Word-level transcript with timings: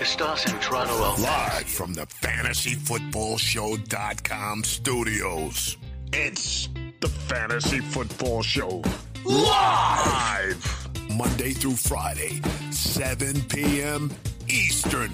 Estás 0.00 0.46
entrando 0.46 1.04
al 1.04 1.20
Live 1.20 1.68
from 1.68 1.92
the 1.94 2.06
FantasyFootballShow.com 2.06 4.64
studios. 4.64 5.76
It's 6.12 6.68
the 7.00 7.08
Fantasy 7.08 7.80
Football 7.80 8.42
Show. 8.42 8.82
Live! 9.24 10.88
Monday 11.16 11.52
through 11.52 11.76
Friday, 11.76 12.40
7 12.70 13.40
p.m. 13.42 14.10
Eastern. 14.48 15.12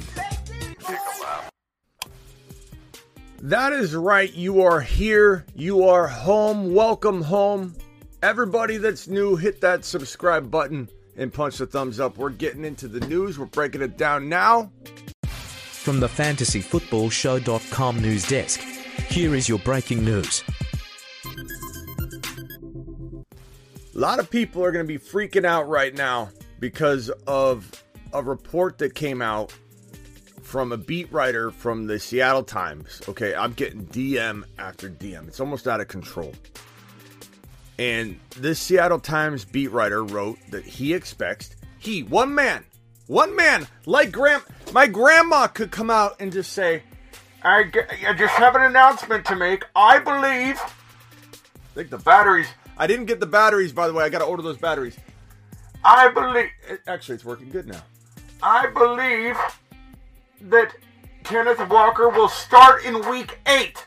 That 3.42 3.72
is 3.72 3.94
right. 3.94 4.33
You 4.33 4.62
are 4.62 4.80
here. 4.80 5.44
You 5.55 5.88
are 5.88 6.06
home. 6.06 6.74
Welcome 6.74 7.22
home. 7.22 7.74
Everybody 8.22 8.78
that's 8.78 9.08
new, 9.08 9.36
hit 9.36 9.60
that 9.60 9.84
subscribe 9.84 10.50
button 10.50 10.88
and 11.16 11.33
punch 11.33 11.59
the 11.59 11.66
thumbs 11.66 12.01
up. 12.01 12.19
We're 12.19 12.30
getting 12.30 12.65
into 12.65 12.88
the 12.88 13.01
news. 13.06 13.38
We're 13.38 13.47
breaking 13.47 13.83
it 13.83 13.97
down 13.97 14.29
now. 14.29 14.70
From 15.25 16.01
the 16.01 16.09
fantasyfootballshow.com 16.09 18.01
news 18.01 18.29
desk, 18.29 18.61
here 19.08 19.34
is 19.34 19.48
your 19.48 19.61
breaking 19.61 20.05
news. 20.05 20.42
A 23.95 23.98
lot 23.98 24.19
of 24.19 24.28
people 24.28 24.62
are 24.64 24.73
going 24.73 24.84
to 24.84 24.89
be 24.89 24.98
freaking 24.98 25.47
out 25.47 25.69
right 25.69 25.95
now 25.95 26.28
because 26.58 27.08
of 27.27 27.83
a 28.12 28.23
report 28.23 28.78
that 28.78 28.95
came 28.95 29.23
out 29.23 29.55
from 30.42 30.70
a 30.73 30.77
beat 30.77 31.11
writer 31.12 31.51
from 31.51 31.86
the 31.86 31.98
Seattle 31.98 32.42
Times. 32.42 33.01
Okay, 33.08 33.34
I'm 33.34 33.53
getting 33.53 33.86
DM 33.86 34.45
after 34.58 34.91
DM. 34.91 35.28
It's 35.28 35.41
almost 35.41 35.67
out 35.67 35.80
of 35.80 35.89
control. 35.89 36.33
And 37.78 38.19
this 38.36 38.58
Seattle 38.58 39.00
Times 39.00 39.44
beat 39.44 39.70
writer 39.70 40.02
wrote 40.05 40.38
that 40.50 40.64
he 40.64 40.94
expects 40.94 41.56
he, 41.78 42.02
one 42.02 42.34
man, 42.34 42.64
one 43.06 43.36
man, 43.36 43.66
like 43.84 44.12
Gram, 44.12 44.41
my 44.72 44.86
grandma 44.86 45.46
could 45.46 45.70
come 45.70 45.91
out 45.91 46.16
and 46.20 46.33
just 46.33 46.52
say, 46.52 46.83
I, 47.42 47.70
I 48.06 48.12
just 48.14 48.34
have 48.34 48.56
an 48.56 48.62
announcement 48.62 49.24
to 49.27 49.36
make. 49.36 49.64
I 49.74 49.98
believe. 49.98 50.58
I 50.60 51.74
think 51.74 51.91
the 51.91 51.98
batteries. 51.98 52.48
I 52.78 52.86
didn't 52.86 53.06
get 53.06 53.20
the 53.20 53.27
batteries, 53.27 53.72
by 53.72 53.86
the 53.86 53.92
way. 53.92 54.05
I 54.05 54.08
got 54.08 54.18
to 54.18 54.24
order 54.24 54.42
those 54.42 54.56
batteries. 54.56 54.96
I 55.84 56.08
believe. 56.08 56.48
Actually, 56.86 57.14
it's 57.16 57.24
working 57.24 57.50
good 57.50 57.68
now. 57.68 57.83
I 58.42 58.66
believe 58.68 59.36
that 60.50 60.74
Kenneth 61.22 61.68
Walker 61.68 62.08
will 62.08 62.28
start 62.28 62.84
in 62.84 63.08
week 63.08 63.38
eight. 63.46 63.86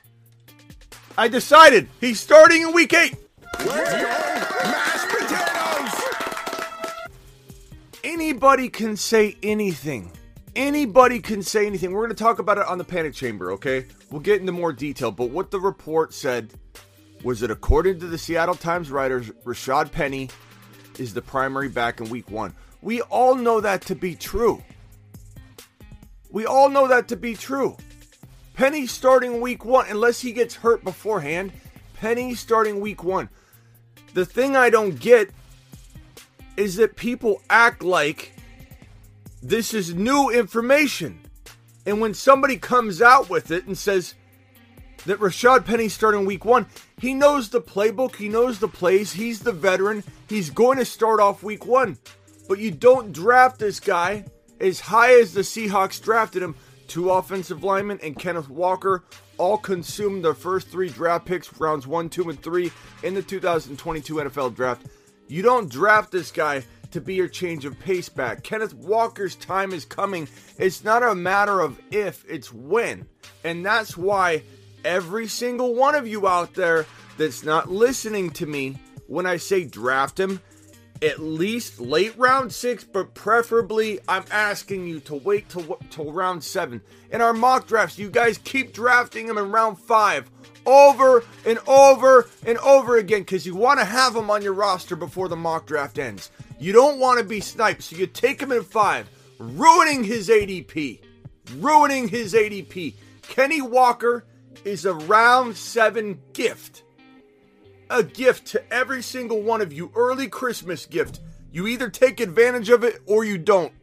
I 1.17 1.27
decided 1.27 1.89
he's 1.99 2.19
starting 2.19 2.61
in 2.61 2.73
week 2.73 2.93
eight. 2.93 3.15
Mashed 3.57 5.09
potatoes! 5.09 5.93
Anybody 8.03 8.69
can 8.69 8.95
say 8.95 9.35
anything. 9.43 10.11
Anybody 10.55 11.19
can 11.19 11.41
say 11.43 11.65
anything. 11.65 11.91
We're 11.91 12.05
going 12.05 12.15
to 12.15 12.23
talk 12.23 12.39
about 12.39 12.57
it 12.57 12.65
on 12.65 12.77
the 12.77 12.83
panic 12.83 13.13
chamber, 13.13 13.51
okay? 13.53 13.85
We'll 14.11 14.21
get 14.21 14.39
into 14.39 14.51
more 14.51 14.73
detail. 14.73 15.11
But 15.11 15.29
what 15.29 15.51
the 15.51 15.59
report 15.59 16.13
said 16.13 16.53
was 17.23 17.39
that 17.41 17.51
according 17.51 17.99
to 17.99 18.07
the 18.07 18.17
Seattle 18.17 18.55
Times 18.55 18.91
writers, 18.91 19.29
Rashad 19.45 19.91
Penny 19.91 20.29
is 20.97 21.13
the 21.13 21.21
primary 21.21 21.69
back 21.69 22.01
in 22.01 22.09
week 22.09 22.29
one. 22.29 22.53
We 22.81 23.01
all 23.01 23.35
know 23.35 23.61
that 23.61 23.81
to 23.83 23.95
be 23.95 24.15
true. 24.15 24.63
We 26.31 26.45
all 26.45 26.69
know 26.69 26.87
that 26.87 27.07
to 27.09 27.17
be 27.17 27.35
true. 27.35 27.75
Penny 28.53 28.87
starting 28.87 29.41
week 29.41 29.65
one, 29.65 29.85
unless 29.89 30.19
he 30.19 30.31
gets 30.31 30.55
hurt 30.55 30.83
beforehand. 30.83 31.51
Penny 31.93 32.35
starting 32.35 32.79
week 32.79 33.03
one. 33.03 33.29
The 34.13 34.25
thing 34.25 34.55
I 34.55 34.69
don't 34.69 34.99
get 34.99 35.29
is 36.57 36.75
that 36.75 36.95
people 36.95 37.41
act 37.49 37.83
like 37.83 38.33
this 39.41 39.73
is 39.73 39.93
new 39.93 40.29
information. 40.29 41.21
And 41.85 42.01
when 42.01 42.13
somebody 42.13 42.57
comes 42.57 43.01
out 43.01 43.29
with 43.29 43.51
it 43.51 43.65
and 43.65 43.77
says 43.77 44.15
that 45.05 45.19
Rashad 45.19 45.65
Penny's 45.65 45.93
starting 45.93 46.25
week 46.25 46.43
one, 46.43 46.67
he 46.97 47.13
knows 47.13 47.49
the 47.49 47.61
playbook, 47.61 48.15
he 48.15 48.27
knows 48.27 48.59
the 48.59 48.67
plays, 48.67 49.13
he's 49.13 49.39
the 49.39 49.53
veteran, 49.53 50.03
he's 50.27 50.49
going 50.49 50.77
to 50.77 50.85
start 50.85 51.19
off 51.19 51.41
week 51.41 51.65
one. 51.65 51.97
But 52.47 52.59
you 52.59 52.71
don't 52.71 53.13
draft 53.13 53.59
this 53.59 53.79
guy 53.79 54.25
as 54.59 54.81
high 54.81 55.13
as 55.19 55.33
the 55.33 55.41
Seahawks 55.41 56.01
drafted 56.01 56.43
him. 56.43 56.55
Two 56.87 57.11
offensive 57.11 57.63
linemen 57.63 57.99
and 58.03 58.17
Kenneth 58.17 58.49
Walker 58.49 59.03
all 59.39 59.57
consumed 59.57 60.23
their 60.23 60.35
first 60.35 60.67
three 60.67 60.89
draft 60.89 61.25
picks, 61.25 61.59
rounds 61.59 61.87
one, 61.87 62.09
two, 62.09 62.29
and 62.29 62.41
three 62.41 62.71
in 63.01 63.15
the 63.15 63.23
2022 63.23 64.15
NFL 64.15 64.55
draft. 64.55 64.85
You 65.27 65.41
don't 65.41 65.71
draft 65.71 66.11
this 66.11 66.31
guy 66.31 66.63
to 66.91 67.01
be 67.01 67.15
your 67.15 67.27
change 67.27 67.65
of 67.65 67.79
pace 67.79 68.09
back. 68.09 68.43
Kenneth 68.43 68.73
Walker's 68.73 69.35
time 69.35 69.73
is 69.73 69.85
coming. 69.85 70.27
It's 70.57 70.83
not 70.83 71.03
a 71.03 71.15
matter 71.15 71.59
of 71.59 71.79
if, 71.91 72.25
it's 72.27 72.51
when. 72.51 73.07
And 73.43 73.65
that's 73.65 73.95
why 73.95 74.43
every 74.83 75.27
single 75.27 75.75
one 75.75 75.95
of 75.95 76.07
you 76.07 76.27
out 76.27 76.53
there 76.53 76.85
that's 77.17 77.43
not 77.43 77.69
listening 77.69 78.31
to 78.31 78.45
me 78.45 78.77
when 79.07 79.25
I 79.25 79.37
say 79.37 79.65
draft 79.65 80.19
him, 80.19 80.41
at 81.01 81.19
least 81.19 81.79
late 81.79 82.17
round 82.17 82.51
six, 82.51 82.83
but 82.83 83.13
preferably 83.13 83.99
I'm 84.07 84.25
asking 84.31 84.87
you 84.87 84.99
to 85.01 85.15
wait 85.15 85.49
till, 85.49 85.79
till 85.89 86.11
round 86.11 86.43
seven. 86.43 86.81
In 87.11 87.21
our 87.21 87.33
mock 87.33 87.67
drafts, 87.67 87.97
you 87.97 88.09
guys 88.09 88.37
keep 88.39 88.73
drafting 88.73 89.27
him 89.27 89.37
in 89.37 89.51
round 89.51 89.79
five 89.79 90.29
over 90.65 91.23
and 91.45 91.59
over 91.67 92.29
and 92.45 92.57
over 92.59 92.97
again 92.97 93.21
because 93.21 93.45
you 93.45 93.55
want 93.55 93.79
to 93.79 93.85
have 93.85 94.15
him 94.15 94.29
on 94.29 94.41
your 94.41 94.53
roster 94.53 94.95
before 94.95 95.27
the 95.27 95.35
mock 95.35 95.65
draft 95.65 95.97
ends. 95.97 96.31
You 96.59 96.73
don't 96.73 96.99
want 96.99 97.19
to 97.19 97.25
be 97.25 97.39
sniped, 97.39 97.83
so 97.83 97.95
you 97.95 98.05
take 98.05 98.41
him 98.41 98.51
in 98.51 98.63
five, 98.63 99.09
ruining 99.39 100.03
his 100.03 100.29
ADP. 100.29 100.99
Ruining 101.55 102.07
his 102.07 102.33
ADP. 102.33 102.93
Kenny 103.23 103.61
Walker 103.61 104.25
is 104.65 104.85
a 104.85 104.93
round 104.93 105.55
seven 105.55 106.19
gift 106.33 106.83
a 107.89 108.03
gift 108.03 108.45
to 108.47 108.73
every 108.73 109.01
single 109.01 109.41
one 109.41 109.61
of 109.61 109.73
you. 109.73 109.91
Early 109.95 110.27
Christmas 110.27 110.85
gift. 110.85 111.19
You 111.51 111.67
either 111.67 111.89
take 111.89 112.19
advantage 112.19 112.69
of 112.69 112.83
it 112.83 113.01
or 113.05 113.23
you 113.23 113.37
don't. 113.37 113.73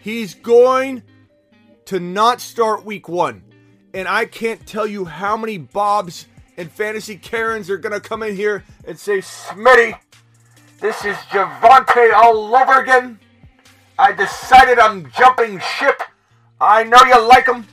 He's 0.00 0.34
going 0.34 1.02
to 1.86 2.00
not 2.00 2.40
start 2.40 2.84
week 2.84 3.08
one. 3.08 3.42
And 3.92 4.08
I 4.08 4.24
can't 4.24 4.66
tell 4.66 4.86
you 4.86 5.04
how 5.04 5.36
many 5.36 5.58
Bobs 5.58 6.26
and 6.56 6.70
Fantasy 6.70 7.16
Karens 7.16 7.70
are 7.70 7.78
going 7.78 7.92
to 7.92 8.00
come 8.00 8.22
in 8.22 8.34
here 8.34 8.64
and 8.86 8.98
say, 8.98 9.18
Smitty, 9.18 9.98
this 10.80 11.04
is 11.04 11.16
Javonte 11.16 12.12
all 12.14 12.54
over 12.54 12.80
again. 12.80 13.18
I 13.98 14.12
decided 14.12 14.78
I'm 14.78 15.10
jumping 15.12 15.60
ship. 15.78 16.02
I 16.60 16.84
know 16.84 16.98
you 17.04 17.26
like 17.28 17.46
him, 17.46 17.66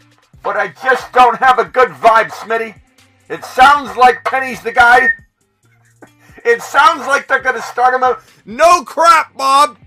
but 0.44 0.58
I 0.58 0.70
just 0.84 1.12
don't 1.14 1.38
have 1.38 1.60
a 1.60 1.66
good 1.66 1.90
vibe, 1.90 2.32
Smitty. 2.32 2.81
It 3.32 3.46
sounds 3.46 3.96
like 3.96 4.26
Penny's 4.26 4.62
the 4.62 4.74
guy. 4.74 5.08
It 6.44 6.62
sounds 6.62 7.08
like 7.08 7.30
they're 7.30 7.42
going 7.42 7.56
to 7.56 7.62
start 7.62 7.94
him 7.94 8.04
out. 8.04 8.22
No 8.46 8.84
crap, 8.84 9.38
Bob. 9.38 9.78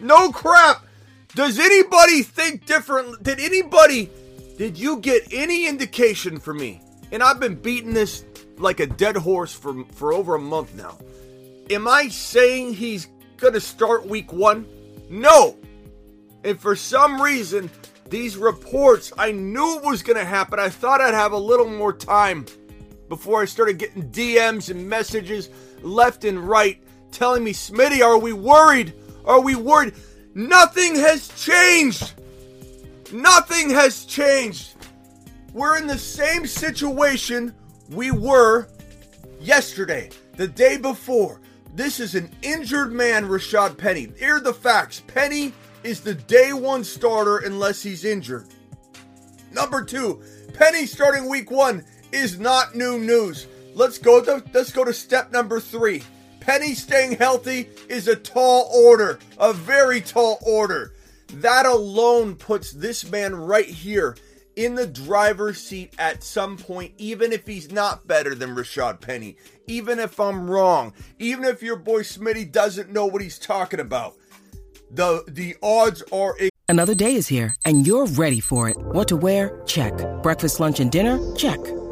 No 0.00 0.32
crap. 0.32 0.86
Does 1.34 1.58
anybody 1.58 2.22
think 2.22 2.64
different? 2.64 3.22
Did 3.22 3.38
anybody, 3.38 4.08
did 4.56 4.78
you 4.78 4.98
get 4.98 5.30
any 5.30 5.68
indication 5.68 6.40
from 6.40 6.56
me? 6.56 6.80
And 7.12 7.22
I've 7.22 7.38
been 7.38 7.54
beating 7.54 7.92
this 7.92 8.24
like 8.56 8.80
a 8.80 8.86
dead 8.86 9.16
horse 9.16 9.52
for, 9.52 9.84
for 9.92 10.14
over 10.14 10.36
a 10.36 10.40
month 10.40 10.74
now. 10.74 10.96
Am 11.68 11.86
I 11.86 12.08
saying 12.08 12.72
he's 12.72 13.08
going 13.36 13.52
to 13.52 13.60
start 13.60 14.06
week 14.06 14.32
one? 14.32 14.66
No. 15.10 15.58
And 16.44 16.58
for 16.58 16.74
some 16.74 17.20
reason, 17.20 17.68
these 18.08 18.38
reports, 18.38 19.12
I 19.18 19.32
knew 19.32 19.76
it 19.76 19.84
was 19.84 20.02
going 20.02 20.18
to 20.18 20.24
happen. 20.24 20.58
I 20.58 20.70
thought 20.70 21.02
I'd 21.02 21.12
have 21.12 21.32
a 21.32 21.38
little 21.38 21.68
more 21.68 21.92
time 21.92 22.46
before 23.10 23.42
I 23.42 23.44
started 23.44 23.76
getting 23.76 24.08
DMs 24.10 24.70
and 24.70 24.88
messages 24.88 25.50
left 25.82 26.24
and 26.24 26.38
right 26.38 26.80
telling 27.10 27.44
me, 27.44 27.52
Smitty, 27.52 28.02
are 28.02 28.16
we 28.16 28.32
worried? 28.32 28.94
Are 29.26 29.40
we 29.40 29.56
worried? 29.56 29.94
Nothing 30.34 30.94
has 30.94 31.28
changed. 31.28 32.14
Nothing 33.12 33.68
has 33.70 34.04
changed. 34.04 34.74
We're 35.52 35.76
in 35.76 35.88
the 35.88 35.98
same 35.98 36.46
situation 36.46 37.52
we 37.90 38.12
were 38.12 38.68
yesterday, 39.40 40.10
the 40.36 40.46
day 40.46 40.76
before. 40.76 41.40
This 41.74 41.98
is 41.98 42.14
an 42.14 42.30
injured 42.42 42.92
man, 42.92 43.26
Rashad 43.26 43.76
Penny. 43.76 44.12
Here 44.18 44.36
are 44.36 44.40
the 44.40 44.54
facts. 44.54 45.02
Penny 45.08 45.52
is 45.82 46.00
the 46.00 46.14
day 46.14 46.52
one 46.52 46.84
starter 46.84 47.38
unless 47.38 47.82
he's 47.82 48.04
injured. 48.04 48.46
Number 49.50 49.84
two, 49.84 50.22
Penny 50.54 50.86
starting 50.86 51.28
week 51.28 51.50
one 51.50 51.84
is 52.12 52.38
not 52.38 52.74
new 52.74 52.98
news. 52.98 53.46
Let's 53.74 53.98
go 53.98 54.22
to 54.22 54.42
let's 54.52 54.72
go 54.72 54.84
to 54.84 54.92
step 54.92 55.32
number 55.32 55.60
three. 55.60 56.02
Penny 56.40 56.74
staying 56.74 57.12
healthy 57.12 57.68
is 57.88 58.08
a 58.08 58.16
tall 58.16 58.70
order, 58.74 59.18
a 59.38 59.52
very 59.52 60.00
tall 60.00 60.38
order. 60.42 60.94
That 61.34 61.66
alone 61.66 62.34
puts 62.34 62.72
this 62.72 63.08
man 63.10 63.34
right 63.34 63.66
here 63.66 64.16
in 64.56 64.74
the 64.74 64.86
driver's 64.86 65.60
seat 65.60 65.94
at 65.98 66.24
some 66.24 66.56
point, 66.56 66.92
even 66.98 67.32
if 67.32 67.46
he's 67.46 67.70
not 67.70 68.06
better 68.06 68.34
than 68.34 68.56
Rashad 68.56 69.00
Penny, 69.00 69.36
even 69.66 69.98
if 69.98 70.18
I'm 70.18 70.50
wrong, 70.50 70.92
even 71.18 71.44
if 71.44 71.62
your 71.62 71.76
boy 71.76 72.02
Smitty 72.02 72.50
doesn't 72.50 72.90
know 72.90 73.06
what 73.06 73.22
he's 73.22 73.38
talking 73.38 73.80
about. 73.80 74.16
The 74.90 75.22
the 75.28 75.56
odds 75.62 76.02
are 76.12 76.34
Another 76.68 76.94
day 76.94 77.14
is 77.14 77.26
here, 77.26 77.54
and 77.64 77.86
you're 77.86 78.06
ready 78.06 78.38
for 78.38 78.68
it. 78.68 78.76
What 78.78 79.08
to 79.08 79.16
wear? 79.16 79.60
Check. 79.66 79.92
Breakfast, 80.22 80.60
lunch, 80.60 80.78
and 80.78 80.90
dinner? 80.90 81.18
Check. 81.34 81.58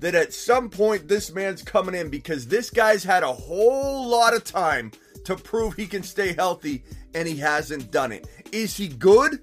that 0.00 0.14
at 0.14 0.32
some 0.32 0.70
point 0.70 1.08
this 1.08 1.32
man's 1.32 1.62
coming 1.62 1.94
in 1.94 2.08
because 2.08 2.46
this 2.46 2.70
guy's 2.70 3.04
had 3.04 3.22
a 3.22 3.32
whole 3.32 4.08
lot 4.08 4.34
of 4.34 4.44
time 4.44 4.92
to 5.24 5.36
prove 5.36 5.74
he 5.74 5.86
can 5.86 6.02
stay 6.02 6.32
healthy 6.32 6.82
and 7.14 7.26
he 7.26 7.36
hasn't 7.36 7.90
done 7.90 8.12
it. 8.12 8.26
Is 8.52 8.76
he 8.76 8.88
good? 8.88 9.40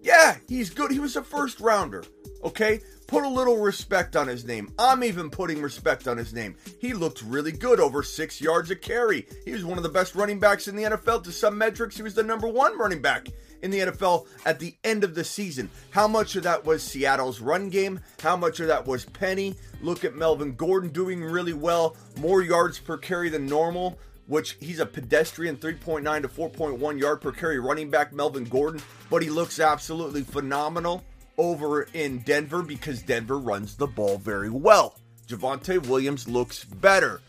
Yeah, 0.00 0.36
he's 0.48 0.70
good. 0.70 0.90
He 0.90 0.98
was 0.98 1.16
a 1.16 1.22
first 1.22 1.60
rounder. 1.60 2.04
Okay? 2.42 2.80
Put 3.06 3.24
a 3.24 3.28
little 3.28 3.58
respect 3.58 4.16
on 4.16 4.26
his 4.26 4.44
name. 4.44 4.72
I'm 4.78 5.04
even 5.04 5.30
putting 5.30 5.60
respect 5.60 6.08
on 6.08 6.16
his 6.16 6.32
name. 6.32 6.56
He 6.80 6.94
looked 6.94 7.22
really 7.22 7.52
good, 7.52 7.78
over 7.78 8.02
six 8.02 8.40
yards 8.40 8.70
a 8.70 8.76
carry. 8.76 9.26
He 9.44 9.52
was 9.52 9.64
one 9.64 9.76
of 9.76 9.84
the 9.84 9.90
best 9.90 10.14
running 10.14 10.40
backs 10.40 10.66
in 10.66 10.76
the 10.76 10.84
NFL. 10.84 11.22
To 11.24 11.32
some 11.32 11.56
metrics, 11.58 11.96
he 11.96 12.02
was 12.02 12.14
the 12.14 12.22
number 12.22 12.48
one 12.48 12.76
running 12.78 13.02
back 13.02 13.28
in 13.62 13.70
the 13.70 13.78
NFL 13.78 14.26
at 14.44 14.58
the 14.58 14.74
end 14.84 15.04
of 15.04 15.14
the 15.14 15.24
season. 15.24 15.70
How 15.90 16.06
much 16.06 16.36
of 16.36 16.42
that 16.42 16.64
was 16.64 16.82
Seattle's 16.82 17.40
run 17.40 17.70
game? 17.70 18.00
How 18.20 18.36
much 18.36 18.60
of 18.60 18.66
that 18.66 18.86
was 18.86 19.04
Penny? 19.04 19.54
Look 19.80 20.04
at 20.04 20.14
Melvin 20.14 20.54
Gordon 20.54 20.90
doing 20.90 21.22
really 21.22 21.52
well, 21.52 21.96
more 22.18 22.42
yards 22.42 22.78
per 22.78 22.98
carry 22.98 23.28
than 23.28 23.46
normal, 23.46 23.98
which 24.26 24.56
he's 24.60 24.80
a 24.80 24.86
pedestrian 24.86 25.56
3.9 25.56 26.22
to 26.22 26.28
4.1 26.28 27.00
yard 27.00 27.20
per 27.20 27.32
carry 27.32 27.58
running 27.58 27.90
back, 27.90 28.12
Melvin 28.12 28.44
Gordon, 28.44 28.82
but 29.10 29.22
he 29.22 29.30
looks 29.30 29.60
absolutely 29.60 30.22
phenomenal 30.22 31.04
over 31.38 31.82
in 31.94 32.18
Denver 32.20 32.62
because 32.62 33.02
Denver 33.02 33.38
runs 33.38 33.76
the 33.76 33.86
ball 33.86 34.18
very 34.18 34.50
well. 34.50 34.98
Javonte 35.26 35.86
Williams 35.86 36.28
looks 36.28 36.64
better. 36.64 37.20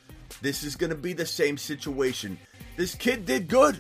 This 0.41 0.63
is 0.63 0.75
going 0.75 0.89
to 0.89 0.95
be 0.95 1.13
the 1.13 1.25
same 1.25 1.57
situation. 1.57 2.37
This 2.75 2.95
kid 2.95 3.25
did 3.25 3.47
good. 3.47 3.79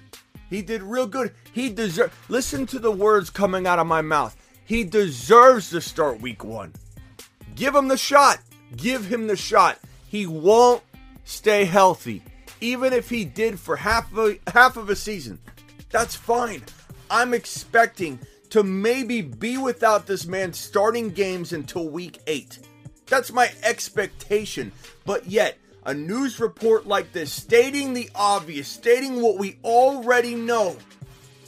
He 0.53 0.61
did 0.61 0.83
real 0.83 1.07
good. 1.07 1.33
He 1.51 1.69
deserves. 1.69 2.13
Listen 2.29 2.67
to 2.67 2.77
the 2.77 2.91
words 2.91 3.31
coming 3.31 3.65
out 3.65 3.79
of 3.79 3.87
my 3.87 4.01
mouth. 4.01 4.37
He 4.65 4.83
deserves 4.83 5.71
to 5.71 5.81
start 5.81 6.21
week 6.21 6.43
one. 6.43 6.73
Give 7.55 7.73
him 7.73 7.87
the 7.87 7.97
shot. 7.97 8.37
Give 8.75 9.03
him 9.03 9.25
the 9.25 9.35
shot. 9.35 9.79
He 10.07 10.27
won't 10.27 10.83
stay 11.23 11.65
healthy, 11.65 12.21
even 12.61 12.93
if 12.93 13.09
he 13.09 13.25
did 13.25 13.59
for 13.59 13.75
half 13.75 14.11
of 14.11 14.19
a, 14.19 14.51
half 14.51 14.77
of 14.77 14.91
a 14.91 14.95
season. 14.95 15.39
That's 15.89 16.15
fine. 16.15 16.61
I'm 17.09 17.33
expecting 17.33 18.19
to 18.51 18.61
maybe 18.61 19.23
be 19.23 19.57
without 19.57 20.05
this 20.05 20.27
man 20.27 20.53
starting 20.53 21.09
games 21.09 21.53
until 21.53 21.89
week 21.89 22.19
eight. 22.27 22.59
That's 23.07 23.31
my 23.31 23.51
expectation. 23.63 24.71
But 25.03 25.25
yet, 25.25 25.57
a 25.85 25.93
news 25.93 26.39
report 26.39 26.87
like 26.87 27.11
this, 27.11 27.31
stating 27.31 27.93
the 27.93 28.09
obvious, 28.15 28.67
stating 28.67 29.21
what 29.21 29.37
we 29.37 29.57
already 29.63 30.35
know, 30.35 30.75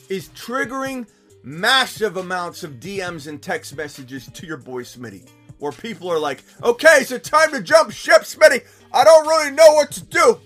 is 0.09 0.29
triggering 0.29 1.07
massive 1.43 2.17
amounts 2.17 2.63
of 2.63 2.73
DMs 2.73 3.27
and 3.27 3.41
text 3.41 3.75
messages 3.77 4.27
to 4.27 4.45
your 4.45 4.57
boy 4.57 4.83
Smitty. 4.83 5.27
Where 5.59 5.71
people 5.71 6.11
are 6.11 6.19
like, 6.19 6.43
okay, 6.63 7.03
so 7.03 7.17
time 7.17 7.51
to 7.51 7.61
jump 7.61 7.91
ship, 7.91 8.23
Smitty. 8.23 8.65
I 8.91 9.03
don't 9.03 9.27
really 9.27 9.51
know 9.51 9.73
what 9.73 9.91
to 9.91 10.03
do. 10.03 10.39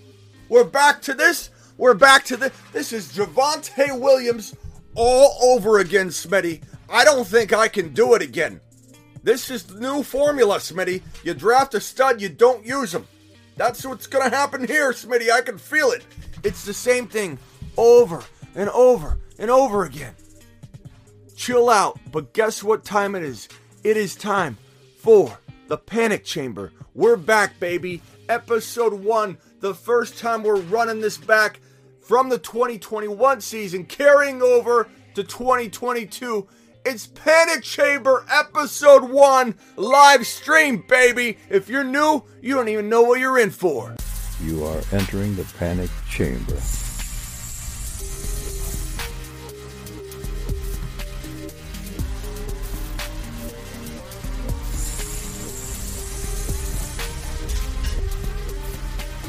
We're 0.48 0.64
back 0.64 1.02
to 1.02 1.14
this. 1.14 1.50
We're 1.76 1.94
back 1.94 2.24
to 2.26 2.36
this. 2.36 2.52
This 2.72 2.92
is 2.92 3.12
Javonte 3.12 3.98
Williams 3.98 4.54
all 4.94 5.36
over 5.42 5.78
again, 5.78 6.08
Smitty. 6.08 6.62
I 6.88 7.04
don't 7.04 7.26
think 7.26 7.52
I 7.52 7.68
can 7.68 7.92
do 7.92 8.14
it 8.14 8.22
again. 8.22 8.60
This 9.22 9.50
is 9.50 9.64
the 9.64 9.80
new 9.80 10.02
formula, 10.02 10.58
Smitty. 10.58 11.02
You 11.24 11.34
draft 11.34 11.74
a 11.74 11.80
stud, 11.80 12.20
you 12.20 12.28
don't 12.28 12.64
use 12.64 12.94
him. 12.94 13.06
That's 13.56 13.84
what's 13.84 14.06
to 14.06 14.36
happen 14.36 14.66
here, 14.66 14.92
Smitty. 14.92 15.30
I 15.30 15.42
can 15.42 15.58
feel 15.58 15.90
it. 15.90 16.04
It's 16.42 16.64
the 16.64 16.74
same 16.74 17.06
thing 17.06 17.38
over 17.76 18.22
and 18.54 18.68
over 18.70 19.18
and 19.38 19.50
over 19.50 19.84
again. 19.84 20.14
Chill 21.36 21.68
out, 21.68 21.98
but 22.12 22.32
guess 22.32 22.62
what 22.62 22.84
time 22.84 23.14
it 23.14 23.22
is? 23.22 23.48
It 23.82 23.96
is 23.96 24.14
time 24.14 24.58
for 24.98 25.38
the 25.68 25.78
Panic 25.78 26.24
Chamber. 26.24 26.72
We're 26.94 27.16
back, 27.16 27.58
baby. 27.60 28.02
Episode 28.28 28.92
1, 28.92 29.38
the 29.60 29.74
first 29.74 30.18
time 30.18 30.42
we're 30.42 30.60
running 30.60 31.00
this 31.00 31.16
back 31.16 31.60
from 32.00 32.28
the 32.28 32.38
2021 32.38 33.40
season, 33.40 33.84
carrying 33.84 34.42
over 34.42 34.88
to 35.14 35.24
2022. 35.24 36.46
It's 36.82 37.06
Panic 37.06 37.62
Chamber 37.62 38.24
Episode 38.30 39.10
1 39.10 39.54
live 39.76 40.26
stream, 40.26 40.82
baby. 40.88 41.36
If 41.50 41.68
you're 41.68 41.84
new, 41.84 42.24
you 42.40 42.54
don't 42.54 42.68
even 42.68 42.88
know 42.88 43.02
what 43.02 43.20
you're 43.20 43.38
in 43.38 43.50
for. 43.50 43.94
You 44.42 44.64
are 44.64 44.80
entering 44.90 45.36
the 45.36 45.44
panic 45.58 45.90
chamber. 46.08 46.58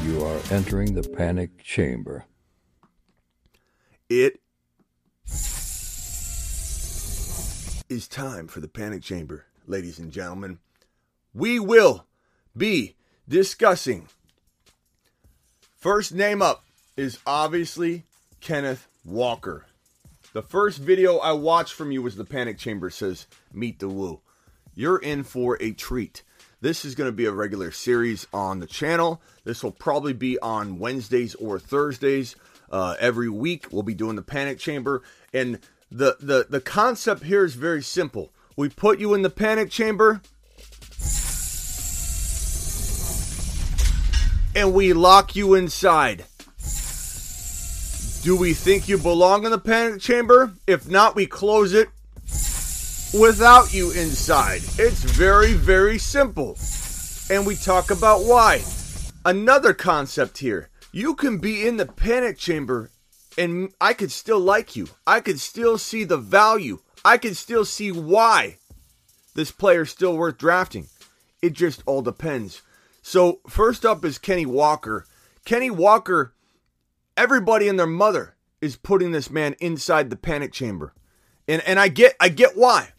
You 0.06 0.24
are 0.24 0.40
entering 0.52 0.94
the 0.94 1.04
panic 1.04 1.62
chamber. 1.62 2.24
It 4.08 4.40
is 7.92 8.08
time 8.08 8.48
for 8.48 8.62
the 8.62 8.70
Panic 8.70 9.04
Chamber, 9.04 9.44
ladies 9.68 10.00
and 10.00 10.14
gentlemen. 10.14 10.60
We 11.34 11.60
will 11.60 12.06
be 12.56 12.96
discussing. 13.28 14.08
First 15.76 16.14
name 16.14 16.42
up 16.42 16.64
is 16.96 17.20
obviously 17.28 18.06
Kenneth 18.40 18.88
Walker. 19.04 19.66
The 20.32 20.42
first 20.42 20.78
video 20.78 21.18
I 21.18 21.34
watched 21.34 21.74
from 21.74 21.92
you 21.92 22.02
was 22.02 22.16
the 22.16 22.24
Panic 22.24 22.58
Chamber 22.58 22.90
says, 22.90 23.28
Meet 23.52 23.80
the 23.80 23.90
Woo. 23.90 24.22
You're 24.74 25.00
in 25.00 25.26
for 25.26 25.58
a 25.60 25.74
treat. 25.74 26.24
This 26.62 26.86
is 26.86 26.96
going 26.96 27.10
to 27.10 27.16
be 27.16 27.26
a 27.26 27.32
regular 27.34 27.72
series 27.72 28.26
on 28.32 28.62
the 28.62 28.68
channel. 28.68 29.22
This 29.44 29.66
will 29.66 29.72
probably 29.72 30.14
be 30.14 30.40
on 30.40 30.80
Wednesdays 30.80 31.36
or 31.36 31.60
Thursdays. 31.60 32.38
Uh, 32.72 32.96
every 33.02 33.28
week 33.28 33.68
we'll 33.70 33.84
be 33.84 33.94
doing 33.94 34.16
the 34.16 34.22
Panic 34.22 34.60
Chamber. 34.60 35.02
And 35.34 35.60
the, 35.92 36.18
the, 36.20 36.48
the 36.50 36.62
concept 36.62 37.24
here 37.24 37.44
is 37.44 37.56
very 37.56 37.84
simple. 37.84 38.32
We 38.56 38.70
put 38.70 39.00
you 39.00 39.14
in 39.14 39.22
the 39.22 39.30
Panic 39.30 39.70
Chamber 39.70 40.22
and 44.56 44.74
we 44.74 44.94
lock 44.94 45.36
you 45.36 45.54
inside. 45.54 46.26
Do 48.22 48.38
we 48.38 48.54
think 48.54 48.88
you 48.88 49.00
belong 49.00 49.46
in 49.46 49.52
the 49.52 49.58
panic 49.58 50.00
chamber? 50.00 50.54
If 50.68 50.88
not, 50.88 51.16
we 51.16 51.26
close 51.26 51.74
it 51.74 51.90
without 53.20 53.74
you 53.74 53.92
inside. 53.92 54.62
It's 54.78 55.04
very, 55.04 55.54
very 55.54 55.98
simple. 55.98 56.56
And 57.32 57.48
we 57.48 57.56
talk 57.56 57.90
about 57.90 58.26
why. 58.26 58.64
Another 59.26 59.74
concept 59.74 60.38
here 60.38 60.70
you 60.92 61.16
can 61.16 61.40
be 61.40 61.66
in 61.66 61.78
the 61.78 61.86
panic 61.86 62.38
chamber 62.38 62.91
and 63.38 63.74
I 63.80 63.94
could 63.94 64.12
still 64.12 64.40
like 64.40 64.76
you. 64.76 64.88
I 65.08 65.20
could 65.22 65.40
still 65.40 65.78
see 65.78 66.04
the 66.04 66.18
value. 66.18 66.80
I 67.04 67.18
could 67.18 67.38
still 67.38 67.66
see 67.66 67.92
why 67.92 68.58
this 69.36 69.52
player's 69.52 69.90
still 69.90 70.16
worth 70.18 70.38
drafting. 70.38 70.88
It 71.42 71.54
just 71.54 71.82
all 71.86 72.02
depends. 72.02 72.62
So, 73.02 73.40
first 73.50 73.86
up 73.86 74.06
is 74.06 74.18
Kenny 74.18 74.46
Walker. 74.46 75.06
Kenny 75.46 75.72
Walker, 75.72 76.34
everybody 77.18 77.68
and 77.68 77.80
their 77.80 77.88
mother 77.88 78.36
is 78.62 78.76
putting 78.76 79.12
this 79.12 79.32
man 79.32 79.56
inside 79.60 80.10
the 80.10 80.16
panic 80.16 80.52
chamber. 80.54 80.94
And 81.48 81.62
and 81.64 81.80
I 81.80 81.88
get 81.88 82.16
I 82.20 82.30
get 82.30 82.56
why. 82.56 82.90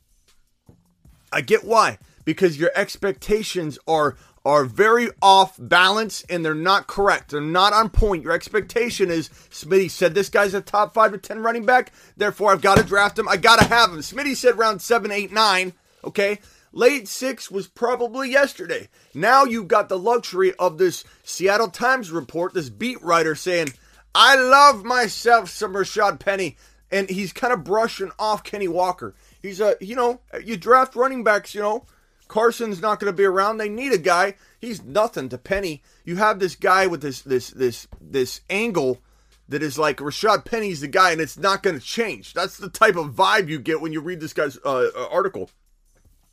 I 1.32 1.40
get 1.40 1.64
why. 1.64 1.98
because 2.24 2.58
your 2.58 2.70
expectations 2.74 3.78
are 3.86 4.16
are 4.44 4.64
very 4.64 5.08
off 5.20 5.56
balance 5.58 6.24
and 6.28 6.44
they're 6.44 6.54
not 6.54 6.86
correct. 6.86 7.30
They're 7.30 7.40
not 7.40 7.72
on 7.72 7.90
point. 7.90 8.24
Your 8.24 8.32
expectation 8.32 9.10
is 9.10 9.28
Smitty 9.28 9.90
said 9.90 10.14
this 10.14 10.28
guy's 10.28 10.54
a 10.54 10.60
top 10.60 10.94
five 10.94 11.12
to 11.12 11.18
ten 11.18 11.40
running 11.40 11.64
back, 11.64 11.92
therefore 12.16 12.50
I've 12.50 12.60
got 12.60 12.78
to 12.78 12.84
draft 12.84 13.18
him. 13.18 13.28
I 13.28 13.36
gotta 13.36 13.64
have 13.64 13.90
him. 13.90 13.98
Smitty 13.98 14.36
said 14.36 14.58
round 14.58 14.82
seven, 14.82 15.10
eight, 15.10 15.32
nine. 15.32 15.72
Okay. 16.04 16.40
Late 16.74 17.06
six 17.06 17.50
was 17.50 17.68
probably 17.68 18.30
yesterday. 18.30 18.88
Now 19.12 19.44
you've 19.44 19.68
got 19.68 19.90
the 19.90 19.98
luxury 19.98 20.54
of 20.54 20.78
this 20.78 21.04
Seattle 21.22 21.68
Times 21.68 22.10
report, 22.10 22.54
this 22.54 22.70
beat 22.70 23.02
writer 23.02 23.34
saying, 23.34 23.74
I 24.14 24.36
love 24.36 24.82
myself 24.82 25.50
some 25.50 25.74
Rashad 25.74 26.18
Penny. 26.18 26.56
And 26.90 27.08
he's 27.08 27.32
kind 27.32 27.52
of 27.52 27.64
brushing 27.64 28.10
off 28.18 28.42
Kenny 28.42 28.68
Walker. 28.68 29.14
He's 29.40 29.60
a, 29.60 29.76
you 29.80 29.96
know, 29.96 30.20
you 30.42 30.56
draft 30.56 30.94
running 30.94 31.24
backs, 31.24 31.54
you 31.54 31.60
know, 31.60 31.86
Carson's 32.32 32.80
not 32.80 32.98
going 32.98 33.12
to 33.12 33.16
be 33.16 33.26
around. 33.26 33.58
They 33.58 33.68
need 33.68 33.92
a 33.92 33.98
guy. 33.98 34.36
He's 34.58 34.82
nothing 34.82 35.28
to 35.28 35.36
Penny. 35.36 35.82
You 36.02 36.16
have 36.16 36.38
this 36.38 36.56
guy 36.56 36.86
with 36.86 37.02
this 37.02 37.20
this 37.20 37.50
this 37.50 37.86
this 38.00 38.40
angle 38.48 39.02
that 39.50 39.62
is 39.62 39.78
like 39.78 39.98
Rashad 39.98 40.46
Penny's 40.46 40.80
the 40.80 40.88
guy, 40.88 41.10
and 41.10 41.20
it's 41.20 41.36
not 41.36 41.62
going 41.62 41.78
to 41.78 41.84
change. 41.84 42.32
That's 42.32 42.56
the 42.56 42.70
type 42.70 42.96
of 42.96 43.12
vibe 43.12 43.50
you 43.50 43.58
get 43.58 43.82
when 43.82 43.92
you 43.92 44.00
read 44.00 44.20
this 44.20 44.32
guy's 44.32 44.56
uh, 44.64 44.88
article. 45.10 45.50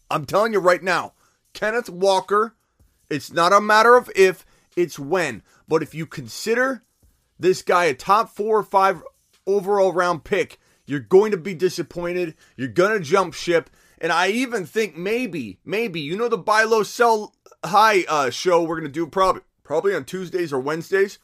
I'm 0.09 0.25
telling 0.25 0.53
you 0.53 0.59
right 0.59 0.81
now, 0.81 1.15
Kenneth 1.53 1.89
Walker. 1.89 2.55
It's 3.09 3.33
not 3.33 3.51
a 3.51 3.59
matter 3.59 3.97
of 3.97 4.09
if, 4.15 4.45
it's 4.77 4.97
when. 4.97 5.43
But 5.67 5.83
if 5.83 5.93
you 5.93 6.05
consider 6.05 6.81
this 7.37 7.61
guy 7.61 7.85
a 7.85 7.93
top 7.93 8.29
four 8.29 8.59
or 8.59 8.63
five 8.63 9.03
overall 9.45 9.91
round 9.91 10.23
pick, 10.23 10.59
you're 10.85 11.01
going 11.01 11.31
to 11.31 11.37
be 11.37 11.55
disappointed. 11.55 12.35
You're 12.55 12.69
going 12.69 12.97
to 12.97 13.03
jump 13.03 13.33
ship. 13.33 13.69
And 14.01 14.11
I 14.11 14.29
even 14.29 14.65
think 14.65 14.95
maybe, 14.95 15.59
maybe, 15.65 15.99
you 15.99 16.15
know, 16.15 16.29
the 16.29 16.37
buy 16.37 16.63
low, 16.63 16.83
sell 16.83 17.35
high 17.63 18.05
uh, 18.07 18.29
show 18.29 18.63
we're 18.63 18.79
going 18.79 18.91
to 18.91 18.93
do 18.93 19.05
probably, 19.05 19.41
probably 19.63 19.93
on 19.93 20.05
Tuesdays 20.05 20.53
or 20.53 20.59
Wednesdays. 20.59 21.19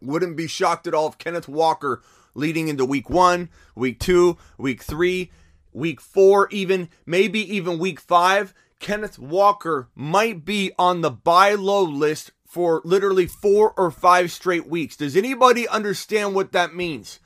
Wouldn't 0.00 0.36
be 0.36 0.46
shocked 0.46 0.86
at 0.86 0.94
all 0.94 1.08
if 1.08 1.18
Kenneth 1.18 1.48
Walker 1.48 2.02
leading 2.34 2.68
into 2.68 2.84
week 2.84 3.10
one, 3.10 3.48
week 3.74 3.98
two, 3.98 4.38
week 4.56 4.82
three, 4.82 5.32
week 5.72 6.00
four, 6.00 6.48
even 6.50 6.88
maybe 7.04 7.40
even 7.54 7.78
week 7.78 7.98
five. 7.98 8.54
Kenneth 8.78 9.18
Walker 9.18 9.88
might 9.96 10.44
be 10.44 10.70
on 10.78 11.00
the 11.00 11.10
buy 11.10 11.54
low 11.54 11.82
list 11.82 12.30
for 12.46 12.80
literally 12.84 13.26
four 13.26 13.74
or 13.76 13.90
five 13.90 14.30
straight 14.30 14.68
weeks. 14.68 14.96
Does 14.96 15.16
anybody 15.16 15.66
understand 15.66 16.36
what 16.36 16.52
that 16.52 16.76
means? 16.76 17.18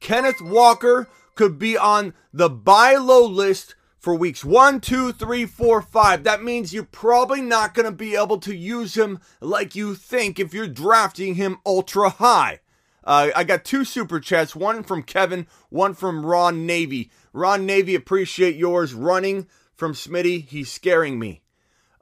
Kenneth 0.00 0.40
Walker 0.40 1.08
could 1.36 1.58
be 1.58 1.78
on 1.78 2.12
the 2.32 2.50
buy 2.50 2.96
low 2.96 3.24
list 3.24 3.75
for 4.06 4.14
weeks 4.14 4.44
one, 4.44 4.80
two, 4.80 5.10
three, 5.12 5.44
four, 5.44 5.82
five. 5.82 6.22
That 6.22 6.40
means 6.40 6.72
you're 6.72 6.84
probably 6.84 7.40
not 7.40 7.74
going 7.74 7.86
to 7.86 7.90
be 7.90 8.14
able 8.14 8.38
to 8.38 8.54
use 8.54 8.96
him 8.96 9.18
like 9.40 9.74
you 9.74 9.96
think 9.96 10.38
if 10.38 10.54
you're 10.54 10.68
drafting 10.68 11.34
him 11.34 11.58
ultra 11.66 12.10
high. 12.10 12.60
Uh, 13.02 13.30
I 13.34 13.42
got 13.42 13.64
two 13.64 13.84
super 13.84 14.20
chats, 14.20 14.54
one 14.54 14.84
from 14.84 15.02
Kevin, 15.02 15.48
one 15.70 15.92
from 15.92 16.24
Ron 16.24 16.64
Navy. 16.64 17.10
Ron 17.32 17.66
Navy, 17.66 17.96
appreciate 17.96 18.54
yours. 18.54 18.94
Running 18.94 19.48
from 19.74 19.92
Smitty, 19.92 20.46
he's 20.46 20.70
scaring 20.70 21.18
me. 21.18 21.42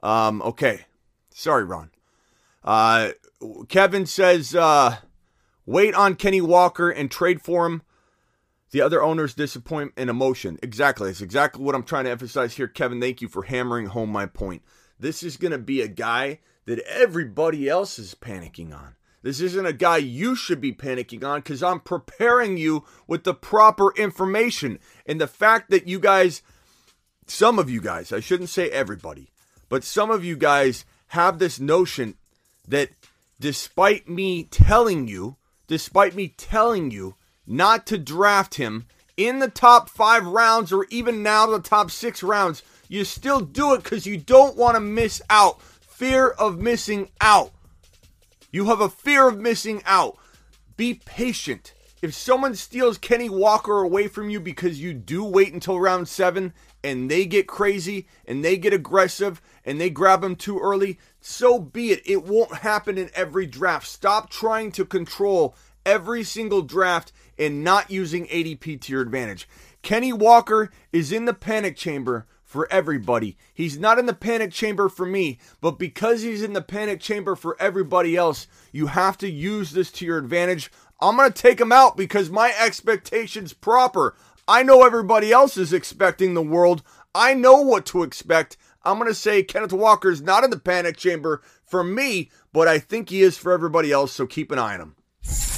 Um, 0.03 0.43
okay. 0.43 0.85
Sorry, 1.31 1.63
Ron. 1.63 1.89
Uh, 2.63 3.13
Kevin 3.67 4.05
says, 4.05 4.53
uh, 4.53 4.97
wait 5.65 5.95
on 5.95 6.13
Kenny 6.13 6.41
Walker 6.41 6.91
and 6.91 7.09
trade 7.09 7.41
for 7.41 7.65
him 7.65 7.81
the 8.75 8.81
other 8.81 9.01
owner's 9.01 9.33
disappointment 9.33 9.93
and 9.95 10.09
emotion. 10.09 10.59
Exactly. 10.61 11.07
That's 11.07 11.21
exactly 11.21 11.63
what 11.63 11.75
I'm 11.75 11.83
trying 11.83 12.03
to 12.03 12.11
emphasize 12.11 12.57
here, 12.57 12.67
Kevin. 12.67 12.99
Thank 12.99 13.21
you 13.21 13.29
for 13.29 13.43
hammering 13.43 13.85
home 13.85 14.09
my 14.09 14.25
point. 14.25 14.63
This 14.99 15.23
is 15.23 15.37
going 15.37 15.53
to 15.53 15.57
be 15.57 15.79
a 15.79 15.87
guy 15.87 16.39
that 16.65 16.79
everybody 16.79 17.69
else 17.69 17.97
is 17.97 18.15
panicking 18.15 18.75
on. 18.75 18.97
This 19.21 19.39
isn't 19.39 19.65
a 19.65 19.71
guy 19.71 19.95
you 19.95 20.35
should 20.35 20.59
be 20.59 20.73
panicking 20.73 21.23
on 21.23 21.39
because 21.39 21.63
I'm 21.63 21.79
preparing 21.79 22.57
you 22.57 22.83
with 23.07 23.23
the 23.23 23.33
proper 23.33 23.93
information. 23.95 24.79
And 25.05 25.21
the 25.21 25.27
fact 25.27 25.69
that 25.69 25.87
you 25.87 25.97
guys, 25.97 26.41
some 27.27 27.59
of 27.59 27.69
you 27.69 27.79
guys, 27.79 28.11
I 28.11 28.19
shouldn't 28.19 28.49
say 28.49 28.69
everybody, 28.71 29.31
but 29.69 29.85
some 29.85 30.11
of 30.11 30.25
you 30.25 30.35
guys 30.35 30.83
have 31.07 31.39
this 31.39 31.61
notion 31.61 32.15
that 32.67 32.89
despite 33.39 34.09
me 34.09 34.43
telling 34.43 35.07
you, 35.07 35.37
despite 35.65 36.13
me 36.13 36.27
telling 36.27 36.91
you 36.91 37.15
not 37.47 37.85
to 37.87 37.97
draft 37.97 38.55
him 38.55 38.85
in 39.17 39.39
the 39.39 39.49
top 39.49 39.89
five 39.89 40.25
rounds 40.25 40.71
or 40.71 40.85
even 40.89 41.23
now 41.23 41.45
the 41.45 41.59
top 41.59 41.91
six 41.91 42.21
rounds, 42.21 42.63
you 42.87 43.03
still 43.03 43.39
do 43.39 43.73
it 43.73 43.83
because 43.83 44.05
you 44.05 44.17
don't 44.17 44.57
want 44.57 44.75
to 44.75 44.81
miss 44.81 45.21
out. 45.29 45.61
Fear 45.61 46.29
of 46.29 46.59
missing 46.59 47.09
out. 47.21 47.51
You 48.51 48.65
have 48.65 48.81
a 48.81 48.89
fear 48.89 49.27
of 49.27 49.39
missing 49.39 49.81
out. 49.85 50.17
Be 50.77 50.95
patient. 51.05 51.73
If 52.01 52.13
someone 52.13 52.55
steals 52.55 52.97
Kenny 52.97 53.29
Walker 53.29 53.81
away 53.81 54.07
from 54.07 54.29
you 54.29 54.39
because 54.39 54.81
you 54.81 54.93
do 54.93 55.23
wait 55.23 55.53
until 55.53 55.79
round 55.79 56.07
seven 56.07 56.53
and 56.83 57.09
they 57.09 57.25
get 57.25 57.47
crazy 57.47 58.07
and 58.27 58.43
they 58.43 58.57
get 58.57 58.73
aggressive 58.73 59.41
and 59.63 59.79
they 59.79 59.89
grab 59.89 60.23
him 60.23 60.35
too 60.35 60.59
early, 60.59 60.99
so 61.21 61.57
be 61.57 61.91
it. 61.91 62.01
It 62.05 62.23
won't 62.23 62.57
happen 62.57 62.97
in 62.97 63.09
every 63.15 63.45
draft. 63.45 63.87
Stop 63.87 64.29
trying 64.29 64.71
to 64.73 64.85
control 64.85 65.55
every 65.85 66.23
single 66.23 66.61
draft 66.61 67.11
and 67.37 67.63
not 67.63 67.91
using 67.91 68.27
ADP 68.27 68.81
to 68.81 68.91
your 68.91 69.01
advantage. 69.01 69.47
Kenny 69.81 70.11
Walker 70.13 70.71
is 70.91 71.11
in 71.11 71.25
the 71.25 71.33
panic 71.33 71.75
chamber 71.75 72.25
for 72.43 72.71
everybody. 72.71 73.37
He's 73.53 73.77
not 73.77 73.99
in 73.99 74.05
the 74.05 74.13
panic 74.13 74.51
chamber 74.51 74.87
for 74.87 75.05
me, 75.05 75.39
but 75.61 75.77
because 75.77 76.21
he's 76.21 76.41
in 76.41 76.53
the 76.53 76.61
panic 76.61 77.01
chamber 77.01 77.35
for 77.35 77.57
everybody 77.59 78.15
else, 78.15 78.47
you 78.71 78.87
have 78.87 79.17
to 79.19 79.29
use 79.29 79.71
this 79.71 79.91
to 79.93 80.05
your 80.05 80.17
advantage. 80.17 80.71
I'm 81.01 81.17
going 81.17 81.31
to 81.31 81.41
take 81.41 81.59
him 81.59 81.71
out 81.71 81.97
because 81.97 82.29
my 82.29 82.53
expectations 82.57 83.53
proper. 83.53 84.15
I 84.47 84.63
know 84.63 84.83
everybody 84.83 85.31
else 85.31 85.57
is 85.57 85.73
expecting 85.73 86.33
the 86.33 86.41
world. 86.41 86.81
I 87.13 87.33
know 87.33 87.61
what 87.61 87.85
to 87.87 88.03
expect. 88.03 88.57
I'm 88.83 88.99
going 88.99 89.09
to 89.09 89.15
say 89.15 89.43
Kenneth 89.43 89.73
Walker 89.73 90.09
is 90.09 90.21
not 90.21 90.43
in 90.43 90.51
the 90.51 90.59
panic 90.59 90.97
chamber 90.97 91.41
for 91.63 91.83
me, 91.83 92.29
but 92.53 92.67
I 92.67 92.79
think 92.79 93.09
he 93.09 93.21
is 93.21 93.37
for 93.37 93.51
everybody 93.51 93.91
else, 93.91 94.11
so 94.11 94.27
keep 94.27 94.51
an 94.51 94.59
eye 94.59 94.75
on 94.75 94.81
him. 94.81 95.54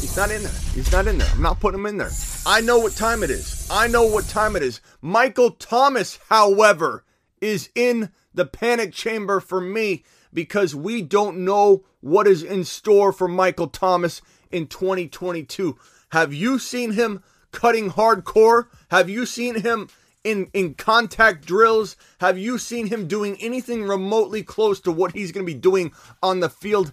He's 0.00 0.16
not 0.16 0.30
in 0.30 0.42
there. 0.42 0.52
He's 0.74 0.92
not 0.92 1.06
in 1.06 1.18
there. 1.18 1.28
I'm 1.32 1.42
not 1.42 1.58
putting 1.58 1.80
him 1.80 1.86
in 1.86 1.96
there. 1.96 2.10
I 2.44 2.60
know 2.60 2.78
what 2.78 2.92
time 2.92 3.22
it 3.22 3.30
is. 3.30 3.66
I 3.70 3.88
know 3.88 4.04
what 4.04 4.28
time 4.28 4.54
it 4.54 4.62
is. 4.62 4.80
Michael 5.00 5.50
Thomas, 5.50 6.18
however, 6.28 7.04
is 7.40 7.70
in 7.74 8.10
the 8.34 8.44
panic 8.44 8.92
chamber 8.92 9.40
for 9.40 9.60
me 9.60 10.04
because 10.34 10.74
we 10.74 11.00
don't 11.00 11.38
know 11.38 11.84
what 12.00 12.26
is 12.26 12.42
in 12.42 12.64
store 12.64 13.10
for 13.10 13.26
Michael 13.26 13.68
Thomas 13.68 14.20
in 14.50 14.66
2022. 14.66 15.78
Have 16.10 16.34
you 16.34 16.58
seen 16.58 16.92
him 16.92 17.22
cutting 17.50 17.90
hardcore? 17.90 18.66
Have 18.90 19.08
you 19.08 19.24
seen 19.24 19.62
him 19.62 19.88
in, 20.22 20.50
in 20.52 20.74
contact 20.74 21.46
drills? 21.46 21.96
Have 22.20 22.36
you 22.36 22.58
seen 22.58 22.88
him 22.88 23.08
doing 23.08 23.36
anything 23.40 23.84
remotely 23.84 24.42
close 24.42 24.78
to 24.80 24.92
what 24.92 25.12
he's 25.12 25.32
going 25.32 25.46
to 25.46 25.52
be 25.52 25.58
doing 25.58 25.92
on 26.22 26.40
the 26.40 26.50
field 26.50 26.92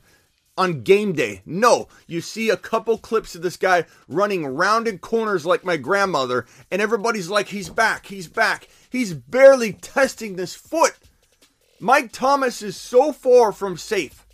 on 0.57 0.83
game 0.83 1.13
day. 1.13 1.41
No, 1.45 1.87
you 2.07 2.21
see 2.21 2.49
a 2.49 2.57
couple 2.57 2.97
clips 2.97 3.35
of 3.35 3.41
this 3.41 3.57
guy 3.57 3.85
running 4.07 4.45
rounded 4.45 5.01
corners 5.01 5.45
like 5.45 5.63
my 5.63 5.77
grandmother, 5.77 6.45
and 6.71 6.81
everybody's 6.81 7.29
like, 7.29 7.47
he's 7.47 7.69
back, 7.69 8.05
he's 8.07 8.27
back. 8.27 8.67
He's 8.89 9.13
barely 9.13 9.73
testing 9.73 10.35
this 10.35 10.55
foot. 10.55 10.93
Mike 11.79 12.11
Thomas 12.11 12.61
is 12.61 12.77
so 12.77 13.11
far 13.11 13.51
from 13.51 13.77
safe, 13.77 14.25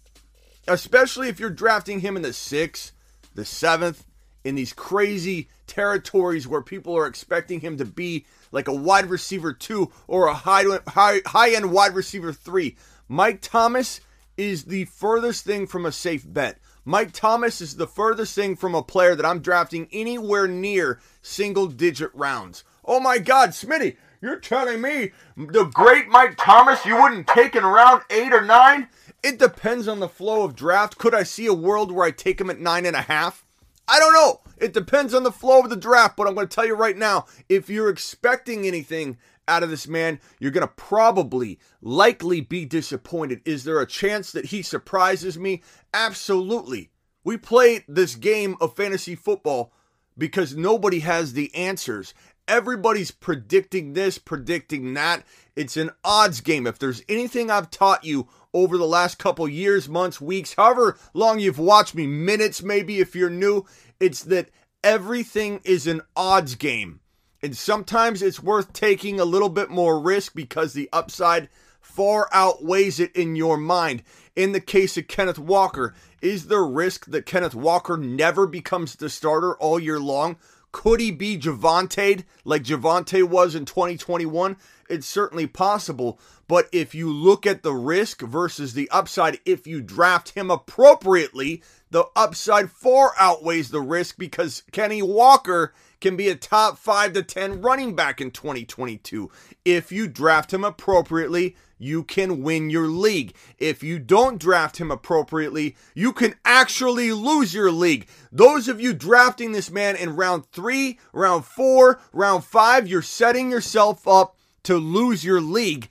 especially 0.68 1.30
if 1.30 1.40
you're 1.40 1.50
drafting 1.50 2.02
him 2.02 2.16
in 2.16 2.22
the 2.22 2.34
sixth, 2.34 2.92
the 3.34 3.46
seventh, 3.46 4.06
in 4.44 4.56
these 4.56 4.74
crazy 4.74 5.50
territories 5.68 6.48
where 6.48 6.62
people 6.62 6.98
are 6.98 7.08
expecting 7.08 7.60
him 7.60 7.78
to 7.78 7.86
be 7.86 8.26
like 8.52 8.68
a 8.68 8.74
wide 8.74 9.06
receiver 9.06 9.54
two 9.54 9.92
or 10.08 10.28
a 10.28 10.34
high 10.34 10.66
high 10.88 11.22
high 11.26 11.54
end 11.54 11.72
wide 11.72 11.94
receiver 11.94 12.34
three. 12.34 12.76
Mike 13.08 13.40
Thomas 13.42 14.02
is 14.40 14.64
the 14.64 14.86
furthest 14.86 15.44
thing 15.44 15.68
from 15.68 15.86
a 15.86 15.92
safe 15.92 16.24
bet. 16.26 16.58
Mike 16.86 17.12
Thomas 17.12 17.60
is 17.60 17.76
the 17.76 17.86
furthest 17.86 18.34
thing 18.34 18.56
from 18.56 18.74
a 18.74 18.82
player 18.82 19.14
that 19.14 19.26
I'm 19.26 19.42
drafting 19.42 19.90
anywhere 19.92 20.48
near 20.48 21.02
single 21.22 21.68
digit 21.68 22.10
rounds. 22.14 22.64
Oh 22.86 23.02
my 23.02 23.18
God, 23.18 23.50
Smitty, 23.50 23.98
you're 24.22 24.40
telling 24.40 24.80
me 24.80 25.12
the 25.36 25.66
great 25.66 26.08
Mike 26.08 26.36
Thomas 26.38 26.86
you 26.86 26.96
wouldn't 26.96 27.28
take 27.28 27.54
in 27.54 27.66
round 27.66 28.04
eight 28.10 28.32
or 28.32 28.46
nine? 28.46 28.88
It 29.22 29.40
depends 29.40 29.90
on 29.90 30.00
the 30.00 30.08
flow 30.08 30.46
of 30.46 30.56
draft. 30.56 30.98
Could 30.98 31.14
I 31.14 31.24
see 31.24 31.46
a 31.46 31.54
world 31.54 31.92
where 31.92 32.06
I 32.06 32.12
take 32.12 32.40
him 32.40 32.50
at 32.50 32.62
nine 32.62 32.86
and 32.86 32.96
a 32.96 33.02
half? 33.02 33.46
I 33.90 34.00
don't 34.00 34.14
know. 34.14 34.40
It 34.58 34.72
depends 34.72 35.14
on 35.14 35.24
the 35.24 35.34
flow 35.34 35.60
of 35.60 35.70
the 35.70 35.76
draft, 35.76 36.16
but 36.16 36.28
I'm 36.28 36.36
going 36.36 36.48
to 36.48 36.56
tell 36.56 36.66
you 36.66 36.76
right 36.76 36.98
now 36.98 37.26
if 37.50 37.70
you're 37.70 37.90
expecting 37.90 38.66
anything 38.66 39.18
out 39.50 39.64
of 39.64 39.70
this 39.70 39.88
man, 39.88 40.22
you're 40.40 40.52
going 40.52 40.66
to 40.66 40.74
probably, 40.74 41.60
likely 41.82 42.40
be 42.40 42.64
disappointed. 42.64 43.42
Is 43.44 43.66
there 43.66 43.82
a 43.82 43.86
chance 43.86 44.32
that 44.32 44.46
he 44.46 44.62
surprises 44.62 45.38
me? 45.38 45.62
Absolutely. 45.94 46.92
We 47.26 47.36
play 47.36 47.84
this 47.88 48.16
game 48.16 48.56
of 48.62 48.78
fantasy 48.78 49.16
football 49.16 49.74
because 50.18 50.56
nobody 50.56 51.00
has 51.00 51.34
the 51.34 51.54
answers. 51.54 52.14
everybody's 52.50 53.12
predicting 53.12 53.94
this, 53.94 54.18
predicting 54.18 54.94
that. 54.96 55.24
It's 55.56 55.78
an 55.78 55.92
odds 56.04 56.42
game. 56.42 56.68
If 56.68 56.80
there's 56.80 57.04
anything 57.08 57.50
I've 57.50 57.70
taught 57.70 58.04
you 58.04 58.28
over 58.54 58.78
the 58.78 58.88
last 58.88 59.20
couple 59.20 59.48
years, 59.48 59.88
months, 59.88 60.20
weeks, 60.20 60.56
however 60.56 60.98
long 61.14 61.40
you've 61.40 61.60
watched 61.60 61.96
me, 61.96 62.08
minutes 62.08 62.64
maybe 62.64 63.00
if 63.00 63.16
you're 63.16 63.30
new, 63.30 63.66
it's 64.00 64.24
that 64.24 64.50
everything 64.84 65.62
is 65.64 65.86
an 65.86 66.02
odds 66.16 66.56
game. 66.56 67.00
And 67.42 67.56
sometimes 67.56 68.22
it's 68.22 68.44
worth 68.44 68.74
taking 68.74 69.20
a 69.20 69.26
little 69.26 69.50
bit 69.50 69.70
more 69.70 70.00
risk 70.00 70.34
because 70.36 70.74
the 70.74 70.90
upside 70.92 71.50
far 71.80 72.28
outweighs 72.32 73.00
it 73.00 73.16
in 73.16 73.36
your 73.36 73.58
mind. 73.58 74.04
In 74.36 74.52
the 74.52 74.62
case 74.62 74.98
of 74.98 75.08
Kenneth 75.08 75.40
Walker, 75.40 75.94
is 76.22 76.48
there 76.48 76.64
risk 76.64 77.06
that 77.08 77.26
Kenneth 77.26 77.56
Walker 77.56 77.98
never 77.98 78.46
becomes 78.46 78.96
the 78.96 79.10
starter 79.10 79.56
all 79.58 79.80
year 79.80 80.00
long? 80.00 80.38
Could 80.72 81.00
he 81.00 81.12
be 81.12 81.38
Javonte 81.38 82.24
like 82.44 82.64
Javonte 82.64 83.24
was 83.24 83.56
in 83.56 83.66
2021? 83.66 84.56
It's 84.88 85.08
certainly 85.08 85.48
possible. 85.48 86.20
But 86.48 86.68
if 86.72 86.94
you 86.94 87.12
look 87.12 87.46
at 87.46 87.64
the 87.64 87.74
risk 87.74 88.22
versus 88.22 88.74
the 88.74 88.90
upside, 88.90 89.40
if 89.46 89.66
you 89.66 89.82
draft 89.82 90.30
him 90.30 90.52
appropriately, 90.52 91.64
the 91.92 92.06
upside 92.16 92.72
far 92.72 93.14
outweighs 93.20 93.70
the 93.70 93.82
risk 93.82 94.18
because 94.18 94.64
Kenny 94.72 95.02
Walker 95.02 95.74
can 96.00 96.16
be 96.16 96.30
a 96.30 96.36
top 96.36 96.78
5 96.78 97.14
to 97.14 97.24
10 97.24 97.62
running 97.62 97.96
back 97.96 98.22
in 98.22 98.32
2022. 98.32 99.30
If 99.66 99.92
you 99.92 100.08
draft 100.08 100.54
him 100.54 100.64
appropriately, 100.64 101.56
you 101.78 102.04
can 102.04 102.44
win 102.44 102.70
your 102.70 102.88
league. 102.88 103.34
If 103.58 103.84
you 103.84 104.00
don't 104.00 104.40
draft 104.40 104.78
him 104.78 104.92
appropriately, 104.92 105.76
you 105.94 106.12
can 106.12 106.36
actually 106.44 107.12
lose 107.14 107.54
your 107.54 107.72
league. 107.72 108.08
Those 108.32 108.68
of 108.68 108.82
you 108.82 108.94
drafting 108.94 109.54
this 109.54 109.72
man 109.72 109.96
in 109.96 110.16
round 110.16 110.46
3, 110.48 111.00
round 111.14 111.46
4, 111.46 112.00
round 112.12 112.44
5, 112.44 112.88
you're 112.88 113.02
setting 113.02 113.50
yourself 113.50 114.08
up 114.08 114.36
to 114.64 114.76
lose 114.76 115.24
your 115.24 115.40
league. 115.40 115.90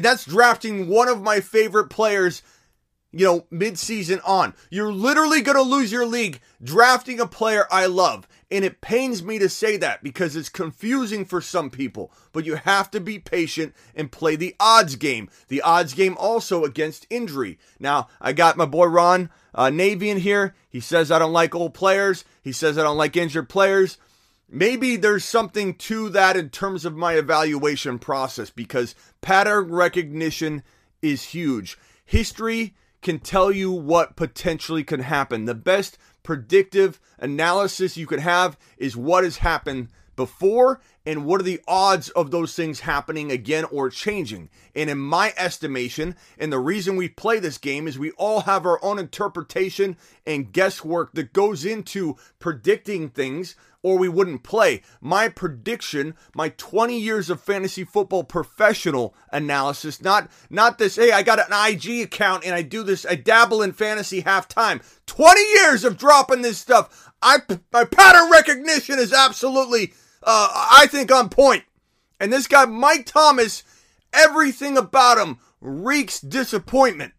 That's 0.00 0.24
drafting 0.24 0.88
one 0.88 1.08
of 1.08 1.22
my 1.22 1.40
favorite 1.40 1.90
players 1.90 2.42
you 3.12 3.26
know, 3.26 3.46
mid-season 3.50 4.20
on. 4.24 4.54
You're 4.70 4.92
literally 4.92 5.40
going 5.40 5.56
to 5.56 5.62
lose 5.62 5.90
your 5.90 6.06
league 6.06 6.40
drafting 6.62 7.20
a 7.20 7.26
player 7.26 7.66
I 7.70 7.86
love. 7.86 8.28
And 8.50 8.64
it 8.64 8.80
pains 8.80 9.22
me 9.22 9.38
to 9.38 9.48
say 9.48 9.76
that 9.76 10.02
because 10.02 10.34
it's 10.34 10.48
confusing 10.48 11.24
for 11.24 11.40
some 11.40 11.70
people. 11.70 12.12
But 12.32 12.44
you 12.44 12.56
have 12.56 12.90
to 12.92 13.00
be 13.00 13.18
patient 13.18 13.74
and 13.94 14.10
play 14.10 14.36
the 14.36 14.56
odds 14.58 14.96
game. 14.96 15.30
The 15.48 15.62
odds 15.62 15.94
game 15.94 16.16
also 16.18 16.64
against 16.64 17.06
injury. 17.10 17.58
Now, 17.78 18.08
I 18.20 18.32
got 18.32 18.56
my 18.56 18.66
boy 18.66 18.86
Ron 18.86 19.30
uh, 19.54 19.70
Navy 19.70 20.10
in 20.10 20.18
here. 20.18 20.54
He 20.68 20.80
says 20.80 21.10
I 21.10 21.18
don't 21.18 21.32
like 21.32 21.54
old 21.54 21.74
players. 21.74 22.24
He 22.42 22.52
says 22.52 22.78
I 22.78 22.82
don't 22.82 22.96
like 22.96 23.16
injured 23.16 23.48
players. 23.48 23.98
Maybe 24.48 24.96
there's 24.96 25.24
something 25.24 25.74
to 25.74 26.08
that 26.10 26.36
in 26.36 26.50
terms 26.50 26.84
of 26.84 26.96
my 26.96 27.14
evaluation 27.14 28.00
process 28.00 28.50
because 28.50 28.96
pattern 29.20 29.70
recognition 29.70 30.64
is 31.02 31.22
huge. 31.22 31.78
History 32.04 32.74
can 33.02 33.18
tell 33.18 33.50
you 33.50 33.72
what 33.72 34.16
potentially 34.16 34.84
can 34.84 35.00
happen. 35.00 35.44
The 35.44 35.54
best 35.54 35.98
predictive 36.22 37.00
analysis 37.18 37.96
you 37.96 38.06
could 38.06 38.20
have 38.20 38.58
is 38.76 38.96
what 38.96 39.24
has 39.24 39.38
happened 39.38 39.88
before 40.16 40.80
and 41.06 41.24
what 41.24 41.40
are 41.40 41.44
the 41.44 41.62
odds 41.66 42.10
of 42.10 42.30
those 42.30 42.54
things 42.54 42.80
happening 42.80 43.32
again 43.32 43.64
or 43.64 43.88
changing. 43.88 44.50
And 44.74 44.90
in 44.90 44.98
my 44.98 45.32
estimation, 45.36 46.14
and 46.38 46.52
the 46.52 46.58
reason 46.58 46.96
we 46.96 47.08
play 47.08 47.38
this 47.38 47.56
game 47.56 47.88
is 47.88 47.98
we 47.98 48.10
all 48.12 48.40
have 48.40 48.66
our 48.66 48.82
own 48.84 48.98
interpretation 48.98 49.96
and 50.26 50.52
guesswork 50.52 51.14
that 51.14 51.32
goes 51.32 51.64
into 51.64 52.16
predicting 52.38 53.08
things 53.08 53.56
or 53.82 53.96
we 53.98 54.08
wouldn't 54.08 54.42
play. 54.42 54.82
My 55.00 55.28
prediction, 55.28 56.14
my 56.34 56.50
20 56.50 56.98
years 56.98 57.30
of 57.30 57.40
fantasy 57.40 57.84
football 57.84 58.24
professional 58.24 59.14
analysis, 59.32 60.02
not 60.02 60.30
not 60.50 60.78
this, 60.78 60.96
hey, 60.96 61.12
I 61.12 61.22
got 61.22 61.38
an 61.38 61.72
IG 61.72 62.02
account 62.02 62.44
and 62.44 62.54
I 62.54 62.62
do 62.62 62.82
this, 62.82 63.06
I 63.06 63.14
dabble 63.14 63.62
in 63.62 63.72
fantasy 63.72 64.22
halftime. 64.22 64.82
20 65.06 65.40
years 65.40 65.84
of 65.84 65.96
dropping 65.96 66.42
this 66.42 66.58
stuff. 66.58 67.10
I 67.22 67.38
my 67.72 67.84
pattern 67.84 68.30
recognition 68.30 68.98
is 68.98 69.12
absolutely 69.12 69.92
uh, 70.22 70.48
I 70.72 70.86
think 70.90 71.10
on 71.12 71.28
point. 71.28 71.64
And 72.18 72.32
this 72.32 72.46
guy 72.46 72.66
Mike 72.66 73.06
Thomas, 73.06 73.62
everything 74.12 74.76
about 74.76 75.18
him 75.18 75.38
reeks 75.60 76.20
disappointment. 76.20 77.14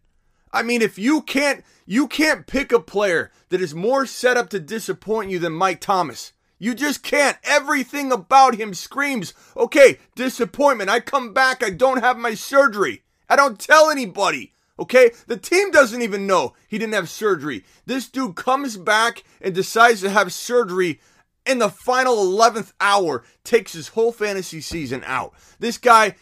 I 0.52 0.62
mean, 0.62 0.82
if 0.82 0.98
you 0.98 1.22
can't 1.22 1.64
you 1.86 2.06
can't 2.06 2.46
pick 2.46 2.72
a 2.72 2.80
player 2.80 3.32
that 3.48 3.60
is 3.60 3.74
more 3.74 4.06
set 4.06 4.36
up 4.36 4.48
to 4.50 4.60
disappoint 4.60 5.30
you 5.30 5.38
than 5.38 5.52
Mike 5.52 5.80
Thomas. 5.80 6.32
You 6.62 6.76
just 6.76 7.02
can't. 7.02 7.36
Everything 7.42 8.12
about 8.12 8.54
him 8.54 8.72
screams, 8.72 9.34
okay, 9.56 9.98
disappointment. 10.14 10.90
I 10.90 11.00
come 11.00 11.32
back, 11.32 11.60
I 11.60 11.70
don't 11.70 12.04
have 12.04 12.16
my 12.16 12.34
surgery. 12.34 13.02
I 13.28 13.34
don't 13.34 13.58
tell 13.58 13.90
anybody. 13.90 14.52
Okay? 14.78 15.10
The 15.26 15.36
team 15.36 15.72
doesn't 15.72 16.02
even 16.02 16.24
know 16.24 16.54
he 16.68 16.78
didn't 16.78 16.94
have 16.94 17.08
surgery. 17.08 17.64
This 17.86 18.08
dude 18.08 18.36
comes 18.36 18.76
back 18.76 19.24
and 19.40 19.52
decides 19.52 20.02
to 20.02 20.10
have 20.10 20.32
surgery 20.32 21.00
in 21.44 21.58
the 21.58 21.68
final 21.68 22.14
11th 22.14 22.74
hour, 22.80 23.24
takes 23.42 23.72
his 23.72 23.88
whole 23.88 24.12
fantasy 24.12 24.60
season 24.60 25.02
out. 25.04 25.34
This 25.58 25.78
guy 25.78 26.14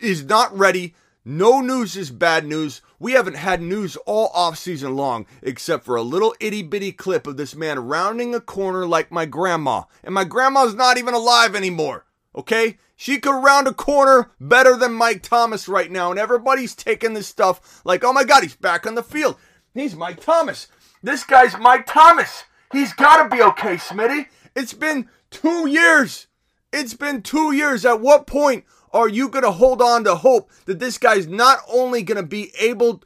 is 0.00 0.24
not 0.24 0.56
ready. 0.56 0.94
No 1.24 1.60
news 1.60 1.96
is 1.96 2.10
bad 2.10 2.44
news. 2.44 2.82
We 2.98 3.12
haven't 3.12 3.36
had 3.36 3.62
news 3.62 3.96
all 4.06 4.30
off 4.34 4.58
season 4.58 4.96
long, 4.96 5.26
except 5.40 5.84
for 5.84 5.94
a 5.94 6.02
little 6.02 6.34
itty 6.40 6.62
bitty 6.62 6.90
clip 6.90 7.28
of 7.28 7.36
this 7.36 7.54
man 7.54 7.78
rounding 7.86 8.34
a 8.34 8.40
corner 8.40 8.86
like 8.86 9.12
my 9.12 9.24
grandma. 9.24 9.84
And 10.02 10.14
my 10.14 10.24
grandma's 10.24 10.74
not 10.74 10.98
even 10.98 11.14
alive 11.14 11.54
anymore. 11.54 12.06
Okay? 12.34 12.78
She 12.96 13.18
could 13.18 13.40
round 13.40 13.68
a 13.68 13.74
corner 13.74 14.32
better 14.40 14.76
than 14.76 14.94
Mike 14.94 15.22
Thomas 15.22 15.68
right 15.68 15.90
now. 15.90 16.10
And 16.10 16.18
everybody's 16.18 16.74
taking 16.74 17.14
this 17.14 17.28
stuff 17.28 17.82
like, 17.84 18.02
oh 18.02 18.12
my 18.12 18.24
God, 18.24 18.42
he's 18.42 18.56
back 18.56 18.84
on 18.84 18.96
the 18.96 19.02
field. 19.02 19.36
He's 19.74 19.94
Mike 19.94 20.20
Thomas. 20.20 20.66
This 21.04 21.22
guy's 21.22 21.56
Mike 21.56 21.86
Thomas. 21.86 22.44
He's 22.72 22.92
got 22.92 23.22
to 23.22 23.36
be 23.36 23.42
okay, 23.42 23.76
Smitty. 23.76 24.26
It's 24.56 24.74
been 24.74 25.08
two 25.30 25.68
years. 25.68 26.26
It's 26.72 26.94
been 26.94 27.22
two 27.22 27.52
years. 27.52 27.84
At 27.84 28.00
what 28.00 28.26
point 28.26 28.64
are 28.92 29.08
you 29.08 29.28
going 29.28 29.44
to 29.44 29.52
hold 29.52 29.80
on 29.80 30.04
to 30.04 30.16
hope 30.16 30.50
that 30.66 30.78
this 30.78 30.98
guy's 30.98 31.26
not 31.26 31.58
only 31.68 32.02
going 32.02 32.16
to 32.16 32.26
be 32.26 32.52
able 32.58 33.02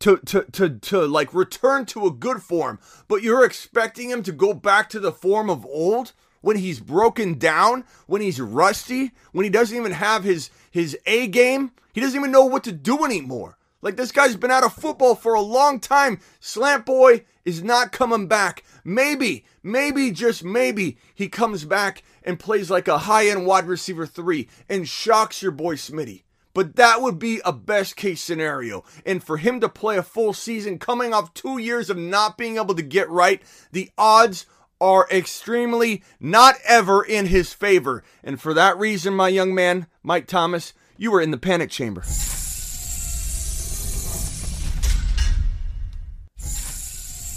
to, 0.00 0.18
to, 0.18 0.44
to, 0.52 0.70
to 0.70 1.06
like 1.06 1.32
return 1.34 1.86
to 1.86 2.06
a 2.06 2.10
good 2.10 2.42
form, 2.42 2.78
but 3.08 3.22
you're 3.22 3.44
expecting 3.44 4.10
him 4.10 4.22
to 4.22 4.32
go 4.32 4.54
back 4.54 4.88
to 4.90 5.00
the 5.00 5.12
form 5.12 5.50
of 5.50 5.64
old 5.66 6.12
when 6.40 6.56
he's 6.56 6.80
broken 6.80 7.38
down, 7.38 7.84
when 8.06 8.20
he's 8.20 8.40
rusty, 8.40 9.12
when 9.32 9.44
he 9.44 9.50
doesn't 9.50 9.76
even 9.76 9.92
have 9.92 10.24
his, 10.24 10.50
his 10.70 10.96
A 11.06 11.26
game? 11.26 11.72
He 11.92 12.00
doesn't 12.00 12.18
even 12.18 12.30
know 12.30 12.44
what 12.44 12.64
to 12.64 12.72
do 12.72 13.04
anymore. 13.04 13.56
Like 13.82 13.96
this 13.96 14.12
guy's 14.12 14.36
been 14.36 14.50
out 14.50 14.64
of 14.64 14.72
football 14.72 15.14
for 15.14 15.34
a 15.34 15.40
long 15.40 15.80
time. 15.80 16.20
Slant 16.40 16.84
Boy 16.84 17.24
is 17.44 17.62
not 17.62 17.92
coming 17.92 18.26
back. 18.26 18.64
Maybe, 18.84 19.44
maybe, 19.62 20.10
just 20.10 20.44
maybe, 20.44 20.98
he 21.14 21.28
comes 21.28 21.64
back 21.64 22.02
and 22.26 22.38
plays 22.38 22.70
like 22.70 22.88
a 22.88 22.98
high 22.98 23.28
end 23.28 23.46
wide 23.46 23.66
receiver 23.66 24.04
three 24.04 24.48
and 24.68 24.88
shocks 24.88 25.40
your 25.40 25.52
boy 25.52 25.76
Smitty. 25.76 26.24
But 26.52 26.76
that 26.76 27.02
would 27.02 27.18
be 27.18 27.40
a 27.44 27.52
best 27.52 27.96
case 27.96 28.20
scenario. 28.20 28.82
And 29.04 29.22
for 29.22 29.36
him 29.36 29.60
to 29.60 29.68
play 29.68 29.96
a 29.98 30.02
full 30.02 30.32
season 30.32 30.78
coming 30.78 31.14
off 31.14 31.34
two 31.34 31.58
years 31.58 31.90
of 31.90 31.98
not 31.98 32.36
being 32.36 32.56
able 32.56 32.74
to 32.74 32.82
get 32.82 33.08
right, 33.10 33.42
the 33.72 33.90
odds 33.96 34.46
are 34.80 35.06
extremely 35.10 36.02
not 36.18 36.56
ever 36.66 37.02
in 37.02 37.26
his 37.26 37.52
favor. 37.52 38.02
And 38.24 38.40
for 38.40 38.54
that 38.54 38.78
reason, 38.78 39.14
my 39.14 39.28
young 39.28 39.54
man, 39.54 39.86
Mike 40.02 40.26
Thomas, 40.26 40.72
you 40.96 41.10
were 41.10 41.20
in 41.20 41.30
the 41.30 41.38
panic 41.38 41.70
chamber. 41.70 42.02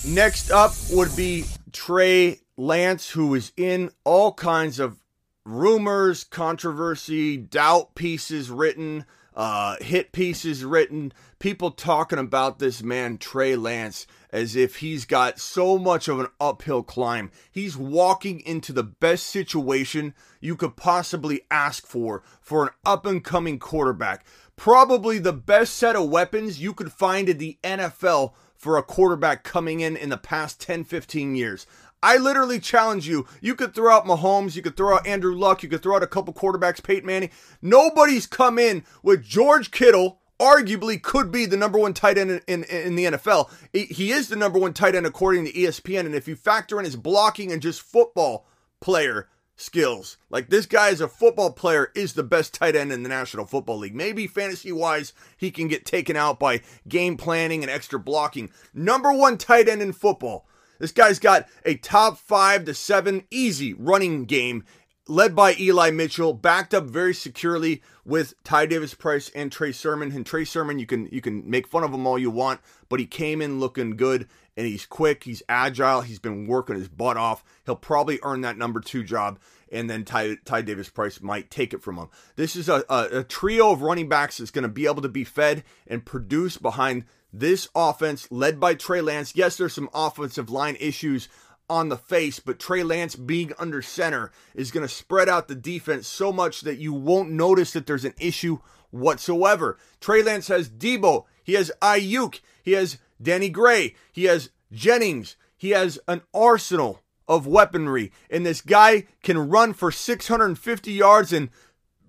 Next 0.08 0.50
up 0.50 0.74
would 0.92 1.14
be 1.16 1.46
Trey 1.74 2.40
Lance, 2.60 3.12
who 3.12 3.34
is 3.36 3.54
in 3.56 3.90
all 4.04 4.34
kinds 4.34 4.80
of 4.80 5.00
rumors, 5.46 6.26
controversy, 6.26 7.38
doubt 7.38 7.96
pieces 7.96 8.52
written, 8.52 9.06
uh, 9.34 9.78
hit 9.80 10.12
pieces 10.12 10.66
written, 10.66 11.14
people 11.40 11.72
talking 11.72 12.20
about 12.20 12.60
this 12.60 12.84
man, 12.84 13.18
Trey 13.18 13.56
Lance, 13.56 14.06
as 14.30 14.58
if 14.58 14.80
he's 14.80 15.06
got 15.06 15.40
so 15.40 15.78
much 15.78 16.10
of 16.10 16.20
an 16.20 16.28
uphill 16.42 16.84
climb. 16.84 17.32
He's 17.50 17.78
walking 17.78 18.42
into 18.42 18.74
the 18.74 18.84
best 18.84 19.28
situation 19.28 20.14
you 20.42 20.58
could 20.58 20.76
possibly 20.76 21.44
ask 21.50 21.88
for 21.88 22.24
for 22.42 22.64
an 22.64 22.70
up 22.86 23.06
and 23.06 23.24
coming 23.24 23.58
quarterback. 23.58 24.26
Probably 24.58 25.18
the 25.18 25.32
best 25.32 25.76
set 25.76 25.96
of 25.96 26.10
weapons 26.10 26.60
you 26.60 26.74
could 26.74 26.92
find 26.92 27.30
in 27.30 27.38
the 27.38 27.58
NFL 27.64 28.34
for 28.60 28.76
a 28.76 28.84
quarterback 28.84 29.46
coming 29.46 29.80
in 29.80 29.96
in 29.96 30.10
the 30.10 30.18
past 30.18 30.60
10, 30.60 30.84
15 30.84 31.34
years. 31.34 31.66
I 32.02 32.18
literally 32.18 32.60
challenge 32.60 33.08
you. 33.08 33.26
You 33.42 33.56
could 33.56 33.74
throw 33.74 33.94
out 33.94 34.06
Mahomes, 34.06 34.56
you 34.56 34.62
could 34.62 34.78
throw 34.78 34.96
out 34.96 35.08
Andrew 35.08 35.36
Luck, 35.36 35.64
you 35.64 35.70
could 35.70 35.84
throw 35.84 35.96
out 35.96 36.04
a 36.04 36.08
couple 36.08 36.34
quarterbacks, 36.34 36.84
Peyton 36.84 37.06
Manning. 37.06 37.32
Nobody's 37.62 38.26
come 38.26 38.58
in 38.58 38.84
with 39.04 39.24
George 39.24 39.72
Kittle, 39.72 40.20
arguably 40.40 41.02
could 41.02 41.32
be 41.32 41.46
the 41.46 41.58
number 41.58 41.78
one 41.78 41.94
tight 41.94 42.18
end 42.18 42.32
in, 42.32 42.42
in, 42.48 42.64
in, 42.64 42.96
the 42.96 43.06
NFL. 43.06 43.52
He 43.74 44.12
is 44.12 44.30
the 44.30 44.36
number 44.36 44.58
one 44.58 44.74
tight 44.74 44.96
end 44.96 45.06
according 45.06 45.46
to 45.46 45.52
ESPN. 45.52 46.06
And 46.06 46.16
if 46.16 46.28
you 46.28 46.36
factor 46.36 46.80
in 46.80 46.86
his 46.86 46.96
blocking 46.96 47.52
and 47.52 47.62
just 47.62 47.82
football 47.82 48.48
player 48.80 49.28
skills. 49.60 50.18
Like 50.30 50.50
this 50.50 50.66
guy 50.66 50.90
as 50.90 51.02
a 51.02 51.08
football 51.08 51.52
player 51.52 51.92
is 51.94 52.14
the 52.14 52.24
best 52.24 52.54
tight 52.54 52.76
end 52.76 52.92
in 52.92 53.04
the 53.04 53.10
National 53.10 53.46
Football 53.46 53.80
League. 53.80 53.96
Maybe 53.96 54.26
fantasy 54.26 54.72
wise, 54.72 55.14
he 55.38 55.52
can 55.52 55.68
get 55.68 55.86
taken 55.86 56.16
out 56.16 56.40
by 56.40 56.62
game 56.88 57.18
planning 57.18 57.62
and 57.62 57.70
extra 57.70 58.00
blocking. 58.00 58.52
Number 58.74 59.12
one 59.12 59.38
tight 59.38 59.68
end 59.68 59.82
in 59.82 59.92
football. 59.92 60.48
This 60.80 60.92
guy's 60.92 61.20
got 61.20 61.48
a 61.66 61.76
top 61.76 62.18
five 62.18 62.66
to 62.66 62.74
seven 62.74 63.26
easy 63.30 63.74
running 63.74 64.26
game 64.26 64.64
led 65.10 65.36
by 65.36 65.56
Eli 65.60 65.90
Mitchell, 65.90 66.34
backed 66.34 66.74
up 66.74 66.86
very 66.86 67.14
securely 67.14 67.82
with 68.06 68.36
Ty 68.44 68.68
Davis 68.68 68.94
Price 68.94 69.30
and 69.34 69.52
Trey 69.52 69.72
Sermon. 69.72 70.12
And 70.12 70.26
Trey 70.26 70.46
Sermon, 70.46 70.80
you 70.80 70.86
can 70.86 71.08
you 71.12 71.20
can 71.20 71.50
make 71.50 71.68
fun 71.68 71.84
of 71.84 71.94
him 71.94 72.08
all 72.08 72.18
you 72.18 72.30
want, 72.30 72.62
but 72.88 73.00
he 73.00 73.06
came 73.06 73.42
in 73.42 73.60
looking 73.60 73.98
good 73.98 74.28
and 74.56 74.68
he's 74.68 74.86
quick, 74.86 75.24
he's 75.24 75.42
agile, 75.48 76.02
he's 76.02 76.20
been 76.20 76.46
working 76.46 76.76
his 76.76 76.90
butt 76.90 77.18
off. 77.18 77.44
He'll 77.66 77.78
probably 77.78 78.20
earn 78.24 78.42
that 78.42 78.58
number 78.58 78.82
two 78.82 79.04
job, 79.04 79.40
and 79.72 79.90
then 79.90 80.04
Ty, 80.04 80.36
Ty 80.44 80.64
Davis 80.64 80.90
Price 80.90 81.22
might 81.22 81.50
take 81.50 81.74
it 81.74 81.82
from 81.82 81.98
him. 81.98 82.10
This 82.36 82.58
is 82.58 82.68
a, 82.68 82.84
a, 82.90 83.20
a 83.20 83.24
trio 83.24 83.72
of 83.72 83.82
running 83.82 84.10
backs 84.10 84.38
that's 84.38 84.52
going 84.52 84.64
to 84.64 84.68
be 84.68 84.86
able 84.86 85.02
to 85.02 85.10
be 85.10 85.24
fed 85.24 85.64
and 85.88 86.06
produce 86.06 86.58
behind 86.58 87.06
this 87.32 87.68
offense 87.76 88.28
led 88.32 88.60
by 88.60 88.74
Trey 88.74 89.02
Lance. 89.02 89.36
Yes, 89.36 89.58
there's 89.58 89.74
some 89.74 89.90
offensive 89.94 90.50
line 90.50 90.78
issues 90.80 91.30
on 91.70 91.90
the 91.90 91.98
face, 91.98 92.40
but 92.40 92.60
Trey 92.60 92.84
Lance 92.84 93.16
being 93.16 93.54
under 93.60 93.82
center 93.82 94.32
is 94.56 94.72
going 94.72 94.88
to 94.88 94.94
spread 94.94 95.30
out 95.30 95.48
the 95.48 95.56
defense 95.56 96.08
so 96.08 96.32
much 96.32 96.62
that 96.62 96.80
you 96.80 96.94
won't 96.94 97.30
notice 97.30 97.74
that 97.74 97.86
there's 97.86 98.06
an 98.06 98.16
issue 98.20 98.58
whatsoever. 98.90 99.78
Trey 100.02 100.24
Lance 100.24 100.48
has 100.48 100.70
Debo, 100.70 101.26
he 101.44 101.54
has 101.54 101.72
Aiyuk, 101.82 102.40
he 102.64 102.72
has 102.72 102.98
Danny 103.22 103.50
Gray, 103.50 103.96
he 104.12 104.24
has 104.24 104.50
Jennings, 104.72 105.36
he 105.58 105.72
has 105.72 106.00
an 106.08 106.22
arsenal 106.34 107.02
of 107.28 107.46
weaponry, 107.46 108.12
and 108.32 108.46
this 108.46 108.62
guy 108.62 109.06
can 109.22 109.50
run 109.50 109.74
for 109.74 109.92
650 109.92 110.92
yards 110.92 111.32
and 111.32 111.50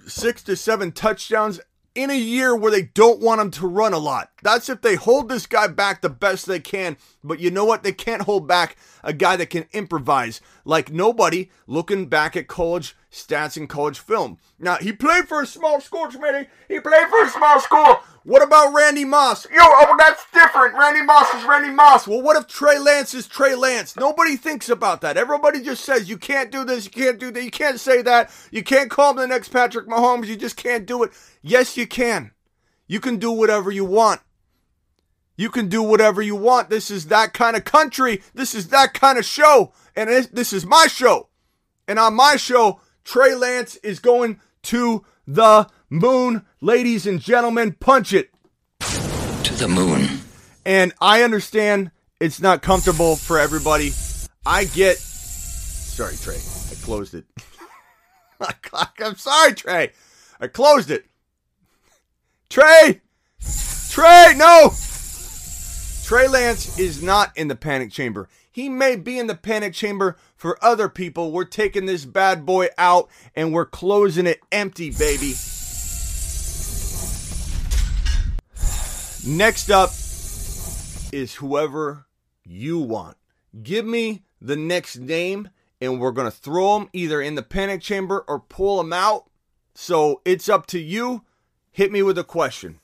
six 0.07 0.43
to 0.45 0.57
seven 0.57 0.93
touchdowns 0.93 1.61
in 2.03 2.11
a 2.11 2.15
year 2.15 2.57
where 2.57 2.71
they 2.71 2.83
don't 2.83 3.21
want 3.21 3.41
him 3.41 3.51
to 3.51 3.67
run 3.67 3.93
a 3.93 3.99
lot. 3.99 4.31
That's 4.43 4.69
if 4.69 4.81
they 4.81 4.95
hold 4.95 5.29
this 5.29 5.47
guy 5.47 5.67
back 5.67 6.01
the 6.01 6.09
best 6.09 6.47
they 6.47 6.61
can. 6.61 6.97
But 7.23 7.41
you 7.41 7.51
know 7.51 7.65
what? 7.65 7.83
They 7.83 7.93
can't 7.93 8.23
hold 8.23 8.47
back 8.47 8.77
a 9.05 9.13
guy 9.13 9.37
that 9.37 9.51
can 9.51 9.67
improvise 9.73 10.41
like 10.65 10.91
nobody 10.91 11.51
looking 11.67 12.07
back 12.07 12.37
at 12.37 12.49
college 12.49 12.97
stats 13.11 13.57
in 13.57 13.67
college 13.67 13.99
film. 13.99 14.39
Now, 14.59 14.77
he 14.77 14.93
played 14.93 15.27
for 15.29 15.43
a 15.43 15.47
small 15.47 15.81
school, 15.81 16.07
Smitty. 16.07 16.47
He 16.69 16.81
played 16.81 17.09
for 17.09 17.25
a 17.25 17.29
small 17.29 17.61
school. 17.61 18.01
What 18.23 18.43
about 18.43 18.75
Randy 18.75 19.05
Moss? 19.05 19.47
Yo, 19.51 19.59
oh, 19.61 19.95
that's 19.99 20.25
different. 20.33 20.75
Randy 20.75 21.03
Moss 21.03 21.33
is 21.35 21.45
Randy 21.45 21.71
Moss. 21.71 22.07
Well, 22.07 22.23
what 22.23 22.37
if 22.37 22.47
Trey 22.47 22.79
Lance 22.79 23.15
is 23.15 23.27
Trey 23.27 23.55
Lance? 23.55 23.97
Nobody 23.97 24.37
thinks 24.37 24.69
about 24.69 25.01
that. 25.01 25.17
Everybody 25.17 25.63
just 25.63 25.85
says, 25.85 26.09
you 26.09 26.19
can't 26.19 26.53
do 26.53 26.65
this, 26.65 26.85
you 26.85 26.91
can't 26.91 27.19
do 27.19 27.31
that, 27.31 27.43
you 27.43 27.51
can't 27.51 27.81
say 27.81 28.03
that, 28.03 28.31
you 28.51 28.63
can't 28.63 28.91
call 28.91 29.13
him 29.13 29.17
the 29.17 29.27
next 29.27 29.49
Patrick 29.49 29.89
Mahomes, 29.89 30.27
you 30.27 30.37
just 30.37 30.57
can't 30.57 30.87
do 30.87 31.03
it. 31.03 31.11
Yes, 31.43 31.77
you 31.77 31.87
can. 31.87 32.33
You 32.87 33.01
can 33.01 33.17
do 33.17 33.31
whatever 33.31 33.71
you 33.71 33.85
want. 33.85 34.21
You 35.37 35.49
can 35.49 35.69
do 35.69 35.83
whatever 35.83 36.21
you 36.21 36.37
want. 36.37 36.69
This 36.69 36.91
is 36.91 37.07
that 37.07 37.33
kind 37.33 37.57
of 37.57 37.65
country. 37.65 38.23
This 38.35 38.55
is 38.55 38.69
that 38.69 38.93
kind 38.93 39.19
of 39.19 39.25
show. 39.25 39.73
And 39.97 40.11
this 40.11 40.53
is 40.53 40.67
my 40.67 40.87
show. 40.87 41.31
And 41.89 41.99
on 41.99 42.15
my 42.15 42.37
show, 42.37 42.81
Trey 43.05 43.35
Lance 43.35 43.77
is 43.77 43.99
going 43.99 44.41
to 44.65 45.05
the 45.27 45.69
moon. 45.89 46.45
Ladies 46.61 47.07
and 47.07 47.21
gentlemen, 47.21 47.77
punch 47.79 48.13
it. 48.13 48.31
To 48.81 49.55
the 49.55 49.69
moon. 49.69 50.21
And 50.65 50.93
I 51.01 51.23
understand 51.23 51.91
it's 52.21 52.41
not 52.41 52.63
comfortable 52.63 53.17
for 53.17 53.39
everybody. 53.39 53.93
I 54.45 54.65
get. 54.65 54.99
Sorry, 54.99 56.17
Trey. 56.17 56.37
I 56.37 56.75
closed 56.83 57.15
it. 57.15 57.25
I'm 59.01 59.17
sorry, 59.17 59.55
Trey. 59.55 59.93
I 60.41 60.47
closed 60.47 60.91
it. 60.91 61.07
Trey! 62.49 63.01
Trey, 63.91 64.35
no! 64.37 64.73
Trey 66.05 66.27
Lance 66.27 66.79
is 66.79 67.03
not 67.03 67.37
in 67.37 67.49
the 67.49 67.55
panic 67.55 67.93
chamber. 67.93 68.29
He 68.51 68.69
may 68.69 68.97
be 68.97 69.19
in 69.19 69.29
the 69.29 69.37
panic 69.37 69.75
chamber 69.75 70.17
for 70.41 70.57
other 70.65 70.89
people. 70.89 71.33
We're 71.33 71.45
taking 71.45 71.85
this 71.85 72.07
bad 72.07 72.47
boy 72.47 72.69
out 72.79 73.11
and 73.37 73.53
we're 73.53 73.67
closing 73.67 74.27
it 74.27 74.41
empty, 74.51 74.91
baby. 74.91 75.35
Next 79.27 79.71
up 79.71 79.91
is 81.13 81.35
whoever 81.35 82.07
you 82.43 82.79
want. 82.79 83.19
Give 83.63 83.85
me 83.85 84.23
the 84.41 84.57
next 84.57 84.97
name 84.97 85.51
and 85.79 86.01
we're 86.01 86.11
going 86.11 86.31
to 86.31 86.37
throw 86.37 86.79
them 86.79 86.89
either 86.95 87.21
in 87.21 87.35
the 87.35 87.43
panic 87.43 87.83
chamber 87.83 88.25
or 88.27 88.41
pull 88.41 88.79
them 88.79 88.95
out. 88.95 89.29
So 89.75 90.23
it's 90.25 90.49
up 90.49 90.67
to 90.69 90.79
you. 90.79 91.23
Hit 91.71 91.93
me 91.93 92.03
with 92.03 92.17
a 92.17 92.25
question. 92.25 92.81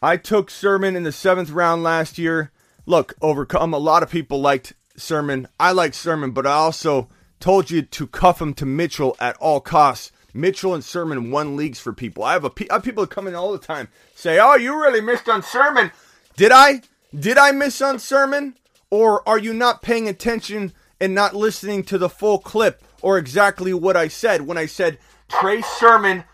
I 0.00 0.16
took 0.16 0.48
Sermon 0.48 0.94
in 0.94 1.02
the 1.02 1.10
seventh 1.10 1.50
round 1.50 1.82
last 1.82 2.18
year. 2.18 2.52
Look, 2.88 3.16
overcome. 3.20 3.74
A 3.74 3.78
lot 3.78 4.02
of 4.02 4.08
people 4.08 4.40
liked 4.40 4.72
Sermon. 4.96 5.46
I 5.60 5.72
like 5.72 5.92
Sermon, 5.92 6.30
but 6.30 6.46
I 6.46 6.52
also 6.52 7.10
told 7.38 7.70
you 7.70 7.82
to 7.82 8.06
cuff 8.06 8.40
him 8.40 8.54
to 8.54 8.64
Mitchell 8.64 9.14
at 9.20 9.36
all 9.36 9.60
costs. 9.60 10.10
Mitchell 10.32 10.72
and 10.72 10.82
Sermon 10.82 11.30
won 11.30 11.54
leagues 11.54 11.78
for 11.78 11.92
people. 11.92 12.24
I 12.24 12.32
have 12.32 12.46
a 12.46 12.52
I 12.70 12.76
have 12.76 12.82
people 12.82 13.06
come 13.06 13.28
in 13.28 13.34
all 13.34 13.52
the 13.52 13.58
time 13.58 13.88
say, 14.14 14.38
"Oh, 14.40 14.54
you 14.54 14.80
really 14.80 15.02
missed 15.02 15.28
on 15.28 15.42
Sermon." 15.42 15.92
Did 16.38 16.50
I? 16.50 16.80
Did 17.14 17.36
I 17.36 17.52
miss 17.52 17.82
on 17.82 17.98
Sermon? 17.98 18.54
Or 18.88 19.28
are 19.28 19.38
you 19.38 19.52
not 19.52 19.82
paying 19.82 20.08
attention 20.08 20.72
and 20.98 21.14
not 21.14 21.36
listening 21.36 21.84
to 21.84 21.98
the 21.98 22.08
full 22.08 22.38
clip 22.38 22.82
or 23.02 23.18
exactly 23.18 23.74
what 23.74 23.98
I 23.98 24.08
said 24.08 24.46
when 24.46 24.56
I 24.56 24.64
said 24.64 24.96
Trey 25.28 25.60
Sermon 25.60 26.24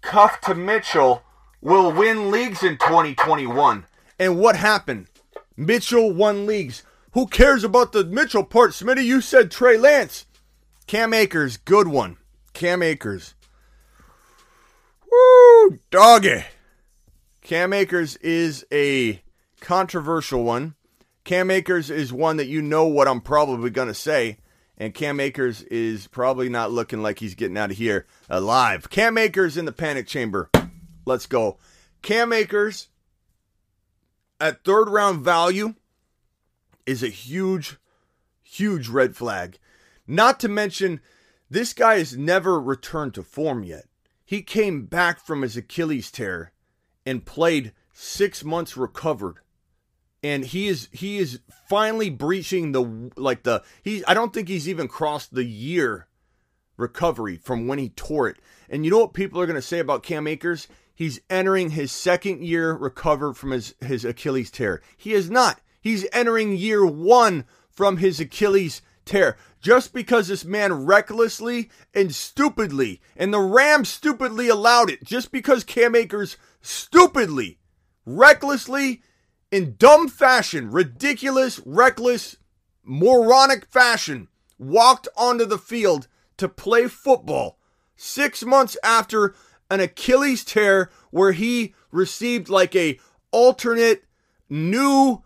cuffed 0.00 0.44
to 0.44 0.54
Mitchell 0.54 1.24
will 1.60 1.90
win 1.90 2.30
leagues 2.30 2.62
in 2.62 2.78
2021. 2.78 3.84
And 4.20 4.38
what 4.38 4.54
happened? 4.54 5.08
Mitchell 5.56 6.12
won 6.12 6.46
leagues. 6.46 6.82
Who 7.12 7.26
cares 7.26 7.64
about 7.64 7.92
the 7.92 8.04
Mitchell 8.04 8.44
part? 8.44 8.70
Smitty, 8.70 9.04
you 9.04 9.20
said 9.20 9.50
Trey 9.50 9.76
Lance. 9.76 10.26
Cam 10.86 11.12
Akers, 11.14 11.56
good 11.56 11.88
one. 11.88 12.16
Cam 12.52 12.82
Akers. 12.82 13.34
Woo, 15.10 15.78
doggy. 15.90 16.44
Cam 17.42 17.72
Akers 17.72 18.16
is 18.16 18.64
a 18.72 19.22
controversial 19.60 20.42
one. 20.42 20.74
Cam 21.24 21.50
Akers 21.50 21.90
is 21.90 22.12
one 22.12 22.36
that 22.38 22.46
you 22.46 22.62
know 22.62 22.86
what 22.86 23.08
I'm 23.08 23.20
probably 23.20 23.70
going 23.70 23.88
to 23.88 23.94
say. 23.94 24.38
And 24.78 24.94
Cam 24.94 25.20
Akers 25.20 25.62
is 25.62 26.06
probably 26.08 26.48
not 26.48 26.72
looking 26.72 27.02
like 27.02 27.18
he's 27.18 27.34
getting 27.34 27.58
out 27.58 27.70
of 27.70 27.76
here 27.76 28.06
alive. 28.28 28.90
Cam 28.90 29.16
Akers 29.18 29.56
in 29.56 29.64
the 29.64 29.72
panic 29.72 30.06
chamber. 30.06 30.50
Let's 31.04 31.26
go. 31.26 31.58
Cam 32.00 32.32
Akers 32.32 32.88
at 34.42 34.64
third 34.64 34.88
round 34.88 35.24
value 35.24 35.74
is 36.84 37.02
a 37.02 37.08
huge, 37.08 37.76
huge 38.42 38.88
red 38.88 39.16
flag. 39.16 39.58
Not 40.04 40.40
to 40.40 40.48
mention, 40.48 41.00
this 41.48 41.72
guy 41.72 41.98
has 41.98 42.16
never 42.16 42.60
returned 42.60 43.14
to 43.14 43.22
form 43.22 43.62
yet. 43.62 43.84
He 44.24 44.42
came 44.42 44.86
back 44.86 45.20
from 45.20 45.42
his 45.42 45.56
Achilles 45.56 46.10
tear 46.10 46.52
and 47.06 47.24
played 47.24 47.72
six 47.92 48.42
months 48.42 48.76
recovered. 48.76 49.36
And 50.24 50.44
he 50.44 50.66
is 50.66 50.88
he 50.92 51.18
is 51.18 51.40
finally 51.68 52.10
breaching 52.10 52.72
the 52.72 53.10
like 53.16 53.44
the 53.44 53.62
he 53.82 54.04
I 54.06 54.14
don't 54.14 54.32
think 54.32 54.48
he's 54.48 54.68
even 54.68 54.88
crossed 54.88 55.34
the 55.34 55.44
year 55.44 56.08
recovery 56.76 57.36
from 57.36 57.68
when 57.68 57.78
he 57.78 57.90
tore 57.90 58.28
it. 58.28 58.38
And 58.72 58.86
you 58.86 58.90
know 58.90 59.00
what 59.00 59.12
people 59.12 59.38
are 59.38 59.46
going 59.46 59.54
to 59.54 59.62
say 59.62 59.80
about 59.80 60.02
Cam 60.02 60.26
Akers? 60.26 60.66
He's 60.94 61.20
entering 61.28 61.70
his 61.70 61.92
second 61.92 62.42
year 62.42 62.72
recovered 62.72 63.34
from 63.34 63.50
his, 63.50 63.74
his 63.80 64.02
Achilles 64.02 64.50
tear. 64.50 64.80
He 64.96 65.12
is 65.12 65.28
not. 65.28 65.60
He's 65.82 66.06
entering 66.10 66.56
year 66.56 66.86
one 66.86 67.44
from 67.70 67.98
his 67.98 68.18
Achilles 68.18 68.80
tear. 69.04 69.36
Just 69.60 69.92
because 69.92 70.28
this 70.28 70.46
man 70.46 70.86
recklessly 70.86 71.70
and 71.94 72.14
stupidly, 72.14 73.02
and 73.14 73.32
the 73.32 73.40
Rams 73.40 73.90
stupidly 73.90 74.48
allowed 74.48 74.88
it, 74.88 75.04
just 75.04 75.32
because 75.32 75.64
Cam 75.64 75.94
Akers 75.94 76.38
stupidly, 76.62 77.58
recklessly, 78.06 79.02
in 79.50 79.76
dumb 79.76 80.08
fashion, 80.08 80.70
ridiculous, 80.70 81.60
reckless, 81.66 82.36
moronic 82.82 83.66
fashion, 83.66 84.28
walked 84.58 85.08
onto 85.14 85.44
the 85.44 85.58
field 85.58 86.08
to 86.38 86.48
play 86.48 86.88
football 86.88 87.58
six 87.96 88.44
months 88.44 88.76
after 88.82 89.34
an 89.70 89.80
Achilles 89.80 90.44
tear 90.44 90.90
where 91.10 91.32
he 91.32 91.74
received 91.90 92.48
like 92.48 92.74
a 92.76 92.98
alternate 93.30 94.04
new 94.48 95.22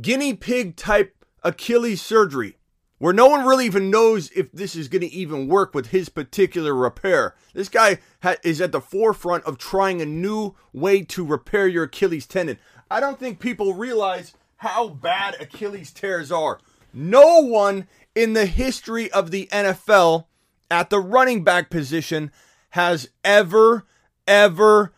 guinea 0.00 0.34
pig 0.34 0.76
type 0.76 1.16
Achilles 1.42 2.02
surgery 2.02 2.56
where 3.02 3.12
no 3.12 3.26
one 3.26 3.44
really 3.44 3.66
even 3.66 3.90
knows 3.90 4.30
if 4.30 4.52
this 4.52 4.76
is 4.76 4.86
going 4.86 5.00
to 5.00 5.12
even 5.12 5.48
work 5.48 5.74
with 5.74 5.88
his 5.88 6.08
particular 6.08 6.72
repair. 6.72 7.34
This 7.52 7.68
guy 7.68 7.98
ha- 8.22 8.36
is 8.44 8.60
at 8.60 8.70
the 8.70 8.80
forefront 8.80 9.42
of 9.42 9.58
trying 9.58 10.00
a 10.00 10.06
new 10.06 10.54
way 10.72 11.02
to 11.06 11.26
repair 11.26 11.66
your 11.66 11.82
Achilles 11.82 12.28
tendon. 12.28 12.60
I 12.88 13.00
don't 13.00 13.18
think 13.18 13.40
people 13.40 13.74
realize 13.74 14.34
how 14.58 14.88
bad 14.88 15.36
Achilles 15.40 15.90
tears 15.90 16.30
are. 16.30 16.60
No 16.94 17.40
one 17.40 17.88
in 18.14 18.34
the 18.34 18.46
history 18.46 19.10
of 19.10 19.32
the 19.32 19.48
NFL 19.50 20.26
at 20.72 20.88
the 20.88 20.98
running 20.98 21.44
back 21.44 21.68
position 21.68 22.32
has 22.70 23.10
ever, 23.22 23.84
ever, 24.26 24.94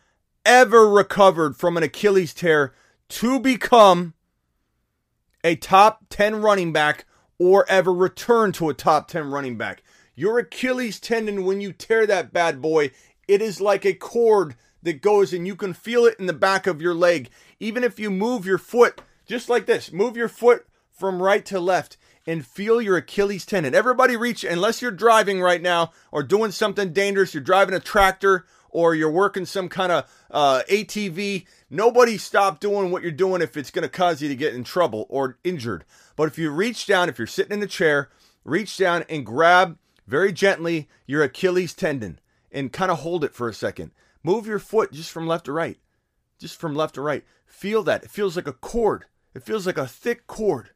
ever 0.46 0.88
recovered 0.88 1.56
from 1.56 1.76
an 1.76 1.82
Achilles 1.82 2.32
tear 2.32 2.72
to 3.08 3.40
become 3.40 4.14
a 5.42 5.56
top 5.56 6.04
10 6.10 6.36
running 6.36 6.72
back 6.72 7.06
or 7.40 7.68
ever 7.68 7.92
return 7.92 8.52
to 8.52 8.68
a 8.68 8.74
top 8.74 9.08
10 9.08 9.32
running 9.32 9.58
back. 9.58 9.82
Your 10.14 10.38
Achilles 10.38 11.00
tendon, 11.00 11.44
when 11.44 11.60
you 11.60 11.72
tear 11.72 12.06
that 12.06 12.32
bad 12.32 12.62
boy, 12.62 12.92
it 13.26 13.42
is 13.42 13.60
like 13.60 13.84
a 13.84 13.94
cord 13.94 14.54
that 14.84 15.02
goes 15.02 15.32
and 15.32 15.44
you 15.44 15.56
can 15.56 15.72
feel 15.72 16.06
it 16.06 16.20
in 16.20 16.26
the 16.26 16.32
back 16.32 16.68
of 16.68 16.80
your 16.80 16.94
leg. 16.94 17.30
Even 17.58 17.82
if 17.82 17.98
you 17.98 18.12
move 18.12 18.46
your 18.46 18.58
foot 18.58 19.02
just 19.26 19.48
like 19.48 19.66
this, 19.66 19.90
move 19.90 20.16
your 20.16 20.28
foot 20.28 20.68
from 20.92 21.20
right 21.20 21.44
to 21.46 21.58
left 21.58 21.96
and 22.26 22.46
feel 22.46 22.80
your 22.80 22.96
Achilles 22.96 23.44
tendon. 23.46 23.74
Everybody 23.74 24.16
reach, 24.16 24.44
unless 24.44 24.80
you're 24.80 24.90
driving 24.90 25.40
right 25.40 25.60
now 25.60 25.92
or 26.10 26.22
doing 26.22 26.50
something 26.50 26.92
dangerous, 26.92 27.34
you're 27.34 27.42
driving 27.42 27.74
a 27.74 27.80
tractor 27.80 28.46
or 28.74 28.94
you're 28.94 29.10
working 29.10 29.46
some 29.46 29.68
kind 29.68 29.92
of 29.92 30.10
uh, 30.32 30.62
ATV, 30.68 31.46
nobody 31.70 32.18
stop 32.18 32.58
doing 32.58 32.90
what 32.90 33.02
you're 33.02 33.12
doing 33.12 33.40
if 33.40 33.56
it's 33.56 33.70
going 33.70 33.84
to 33.84 33.88
cause 33.88 34.20
you 34.20 34.28
to 34.28 34.34
get 34.34 34.52
in 34.52 34.64
trouble 34.64 35.06
or 35.08 35.38
injured. 35.44 35.84
But 36.16 36.28
if 36.28 36.38
you 36.38 36.50
reach 36.50 36.84
down, 36.84 37.08
if 37.08 37.16
you're 37.16 37.26
sitting 37.28 37.56
in 37.56 37.62
a 37.62 37.68
chair, 37.68 38.10
reach 38.44 38.76
down 38.76 39.04
and 39.08 39.24
grab 39.24 39.78
very 40.08 40.32
gently 40.32 40.88
your 41.06 41.22
Achilles 41.22 41.72
tendon 41.72 42.18
and 42.50 42.72
kind 42.72 42.90
of 42.90 43.00
hold 43.00 43.22
it 43.22 43.34
for 43.34 43.48
a 43.48 43.54
second. 43.54 43.92
Move 44.24 44.46
your 44.46 44.58
foot 44.58 44.92
just 44.92 45.12
from 45.12 45.26
left 45.26 45.44
to 45.44 45.52
right. 45.52 45.78
Just 46.40 46.58
from 46.58 46.74
left 46.74 46.96
to 46.96 47.00
right. 47.00 47.24
Feel 47.46 47.84
that. 47.84 48.02
It 48.02 48.10
feels 48.10 48.34
like 48.34 48.48
a 48.48 48.52
cord. 48.52 49.04
It 49.34 49.44
feels 49.44 49.66
like 49.66 49.78
a 49.78 49.86
thick 49.86 50.26
cord. 50.26 50.70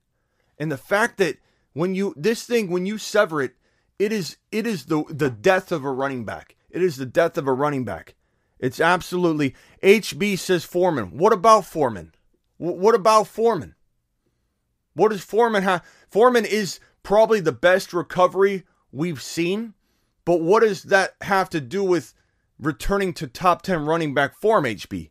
And 0.58 0.70
the 0.72 0.76
fact 0.76 1.18
that 1.18 1.38
when 1.72 1.94
you 1.94 2.14
this 2.16 2.44
thing 2.44 2.70
when 2.70 2.86
you 2.86 2.98
sever 2.98 3.40
it, 3.42 3.54
it 3.98 4.12
is 4.12 4.36
it 4.50 4.66
is 4.66 4.86
the 4.86 5.04
the 5.08 5.30
death 5.30 5.72
of 5.72 5.84
a 5.84 5.90
running 5.90 6.24
back. 6.24 6.56
It 6.70 6.82
is 6.82 6.96
the 6.96 7.06
death 7.06 7.38
of 7.38 7.46
a 7.46 7.52
running 7.52 7.84
back. 7.84 8.14
It's 8.58 8.80
absolutely 8.80 9.54
HB 9.82 10.38
says 10.38 10.64
Foreman. 10.64 11.16
What 11.16 11.32
about 11.32 11.64
Foreman? 11.64 12.12
W- 12.58 12.78
what 12.78 12.94
about 12.94 13.28
Foreman? 13.28 13.76
What 14.94 15.10
does 15.10 15.22
Foreman 15.22 15.62
have? 15.62 15.84
Foreman 16.10 16.44
is 16.44 16.80
probably 17.04 17.40
the 17.40 17.52
best 17.52 17.92
recovery 17.92 18.64
we've 18.90 19.22
seen, 19.22 19.74
but 20.24 20.40
what 20.40 20.60
does 20.60 20.84
that 20.84 21.14
have 21.20 21.48
to 21.50 21.60
do 21.60 21.84
with 21.84 22.14
returning 22.58 23.12
to 23.14 23.28
top 23.28 23.62
10 23.62 23.86
running 23.86 24.12
back 24.12 24.34
form 24.34 24.64
HB? 24.64 25.10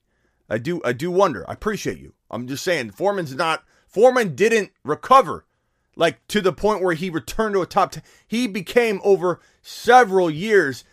I 0.50 0.58
do 0.58 0.82
I 0.84 0.94
do 0.94 1.10
wonder. 1.12 1.50
I 1.50 1.54
appreciate 1.54 2.00
you. 2.00 2.14
I'm 2.30 2.48
just 2.48 2.64
saying 2.64 2.92
Foreman's 2.92 3.36
not 3.36 3.64
Foreman 3.88 4.36
didn't 4.36 4.72
recover 4.84 5.46
like 5.98 6.26
to 6.28 6.42
the 6.42 6.54
point 6.54 6.84
where 6.84 6.94
he 6.94 7.10
returned 7.10 7.56
to 7.56 7.62
a 7.62 7.66
top 7.66 7.92
10. 7.92 8.04
He 8.28 8.48
became 8.48 9.02
over 9.04 9.42
several 9.62 10.30
years 10.30 10.86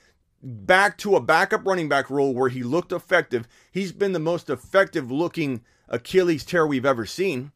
back 0.43 0.99
to 0.99 1.17
a 1.17 1.21
backup 1.21 1.67
running 1.67 1.89
back 1.89 2.11
role 2.11 2.35
where 2.35 2.49
he 2.49 2.63
looked 2.63 2.93
effective. 2.93 3.47
He's 3.71 3.93
been 3.93 4.13
the 4.13 4.19
most 4.19 4.51
effective 4.51 5.11
looking 5.11 5.63
Achilles 5.89 6.45
tear 6.45 6.67
we've 6.67 6.87
ever 6.87 7.07
seen, 7.07 7.53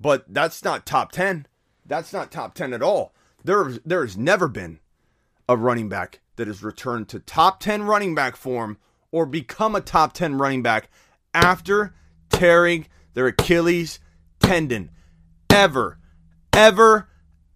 but 0.00 0.24
that's 0.28 0.64
not 0.64 0.86
top 0.86 1.12
10. 1.12 1.46
That's 1.84 2.12
not 2.12 2.32
top 2.32 2.54
10 2.54 2.72
at 2.72 2.82
all. 2.82 3.14
There, 3.44 3.72
there 3.84 4.02
has 4.02 4.16
never 4.16 4.48
been 4.48 4.80
a 5.48 5.56
running 5.56 5.88
back 5.88 6.20
that 6.36 6.48
has 6.48 6.62
returned 6.62 7.08
to 7.10 7.20
top 7.20 7.60
10 7.60 7.84
running 7.84 8.14
back 8.14 8.36
form 8.36 8.78
or 9.12 9.24
become 9.24 9.74
a 9.74 9.80
top 9.80 10.12
10 10.12 10.36
running 10.38 10.62
back 10.62 10.90
after 11.32 11.94
tearing 12.30 12.86
their 13.14 13.28
Achilles 13.28 14.00
tendon. 14.40 14.90
Ever, 15.50 15.98
ever, 16.52 17.08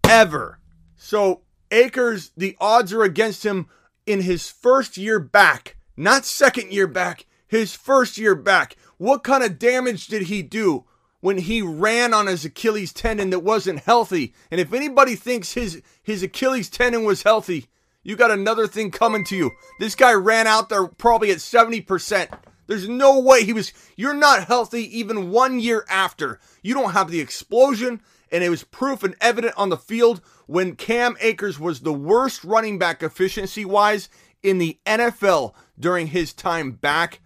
ever. 0.03 0.59
So, 0.95 1.41
Akers, 1.71 2.31
the 2.35 2.55
odds 2.59 2.93
are 2.93 3.03
against 3.03 3.45
him 3.45 3.67
in 4.05 4.21
his 4.21 4.49
first 4.49 4.97
year 4.97 5.19
back, 5.19 5.77
not 5.95 6.25
second 6.25 6.71
year 6.71 6.87
back, 6.87 7.25
his 7.47 7.75
first 7.75 8.17
year 8.17 8.35
back. 8.35 8.75
What 8.97 9.23
kind 9.23 9.43
of 9.43 9.59
damage 9.59 10.07
did 10.07 10.23
he 10.23 10.41
do 10.41 10.85
when 11.19 11.37
he 11.37 11.61
ran 11.61 12.13
on 12.13 12.27
his 12.27 12.45
Achilles 12.45 12.93
tendon 12.93 13.29
that 13.31 13.39
wasn't 13.39 13.79
healthy? 13.79 14.33
And 14.49 14.59
if 14.59 14.73
anybody 14.73 15.15
thinks 15.15 15.53
his 15.53 15.81
his 16.03 16.23
Achilles 16.23 16.69
tendon 16.69 17.03
was 17.03 17.23
healthy, 17.23 17.67
you 18.03 18.15
got 18.15 18.31
another 18.31 18.67
thing 18.67 18.91
coming 18.91 19.23
to 19.25 19.35
you. 19.35 19.51
This 19.79 19.95
guy 19.95 20.13
ran 20.13 20.47
out 20.47 20.69
there 20.69 20.87
probably 20.87 21.31
at 21.31 21.37
70%. 21.37 22.27
There's 22.71 22.87
no 22.87 23.19
way 23.19 23.43
he 23.43 23.51
was. 23.51 23.73
You're 23.97 24.13
not 24.13 24.45
healthy 24.45 24.97
even 24.97 25.29
one 25.29 25.59
year 25.59 25.83
after. 25.89 26.39
You 26.63 26.73
don't 26.73 26.93
have 26.93 27.11
the 27.11 27.19
explosion, 27.19 27.99
and 28.31 28.45
it 28.45 28.49
was 28.49 28.63
proof 28.63 29.03
and 29.03 29.13
evident 29.19 29.55
on 29.57 29.67
the 29.67 29.75
field 29.75 30.21
when 30.47 30.77
Cam 30.77 31.17
Akers 31.19 31.59
was 31.59 31.81
the 31.81 31.91
worst 31.91 32.45
running 32.45 32.79
back 32.79 33.03
efficiency 33.03 33.65
wise 33.65 34.07
in 34.41 34.57
the 34.57 34.79
NFL 34.85 35.53
during 35.77 36.07
his 36.07 36.31
time 36.31 36.71
back 36.71 37.19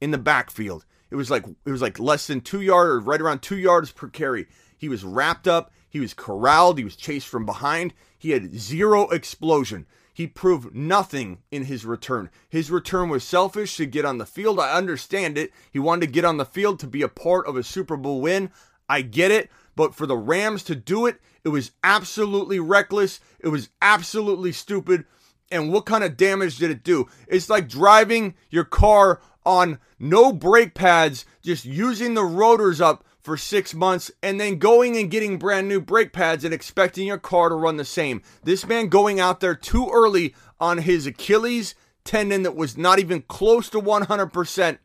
in 0.00 0.12
the 0.12 0.18
backfield. 0.18 0.84
It 1.10 1.16
was 1.16 1.32
like 1.32 1.46
it 1.66 1.70
was 1.72 1.82
like 1.82 1.98
less 1.98 2.28
than 2.28 2.40
two 2.40 2.60
yards, 2.60 2.88
or 2.88 3.00
right 3.00 3.20
around 3.20 3.42
two 3.42 3.58
yards 3.58 3.90
per 3.90 4.06
carry. 4.06 4.46
He 4.78 4.88
was 4.88 5.02
wrapped 5.02 5.48
up. 5.48 5.72
He 5.90 5.98
was 5.98 6.14
corralled. 6.14 6.78
He 6.78 6.84
was 6.84 6.94
chased 6.94 7.26
from 7.26 7.44
behind. 7.44 7.92
He 8.16 8.30
had 8.30 8.54
zero 8.54 9.08
explosion. 9.08 9.84
He 10.12 10.26
proved 10.26 10.74
nothing 10.74 11.38
in 11.50 11.64
his 11.64 11.86
return. 11.86 12.30
His 12.48 12.70
return 12.70 13.08
was 13.08 13.24
selfish 13.24 13.76
to 13.76 13.86
get 13.86 14.04
on 14.04 14.18
the 14.18 14.26
field. 14.26 14.60
I 14.60 14.72
understand 14.72 15.38
it. 15.38 15.52
He 15.70 15.78
wanted 15.78 16.06
to 16.06 16.12
get 16.12 16.24
on 16.24 16.36
the 16.36 16.44
field 16.44 16.78
to 16.80 16.86
be 16.86 17.02
a 17.02 17.08
part 17.08 17.46
of 17.46 17.56
a 17.56 17.62
Super 17.62 17.96
Bowl 17.96 18.20
win. 18.20 18.50
I 18.88 19.02
get 19.02 19.30
it. 19.30 19.50
But 19.74 19.94
for 19.94 20.06
the 20.06 20.16
Rams 20.16 20.62
to 20.64 20.74
do 20.74 21.06
it, 21.06 21.18
it 21.44 21.48
was 21.48 21.72
absolutely 21.82 22.60
reckless. 22.60 23.20
It 23.40 23.48
was 23.48 23.70
absolutely 23.80 24.52
stupid. 24.52 25.06
And 25.50 25.72
what 25.72 25.86
kind 25.86 26.04
of 26.04 26.16
damage 26.16 26.58
did 26.58 26.70
it 26.70 26.84
do? 26.84 27.08
It's 27.26 27.48
like 27.48 27.68
driving 27.68 28.34
your 28.50 28.64
car 28.64 29.20
on 29.44 29.78
no 29.98 30.32
brake 30.32 30.74
pads, 30.74 31.24
just 31.42 31.64
using 31.64 32.14
the 32.14 32.24
rotors 32.24 32.80
up 32.80 33.04
for 33.22 33.36
six 33.36 33.72
months 33.72 34.10
and 34.22 34.40
then 34.40 34.58
going 34.58 34.96
and 34.96 35.10
getting 35.10 35.38
brand 35.38 35.68
new 35.68 35.80
brake 35.80 36.12
pads 36.12 36.44
and 36.44 36.52
expecting 36.52 37.06
your 37.06 37.18
car 37.18 37.48
to 37.48 37.54
run 37.54 37.76
the 37.76 37.84
same. 37.84 38.20
This 38.42 38.66
man 38.66 38.88
going 38.88 39.20
out 39.20 39.40
there 39.40 39.54
too 39.54 39.88
early 39.92 40.34
on 40.60 40.78
his 40.78 41.06
Achilles 41.06 41.74
tendon 42.04 42.42
that 42.42 42.56
was 42.56 42.76
not 42.76 42.98
even 42.98 43.22
close 43.22 43.70
to 43.70 43.80
100% 43.80 44.78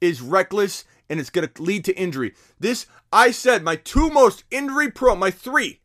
is 0.00 0.22
reckless 0.22 0.84
and 1.10 1.20
it's 1.20 1.30
going 1.30 1.46
to 1.46 1.62
lead 1.62 1.84
to 1.84 1.96
injury. 1.96 2.34
This, 2.58 2.86
I 3.12 3.30
said, 3.30 3.62
my 3.62 3.76
two 3.76 4.08
most 4.10 4.44
injury 4.50 4.90
prone, 4.90 5.18
my 5.18 5.30
three 5.30 5.80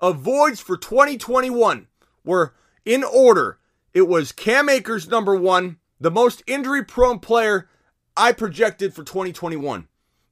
avoids 0.00 0.60
for 0.60 0.76
2021 0.76 1.86
were 2.24 2.54
in 2.84 3.04
order. 3.04 3.58
It 3.94 4.08
was 4.08 4.32
Cam 4.32 4.68
Akers, 4.68 5.08
number 5.08 5.36
one, 5.36 5.76
the 6.00 6.10
most 6.10 6.42
injury 6.48 6.84
prone 6.84 7.20
player 7.20 7.68
I 8.16 8.32
projected 8.32 8.92
for 8.92 9.04
2021 9.04 9.86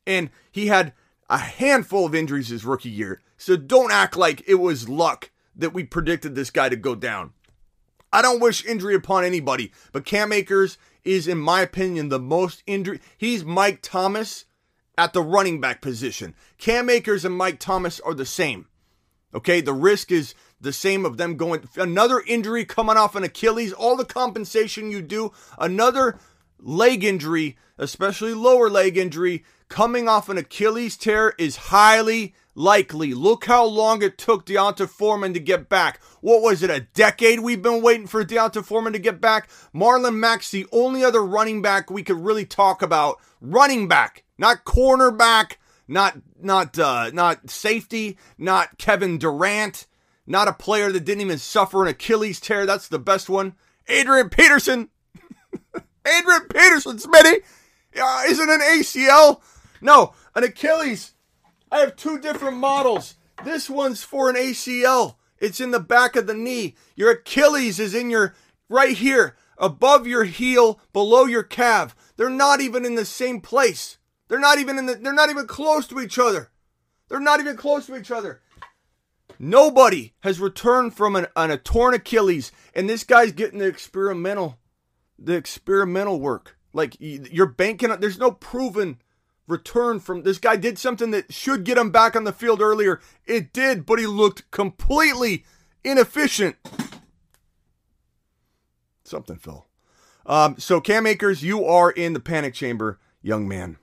and 0.07 0.31
he 0.51 0.67
had 0.67 0.93
a 1.29 1.39
handful 1.39 2.07
of 2.07 2.15
injuries 2.15 2.49
his 2.49 2.65
rookie 2.65 2.91
year. 2.91 3.21
So 3.37 3.57
don't 3.57 3.93
act 3.93 4.17
like 4.17 4.43
it 4.47 4.57
was 4.57 4.89
luck 4.89 5.31
that 5.57 5.73
we 5.73 5.85
predicted 5.85 6.35
this 6.35 6.51
guy 6.51 6.69
to 6.69 6.77
go 6.77 6.95
down. 6.95 7.33
I 8.13 8.23
don't 8.23 8.41
wish 8.41 8.65
injury 8.65 8.95
upon 8.95 9.25
anybody, 9.25 9.73
but 9.93 10.05
Cam 10.05 10.33
Akers 10.33 10.79
is, 11.05 11.29
in 11.29 11.39
my 11.39 11.61
opinion, 11.61 12.09
the 12.09 12.19
most 12.19 12.63
injury. 12.67 13.01
He's 13.17 13.45
Mike 13.45 13.81
Thomas 13.83 14.47
at 14.99 15.13
the 15.13 15.23
running 15.23 15.61
back 15.61 15.81
position. 15.81 16.35
Cam 16.59 16.91
Akers 16.91 17.25
and 17.25 17.37
Mike 17.37 17.61
Thomas 17.61 18.01
are 18.01 18.15
the 18.15 18.27
same. 18.27 18.67
Okay, 19.33 19.61
the 19.61 19.73
risk 19.73 20.11
is 20.11 20.35
the 20.61 20.73
same 20.73 21.07
of 21.07 21.17
them 21.17 21.37
going 21.37 21.67
another 21.77 22.23
injury 22.27 22.65
coming 22.65 22.97
off 22.97 23.15
an 23.15 23.25
Achilles, 23.25 23.73
all 23.73 23.97
the 23.97 24.05
compensation 24.05 24.91
you 24.91 25.01
do, 25.01 25.33
another 25.59 26.19
leg 26.61 27.05
injury, 27.05 27.57
especially 27.79 28.35
lower 28.35 28.69
leg 28.69 28.97
injury, 28.97 29.45
coming 29.69 30.09
off 30.09 30.29
an 30.29 30.39
Achilles 30.39 30.97
tear 30.97 31.35
is 31.39 31.57
highly 31.57 32.35
likely. 32.55 33.15
Look 33.15 33.47
how 33.47 33.65
long 33.65 34.03
it 34.03 34.19
took 34.19 34.45
D'Onta 34.45 34.89
Foreman 34.89 35.33
to 35.35 35.41
get 35.41 35.69
back. 35.69 36.01
What 36.21 36.43
was 36.43 36.63
it, 36.63 36.71
a 36.71 36.87
decade 36.95 37.41
we've 37.41 37.63
been 37.63 37.83
waiting 37.83 38.07
for 38.07 38.25
D'Onta 38.25 38.63
Foreman 38.65 38.93
to 38.93 38.99
get 38.99 39.21
back? 39.21 39.49
Marlon 39.75 40.17
Mack's 40.17 40.51
the 40.51 40.67
only 40.73 41.03
other 41.05 41.25
running 41.25 41.63
back 41.63 41.91
we 41.91 42.03
could 42.03 42.21
really 42.21 42.45
talk 42.45 42.83
about. 42.83 43.19
Running 43.41 43.89
back, 43.89 44.25
not 44.37 44.65
cornerback, 44.65 45.57
not 45.89 46.19
not 46.39 46.79
uh, 46.79 47.11
not 47.15 47.49
safety, 47.49 48.19
not 48.37 48.77
Kevin 48.77 49.17
Durant, 49.17 49.87
not 50.27 50.47
a 50.47 50.53
player 50.53 50.93
that 50.93 51.05
didn't 51.05 51.23
even 51.23 51.39
suffer 51.39 51.83
an 51.83 51.89
Achilles 51.89 52.39
tear. 52.39 52.67
That's 52.67 52.89
the 52.89 52.99
best 52.99 53.31
one. 53.31 53.55
Adrian 53.89 54.29
Peterson. 54.29 54.91
Adrian 56.07 56.49
Peterson, 56.49 56.99
Smitty. 56.99 57.43
Uh, 58.01 58.23
isn't 58.27 58.51
an 58.51 58.61
ACL? 58.61 59.41
No, 59.81 60.15
an 60.35 60.45
Achilles. 60.45 61.15
I 61.73 61.79
have 61.79 61.97
two 61.97 62.19
different 62.19 62.57
models. 62.57 63.15
This 63.45 63.71
one's 63.71 64.03
for 64.03 64.29
an 64.29 64.37
ACL. 64.37 65.17
It's 65.39 65.61
in 65.61 65.71
the 65.71 65.81
back 65.81 66.17
of 66.17 66.27
the 66.27 66.35
knee. 66.35 66.75
Your 66.95 67.13
Achilles 67.13 67.81
is 67.81 67.95
in 67.95 68.11
your 68.11 68.35
right 68.69 68.97
here, 68.97 69.37
above 69.59 70.07
your 70.07 70.25
heel, 70.25 70.81
below 70.93 71.25
your 71.25 71.43
calf. 71.43 71.97
They're 72.17 72.29
not 72.29 72.61
even 72.61 72.85
in 72.85 72.95
the 72.95 73.05
same 73.07 73.41
place. 73.41 73.99
They're 74.29 74.39
not 74.39 74.59
even 74.59 74.79
in 74.79 74.87
the 74.87 74.95
they're 74.95 75.13
not 75.13 75.31
even 75.31 75.47
close 75.47 75.87
to 75.89 76.01
each 76.01 76.19
other. 76.19 76.51
They're 77.09 77.19
not 77.19 77.41
even 77.41 77.57
close 77.57 77.87
to 77.87 77.97
each 77.97 78.11
other. 78.11 78.41
Nobody 79.39 80.13
has 80.21 80.39
returned 80.39 80.95
from 80.95 81.17
an, 81.17 81.27
an, 81.35 81.51
a 81.51 81.57
torn 81.57 81.95
Achilles, 81.95 82.53
and 82.75 82.89
this 82.89 83.05
guy's 83.05 83.33
getting 83.33 83.59
the 83.59 83.67
experimental, 83.67 84.59
the 85.21 85.35
experimental 85.35 86.19
work. 86.19 86.57
Like 86.73 86.97
you're 86.99 87.47
banking 87.47 87.91
on. 87.91 88.01
There's 88.01 88.19
no 88.19 88.31
proven 88.31 89.01
return 89.47 90.01
from 90.01 90.23
this 90.23 90.39
guy. 90.39 90.57
Did 90.57 90.79
something 90.79 91.11
that 91.11 91.33
should 91.33 91.65
get 91.65 91.79
him 91.79 91.91
back 91.91 92.17
on 92.17 92.25
the 92.25 92.33
field 92.33 92.61
earlier. 92.61 93.01
It 93.27 93.53
did, 93.53 93.85
but 93.85 93.99
he 93.99 94.07
looked 94.07 94.51
completely 94.51 95.45
inefficient. 95.85 96.57
Something, 99.05 99.37
Phil. 99.37 99.67
Um, 100.25 100.57
so 100.59 100.81
Cam 100.81 101.07
Akers, 101.07 101.43
you 101.43 101.65
are 101.65 101.91
in 101.91 102.13
the 102.13 102.21
panic 102.21 102.55
chamber, 102.55 103.01
young 103.23 103.49
man. 103.49 103.77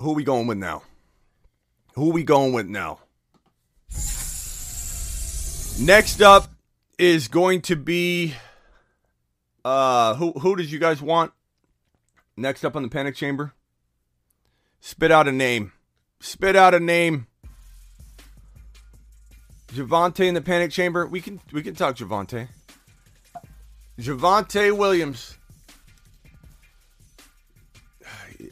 Who 0.00 0.10
are 0.10 0.14
we 0.14 0.22
going 0.22 0.46
with 0.46 0.58
now? 0.58 0.82
Who 1.94 2.10
are 2.10 2.12
we 2.12 2.22
going 2.22 2.52
with 2.52 2.66
now? 2.66 3.00
Next 5.80 6.20
up 6.20 6.50
is 6.98 7.28
going 7.28 7.60
to 7.62 7.76
be 7.76 8.34
uh 9.64 10.14
who 10.14 10.32
who 10.32 10.56
did 10.56 10.72
you 10.72 10.80
guys 10.80 11.00
want? 11.00 11.32
Next 12.36 12.64
up 12.64 12.74
on 12.74 12.82
the 12.82 12.88
panic 12.88 13.14
chamber? 13.14 13.52
Spit 14.80 15.12
out 15.12 15.28
a 15.28 15.32
name. 15.32 15.72
Spit 16.20 16.56
out 16.56 16.74
a 16.74 16.80
name. 16.80 17.28
Javonte 19.68 20.26
in 20.26 20.34
the 20.34 20.40
panic 20.40 20.72
chamber. 20.72 21.06
We 21.06 21.20
can 21.20 21.40
we 21.52 21.62
can 21.62 21.76
talk 21.76 21.96
Javonte. 21.96 22.48
Javonte 24.00 24.76
Williams. 24.76 25.36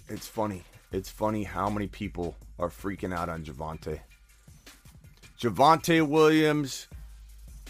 It's 0.09 0.29
funny. 0.29 0.63
It's 0.93 1.11
funny 1.11 1.43
how 1.43 1.69
many 1.71 1.89
people 1.89 2.37
are 2.61 2.69
freaking 2.69 3.13
out 3.13 3.29
on 3.29 3.43
Javonte. 3.45 4.01
Javonte 5.41 6.07
Williams, 6.07 6.87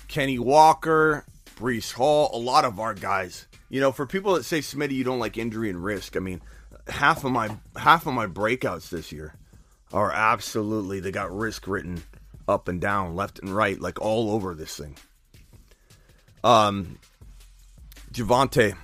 Kenny 0.08 0.38
Walker, 0.38 1.24
Breece 1.56 1.92
Hall, 1.92 2.30
a 2.32 2.38
lot 2.38 2.64
of 2.64 2.78
our 2.78 2.94
guys. 2.94 3.46
You 3.68 3.80
know, 3.80 3.92
for 3.92 4.06
people 4.06 4.34
that 4.34 4.44
say 4.44 4.60
Smitty, 4.60 4.92
you 4.92 5.04
don't 5.04 5.18
like 5.18 5.36
injury 5.36 5.70
and 5.70 5.82
risk. 5.82 6.16
I 6.16 6.20
mean, 6.20 6.40
half 6.88 7.24
of 7.24 7.32
my 7.32 7.56
half 7.76 8.06
of 8.06 8.14
my 8.14 8.26
breakouts 8.26 8.90
this 8.90 9.12
year 9.12 9.34
are 9.92 10.12
absolutely 10.12 11.00
they 11.00 11.10
got 11.10 11.36
risk 11.36 11.66
written 11.66 12.02
up 12.48 12.68
and 12.68 12.80
down, 12.80 13.16
left 13.16 13.40
and 13.40 13.50
right, 13.50 13.80
like 13.80 14.00
all 14.00 14.30
over 14.30 14.54
this 14.54 14.76
thing. 14.76 14.96
Um, 16.44 16.98
Javonte, 18.12 18.76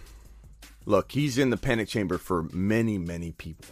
look, 0.85 1.12
he's 1.12 1.38
in 1.38 1.50
the 1.50 1.56
panic 1.56 1.88
chamber 1.88 2.18
for 2.18 2.44
many, 2.52 2.98
many 2.98 3.32
people. 3.32 3.66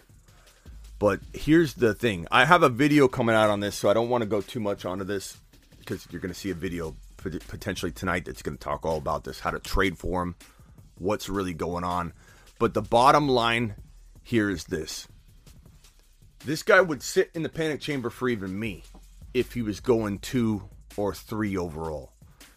But 0.99 1.21
here's 1.33 1.75
the 1.75 1.95
thing 1.95 2.27
I 2.31 2.45
have 2.45 2.63
a 2.63 2.69
video 2.69 3.09
coming 3.09 3.35
out 3.35 3.51
on 3.51 3.61
this, 3.61 3.75
so 3.75 3.89
I 3.89 3.95
don't 3.95 4.11
want 4.11 4.23
to 4.23 4.29
go 4.29 4.41
too 4.41 4.61
much 4.61 4.85
onto 4.85 5.05
this 5.05 5.37
because 5.79 6.07
you're 6.11 6.21
going 6.21 6.33
to 6.33 6.39
see 6.39 6.51
a 6.51 6.55
video 6.55 6.95
potentially 7.23 7.93
tonight 7.93 8.25
that's 8.25 8.43
going 8.43 8.57
to 8.57 8.63
talk 8.63 8.85
all 8.85 8.99
about 8.99 9.25
this 9.25 9.41
how 9.41 9.51
to 9.51 9.59
trade 9.59 9.99
for 9.99 10.23
him, 10.23 10.37
what's 10.99 11.29
really 11.29 11.55
going 11.55 11.85
on. 11.85 12.13
But 12.59 12.75
the 12.75 12.83
bottom 12.83 13.29
line 13.29 13.75
here 14.23 14.51
is 14.51 14.65
this 14.65 15.09
this 16.45 16.63
guy 16.63 16.81
would 16.81 17.03
sit 17.03 17.31
in 17.35 17.43
the 17.43 17.49
panic 17.49 17.81
chamber 17.81 18.11
for 18.11 18.29
even 18.29 18.59
me 18.59 18.83
if 19.35 19.53
he 19.53 19.63
was 19.63 19.81
going 19.81 20.19
two 20.19 20.63
or 20.97 21.15
three 21.15 21.57
overall. 21.57 22.13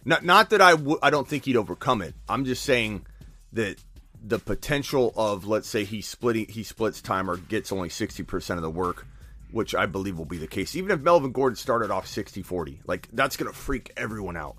Not 0.06 0.24
not 0.24 0.50
that 0.50 0.62
I 0.62 0.72
w- 0.72 1.00
I 1.02 1.10
don't 1.10 1.28
think 1.28 1.46
he'd 1.46 1.56
overcome 1.56 2.02
it. 2.02 2.14
I'm 2.28 2.46
just 2.46 2.64
saying 2.64 3.06
that 3.54 3.78
the 4.26 4.40
potential 4.40 5.14
of 5.16 5.46
let's 5.46 5.68
say 5.68 5.84
he 5.84 6.02
splitting 6.02 6.48
he 6.48 6.64
splits 6.64 7.02
time 7.02 7.30
or 7.30 7.38
gets 7.38 7.72
only 7.72 7.90
60% 7.90 8.56
of 8.56 8.62
the 8.62 8.70
work, 8.70 9.06
which 9.54 9.76
I 9.76 9.86
believe 9.86 10.18
will 10.18 10.26
be 10.26 10.38
the 10.38 10.48
case. 10.48 10.76
Even 10.76 10.92
if 10.92 11.00
Melvin 11.00 11.32
Gordon 11.32 11.56
started 11.56 11.92
off 11.92 12.08
60-40, 12.08 12.80
like 12.86 13.08
that's 13.14 13.38
going 13.38 13.52
to 13.52 13.58
freak 13.58 13.92
everyone 13.96 14.36
out. 14.36 14.58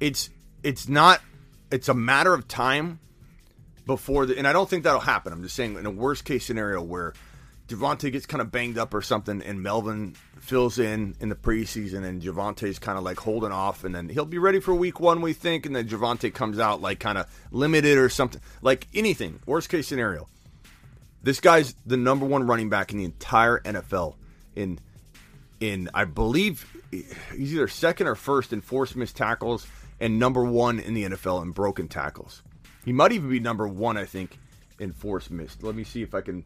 It's 0.00 0.28
it's 0.62 0.88
not 0.88 1.20
it's 1.70 1.88
a 1.88 1.94
matter 1.94 2.34
of 2.34 2.48
time 2.48 2.98
before 3.86 4.26
the 4.26 4.36
and 4.36 4.46
I 4.46 4.52
don't 4.52 4.68
think 4.68 4.84
that'll 4.84 5.00
happen. 5.00 5.32
I'm 5.32 5.42
just 5.42 5.54
saying 5.54 5.76
in 5.76 5.86
a 5.86 5.90
worst 5.90 6.24
case 6.24 6.44
scenario 6.44 6.82
where 6.82 7.14
Javonte 7.68 8.12
gets 8.12 8.26
kind 8.26 8.42
of 8.42 8.50
banged 8.50 8.76
up 8.76 8.92
or 8.92 9.00
something, 9.00 9.40
and 9.40 9.62
Melvin 9.62 10.16
fills 10.38 10.78
in 10.78 11.14
in 11.20 11.30
the 11.30 11.34
preseason, 11.34 12.04
and 12.04 12.20
Javonte's 12.20 12.78
kind 12.78 12.98
of 12.98 13.04
like 13.04 13.18
holding 13.18 13.52
off, 13.52 13.84
and 13.84 13.94
then 13.94 14.10
he'll 14.10 14.26
be 14.26 14.36
ready 14.36 14.60
for 14.60 14.74
week 14.74 15.00
one, 15.00 15.22
we 15.22 15.32
think, 15.32 15.64
and 15.64 15.74
then 15.74 15.88
Javonte 15.88 16.34
comes 16.34 16.58
out 16.58 16.82
like 16.82 17.00
kind 17.00 17.16
of 17.16 17.26
limited 17.50 17.96
or 17.96 18.10
something, 18.10 18.42
like 18.60 18.86
anything. 18.92 19.40
Worst 19.46 19.70
case 19.70 19.86
scenario. 19.86 20.28
This 21.22 21.40
guy's 21.40 21.74
the 21.86 21.96
number 21.96 22.26
one 22.26 22.46
running 22.46 22.68
back 22.68 22.92
in 22.92 22.98
the 22.98 23.04
entire 23.04 23.60
NFL. 23.60 24.16
In 24.56 24.78
in 25.60 25.88
I 25.94 26.04
believe 26.04 26.66
he's 26.90 27.54
either 27.54 27.68
second 27.68 28.06
or 28.06 28.14
first 28.14 28.52
in 28.52 28.60
forced 28.60 28.96
missed 28.96 29.16
tackles, 29.16 29.66
and 30.00 30.18
number 30.18 30.44
one 30.44 30.78
in 30.78 30.94
the 30.94 31.04
NFL 31.04 31.42
in 31.42 31.52
broken 31.52 31.88
tackles. 31.88 32.42
He 32.84 32.92
might 32.92 33.12
even 33.12 33.30
be 33.30 33.40
number 33.40 33.66
one, 33.66 33.96
I 33.96 34.04
think, 34.04 34.38
in 34.78 34.92
forced 34.92 35.30
missed. 35.30 35.62
Let 35.62 35.74
me 35.74 35.84
see 35.84 36.02
if 36.02 36.14
I 36.14 36.20
can 36.20 36.44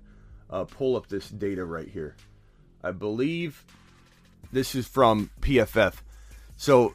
uh, 0.51 0.65
pull 0.65 0.97
up 0.97 1.09
this 1.09 1.29
data 1.29 1.65
right 1.65 1.89
here. 1.89 2.15
I 2.83 2.93
believe 2.93 3.65
this 4.53 4.75
is 4.75 4.87
from 4.87 5.31
PFF. 5.41 5.95
So, 6.57 6.95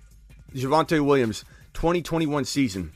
Javonte 0.54 1.04
Williams, 1.06 1.44
2021 1.74 2.46
season, 2.46 2.94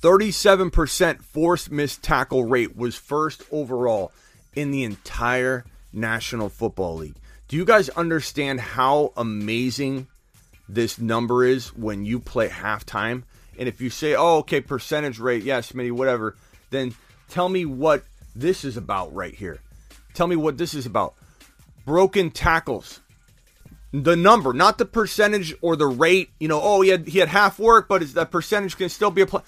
37% 0.00 1.22
forced 1.22 1.70
missed 1.70 2.02
tackle 2.02 2.44
rate 2.44 2.76
was 2.76 2.96
first 2.96 3.42
overall 3.50 4.12
in 4.54 4.70
the 4.70 4.84
entire 4.84 5.64
National 5.92 6.48
Football 6.48 6.96
League. 6.96 7.16
Do 7.50 7.56
you 7.56 7.64
guys 7.64 7.88
understand 7.88 8.60
how 8.60 9.12
amazing 9.16 10.06
this 10.68 11.00
number 11.00 11.44
is 11.44 11.74
when 11.74 12.04
you 12.04 12.20
play 12.20 12.48
halftime? 12.48 13.24
And 13.58 13.68
if 13.68 13.80
you 13.80 13.90
say, 13.90 14.14
oh, 14.14 14.36
okay, 14.36 14.60
percentage 14.60 15.18
rate, 15.18 15.42
yes, 15.42 15.72
Smitty, 15.72 15.90
whatever, 15.90 16.36
then 16.70 16.94
tell 17.28 17.48
me 17.48 17.64
what 17.64 18.04
this 18.36 18.64
is 18.64 18.76
about 18.76 19.12
right 19.12 19.34
here. 19.34 19.58
Tell 20.14 20.28
me 20.28 20.36
what 20.36 20.58
this 20.58 20.74
is 20.74 20.86
about. 20.86 21.14
Broken 21.84 22.30
tackles. 22.30 23.00
The 23.90 24.14
number, 24.14 24.52
not 24.52 24.78
the 24.78 24.84
percentage 24.84 25.52
or 25.60 25.74
the 25.74 25.88
rate. 25.88 26.30
You 26.38 26.46
know, 26.46 26.60
oh, 26.62 26.82
he 26.82 26.90
had 26.90 27.08
he 27.08 27.18
had 27.18 27.26
half 27.26 27.58
work, 27.58 27.88
but 27.88 28.00
is 28.00 28.14
that 28.14 28.30
percentage 28.30 28.76
can 28.76 28.88
still 28.88 29.10
be 29.10 29.22
applied. 29.22 29.42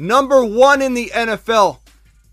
Number 0.00 0.44
one 0.44 0.82
in 0.82 0.94
the 0.94 1.12
NFL 1.14 1.78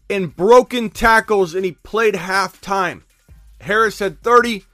in 0.09 0.29
broken 0.29 0.89
tackles, 0.89 1.53
and 1.53 1.63
he 1.63 1.73
played 1.73 2.15
half 2.15 2.59
time. 2.61 3.03
Harris 3.61 3.99
had 3.99 4.23
30, 4.23 4.65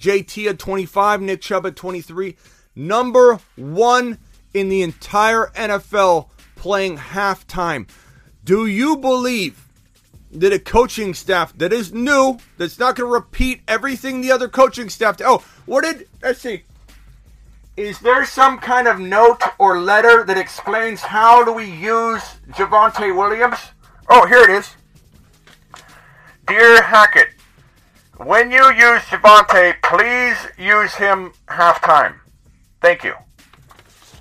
JT 0.00 0.46
at 0.48 0.58
25, 0.58 1.20
Nick 1.20 1.40
Chubb 1.40 1.66
at 1.66 1.76
23. 1.76 2.36
Number 2.74 3.40
one 3.56 4.18
in 4.54 4.68
the 4.68 4.82
entire 4.82 5.46
NFL 5.54 6.28
playing 6.56 6.98
halftime. 6.98 7.88
Do 8.44 8.66
you 8.66 8.96
believe 8.96 9.66
that 10.30 10.52
a 10.52 10.58
coaching 10.58 11.14
staff 11.14 11.56
that 11.58 11.72
is 11.72 11.92
new, 11.92 12.38
that's 12.56 12.78
not 12.78 12.96
going 12.96 13.08
to 13.08 13.12
repeat 13.12 13.62
everything 13.66 14.20
the 14.20 14.30
other 14.30 14.48
coaching 14.48 14.88
staff 14.88 15.16
did? 15.16 15.26
Oh, 15.26 15.42
what 15.66 15.84
did, 15.84 16.08
let's 16.22 16.40
see. 16.40 16.62
Is 17.76 18.00
there 18.00 18.24
some 18.24 18.58
kind 18.58 18.88
of 18.88 18.98
note 18.98 19.40
or 19.58 19.80
letter 19.80 20.24
that 20.24 20.36
explains 20.36 21.00
how 21.00 21.44
do 21.44 21.52
we 21.52 21.64
use 21.64 22.22
Javonte 22.50 23.16
Williams? 23.16 23.58
Oh, 24.08 24.26
here 24.26 24.42
it 24.42 24.50
is. 24.50 24.74
Dear 26.48 26.82
Hackett, 26.82 27.28
when 28.18 28.50
you 28.50 28.64
use 28.72 29.02
Javonte, 29.02 29.74
please 29.82 30.36
use 30.58 30.94
him 30.94 31.32
halftime. 31.46 32.14
Thank 32.80 33.04
you. 33.04 33.14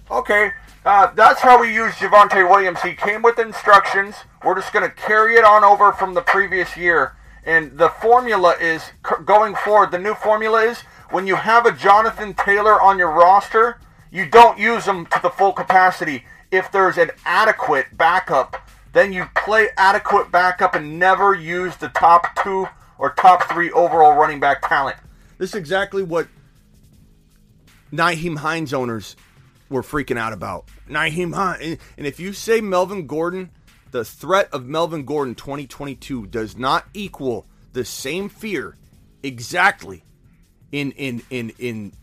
Okay, 0.10 0.51
uh, 0.86 1.07
that's 1.15 1.41
how 1.41 1.60
we 1.60 1.73
use 1.73 1.93
Javonte 1.95 2.49
Williams. 2.49 2.81
He 2.81 2.93
came 2.93 3.21
with 3.21 3.39
instructions. 3.39 4.15
We're 4.45 4.55
just 4.55 4.71
going 4.71 4.88
to 4.88 4.95
carry 4.95 5.36
it 5.36 5.43
on 5.43 5.63
over 5.63 5.91
from 5.91 6.13
the 6.13 6.21
previous 6.21 6.77
year. 6.77 7.17
And 7.45 7.77
the 7.77 7.89
formula 7.89 8.56
is 8.62 8.83
going 9.25 9.56
forward. 9.56 9.91
The 9.91 10.00
new 10.00 10.13
formula 10.13 10.63
is 10.63 10.79
when 11.10 11.27
you 11.27 11.35
have 11.35 11.65
a 11.65 11.71
Jonathan 11.71 12.33
Taylor 12.33 12.81
on 12.81 12.98
your 12.98 13.12
roster, 13.12 13.79
you 14.12 14.29
don't 14.29 14.60
use 14.60 14.85
him 14.85 15.06
to 15.08 15.19
the 15.21 15.29
full 15.29 15.54
capacity. 15.54 16.25
If 16.52 16.71
there's 16.71 16.98
an 16.98 17.12
adequate 17.25 17.98
backup, 17.98 18.69
then 18.93 19.12
you 19.12 19.25
play 19.35 19.67
adequate 19.77 20.31
backup 20.31 20.75
and 20.75 21.00
never 21.00 21.35
use 21.35 21.75
the 21.77 21.89
top 21.89 22.35
two 22.41 22.67
or 23.00 23.12
top 23.12 23.50
three 23.52 23.71
overall 23.71 24.17
running 24.17 24.39
back 24.39 24.67
talent. 24.67 24.98
This 25.37 25.52
is 25.52 25.56
exactly 25.56 26.04
what 26.04 26.27
Nyheim 27.91 28.37
Hines 28.37 28.73
owners 28.73 29.15
were 29.69 29.83
freaking 29.83 30.17
out 30.17 30.33
about. 30.33 30.65
Nyheim 30.89 31.33
Hines. 31.33 31.77
And 31.98 32.08
if 32.08 32.19
you 32.19 32.33
say 32.33 32.62
Melvin 32.62 33.08
Gordon, 33.08 33.52
the 33.91 34.04
threat 34.04 34.50
of 34.52 34.65
Melvin 34.65 35.06
Gordon 35.06 35.35
2022 35.35 36.27
does 36.27 36.58
not 36.58 36.85
equal 36.93 37.45
the 37.73 37.85
same 37.85 38.29
fear 38.29 38.75
exactly 39.23 40.04
in 40.71 40.91
in 40.91 41.21
in 41.29 41.54
in 41.60 41.93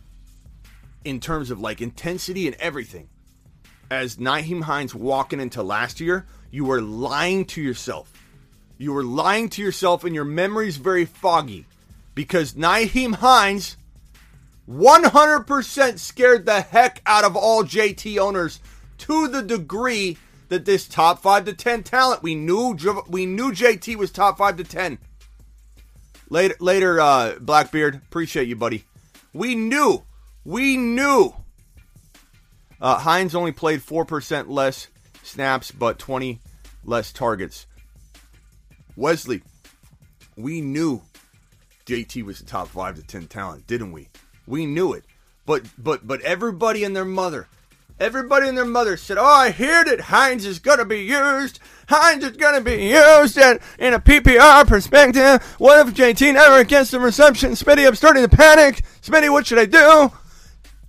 in 1.04 1.20
terms 1.20 1.50
of 1.50 1.60
like 1.60 1.80
intensity 1.80 2.46
and 2.46 2.56
everything 2.56 3.08
as 3.90 4.16
Nyheim 4.16 4.62
Hines 4.62 4.94
walking 4.94 5.40
into 5.40 5.62
last 5.62 6.00
year, 6.00 6.26
you 6.50 6.64
were 6.64 6.80
lying 6.80 7.44
to 7.46 7.62
yourself. 7.62 8.12
You 8.76 8.92
were 8.92 9.04
lying 9.04 9.48
to 9.50 9.62
yourself, 9.62 10.04
and 10.04 10.14
your 10.14 10.24
memory's 10.24 10.76
very 10.76 11.04
foggy 11.04 11.66
because 12.14 12.54
Nyheim 12.54 13.14
Hines 13.16 13.76
100% 14.68 15.98
scared 15.98 16.46
the 16.46 16.60
heck 16.60 17.02
out 17.06 17.24
of 17.24 17.36
all 17.36 17.64
JT 17.64 18.18
owners 18.18 18.60
to 18.98 19.28
the 19.28 19.42
degree 19.42 20.16
that 20.48 20.64
this 20.64 20.88
top 20.88 21.20
5 21.20 21.46
to 21.46 21.52
10 21.52 21.82
talent 21.82 22.22
we 22.22 22.34
knew 22.34 22.76
we 23.08 23.26
knew 23.26 23.50
JT 23.52 23.96
was 23.96 24.10
top 24.10 24.38
5 24.38 24.58
to 24.58 24.64
10 24.64 24.98
later 26.30 26.54
later 26.60 27.00
uh 27.00 27.34
Blackbeard 27.40 27.96
appreciate 27.96 28.48
you 28.48 28.56
buddy. 28.56 28.84
We 29.32 29.54
knew 29.54 30.04
we 30.44 30.76
knew. 30.76 31.34
Uh, 32.80 32.98
Hines 32.98 33.34
only 33.34 33.52
played 33.52 33.80
4% 33.80 34.48
less 34.48 34.88
snaps 35.22 35.70
but 35.70 35.98
20 35.98 36.40
less 36.84 37.12
targets 37.12 37.66
Wesley 38.96 39.42
we 40.36 40.60
knew 40.60 41.02
JT 41.86 42.24
was 42.24 42.38
the 42.38 42.46
top 42.46 42.68
5 42.68 42.96
to 42.96 43.02
10 43.02 43.26
talent 43.26 43.66
didn't 43.66 43.92
we 43.92 44.08
we 44.46 44.66
knew 44.66 44.92
it. 44.92 45.04
But 45.46 45.64
but 45.78 46.06
but 46.06 46.20
everybody 46.22 46.84
and 46.84 46.96
their 46.96 47.04
mother, 47.04 47.48
everybody 48.00 48.48
and 48.48 48.56
their 48.56 48.64
mother 48.64 48.96
said, 48.96 49.18
"Oh, 49.18 49.24
I 49.24 49.50
hear 49.50 49.84
that 49.84 50.00
Hines 50.02 50.46
is 50.46 50.58
gonna 50.58 50.84
be 50.84 51.02
used. 51.02 51.60
Hines 51.88 52.24
is 52.24 52.36
gonna 52.36 52.62
be 52.62 52.86
used 52.86 53.36
in, 53.36 53.60
in 53.78 53.94
a 53.94 54.00
PPR 54.00 54.66
perspective. 54.66 55.42
What 55.58 55.86
if 55.86 55.94
JT 55.94 56.34
never 56.34 56.64
gets 56.64 56.90
the 56.90 57.00
reception? 57.00 57.52
Smitty, 57.52 57.86
I'm 57.86 57.94
starting 57.94 58.26
to 58.26 58.36
panic. 58.36 58.82
Smitty, 59.02 59.30
what 59.30 59.46
should 59.46 59.58
I 59.58 59.66
do?" 59.66 60.12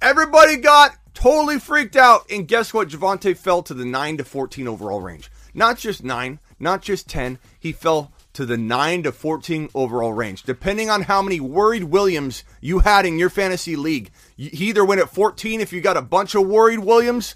Everybody 0.02 0.58
got 0.58 0.98
totally 1.14 1.60
freaked 1.60 1.96
out, 1.96 2.30
and 2.30 2.48
guess 2.48 2.74
what? 2.74 2.90
Javonte 2.90 3.36
fell 3.36 3.64
to 3.64 3.74
the 3.74 3.86
nine 3.86 4.18
to 4.18 4.24
fourteen 4.24 4.68
overall 4.68 5.02
range. 5.02 5.30
Not 5.54 5.78
just 5.78 6.04
nine, 6.04 6.40
not 6.60 6.82
just 6.82 7.10
ten. 7.10 7.40
He 7.60 7.72
fell 7.72 8.12
to 8.36 8.46
the 8.46 8.58
9 8.58 9.04
to 9.04 9.12
14 9.12 9.70
overall 9.74 10.12
range. 10.12 10.44
Depending 10.44 10.90
on 10.90 11.04
how 11.04 11.22
many 11.22 11.40
worried 11.40 11.86
Williams 11.86 12.44
you 12.60 12.80
had 12.80 13.06
in 13.06 13.18
your 13.18 13.30
fantasy 13.30 13.78
league, 13.78 14.12
he 14.36 14.68
either 14.68 14.84
went 14.84 15.00
at 15.00 15.10
14 15.10 15.62
if 15.62 15.72
you 15.72 15.80
got 15.80 15.96
a 15.96 16.02
bunch 16.02 16.36
of 16.36 16.46
worried 16.46 16.80
Williams, 16.80 17.36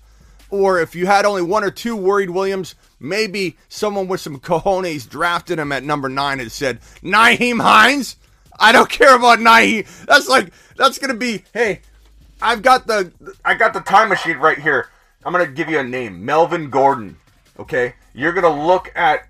or 0.49 0.81
if 0.81 0.95
you 0.95 1.05
had 1.05 1.25
only 1.25 1.41
one 1.41 1.63
or 1.63 1.71
two 1.71 1.95
worried 1.95 2.29
Williams, 2.29 2.75
maybe 2.99 3.57
someone 3.69 4.09
with 4.09 4.19
some 4.19 4.39
cojones 4.39 5.07
drafted 5.07 5.57
him 5.57 5.71
at 5.71 5.83
number 5.83 6.09
9 6.09 6.39
and 6.39 6.51
said, 6.51 6.81
Nyheim 7.01 7.61
Hines? 7.61 8.17
I 8.59 8.73
don't 8.73 8.89
care 8.89 9.15
about 9.15 9.39
Nyheim. 9.39 10.05
That's 10.05 10.27
like, 10.27 10.51
that's 10.75 10.99
going 10.99 11.13
to 11.13 11.17
be, 11.17 11.45
hey, 11.53 11.79
I've 12.41 12.61
got 12.61 12.87
the, 12.87 13.13
I 13.45 13.53
got 13.53 13.73
the 13.73 13.79
time 13.79 14.09
machine 14.09 14.37
right 14.37 14.59
here. 14.59 14.89
I'm 15.23 15.33
to 15.33 15.47
give 15.47 15.69
you 15.69 15.79
a 15.79 15.83
name, 15.83 16.25
Melvin 16.25 16.69
Gordon. 16.69 17.17
Okay? 17.57 17.93
You're 18.13 18.33
going 18.33 18.43
to 18.43 18.65
look 18.65 18.91
at 18.95 19.27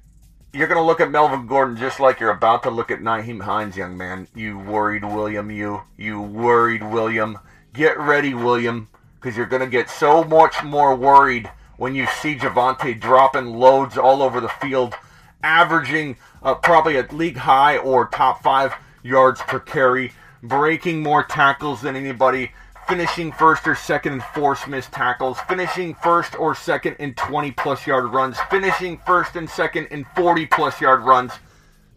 you're 0.52 0.68
going 0.68 0.80
to 0.80 0.84
look 0.84 1.00
at 1.00 1.12
Melvin 1.12 1.46
Gordon 1.46 1.78
just 1.78 2.00
like 2.00 2.20
you're 2.20 2.32
about 2.32 2.64
to 2.64 2.72
look 2.72 2.90
at 2.90 3.02
Nyheim 3.02 3.42
Hines, 3.42 3.78
young 3.78 3.96
man. 3.96 4.28
You 4.34 4.58
worried 4.58 5.04
William, 5.06 5.52
you. 5.52 5.84
You 5.96 6.22
worried 6.22 6.82
William. 6.82 7.38
Get 7.74 8.00
ready, 8.00 8.34
William, 8.34 8.88
because 9.16 9.38
you're 9.38 9.46
going 9.46 9.62
to 9.62 9.68
get 9.68 9.92
so 9.92 10.24
much 10.24 10.64
more 10.64 10.96
worried 10.96 11.52
when 11.78 11.94
you 11.94 12.08
see 12.20 12.36
Javonte 12.36 13.00
dropping 13.00 13.46
loads 13.46 13.96
all 13.96 14.24
over 14.24 14.42
the 14.42 14.50
field, 14.50 14.96
averaging 15.44 16.18
uh, 16.42 16.56
probably 16.56 16.98
a 16.98 17.04
league 17.12 17.38
high 17.38 17.78
or 17.78 18.08
top 18.08 18.42
five 18.42 18.74
yards 19.04 19.42
per 19.42 19.60
carry, 19.60 20.12
breaking 20.42 21.04
more 21.04 21.24
tackles 21.24 21.82
than 21.82 21.96
anybody, 21.96 22.52
finishing 22.90 23.32
first 23.32 23.68
or 23.68 23.76
second 23.76 24.14
in 24.14 24.22
force 24.34 24.66
missed 24.66 24.92
tackles, 24.92 25.40
finishing 25.42 25.94
first 25.94 26.38
or 26.40 26.56
second 26.56 26.96
in 26.98 27.14
20 27.14 27.52
plus 27.52 27.86
yard 27.86 28.06
runs, 28.06 28.38
finishing 28.50 28.98
first 29.06 29.36
and 29.36 29.48
second 29.48 29.86
in 29.92 30.04
40 30.16 30.48
plus 30.48 30.82
yard 30.82 31.04
runs. 31.04 31.32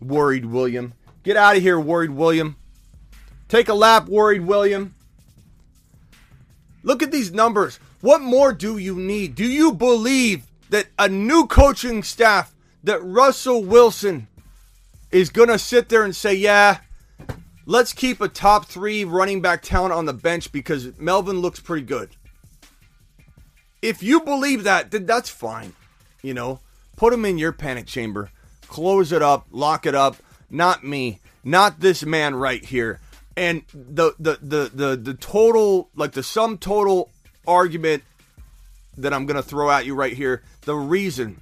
Worried 0.03 0.45
William. 0.45 0.93
Get 1.22 1.38
out 1.38 1.57
of 1.57 1.62
here, 1.62 1.80
worried 1.80 2.11
William. 2.11 2.57
Take 3.49 3.68
a 3.68 3.74
lap, 3.74 4.07
worried 4.07 4.43
William. 4.43 4.95
Look 6.82 7.03
at 7.03 7.11
these 7.11 7.32
numbers. 7.32 7.78
What 8.03 8.20
more 8.20 8.53
do 8.53 8.76
you 8.76 8.97
need? 8.97 9.34
Do 9.34 9.47
you 9.47 9.72
believe 9.72 10.47
that 10.68 10.88
a 10.99 11.09
new 11.09 11.47
coaching 11.47 12.03
staff, 12.03 12.55
that 12.84 13.03
Russell 13.03 13.64
Wilson 13.64 14.26
is 15.11 15.30
going 15.30 15.49
to 15.49 15.59
sit 15.59 15.88
there 15.88 16.03
and 16.03 16.14
say, 16.14 16.34
yeah, 16.34 16.80
let's 17.66 17.92
keep 17.92 18.20
a 18.20 18.28
top 18.28 18.66
three 18.66 19.04
running 19.04 19.40
back 19.40 19.62
talent 19.62 19.92
on 19.92 20.06
the 20.06 20.12
bench 20.12 20.52
because 20.52 20.98
Melvin 20.98 21.40
looks 21.40 21.60
pretty 21.60 21.86
good. 21.86 22.10
If 23.80 24.02
you 24.02 24.20
believe 24.20 24.64
that, 24.64 24.90
then 24.90 25.06
that's 25.06 25.28
fine. 25.28 25.74
You 26.22 26.34
know, 26.34 26.60
put 26.96 27.12
him 27.12 27.24
in 27.24 27.38
your 27.38 27.52
panic 27.52 27.86
chamber, 27.86 28.30
close 28.68 29.12
it 29.12 29.22
up, 29.22 29.46
lock 29.50 29.86
it 29.86 29.94
up. 29.94 30.16
Not 30.50 30.84
me, 30.84 31.18
not 31.42 31.80
this 31.80 32.04
man 32.04 32.34
right 32.34 32.64
here. 32.64 33.00
And 33.36 33.62
the 33.72 34.12
the 34.18 34.38
the 34.42 34.70
the 34.72 34.96
the 34.96 35.14
total, 35.14 35.88
like 35.96 36.12
the 36.12 36.22
sum 36.22 36.58
total 36.58 37.10
argument 37.46 38.04
that 38.98 39.12
I'm 39.12 39.26
gonna 39.26 39.42
throw 39.42 39.70
at 39.70 39.86
you 39.86 39.94
right 39.94 40.12
here. 40.12 40.42
The 40.62 40.74
reason, 40.74 41.40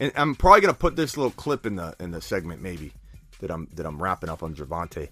and 0.00 0.10
I'm 0.16 0.34
probably 0.34 0.62
gonna 0.62 0.74
put 0.74 0.96
this 0.96 1.16
little 1.16 1.32
clip 1.32 1.66
in 1.66 1.76
the 1.76 1.94
in 2.00 2.10
the 2.10 2.22
segment 2.22 2.62
maybe 2.62 2.92
that 3.40 3.50
I'm 3.50 3.68
that 3.74 3.86
I'm 3.86 4.02
wrapping 4.02 4.28
up 4.28 4.42
on 4.42 4.54
Javonte. 4.54 5.08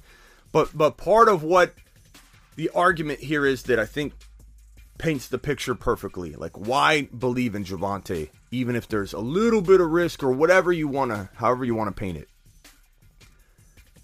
But 0.53 0.77
but 0.77 0.97
part 0.97 1.29
of 1.29 1.43
what 1.43 1.75
the 2.57 2.70
argument 2.70 3.20
here 3.20 3.45
is 3.45 3.64
that 3.64 3.79
I 3.79 3.87
think 3.87 4.12
paints 4.99 5.29
the 5.29 5.39
picture 5.39 5.75
perfectly. 5.75 6.35
Like 6.35 6.57
why 6.57 7.03
believe 7.03 7.55
in 7.55 7.64
Javonte, 7.64 8.31
even 8.51 8.77
if 8.77 8.89
there's 8.89 9.12
a 9.12 9.18
little 9.18 9.61
bit 9.61 9.81
of 9.81 9.91
risk 9.91 10.22
or 10.22 10.33
whatever 10.33 10.72
you 10.72 10.89
wanna 10.89 11.31
however 11.35 11.64
you 11.64 11.75
wanna 11.75 11.93
paint 11.93 12.18
it. 12.18 12.29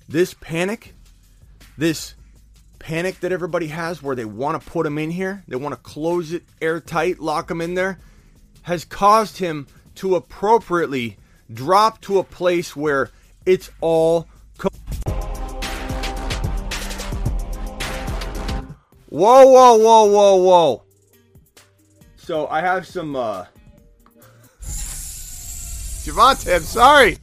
This 0.09 0.35
panic, 0.35 0.95
this 1.79 2.15
panic 2.81 3.21
that 3.21 3.31
everybody 3.31 3.69
has 3.69 4.03
where 4.03 4.17
they 4.17 4.25
want 4.25 4.61
to 4.61 4.71
put 4.71 4.85
him 4.85 4.99
in 4.99 5.13
here, 5.13 5.45
they 5.47 5.55
want 5.55 5.73
to 5.73 5.81
close 5.81 6.33
it 6.33 6.43
airtight, 6.61 7.21
lock 7.21 7.49
him 7.49 7.61
in 7.61 7.75
there, 7.75 8.01
has 8.63 8.85
caused 8.85 9.39
him 9.39 9.69
to 9.95 10.17
appropriately 10.17 11.17
drop 11.53 12.01
to 12.01 12.19
a 12.19 12.25
place 12.25 12.75
where 12.75 13.11
it's 13.47 13.71
all. 13.81 14.29
Co- 14.59 14.69
whoa, 19.09 19.47
whoa, 19.47 19.77
whoa, 19.77 20.05
whoa, 20.07 20.37
whoa. 20.37 20.83
So 22.17 22.47
I 22.49 22.61
have 22.61 22.87
some. 22.87 23.17
uh 23.17 23.47
Javonte, 26.05 26.55
I'm 26.57 26.63
sorry. 26.63 27.19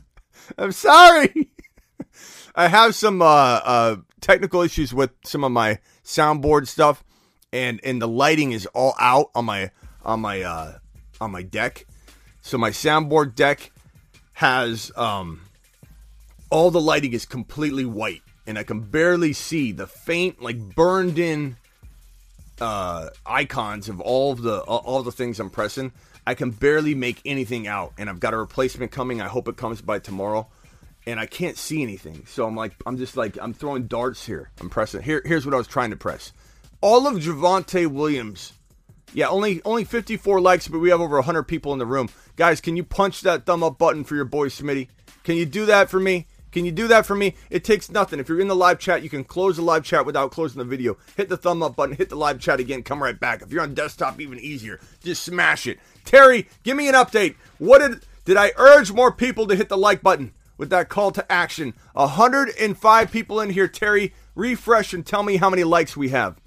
I'm 0.57 0.71
sorry. 0.71 1.49
I 2.55 2.67
have 2.67 2.95
some 2.95 3.21
uh, 3.21 3.25
uh, 3.25 3.95
technical 4.21 4.61
issues 4.61 4.93
with 4.93 5.11
some 5.23 5.43
of 5.43 5.51
my 5.51 5.79
soundboard 6.03 6.67
stuff, 6.67 7.03
and 7.51 7.79
and 7.83 8.01
the 8.01 8.07
lighting 8.07 8.51
is 8.51 8.65
all 8.67 8.93
out 8.99 9.29
on 9.35 9.45
my 9.45 9.71
on 10.03 10.21
my 10.21 10.41
uh, 10.41 10.77
on 11.19 11.31
my 11.31 11.41
deck. 11.41 11.85
So 12.41 12.57
my 12.57 12.69
soundboard 12.69 13.35
deck 13.35 13.71
has 14.33 14.91
um, 14.95 15.41
all 16.49 16.71
the 16.71 16.81
lighting 16.81 17.13
is 17.13 17.25
completely 17.25 17.85
white 17.85 18.21
and 18.47 18.57
I 18.57 18.63
can 18.63 18.79
barely 18.79 19.33
see 19.33 19.73
the 19.73 19.85
faint, 19.85 20.41
like 20.41 20.57
burned 20.57 21.19
in 21.19 21.57
uh, 22.59 23.09
icons 23.25 23.89
of 23.89 23.99
all 23.99 24.31
of 24.31 24.41
the 24.41 24.61
all 24.61 25.03
the 25.03 25.11
things 25.11 25.39
I'm 25.39 25.49
pressing. 25.49 25.91
I 26.25 26.33
can 26.33 26.51
barely 26.51 26.95
make 26.95 27.21
anything 27.25 27.67
out, 27.67 27.93
and 27.97 28.09
I've 28.09 28.21
got 28.21 28.33
a 28.33 28.37
replacement 28.37 28.91
coming. 28.91 29.21
I 29.21 29.27
hope 29.27 29.47
it 29.47 29.57
comes 29.57 29.81
by 29.81 29.99
tomorrow, 29.99 30.47
and 31.05 31.19
I 31.19 31.25
can't 31.25 31.57
see 31.57 31.83
anything. 31.83 32.25
So 32.25 32.47
I'm 32.47 32.55
like, 32.55 32.73
I'm 32.85 32.97
just 32.97 33.17
like, 33.17 33.37
I'm 33.39 33.53
throwing 33.53 33.87
darts 33.87 34.25
here. 34.25 34.49
I'm 34.59 34.69
pressing. 34.69 35.01
Here, 35.01 35.21
here's 35.25 35.45
what 35.45 35.53
I 35.53 35.57
was 35.57 35.67
trying 35.67 35.91
to 35.91 35.97
press. 35.97 36.31
All 36.81 37.05
of 37.05 37.15
Javonte 37.15 37.87
Williams. 37.87 38.53
Yeah, 39.13 39.27
only 39.27 39.61
only 39.63 39.83
54 39.83 40.39
likes, 40.41 40.67
but 40.67 40.79
we 40.79 40.89
have 40.89 41.01
over 41.01 41.15
100 41.15 41.43
people 41.43 41.73
in 41.73 41.79
the 41.79 41.85
room. 41.85 42.09
Guys, 42.37 42.61
can 42.61 42.77
you 42.77 42.83
punch 42.83 43.21
that 43.21 43.45
thumb 43.45 43.63
up 43.63 43.77
button 43.77 44.03
for 44.03 44.15
your 44.15 44.25
boy 44.25 44.47
Smitty? 44.47 44.87
Can 45.23 45.35
you 45.35 45.45
do 45.45 45.65
that 45.65 45.89
for 45.89 45.99
me? 45.99 46.27
Can 46.51 46.65
you 46.65 46.71
do 46.71 46.87
that 46.87 47.05
for 47.05 47.15
me? 47.15 47.35
It 47.49 47.63
takes 47.63 47.91
nothing. 47.91 48.19
If 48.19 48.29
you're 48.29 48.39
in 48.39 48.47
the 48.47 48.55
live 48.55 48.79
chat, 48.79 49.03
you 49.03 49.09
can 49.09 49.23
close 49.23 49.57
the 49.57 49.61
live 49.61 49.83
chat 49.83 50.05
without 50.05 50.31
closing 50.31 50.59
the 50.59 50.65
video. 50.65 50.97
Hit 51.15 51.29
the 51.29 51.37
thumb 51.37 51.61
up 51.61 51.75
button, 51.75 51.95
hit 51.95 52.09
the 52.09 52.15
live 52.15 52.39
chat 52.39 52.59
again, 52.59 52.83
come 52.83 53.03
right 53.03 53.19
back. 53.19 53.41
If 53.41 53.51
you're 53.51 53.61
on 53.61 53.73
desktop, 53.73 54.19
even 54.19 54.39
easier. 54.39 54.79
Just 55.03 55.23
smash 55.23 55.67
it. 55.67 55.79
Terry, 56.05 56.47
give 56.63 56.77
me 56.77 56.87
an 56.87 56.95
update. 56.95 57.35
What 57.57 57.79
did 57.79 58.05
did 58.25 58.37
I 58.37 58.51
urge 58.57 58.91
more 58.91 59.11
people 59.11 59.47
to 59.47 59.55
hit 59.55 59.69
the 59.69 59.77
like 59.77 60.01
button 60.01 60.33
with 60.57 60.69
that 60.69 60.89
call 60.89 61.11
to 61.11 61.31
action? 61.31 61.73
105 61.93 63.11
people 63.11 63.39
in 63.39 63.49
here. 63.49 63.67
Terry, 63.67 64.13
refresh 64.35 64.93
and 64.93 65.05
tell 65.05 65.23
me 65.23 65.37
how 65.37 65.49
many 65.49 65.63
likes 65.63 65.95
we 65.95 66.09
have. 66.09 66.37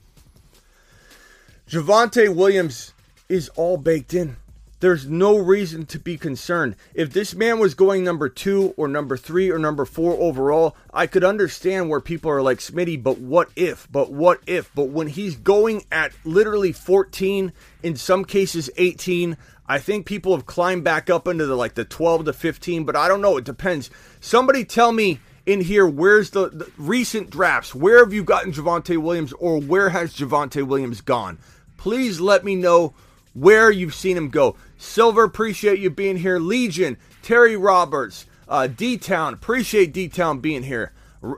Javonte 1.69 2.35
Williams 2.35 2.93
is 3.29 3.49
all 3.51 3.77
baked 3.77 4.13
in. 4.13 4.37
There's 4.81 5.07
no 5.07 5.37
reason 5.37 5.87
to 5.87 5.99
be 5.99 6.17
concerned. 6.17 6.75
If 6.95 7.13
this 7.13 7.35
man 7.35 7.59
was 7.59 7.75
going 7.75 8.03
number 8.03 8.29
two 8.29 8.75
or 8.77 8.89
number 8.89 9.17
three 9.17 9.51
or 9.51 9.59
number 9.59 9.85
four 9.85 10.15
overall, 10.15 10.75
I 10.93 11.07
could 11.07 11.23
understand 11.23 11.89
where 11.89 12.01
people 12.01 12.31
are 12.31 12.43
like, 12.43 12.59
Smitty, 12.59 13.03
but 13.03 13.19
what 13.19 13.51
if? 13.55 13.87
But 13.93 14.11
what 14.11 14.41
if? 14.47 14.75
But 14.75 14.89
when 14.89 15.09
he's 15.09 15.37
going 15.37 15.85
at 15.93 16.13
literally 16.25 16.73
14, 16.73 17.53
in 17.83 17.97
some 17.97 18.25
cases 18.25 18.71
18, 18.77 19.37
I 19.67 19.79
think 19.79 20.07
people 20.07 20.35
have 20.35 20.47
climbed 20.47 20.83
back 20.83 21.11
up 21.11 21.29
into 21.29 21.47
the 21.47 21.55
like 21.55 21.75
the 21.75 21.85
12 21.85 22.25
to 22.25 22.33
15, 22.33 22.85
but 22.85 22.97
I 22.97 23.07
don't 23.07 23.21
know. 23.21 23.37
It 23.37 23.45
depends. 23.45 23.91
Somebody 24.21 24.65
tell 24.65 24.93
me 24.93 25.21
in 25.47 25.61
here 25.61 25.87
where's 25.87 26.31
the, 26.31 26.49
the 26.49 26.71
recent 26.79 27.31
drafts? 27.31 27.75
Where 27.75 27.99
have 27.99 28.13
you 28.13 28.25
gotten 28.25 28.53
Javonte 28.53 28.97
Williams 28.97 29.33
or 29.35 29.61
where 29.61 29.91
has 29.91 30.15
Javonte 30.17 30.67
Williams 30.67 31.03
gone? 31.03 31.39
Please 31.77 32.19
let 32.19 32.45
me 32.45 32.57
know 32.57 32.95
where 33.35 33.71
you've 33.71 33.95
seen 33.95 34.17
him 34.17 34.29
go. 34.29 34.57
Silver, 34.81 35.25
appreciate 35.25 35.79
you 35.79 35.91
being 35.91 36.17
here. 36.17 36.39
Legion, 36.39 36.97
Terry 37.23 37.55
Roberts, 37.55 38.25
uh, 38.49 38.67
D 38.67 38.97
Town, 38.97 39.35
appreciate 39.35 39.93
D 39.93 40.09
Town 40.09 40.41
being 40.41 40.63
here. 40.63 40.93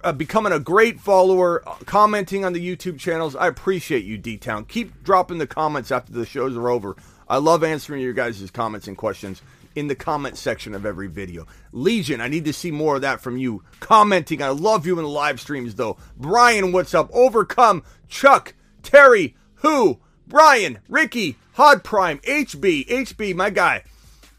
Uh, 0.05 0.13
becoming 0.13 0.53
a 0.53 0.61
great 0.61 1.01
follower, 1.01 1.69
uh, 1.69 1.75
commenting 1.85 2.45
on 2.45 2.53
the 2.53 2.65
YouTube 2.65 3.01
channels. 3.01 3.35
I 3.35 3.49
appreciate 3.49 4.05
you, 4.05 4.17
D 4.17 4.37
Town. 4.37 4.65
Keep 4.65 5.03
dropping 5.03 5.39
the 5.39 5.49
comments 5.49 5.91
after 5.91 6.13
the 6.13 6.25
shows 6.25 6.57
are 6.57 6.71
over. 6.71 6.95
I 7.29 7.39
love 7.39 7.65
answering 7.65 8.01
your 8.01 8.13
guys' 8.13 8.49
comments 8.53 8.87
and 8.87 8.97
questions 8.97 9.43
in 9.75 9.89
the 9.89 9.97
comment 9.97 10.39
section 10.39 10.73
of 10.73 10.87
every 10.87 11.09
video. 11.09 11.49
Legion, 11.73 12.21
I 12.21 12.29
need 12.29 12.45
to 12.45 12.53
see 12.53 12.71
more 12.71 12.95
of 12.95 13.03
that 13.03 13.21
from 13.21 13.37
you. 13.39 13.65
Commenting, 13.81 14.41
I 14.41 14.51
love 14.51 14.87
you 14.87 14.99
in 14.99 15.05
the 15.05 15.11
live 15.11 15.41
streams 15.41 15.75
though. 15.75 15.97
Brian, 16.17 16.71
what's 16.71 16.95
up? 16.95 17.11
Overcome, 17.13 17.83
Chuck, 18.07 18.55
Terry, 18.85 19.35
who? 19.57 19.99
Brian, 20.33 20.79
Ricky, 20.89 21.37
Hod 21.53 21.85
Prime, 21.85 22.19
HB, 22.21 22.89
HB, 22.89 23.35
my 23.35 23.51
guy, 23.51 23.85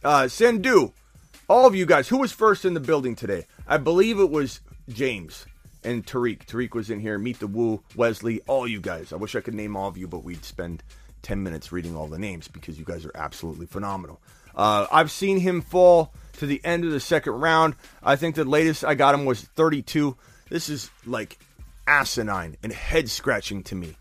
uh, 0.03 0.23
Sendu, 0.23 0.91
all 1.47 1.67
of 1.67 1.75
you 1.75 1.85
guys. 1.85 2.07
Who 2.07 2.17
was 2.17 2.31
first 2.31 2.65
in 2.65 2.73
the 2.73 2.79
building 2.79 3.15
today? 3.15 3.45
I 3.67 3.77
believe 3.77 4.19
it 4.19 4.31
was 4.31 4.61
James 4.89 5.45
and 5.83 6.03
Tariq. 6.03 6.47
Tariq 6.47 6.73
was 6.73 6.89
in 6.89 6.99
here. 6.99 7.19
Meet 7.19 7.41
the 7.41 7.45
Woo, 7.45 7.83
Wesley, 7.95 8.41
all 8.47 8.67
you 8.67 8.81
guys. 8.81 9.13
I 9.13 9.17
wish 9.17 9.35
I 9.35 9.41
could 9.41 9.53
name 9.53 9.75
all 9.75 9.87
of 9.87 9.95
you, 9.95 10.07
but 10.07 10.23
we'd 10.23 10.43
spend 10.43 10.81
10 11.21 11.43
minutes 11.43 11.71
reading 11.71 11.95
all 11.95 12.07
the 12.07 12.17
names 12.17 12.47
because 12.47 12.79
you 12.79 12.85
guys 12.85 13.05
are 13.05 13.13
absolutely 13.13 13.67
phenomenal. 13.67 14.19
Uh, 14.55 14.87
I've 14.91 15.11
seen 15.11 15.41
him 15.41 15.61
fall 15.61 16.11
to 16.39 16.47
the 16.47 16.59
end 16.63 16.85
of 16.85 16.91
the 16.91 16.99
second 16.99 17.33
round. 17.33 17.75
I 18.01 18.15
think 18.15 18.33
the 18.33 18.45
latest 18.45 18.83
I 18.83 18.95
got 18.95 19.13
him 19.13 19.25
was 19.25 19.41
32. 19.41 20.17
This 20.49 20.69
is 20.69 20.89
like 21.05 21.37
asinine 21.85 22.57
and 22.63 22.73
head 22.73 23.11
scratching 23.11 23.61
to 23.65 23.75
me. 23.75 23.95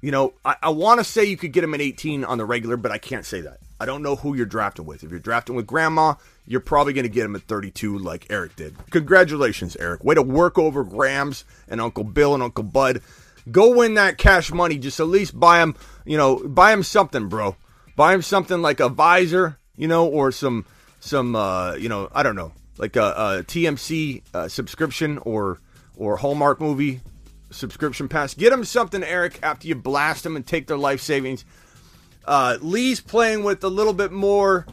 You 0.00 0.10
know, 0.10 0.34
I, 0.44 0.56
I 0.62 0.70
want 0.70 0.98
to 1.00 1.04
say 1.04 1.24
you 1.24 1.36
could 1.36 1.52
get 1.52 1.62
him 1.62 1.74
at 1.74 1.80
18 1.80 2.24
on 2.24 2.38
the 2.38 2.44
regular, 2.46 2.76
but 2.76 2.90
I 2.90 2.98
can't 2.98 3.26
say 3.26 3.42
that. 3.42 3.58
I 3.78 3.86
don't 3.86 4.02
know 4.02 4.16
who 4.16 4.34
you're 4.34 4.46
drafting 4.46 4.86
with. 4.86 5.04
If 5.04 5.10
you're 5.10 5.20
drafting 5.20 5.56
with 5.56 5.66
grandma, 5.66 6.14
you're 6.46 6.60
probably 6.60 6.92
going 6.92 7.04
to 7.04 7.10
get 7.10 7.24
him 7.24 7.36
at 7.36 7.42
32 7.42 7.98
like 7.98 8.26
Eric 8.30 8.56
did. 8.56 8.76
Congratulations, 8.90 9.76
Eric. 9.76 10.04
Way 10.04 10.14
to 10.14 10.22
work 10.22 10.58
over 10.58 10.84
Grams 10.84 11.44
and 11.68 11.80
Uncle 11.80 12.04
Bill 12.04 12.34
and 12.34 12.42
Uncle 12.42 12.64
Bud. 12.64 13.02
Go 13.50 13.76
win 13.76 13.94
that 13.94 14.18
cash 14.18 14.52
money. 14.52 14.78
Just 14.78 15.00
at 15.00 15.06
least 15.06 15.38
buy 15.38 15.62
him, 15.62 15.74
you 16.04 16.16
know, 16.16 16.36
buy 16.36 16.72
him 16.72 16.82
something, 16.82 17.28
bro. 17.28 17.56
Buy 17.96 18.14
him 18.14 18.22
something 18.22 18.62
like 18.62 18.80
a 18.80 18.88
visor, 18.88 19.58
you 19.76 19.88
know, 19.88 20.06
or 20.06 20.30
some, 20.30 20.66
some, 21.00 21.34
uh, 21.34 21.74
you 21.74 21.88
know, 21.88 22.08
I 22.12 22.22
don't 22.22 22.36
know, 22.36 22.52
like 22.78 22.96
a, 22.96 23.02
a 23.02 23.44
TMC 23.44 24.22
uh, 24.34 24.48
subscription 24.48 25.18
or, 25.18 25.58
or 25.96 26.16
Hallmark 26.16 26.60
movie 26.60 27.00
subscription 27.50 28.08
pass. 28.08 28.34
Get 28.34 28.50
them 28.50 28.64
something, 28.64 29.02
Eric, 29.02 29.38
after 29.42 29.68
you 29.68 29.74
blast 29.74 30.24
them 30.24 30.36
and 30.36 30.46
take 30.46 30.66
their 30.66 30.76
life 30.76 31.00
savings. 31.00 31.44
Uh, 32.24 32.58
Lee's 32.60 33.00
playing 33.00 33.44
with 33.44 33.64
a 33.64 33.68
little 33.68 33.92
bit 33.92 34.12
more, 34.12 34.66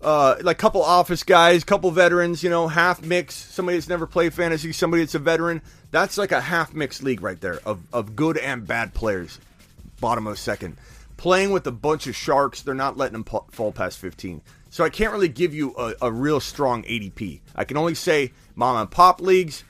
uh, 0.00 0.36
like 0.42 0.58
couple 0.58 0.82
office 0.82 1.22
guys, 1.22 1.64
couple 1.64 1.90
veterans, 1.90 2.42
you 2.42 2.50
know, 2.50 2.68
half 2.68 3.02
mix. 3.02 3.34
Somebody 3.34 3.78
that's 3.78 3.88
never 3.88 4.06
played 4.06 4.34
fantasy, 4.34 4.72
somebody 4.72 5.02
that's 5.02 5.14
a 5.14 5.18
veteran. 5.18 5.62
That's 5.90 6.16
like 6.18 6.32
a 6.32 6.40
half 6.40 6.74
mix 6.74 7.02
league 7.02 7.22
right 7.22 7.40
there 7.40 7.60
of, 7.66 7.82
of 7.92 8.16
good 8.16 8.38
and 8.38 8.66
bad 8.66 8.94
players. 8.94 9.38
Bottom 10.00 10.26
of 10.26 10.38
second. 10.38 10.76
Playing 11.16 11.52
with 11.52 11.66
a 11.66 11.72
bunch 11.72 12.06
of 12.06 12.16
sharks, 12.16 12.62
they're 12.62 12.74
not 12.74 12.96
letting 12.96 13.22
them 13.22 13.40
fall 13.50 13.72
past 13.72 13.98
15. 13.98 14.40
So 14.70 14.84
I 14.84 14.88
can't 14.88 15.12
really 15.12 15.28
give 15.28 15.54
you 15.54 15.74
a, 15.76 15.94
a 16.02 16.10
real 16.10 16.40
strong 16.40 16.82
ADP. 16.84 17.40
I 17.54 17.64
can 17.64 17.76
only 17.76 17.94
say 17.94 18.32
mom 18.54 18.76
and 18.76 18.90
pop 18.90 19.20
leagues 19.20 19.64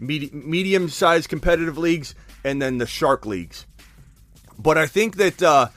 medium 0.00 0.88
sized 0.88 1.28
competitive 1.28 1.78
leagues, 1.78 2.14
and 2.44 2.60
then 2.60 2.78
the 2.78 2.86
shark 2.86 3.26
leagues. 3.26 3.66
But 4.58 4.76
I 4.78 4.86
think 4.86 5.16
that 5.16 5.42
uh, 5.42 5.68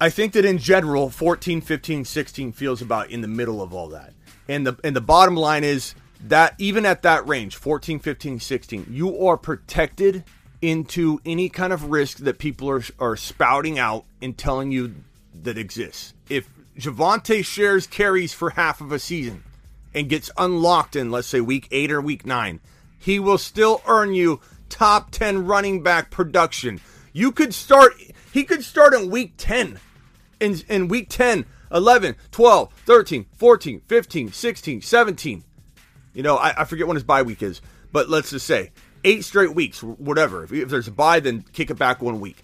I 0.00 0.10
think 0.10 0.34
that 0.34 0.44
in 0.44 0.58
general, 0.58 1.08
14, 1.08 1.60
15, 1.60 2.04
16 2.04 2.52
feels 2.52 2.82
about 2.82 3.10
in 3.10 3.22
the 3.22 3.28
middle 3.28 3.62
of 3.62 3.72
all 3.72 3.88
that. 3.88 4.12
And 4.48 4.66
the 4.66 4.76
and 4.84 4.94
the 4.94 5.00
bottom 5.00 5.36
line 5.36 5.64
is 5.64 5.94
that 6.26 6.54
even 6.58 6.86
at 6.86 7.02
that 7.02 7.26
range, 7.26 7.56
14, 7.56 7.98
15, 7.98 8.40
16, 8.40 8.86
you 8.90 9.26
are 9.26 9.36
protected 9.36 10.24
into 10.62 11.20
any 11.24 11.48
kind 11.48 11.72
of 11.72 11.84
risk 11.84 12.18
that 12.18 12.38
people 12.38 12.68
are 12.68 12.82
are 12.98 13.16
spouting 13.16 13.78
out 13.78 14.04
and 14.20 14.36
telling 14.36 14.70
you 14.70 14.94
that 15.42 15.58
exists. 15.58 16.14
If 16.28 16.48
Javonte 16.78 17.44
shares 17.44 17.86
carries 17.86 18.34
for 18.34 18.50
half 18.50 18.80
of 18.80 18.92
a 18.92 18.98
season 18.98 19.42
and 19.94 20.08
gets 20.08 20.30
unlocked 20.36 20.94
in, 20.94 21.10
let's 21.10 21.28
say, 21.28 21.40
week 21.40 21.68
eight 21.70 21.90
or 21.90 22.00
week 22.00 22.26
nine, 22.26 22.60
he 23.06 23.20
will 23.20 23.38
still 23.38 23.80
earn 23.86 24.14
you 24.14 24.40
top 24.68 25.12
10 25.12 25.46
running 25.46 25.80
back 25.80 26.10
production. 26.10 26.80
You 27.12 27.30
could 27.30 27.54
start, 27.54 27.92
he 28.32 28.42
could 28.42 28.64
start 28.64 28.94
in 28.94 29.12
week 29.12 29.34
10. 29.36 29.78
In, 30.40 30.56
in 30.68 30.88
week 30.88 31.08
10, 31.08 31.46
11, 31.70 32.16
12, 32.32 32.72
13, 32.84 33.26
14, 33.36 33.80
15, 33.86 34.32
16, 34.32 34.82
17. 34.82 35.44
You 36.14 36.22
know, 36.24 36.36
I, 36.36 36.62
I 36.62 36.64
forget 36.64 36.88
when 36.88 36.96
his 36.96 37.04
bye 37.04 37.22
week 37.22 37.44
is, 37.44 37.60
but 37.92 38.08
let's 38.08 38.30
just 38.30 38.44
say 38.44 38.72
eight 39.04 39.24
straight 39.24 39.54
weeks, 39.54 39.84
whatever. 39.84 40.42
If, 40.42 40.52
if 40.52 40.68
there's 40.68 40.88
a 40.88 40.92
bye, 40.92 41.20
then 41.20 41.44
kick 41.52 41.70
it 41.70 41.78
back 41.78 42.02
one 42.02 42.18
week. 42.18 42.38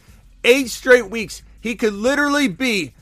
Eight 0.45 0.71
straight 0.71 1.11
weeks, 1.11 1.43
he 1.61 1.75
could 1.75 1.93
literally 1.93 2.47
be 2.47 2.95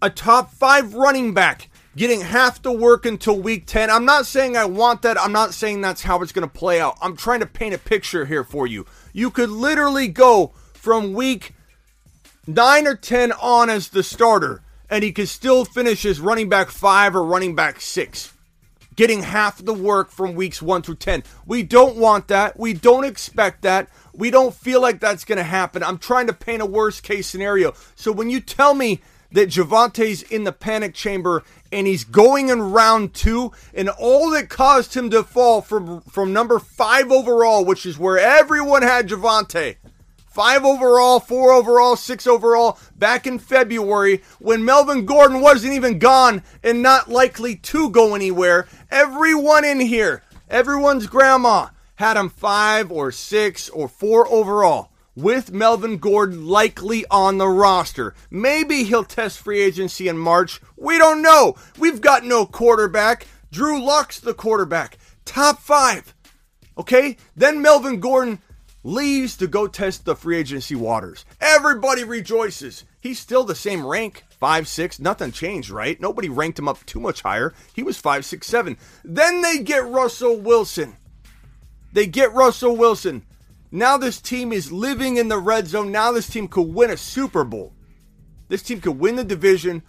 a 0.00 0.08
top 0.08 0.52
five 0.52 0.94
running 0.94 1.34
back 1.34 1.68
getting 1.96 2.20
half 2.20 2.62
the 2.62 2.72
work 2.72 3.06
until 3.06 3.38
week 3.38 3.66
10. 3.66 3.90
I'm 3.90 4.04
not 4.04 4.26
saying 4.26 4.56
I 4.56 4.64
want 4.64 5.02
that. 5.02 5.20
I'm 5.20 5.32
not 5.32 5.54
saying 5.54 5.80
that's 5.80 6.02
how 6.02 6.20
it's 6.22 6.32
going 6.32 6.48
to 6.48 6.52
play 6.52 6.80
out. 6.80 6.96
I'm 7.00 7.16
trying 7.16 7.40
to 7.40 7.46
paint 7.46 7.74
a 7.74 7.78
picture 7.78 8.24
here 8.24 8.44
for 8.44 8.66
you. 8.66 8.86
You 9.12 9.30
could 9.30 9.50
literally 9.50 10.08
go 10.08 10.52
from 10.74 11.12
week 11.12 11.54
9 12.46 12.86
or 12.86 12.96
10 12.96 13.32
on 13.32 13.70
as 13.70 13.88
the 13.88 14.02
starter, 14.02 14.62
and 14.90 15.04
he 15.04 15.12
could 15.12 15.28
still 15.28 15.64
finish 15.64 16.04
as 16.04 16.20
running 16.20 16.48
back 16.48 16.70
5 16.70 17.16
or 17.16 17.24
running 17.24 17.54
back 17.54 17.80
6. 17.80 18.32
Getting 18.96 19.22
half 19.22 19.64
the 19.64 19.74
work 19.74 20.10
from 20.10 20.34
weeks 20.34 20.62
1 20.62 20.82
through 20.82 20.96
10. 20.96 21.24
We 21.46 21.64
don't 21.64 21.96
want 21.96 22.28
that. 22.28 22.58
We 22.58 22.74
don't 22.74 23.04
expect 23.04 23.62
that. 23.62 23.88
We 24.12 24.30
don't 24.30 24.54
feel 24.54 24.80
like 24.80 25.00
that's 25.00 25.24
going 25.24 25.38
to 25.38 25.42
happen. 25.42 25.82
I'm 25.82 25.98
trying 25.98 26.28
to 26.28 26.32
paint 26.32 26.62
a 26.62 26.66
worst 26.66 27.02
case 27.02 27.26
scenario. 27.26 27.74
So 27.96 28.12
when 28.12 28.30
you 28.30 28.40
tell 28.40 28.74
me 28.74 29.00
that 29.32 29.48
Javonte's 29.48 30.22
in 30.22 30.44
the 30.44 30.52
panic 30.52 30.94
chamber 30.94 31.42
and 31.74 31.88
he's 31.88 32.04
going 32.04 32.50
in 32.50 32.70
round 32.70 33.12
two, 33.14 33.50
and 33.74 33.88
all 33.88 34.30
that 34.30 34.48
caused 34.48 34.94
him 34.94 35.10
to 35.10 35.24
fall 35.24 35.60
from 35.60 36.00
from 36.02 36.32
number 36.32 36.60
five 36.60 37.10
overall, 37.10 37.64
which 37.64 37.84
is 37.84 37.98
where 37.98 38.16
everyone 38.16 38.82
had 38.82 39.08
Javonte. 39.08 39.76
Five 40.24 40.64
overall, 40.64 41.18
four 41.18 41.52
overall, 41.52 41.96
six 41.96 42.28
overall, 42.28 42.78
back 42.96 43.26
in 43.26 43.40
February 43.40 44.22
when 44.38 44.64
Melvin 44.64 45.04
Gordon 45.04 45.40
wasn't 45.40 45.74
even 45.74 45.98
gone 45.98 46.42
and 46.62 46.80
not 46.80 47.10
likely 47.10 47.56
to 47.56 47.90
go 47.90 48.14
anywhere. 48.14 48.68
Everyone 48.90 49.64
in 49.64 49.80
here, 49.80 50.22
everyone's 50.48 51.08
grandma 51.08 51.68
had 51.96 52.16
him 52.16 52.28
five 52.28 52.90
or 52.92 53.10
six 53.10 53.68
or 53.68 53.88
four 53.88 54.28
overall 54.28 54.90
with 55.16 55.52
Melvin 55.52 55.98
Gordon 55.98 56.46
likely 56.46 57.04
on 57.10 57.38
the 57.38 57.48
roster. 57.48 58.14
Maybe 58.30 58.84
he'll 58.84 59.04
test 59.04 59.38
free 59.38 59.60
agency 59.60 60.08
in 60.08 60.18
March. 60.18 60.60
We 60.76 60.98
don't 60.98 61.22
know. 61.22 61.56
We've 61.78 62.00
got 62.00 62.24
no 62.24 62.46
quarterback. 62.46 63.26
Drew 63.50 63.82
Lock's 63.82 64.20
the 64.20 64.34
quarterback. 64.34 64.98
Top 65.24 65.60
five. 65.60 66.14
Okay? 66.76 67.16
Then 67.36 67.62
Melvin 67.62 68.00
Gordon 68.00 68.40
leaves 68.82 69.36
to 69.38 69.46
go 69.46 69.66
test 69.66 70.04
the 70.04 70.16
free 70.16 70.36
agency 70.36 70.74
waters. 70.74 71.24
Everybody 71.40 72.04
rejoices. 72.04 72.84
He's 73.00 73.18
still 73.18 73.44
the 73.44 73.54
same 73.54 73.86
rank. 73.86 74.24
Five, 74.40 74.68
six, 74.68 74.98
nothing 74.98 75.32
changed, 75.32 75.70
right? 75.70 75.98
Nobody 76.00 76.28
ranked 76.28 76.58
him 76.58 76.68
up 76.68 76.84
too 76.84 77.00
much 77.00 77.22
higher. 77.22 77.54
He 77.72 77.82
was 77.82 77.96
five, 77.96 78.24
six, 78.24 78.46
seven. 78.46 78.76
Then 79.02 79.40
they 79.40 79.58
get 79.58 79.86
Russell 79.86 80.36
Wilson. 80.36 80.96
They 81.92 82.06
get 82.06 82.34
Russell 82.34 82.76
Wilson. 82.76 83.24
Now 83.74 83.96
this 83.96 84.20
team 84.20 84.52
is 84.52 84.70
living 84.70 85.16
in 85.16 85.26
the 85.26 85.36
red 85.36 85.66
zone. 85.66 85.90
Now 85.90 86.12
this 86.12 86.28
team 86.28 86.46
could 86.46 86.72
win 86.72 86.90
a 86.90 86.96
Super 86.96 87.42
Bowl. 87.42 87.72
This 88.46 88.62
team 88.62 88.80
could 88.80 89.00
win 89.00 89.16
the 89.16 89.24
division 89.24 89.82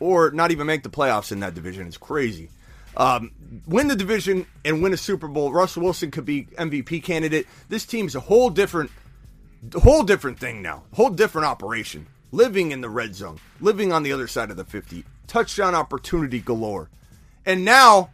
or 0.00 0.30
not 0.30 0.52
even 0.52 0.66
make 0.66 0.82
the 0.82 0.88
playoffs 0.88 1.30
in 1.30 1.40
that 1.40 1.52
division. 1.52 1.86
It's 1.86 1.98
crazy. 1.98 2.48
Um, 2.96 3.32
win 3.66 3.88
the 3.88 3.94
division 3.94 4.46
and 4.64 4.82
win 4.82 4.94
a 4.94 4.96
Super 4.96 5.28
Bowl. 5.28 5.52
Russell 5.52 5.82
Wilson 5.82 6.10
could 6.10 6.24
be 6.24 6.44
MVP 6.56 7.02
candidate. 7.02 7.46
This 7.68 7.84
team's 7.84 8.14
a 8.14 8.20
whole 8.20 8.48
different, 8.48 8.90
whole 9.74 10.02
different 10.02 10.38
thing 10.38 10.62
now. 10.62 10.84
Whole 10.94 11.10
different 11.10 11.46
operation. 11.46 12.06
living 12.32 12.72
in 12.72 12.80
the 12.80 12.88
red 12.88 13.14
zone, 13.14 13.38
living 13.60 13.92
on 13.92 14.02
the 14.02 14.12
other 14.12 14.26
side 14.26 14.50
of 14.50 14.56
the 14.56 14.64
50, 14.64 15.04
touchdown 15.26 15.74
opportunity 15.74 16.40
galore. 16.40 16.88
And 17.44 17.66
now 17.66 18.08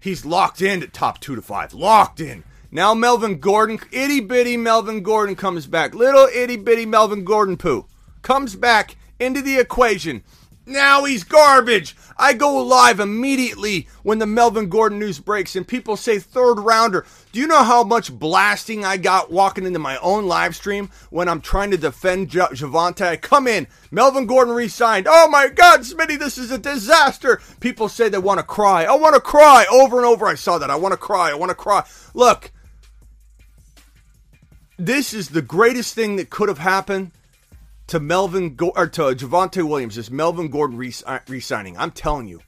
he's 0.00 0.26
locked 0.26 0.60
in 0.60 0.82
at 0.82 0.92
top 0.92 1.18
two 1.18 1.34
to 1.34 1.40
five. 1.40 1.72
Locked 1.72 2.20
in. 2.20 2.44
Now 2.70 2.94
Melvin 2.94 3.38
Gordon, 3.38 3.78
itty 3.92 4.20
bitty 4.20 4.56
Melvin 4.56 5.02
Gordon 5.02 5.36
comes 5.36 5.66
back. 5.66 5.94
Little 5.94 6.26
itty 6.26 6.56
bitty 6.56 6.86
Melvin 6.86 7.24
Gordon 7.24 7.56
poo 7.56 7.86
comes 8.22 8.56
back 8.56 8.96
into 9.18 9.40
the 9.40 9.58
equation. 9.58 10.22
Now 10.68 11.04
he's 11.04 11.22
garbage. 11.22 11.94
I 12.18 12.32
go 12.32 12.60
live 12.60 12.98
immediately 12.98 13.86
when 14.02 14.18
the 14.18 14.26
Melvin 14.26 14.68
Gordon 14.68 14.98
news 14.98 15.20
breaks 15.20 15.54
and 15.54 15.66
people 15.66 15.96
say 15.96 16.18
third 16.18 16.54
rounder. 16.54 17.06
Do 17.30 17.38
you 17.38 17.46
know 17.46 17.62
how 17.62 17.84
much 17.84 18.12
blasting 18.12 18.84
I 18.84 18.96
got 18.96 19.30
walking 19.30 19.64
into 19.64 19.78
my 19.78 19.96
own 19.98 20.26
live 20.26 20.56
stream 20.56 20.90
when 21.10 21.28
I'm 21.28 21.40
trying 21.40 21.70
to 21.70 21.76
defend 21.76 22.30
J- 22.30 22.40
Javonte? 22.40 23.06
I 23.06 23.16
come 23.16 23.46
in, 23.46 23.68
Melvin 23.92 24.26
Gordon 24.26 24.54
re-signed. 24.54 25.06
Oh 25.08 25.28
my 25.28 25.48
God, 25.48 25.82
Smitty, 25.82 26.18
this 26.18 26.36
is 26.36 26.50
a 26.50 26.58
disaster. 26.58 27.40
People 27.60 27.88
say 27.88 28.08
they 28.08 28.18
want 28.18 28.40
to 28.40 28.44
cry. 28.44 28.86
I 28.86 28.96
want 28.96 29.14
to 29.14 29.20
cry 29.20 29.66
over 29.70 29.98
and 29.98 30.06
over. 30.06 30.26
I 30.26 30.34
saw 30.34 30.58
that. 30.58 30.70
I 30.70 30.74
want 30.76 30.94
to 30.94 30.98
cry. 30.98 31.30
I 31.30 31.34
want 31.34 31.50
to 31.50 31.54
cry. 31.54 31.84
Look, 32.12 32.50
this 34.78 35.14
is 35.14 35.30
the 35.30 35.42
greatest 35.42 35.94
thing 35.94 36.16
that 36.16 36.30
could 36.30 36.48
have 36.48 36.58
happened 36.58 37.12
to 37.88 38.00
Melvin 38.00 38.56
Go- 38.56 38.72
or 38.74 38.86
to 38.88 39.02
Javonte 39.02 39.66
Williams 39.66 39.96
is 39.96 40.10
Melvin 40.10 40.48
Gordon 40.48 40.76
re- 40.76 40.92
uh, 41.06 41.18
signing 41.40 41.76
I'm 41.78 41.90
telling 41.90 42.26
you, 42.26 42.40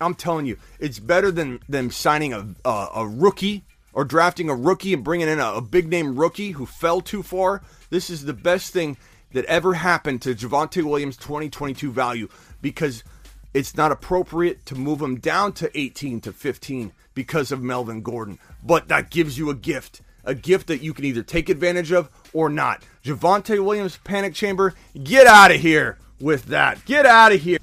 I'm 0.00 0.14
telling 0.14 0.46
you, 0.46 0.56
it's 0.78 0.98
better 0.98 1.30
than 1.30 1.60
them 1.68 1.90
signing 1.90 2.32
a 2.32 2.54
a, 2.64 2.88
a 2.96 3.08
rookie 3.08 3.64
or 3.92 4.04
drafting 4.04 4.50
a 4.50 4.54
rookie 4.54 4.92
and 4.92 5.04
bringing 5.04 5.28
in 5.28 5.38
a, 5.38 5.54
a, 5.54 5.60
big 5.60 5.88
name 5.88 6.16
rookie 6.16 6.50
who 6.50 6.66
fell 6.66 7.00
too 7.00 7.22
far. 7.22 7.62
This 7.90 8.10
is 8.10 8.24
the 8.24 8.32
best 8.32 8.72
thing 8.72 8.96
that 9.32 9.44
ever 9.44 9.74
happened 9.74 10.20
to 10.22 10.34
Javonte 10.34 10.82
Williams' 10.82 11.16
2022 11.16 11.92
value 11.92 12.28
because 12.60 13.04
it's 13.52 13.76
not 13.76 13.92
appropriate 13.92 14.66
to 14.66 14.74
move 14.74 15.00
him 15.00 15.20
down 15.20 15.52
to 15.54 15.78
18 15.78 16.20
to 16.22 16.32
15 16.32 16.92
because 17.14 17.52
of 17.52 17.62
Melvin 17.62 18.02
Gordon, 18.02 18.40
but 18.64 18.88
that 18.88 19.10
gives 19.10 19.38
you 19.38 19.48
a 19.48 19.54
gift 19.54 20.02
a 20.24 20.34
gift 20.34 20.66
that 20.68 20.82
you 20.82 20.94
can 20.94 21.04
either 21.04 21.22
take 21.22 21.48
advantage 21.48 21.92
of 21.92 22.10
or 22.32 22.48
not. 22.48 22.82
Javonte 23.04 23.62
Williams 23.64 23.98
Panic 24.04 24.34
Chamber, 24.34 24.74
get 25.02 25.26
out 25.26 25.50
of 25.50 25.60
here 25.60 25.98
with 26.20 26.46
that. 26.46 26.84
Get 26.84 27.06
out 27.06 27.32
of 27.32 27.40
here. 27.40 27.58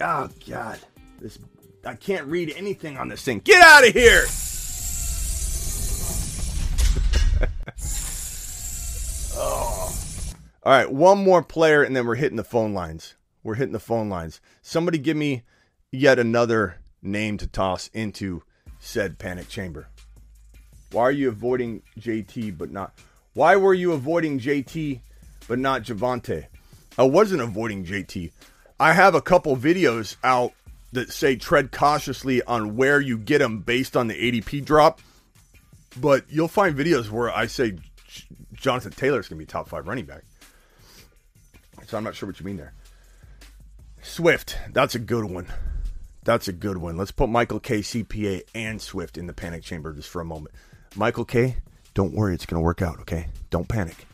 Oh 0.00 0.28
God, 0.48 0.78
this 1.20 1.38
I 1.84 1.94
can't 1.94 2.26
read 2.26 2.52
anything 2.56 2.96
on 2.96 3.08
this 3.08 3.22
thing. 3.22 3.40
Get 3.40 3.60
out 3.60 3.86
of 3.86 3.92
here. 3.92 4.24
oh. 9.36 9.94
All 10.62 10.72
right, 10.72 10.90
one 10.90 11.18
more 11.18 11.42
player 11.42 11.82
and 11.82 11.94
then 11.94 12.06
we're 12.06 12.14
hitting 12.14 12.36
the 12.36 12.44
phone 12.44 12.72
lines. 12.74 13.14
We're 13.42 13.56
hitting 13.56 13.72
the 13.72 13.80
phone 13.80 14.08
lines. 14.08 14.40
Somebody 14.62 14.96
give 14.98 15.16
me 15.16 15.42
yet 15.92 16.18
another 16.18 16.76
name 17.02 17.36
to 17.38 17.46
toss 17.46 17.88
into 17.88 18.42
said 18.84 19.18
Panic 19.18 19.48
Chamber. 19.48 19.88
Why 20.92 21.02
are 21.04 21.10
you 21.10 21.28
avoiding 21.28 21.82
JT 21.98 22.56
but 22.56 22.70
not? 22.70 22.92
Why 23.32 23.56
were 23.56 23.74
you 23.74 23.92
avoiding 23.92 24.38
JT 24.38 25.00
but 25.48 25.58
not 25.58 25.82
Javonte? 25.82 26.46
I 26.96 27.02
wasn't 27.02 27.42
avoiding 27.42 27.84
JT. 27.84 28.30
I 28.78 28.92
have 28.92 29.14
a 29.14 29.22
couple 29.22 29.56
videos 29.56 30.16
out 30.22 30.52
that 30.92 31.10
say 31.10 31.34
tread 31.34 31.72
cautiously 31.72 32.42
on 32.42 32.76
where 32.76 33.00
you 33.00 33.18
get 33.18 33.38
them 33.38 33.60
based 33.60 33.96
on 33.96 34.06
the 34.06 34.14
ADP 34.14 34.64
drop. 34.64 35.00
But 36.00 36.24
you'll 36.28 36.48
find 36.48 36.76
videos 36.76 37.10
where 37.10 37.30
I 37.30 37.46
say 37.46 37.78
Jonathan 38.52 38.92
Taylor's 38.92 39.28
going 39.28 39.38
to 39.38 39.44
be 39.44 39.46
top 39.46 39.68
five 39.68 39.88
running 39.88 40.04
back. 40.04 40.22
So 41.86 41.96
I'm 41.96 42.04
not 42.04 42.14
sure 42.14 42.28
what 42.28 42.38
you 42.38 42.46
mean 42.46 42.58
there. 42.58 42.74
Swift, 44.02 44.58
that's 44.72 44.94
a 44.94 44.98
good 44.98 45.24
one. 45.24 45.46
That's 46.24 46.48
a 46.48 46.52
good 46.52 46.78
one. 46.78 46.96
Let's 46.96 47.10
put 47.10 47.28
Michael 47.28 47.60
K, 47.60 47.80
CPA, 47.80 48.42
and 48.54 48.80
Swift 48.80 49.18
in 49.18 49.26
the 49.26 49.34
panic 49.34 49.62
chamber 49.62 49.92
just 49.92 50.08
for 50.08 50.22
a 50.22 50.24
moment. 50.24 50.54
Michael 50.96 51.26
K, 51.26 51.56
don't 51.92 52.14
worry, 52.14 52.34
it's 52.34 52.46
going 52.46 52.60
to 52.60 52.64
work 52.64 52.80
out, 52.80 52.98
okay? 53.00 53.28
Don't 53.50 53.68
panic. 53.68 54.06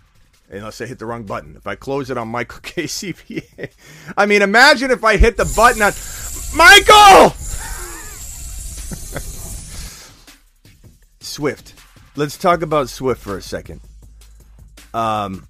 Unless 0.51 0.81
I 0.81 0.87
hit 0.87 0.99
the 0.99 1.07
wrong 1.07 1.23
button. 1.23 1.55
If 1.55 1.69
I 1.69 1.77
close 1.77 2.11
it 2.11 2.19
on 2.19 2.27
Michael 2.29 2.59
K, 2.63 2.85
CPA. 2.85 3.71
I 4.17 4.27
mean, 4.27 4.43
imagine 4.43 4.91
if 4.91 5.05
I 5.05 5.17
hit 5.17 5.37
the 5.37 5.45
button 5.57 5.83
on 5.83 5.93
Michael! 6.57 7.31
Swift. 11.21 11.75
Let's 12.17 12.37
talk 12.37 12.63
about 12.63 12.89
Swift 12.89 13.23
for 13.23 13.37
a 13.37 13.43
second. 13.43 13.81
Um, 14.93 15.47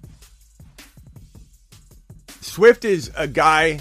Swift 2.41 2.85
is 2.85 3.09
a 3.17 3.27
guy. 3.27 3.79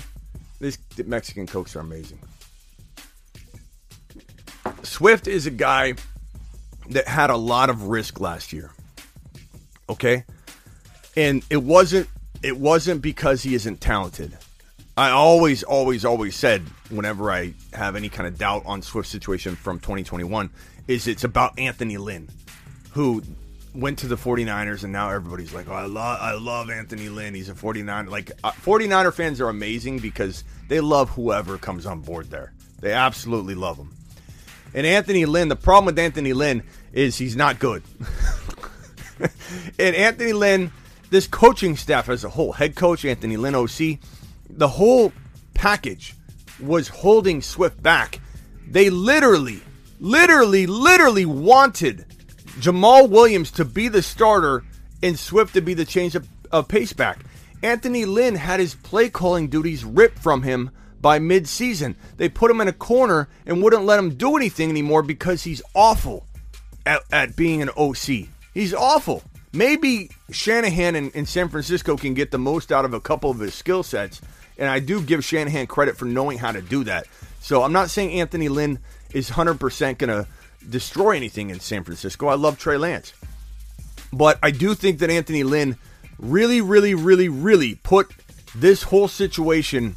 These 0.61 0.79
Mexican 1.05 1.47
cokes 1.47 1.77
are 1.77 1.81
amazing. 1.81 2.21
Swift 4.83 5.27
is 5.27 5.47
a 5.47 5.51
guy 5.51 5.95
that 6.91 7.07
had 7.07 7.31
a 7.31 7.37
lot 7.37 7.71
of 7.71 7.85
risk 7.85 8.21
last 8.21 8.53
year. 8.53 8.71
Okay? 9.89 10.25
And 11.17 11.45
it 11.51 11.63
wasn't 11.63 12.09
it 12.43 12.57
wasn't 12.57 13.03
because 13.03 13.43
he 13.43 13.55
isn't 13.55 13.81
talented. 13.81 14.37
I 14.97 15.11
always 15.11 15.63
always 15.63 16.05
always 16.05 16.37
said 16.37 16.63
whenever 16.91 17.31
I 17.31 17.55
have 17.73 17.97
any 17.97 18.09
kind 18.09 18.27
of 18.27 18.39
doubt 18.39 18.63
on 18.67 18.83
Swift's 18.83 19.13
situation 19.13 19.57
from 19.57 19.79
2021 19.79 20.51
is 20.89 21.07
it's 21.07 21.25
about 21.25 21.59
Anthony 21.59 21.97
Lynn 21.97 22.29
who 22.91 23.23
went 23.75 23.99
to 24.01 24.09
the 24.09 24.17
49ers 24.17 24.83
and 24.83 24.93
now 24.93 25.11
everybody's 25.11 25.55
like, 25.55 25.69
"Oh, 25.69 25.75
I 25.75 25.87
love 25.87 26.19
I 26.21 26.33
love 26.35 26.71
Anthony 26.71 27.09
Lynn. 27.09 27.35
He's 27.35 27.49
a 27.49 27.55
49 27.55 28.07
like 28.07 28.33
uh, 28.43 28.53
49er 28.53 29.13
fans 29.13 29.41
are 29.41 29.49
amazing 29.49 29.99
because 29.99 30.45
they 30.69 30.81
love 30.81 31.11
whoever 31.11 31.59
comes 31.59 31.87
on 31.87 32.01
board 32.01 32.31
there. 32.31 32.53
They 32.81 32.93
absolutely 32.93 33.55
love 33.55 33.77
him. 33.77 33.93
And 34.75 34.87
Anthony 34.87 35.25
Lynn, 35.25 35.49
the 35.49 35.57
problem 35.57 35.87
with 35.87 35.99
Anthony 35.99 36.33
Lynn 36.33 36.63
is 36.93 37.19
he's 37.19 37.37
not 37.37 37.59
good. 37.59 37.83
and 39.79 39.97
Anthony 39.97 40.33
Lynn, 40.33 40.73
this 41.11 41.27
coaching 41.27 41.77
staff 41.77 42.09
as 42.09 42.25
a 42.25 42.29
whole, 42.29 42.53
head 42.53 42.77
coach 42.77 43.05
Anthony 43.05 43.37
Lynn 43.37 43.55
OC, 43.55 43.99
the 44.49 44.69
whole 44.69 45.13
package 45.55 46.15
was 46.61 46.89
holding 46.89 47.43
Swift 47.43 47.83
back. 47.83 48.21
They 48.69 48.91
literally, 48.91 49.61
literally, 49.99 50.67
literally 50.67 51.25
wanted 51.25 52.07
Jamaal 52.61 53.09
Williams 53.09 53.51
to 53.53 53.65
be 53.65 53.89
the 53.89 54.03
starter 54.03 54.65
and 55.03 55.19
Swift 55.19 55.55
to 55.55 55.63
be 55.63 55.75
the 55.75 55.85
change 55.85 56.15
of, 56.15 56.29
of 56.53 56.69
pace 56.69 56.93
back. 56.93 57.21
Anthony 57.63 58.05
Lynn 58.05 58.37
had 58.37 58.61
his 58.61 58.75
play 58.75 59.11
calling 59.11 59.49
duties 59.49 59.85
ripped 59.85 60.19
from 60.19 60.43
him 60.43 60.71
by 61.01 61.19
mid-season. 61.19 61.97
They 62.17 62.29
put 62.29 62.51
him 62.51 62.61
in 62.61 62.69
a 62.69 62.73
corner 62.73 63.29
and 63.47 63.63
wouldn't 63.63 63.85
let 63.85 63.99
him 63.99 64.15
do 64.15 64.37
anything 64.37 64.71
anymore 64.71 65.03
because 65.03 65.43
he's 65.43 65.63
awful 65.75 66.27
at, 66.85 67.03
at 67.11 67.37
being 67.37 67.63
an 67.63 67.71
OC. 67.77 68.29
He's 68.53 68.75
awful. 68.75 69.23
Maybe 69.53 70.11
Shanahan 70.31 70.95
in, 70.95 71.11
in 71.11 71.27
San 71.27 71.49
Francisco 71.49 71.97
can 71.97 72.15
get 72.15 72.31
the 72.31 72.39
most 72.39 72.71
out 72.71 72.85
of 72.85 72.95
a 72.95 73.01
couple 73.01 73.31
of 73.31 73.39
his 73.39 73.55
skill 73.55 73.83
sets, 73.83 74.21
and 74.59 74.69
I 74.69 74.79
do 74.79 75.03
give 75.03 75.25
Shanahan 75.25 75.67
credit 75.67 75.97
for 75.97 76.05
knowing 76.05 76.39
how 76.39 76.53
to 76.53 76.63
do 76.63 76.85
that. 76.85 77.07
So 77.41 77.63
I'm 77.63 77.73
not 77.73 77.91
saying 77.91 78.13
Anthony 78.13 78.49
Lynn 78.49 78.79
is 79.13 79.31
100% 79.31 79.99
going 79.99 80.09
to 80.09 80.29
destroy 80.69 81.17
anything 81.17 81.51
in 81.51 81.59
San 81.59 81.85
Francisco. 81.85 82.29
I 82.29 82.35
love 82.35 82.59
Trey 82.59 82.77
Lance. 82.77 83.13
But 84.13 84.39
I 84.43 84.51
do 84.51 84.75
think 84.75 84.99
that 84.99 85.11
Anthony 85.11 85.43
Lynn 85.43 85.77
really, 86.19 86.61
really, 86.61 86.95
really, 86.95 87.29
really 87.29 87.77
put 87.77 88.11
this 88.55 88.83
whole 88.85 89.09
situation 89.09 89.97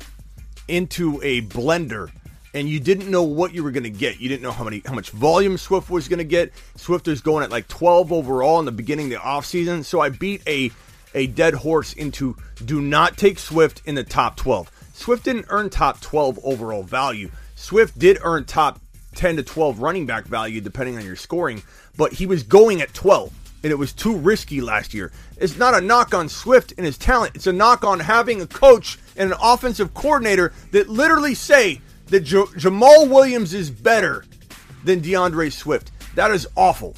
into 0.68 1.20
a 1.24 1.42
blender 1.44 2.12
and 2.54 2.70
you 2.70 2.80
didn't 2.80 3.10
know 3.10 3.24
what 3.24 3.54
you 3.54 3.64
were 3.64 3.72
going 3.72 3.84
to 3.84 3.90
get. 3.90 4.20
You 4.20 4.30
didn't 4.30 4.44
know 4.44 4.52
how 4.52 4.64
many 4.64 4.82
how 4.86 4.94
much 4.94 5.10
volume 5.10 5.58
Swift 5.58 5.90
was 5.90 6.08
going 6.08 6.20
to 6.20 6.24
get. 6.24 6.54
Swift 6.76 7.08
was 7.08 7.22
going 7.22 7.44
at 7.44 7.52
like 7.52 7.68
12 7.68 8.12
overall 8.12 8.60
in 8.60 8.66
the 8.66 8.72
beginning 8.72 9.08
of 9.08 9.12
the 9.12 9.18
offseason. 9.18 9.84
So 9.84 10.00
I 10.00 10.10
beat 10.10 10.42
a 10.48 10.72
a 11.16 11.28
dead 11.28 11.54
horse 11.54 11.94
into 11.94 12.36
do 12.64 12.82
not 12.82 13.18
take 13.18 13.40
Swift 13.40 13.82
in 13.86 13.96
the 13.96 14.04
top 14.04 14.36
12. 14.38 14.72
Swift 14.94 15.26
didn't 15.26 15.46
earn 15.50 15.70
top 15.70 16.00
12 16.02 16.40
overall 16.44 16.84
value. 16.84 17.30
Swift 17.56 17.98
did 17.98 18.18
earn 18.24 18.46
top 18.46 18.80
10 19.16 19.38
to 19.38 19.44
12 19.44 19.80
running 19.80 20.06
back 20.06 20.26
value 20.26 20.62
depending 20.62 20.98
on 20.98 21.06
your 21.06 21.16
scoring, 21.16 21.62
but 21.98 22.14
he 22.14 22.26
was 22.26 22.44
going 22.44 22.82
at 22.82 22.94
12 22.94 23.32
and 23.64 23.72
it 23.72 23.76
was 23.76 23.94
too 23.94 24.16
risky 24.18 24.60
last 24.62 24.94
year. 24.94 25.12
It's 25.38 25.58
not 25.58 25.74
a 25.74 25.82
knock 25.82 26.14
on 26.14 26.30
Swift 26.30 26.74
and 26.78 26.86
his 26.86 26.98
talent. 26.98 27.36
It's 27.36 27.48
a 27.48 27.54
knock 27.54 27.84
on 27.84 28.00
having 28.00 28.42
a 28.42 28.48
coach 28.48 29.00
and 29.16 29.32
an 29.32 29.38
offensive 29.42 29.94
coordinator 29.94 30.54
that 30.72 30.90
literally 30.90 31.36
say 31.36 31.82
that 32.08 32.22
J- 32.22 32.38
Jamaal 32.38 33.10
Williams 33.10 33.54
is 33.54 33.70
better 33.70 34.26
than 34.84 35.02
DeAndre 35.02 35.52
Swift. 35.52 35.92
That 36.16 36.32
is 36.32 36.48
awful. 36.56 36.96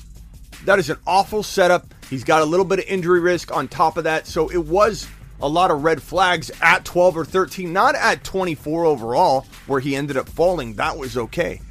That 0.66 0.80
is 0.80 0.90
an 0.90 0.98
awful 1.06 1.44
setup. 1.44 1.94
He's 2.10 2.24
got 2.24 2.42
a 2.42 2.46
little 2.46 2.66
bit 2.66 2.80
of 2.80 2.86
injury 2.86 3.20
risk 3.20 3.56
on 3.56 3.68
top 3.68 3.98
of 3.98 4.04
that. 4.06 4.28
So 4.28 4.50
it 4.50 4.66
was 4.66 5.08
a 5.42 5.48
lot 5.48 5.72
of 5.72 5.84
red 5.84 6.02
flags 6.02 6.52
at 6.62 6.86
12 6.86 7.18
or 7.18 7.26
13, 7.26 7.72
not 7.72 7.96
at 7.96 8.24
24 8.24 8.86
overall, 8.86 9.46
where 9.68 9.80
he 9.80 9.96
ended 9.96 10.18
up 10.18 10.28
falling. 10.30 10.76
That 10.76 10.98
was 10.98 11.18
okay. 11.18 11.62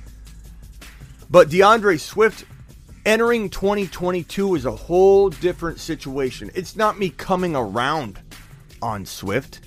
But 1.31 1.49
DeAndre 1.49 1.99
Swift 1.99 2.45
Entering 3.07 3.51
2022 3.51 4.55
is 4.55 4.65
a 4.65 4.71
whole 4.71 5.29
different 5.29 5.79
situation. 5.79 6.51
It's 6.55 6.75
not 6.75 6.99
me 6.99 7.11
coming 7.11 7.55
around 7.55 8.19
on 8.81 9.05
Swift. 9.05 9.61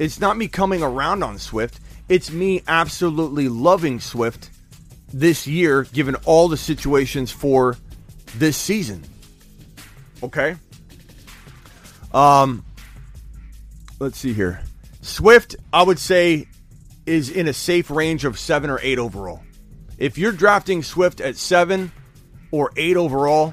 It's 0.00 0.18
not 0.18 0.38
me 0.38 0.48
coming 0.48 0.82
around 0.82 1.22
on 1.22 1.38
Swift. 1.38 1.78
It's 2.08 2.32
me 2.32 2.62
absolutely 2.66 3.50
loving 3.50 4.00
Swift 4.00 4.48
this 5.12 5.46
year, 5.46 5.84
given 5.84 6.14
all 6.24 6.48
the 6.48 6.56
situations 6.56 7.30
for 7.30 7.76
this 8.36 8.56
season. 8.56 9.04
Okay. 10.22 10.56
Um, 12.14 12.64
let's 13.98 14.16
see 14.16 14.32
here. 14.32 14.62
Swift, 15.02 15.56
I 15.70 15.82
would 15.82 15.98
say, 15.98 16.46
is 17.04 17.28
in 17.28 17.46
a 17.46 17.52
safe 17.52 17.90
range 17.90 18.24
of 18.24 18.38
seven 18.38 18.70
or 18.70 18.80
eight 18.82 18.98
overall. 18.98 19.42
If 19.98 20.16
you're 20.16 20.32
drafting 20.32 20.82
Swift 20.82 21.20
at 21.20 21.36
seven 21.36 21.92
or 22.50 22.72
eight 22.78 22.96
overall, 22.96 23.52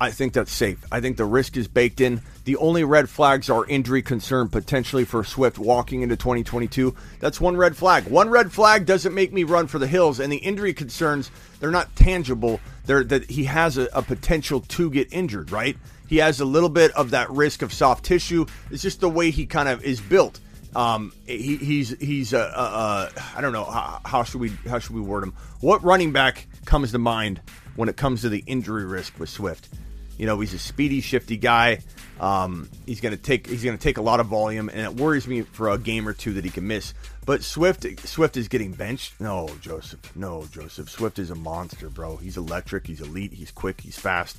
I 0.00 0.10
think 0.10 0.32
that's 0.32 0.52
safe. 0.52 0.84
I 0.90 1.00
think 1.00 1.16
the 1.16 1.24
risk 1.24 1.56
is 1.56 1.68
baked 1.68 2.00
in. 2.00 2.22
The 2.50 2.56
only 2.56 2.82
red 2.82 3.08
flags 3.08 3.48
are 3.48 3.64
injury 3.66 4.02
concern 4.02 4.48
potentially 4.48 5.04
for 5.04 5.22
Swift 5.22 5.56
walking 5.56 6.02
into 6.02 6.16
2022. 6.16 6.96
That's 7.20 7.40
one 7.40 7.56
red 7.56 7.76
flag. 7.76 8.08
One 8.08 8.28
red 8.28 8.50
flag 8.50 8.86
doesn't 8.86 9.14
make 9.14 9.32
me 9.32 9.44
run 9.44 9.68
for 9.68 9.78
the 9.78 9.86
hills, 9.86 10.18
and 10.18 10.32
the 10.32 10.38
injury 10.38 10.74
concerns 10.74 11.30
they're 11.60 11.70
not 11.70 11.94
tangible. 11.94 12.58
They're 12.86 13.04
that 13.04 13.30
he 13.30 13.44
has 13.44 13.78
a, 13.78 13.88
a 13.92 14.02
potential 14.02 14.62
to 14.62 14.90
get 14.90 15.12
injured. 15.12 15.52
Right? 15.52 15.76
He 16.08 16.16
has 16.16 16.40
a 16.40 16.44
little 16.44 16.68
bit 16.68 16.90
of 16.96 17.10
that 17.10 17.30
risk 17.30 17.62
of 17.62 17.72
soft 17.72 18.04
tissue. 18.04 18.46
It's 18.72 18.82
just 18.82 19.00
the 19.00 19.08
way 19.08 19.30
he 19.30 19.46
kind 19.46 19.68
of 19.68 19.84
is 19.84 20.00
built. 20.00 20.40
Um, 20.74 21.12
he, 21.28 21.54
he's 21.54 21.90
he's 22.00 22.32
a, 22.32 22.40
a, 22.40 22.42
a 22.42 23.10
I 23.36 23.40
don't 23.42 23.52
know 23.52 23.62
how, 23.62 24.00
how 24.04 24.24
should 24.24 24.40
we 24.40 24.48
how 24.68 24.80
should 24.80 24.96
we 24.96 25.02
word 25.02 25.22
him? 25.22 25.34
What 25.60 25.84
running 25.84 26.10
back 26.10 26.48
comes 26.64 26.90
to 26.90 26.98
mind 26.98 27.42
when 27.76 27.88
it 27.88 27.96
comes 27.96 28.22
to 28.22 28.28
the 28.28 28.42
injury 28.48 28.86
risk 28.86 29.20
with 29.20 29.28
Swift? 29.28 29.68
You 30.20 30.26
know, 30.26 30.38
he's 30.38 30.52
a 30.52 30.58
speedy, 30.58 31.00
shifty 31.00 31.38
guy. 31.38 31.78
Um, 32.20 32.68
he's 32.84 33.00
to 33.00 33.16
take 33.16 33.46
he's 33.46 33.62
to 33.62 33.78
take 33.78 33.96
a 33.96 34.02
lot 34.02 34.20
of 34.20 34.26
volume, 34.26 34.68
and 34.68 34.80
it 34.80 34.94
worries 34.94 35.26
me 35.26 35.40
for 35.40 35.70
a 35.70 35.78
game 35.78 36.06
or 36.06 36.12
two 36.12 36.34
that 36.34 36.44
he 36.44 36.50
can 36.50 36.66
miss. 36.66 36.92
But 37.24 37.42
Swift 37.42 37.86
Swift 38.00 38.36
is 38.36 38.46
getting 38.46 38.72
benched. 38.72 39.18
No, 39.18 39.48
Joseph. 39.62 40.14
No, 40.14 40.44
Joseph. 40.52 40.90
Swift 40.90 41.18
is 41.18 41.30
a 41.30 41.34
monster, 41.34 41.88
bro. 41.88 42.18
He's 42.18 42.36
electric. 42.36 42.86
He's 42.86 43.00
elite. 43.00 43.32
He's 43.32 43.50
quick. 43.50 43.80
He's 43.80 43.98
fast. 43.98 44.36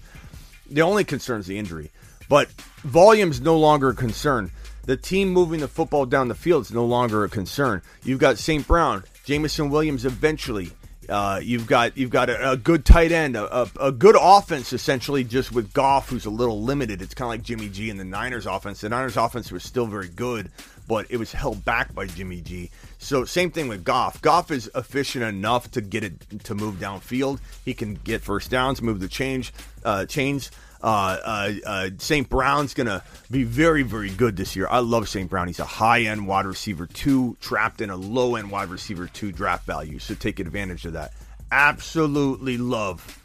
The 0.70 0.84
only 0.84 1.04
concern 1.04 1.40
is 1.40 1.48
the 1.48 1.58
injury, 1.58 1.90
but 2.30 2.52
volume's 2.84 3.42
no 3.42 3.58
longer 3.58 3.90
a 3.90 3.96
concern. 3.96 4.52
The 4.84 4.98
team 4.98 5.30
moving 5.30 5.62
the 5.62 5.68
football 5.68 6.06
down 6.06 6.28
the 6.28 6.36
field 6.36 6.66
is 6.66 6.72
no 6.72 6.86
longer 6.86 7.24
a 7.24 7.30
concern. 7.30 7.82
You've 8.04 8.20
got 8.20 8.38
St. 8.38 8.68
Brown, 8.68 9.04
Jameson 9.26 9.72
Williams 9.72 10.06
eventually. 10.06 10.74
Uh, 11.10 11.40
you've 11.42 11.66
got 11.66 11.98
you've 11.98 12.12
got 12.12 12.30
a, 12.30 12.52
a 12.52 12.58
good 12.58 12.86
tight 12.86 13.12
end, 13.12 13.36
a, 13.36 13.64
a, 13.64 13.70
a, 13.80 13.92
good 13.92 14.16
offense 14.20 14.72
essentially, 14.72 15.24
just 15.24 15.52
with 15.52 15.74
Goff, 15.74 16.10
who's 16.10 16.26
a 16.26 16.30
little 16.30 16.62
limited. 16.62 17.02
It's 17.02 17.14
kind 17.14 17.26
of 17.26 17.30
like 17.30 17.42
Jimmy 17.42 17.70
G 17.70 17.90
and 17.90 18.00
the 18.00 18.06
Niners 18.06 18.46
offense. 18.46 18.82
The 18.82 18.90
Niners 18.90 19.18
offense 19.18 19.52
was 19.52 19.64
still 19.64 19.88
very 19.88 20.10
good, 20.10 20.52
but 20.88 21.08
it 21.10 21.18
was 21.18 21.32
held 21.32 21.66
back 21.66 21.94
by 21.96 22.06
Jimmy 22.06 22.42
G. 22.42 22.70
So 23.00 23.26
same 23.26 23.50
thing 23.50 23.68
with 23.68 23.84
Goff. 23.84 24.22
Goff 24.22 24.52
is 24.52 24.70
efficient 24.76 25.24
enough 25.24 25.72
to 25.72 25.82
get 25.82 26.04
it 26.04 26.44
to 26.44 26.54
move 26.54 26.76
downfield. 26.76 27.40
He 27.66 27.74
can 27.74 27.96
get 27.96 28.22
first 28.22 28.52
downs, 28.52 28.82
move 28.82 29.00
the 29.00 29.08
change 29.08 29.54
uh, 29.84 30.06
chains. 30.06 30.52
Uh, 30.84 31.18
uh, 31.24 31.52
uh, 31.66 31.90
St. 32.00 32.28
Brown's 32.28 32.74
going 32.74 32.88
to 32.88 33.04
be 33.30 33.44
very, 33.44 33.84
very 33.84 34.10
good 34.10 34.36
this 34.36 34.56
year. 34.56 34.68
I 34.70 34.80
love 34.80 35.08
St. 35.08 35.30
Brown. 35.30 35.48
He's 35.48 35.60
a 35.60 35.66
high 35.66 36.02
end 36.02 36.28
wide 36.28 36.46
receiver 36.46 36.88
two, 36.88 37.38
trapped 37.40 37.82
in 37.82 37.90
a 37.90 37.96
low 37.96 38.36
end 38.36 38.50
wide 38.52 38.70
receiver 38.70 39.08
two 39.08 39.32
draft 39.32 39.66
value. 39.66 40.00
So 40.00 40.16
take 40.16 40.40
advantage 40.40 40.86
of 40.86 40.94
that. 40.94 41.14
Absolutely 41.52 42.58
love 42.58 43.20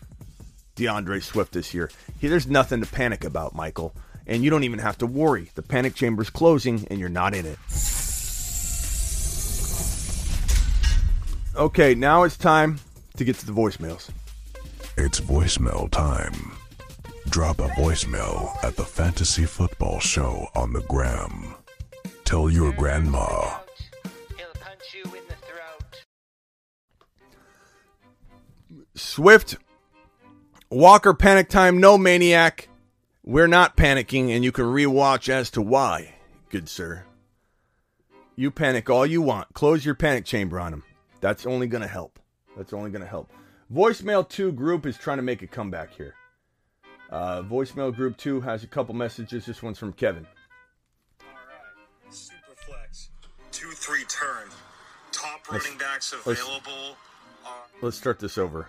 DeAndre 0.77 1.23
Swift 1.23 1.53
this 1.53 1.73
year. 1.73 1.91
He, 2.21 2.29
there's 2.29 2.47
nothing 2.47 2.81
to 2.81 2.87
panic 2.87 3.25
about, 3.25 3.55
Michael. 3.55 3.95
And 4.27 4.43
you 4.43 4.51
don't 4.51 4.65
even 4.65 4.81
have 4.81 4.99
to 4.99 5.07
worry. 5.07 5.51
The 5.55 5.63
panic 5.63 5.95
chamber's 5.95 6.31
closing 6.31 6.87
and 6.91 7.01
you're 7.01 7.09
not 7.09 7.35
in 7.35 7.47
it. 7.47 7.59
Okay, 11.57 11.95
now 11.95 12.25
it's 12.25 12.37
time 12.37 12.81
to 13.17 13.25
get 13.25 13.37
to 13.37 13.47
the 13.47 13.53
voicemails. 13.53 14.11
It's 14.99 15.21
voicemail 15.21 15.91
time. 15.91 16.56
Drop 17.31 17.59
a 17.59 17.69
voicemail 17.69 18.57
at 18.65 18.77
the 18.77 18.85
Fantasy 18.85 19.45
Football 19.45 20.01
Show 20.01 20.49
on 20.55 20.73
the 20.73 20.81
gram. 20.83 21.55
Tell 22.25 22.49
your 22.49 22.73
grandma. 22.73 23.59
Swift, 28.95 29.57
Walker 30.71 31.13
panic 31.13 31.49
time, 31.49 31.79
no 31.79 31.99
maniac. 31.99 32.69
We're 33.23 33.47
not 33.47 33.77
panicking, 33.77 34.31
and 34.31 34.43
you 34.43 34.53
can 34.53 34.65
rewatch 34.65 35.29
as 35.29 35.51
to 35.51 35.63
why, 35.63 36.15
good 36.49 36.69
sir. 36.69 37.05
You 38.37 38.51
panic 38.51 38.89
all 38.89 39.05
you 39.05 39.21
want. 39.21 39.53
Close 39.53 39.85
your 39.85 39.95
panic 39.95 40.25
chamber 40.25 40.59
on 40.59 40.73
him. 40.73 40.83
That's 41.21 41.45
only 41.45 41.67
going 41.67 41.83
to 41.83 41.89
help. 41.89 42.19
That's 42.57 42.73
only 42.73 42.91
going 42.91 43.03
to 43.03 43.09
help. 43.09 43.31
Voicemail 43.73 44.27
2 44.29 44.53
group 44.53 44.87
is 44.87 44.97
trying 44.97 45.19
to 45.19 45.23
make 45.23 45.43
a 45.43 45.47
comeback 45.47 45.93
here. 45.93 46.15
Uh, 47.11 47.43
voicemail 47.43 47.95
group 47.95 48.17
two 48.17 48.41
has 48.41 48.65
a 48.65 48.67
couple 48.67 48.95
messages. 48.95 49.47
This 49.47 49.63
one's 49.63 49.79
from 49.79 49.93
Kevin. 49.93 50.27
All 51.21 51.29
right, 51.47 52.13
Superflex, 52.13 53.09
two 53.53 53.71
three 53.71 54.05
turn, 54.05 54.49
top 55.13 55.47
let's, 55.51 55.65
running 55.65 55.79
backs 55.79 56.13
available. 56.13 56.97
Let's, 57.45 57.83
let's 57.83 57.97
start 57.97 58.19
this 58.19 58.39
over. 58.39 58.69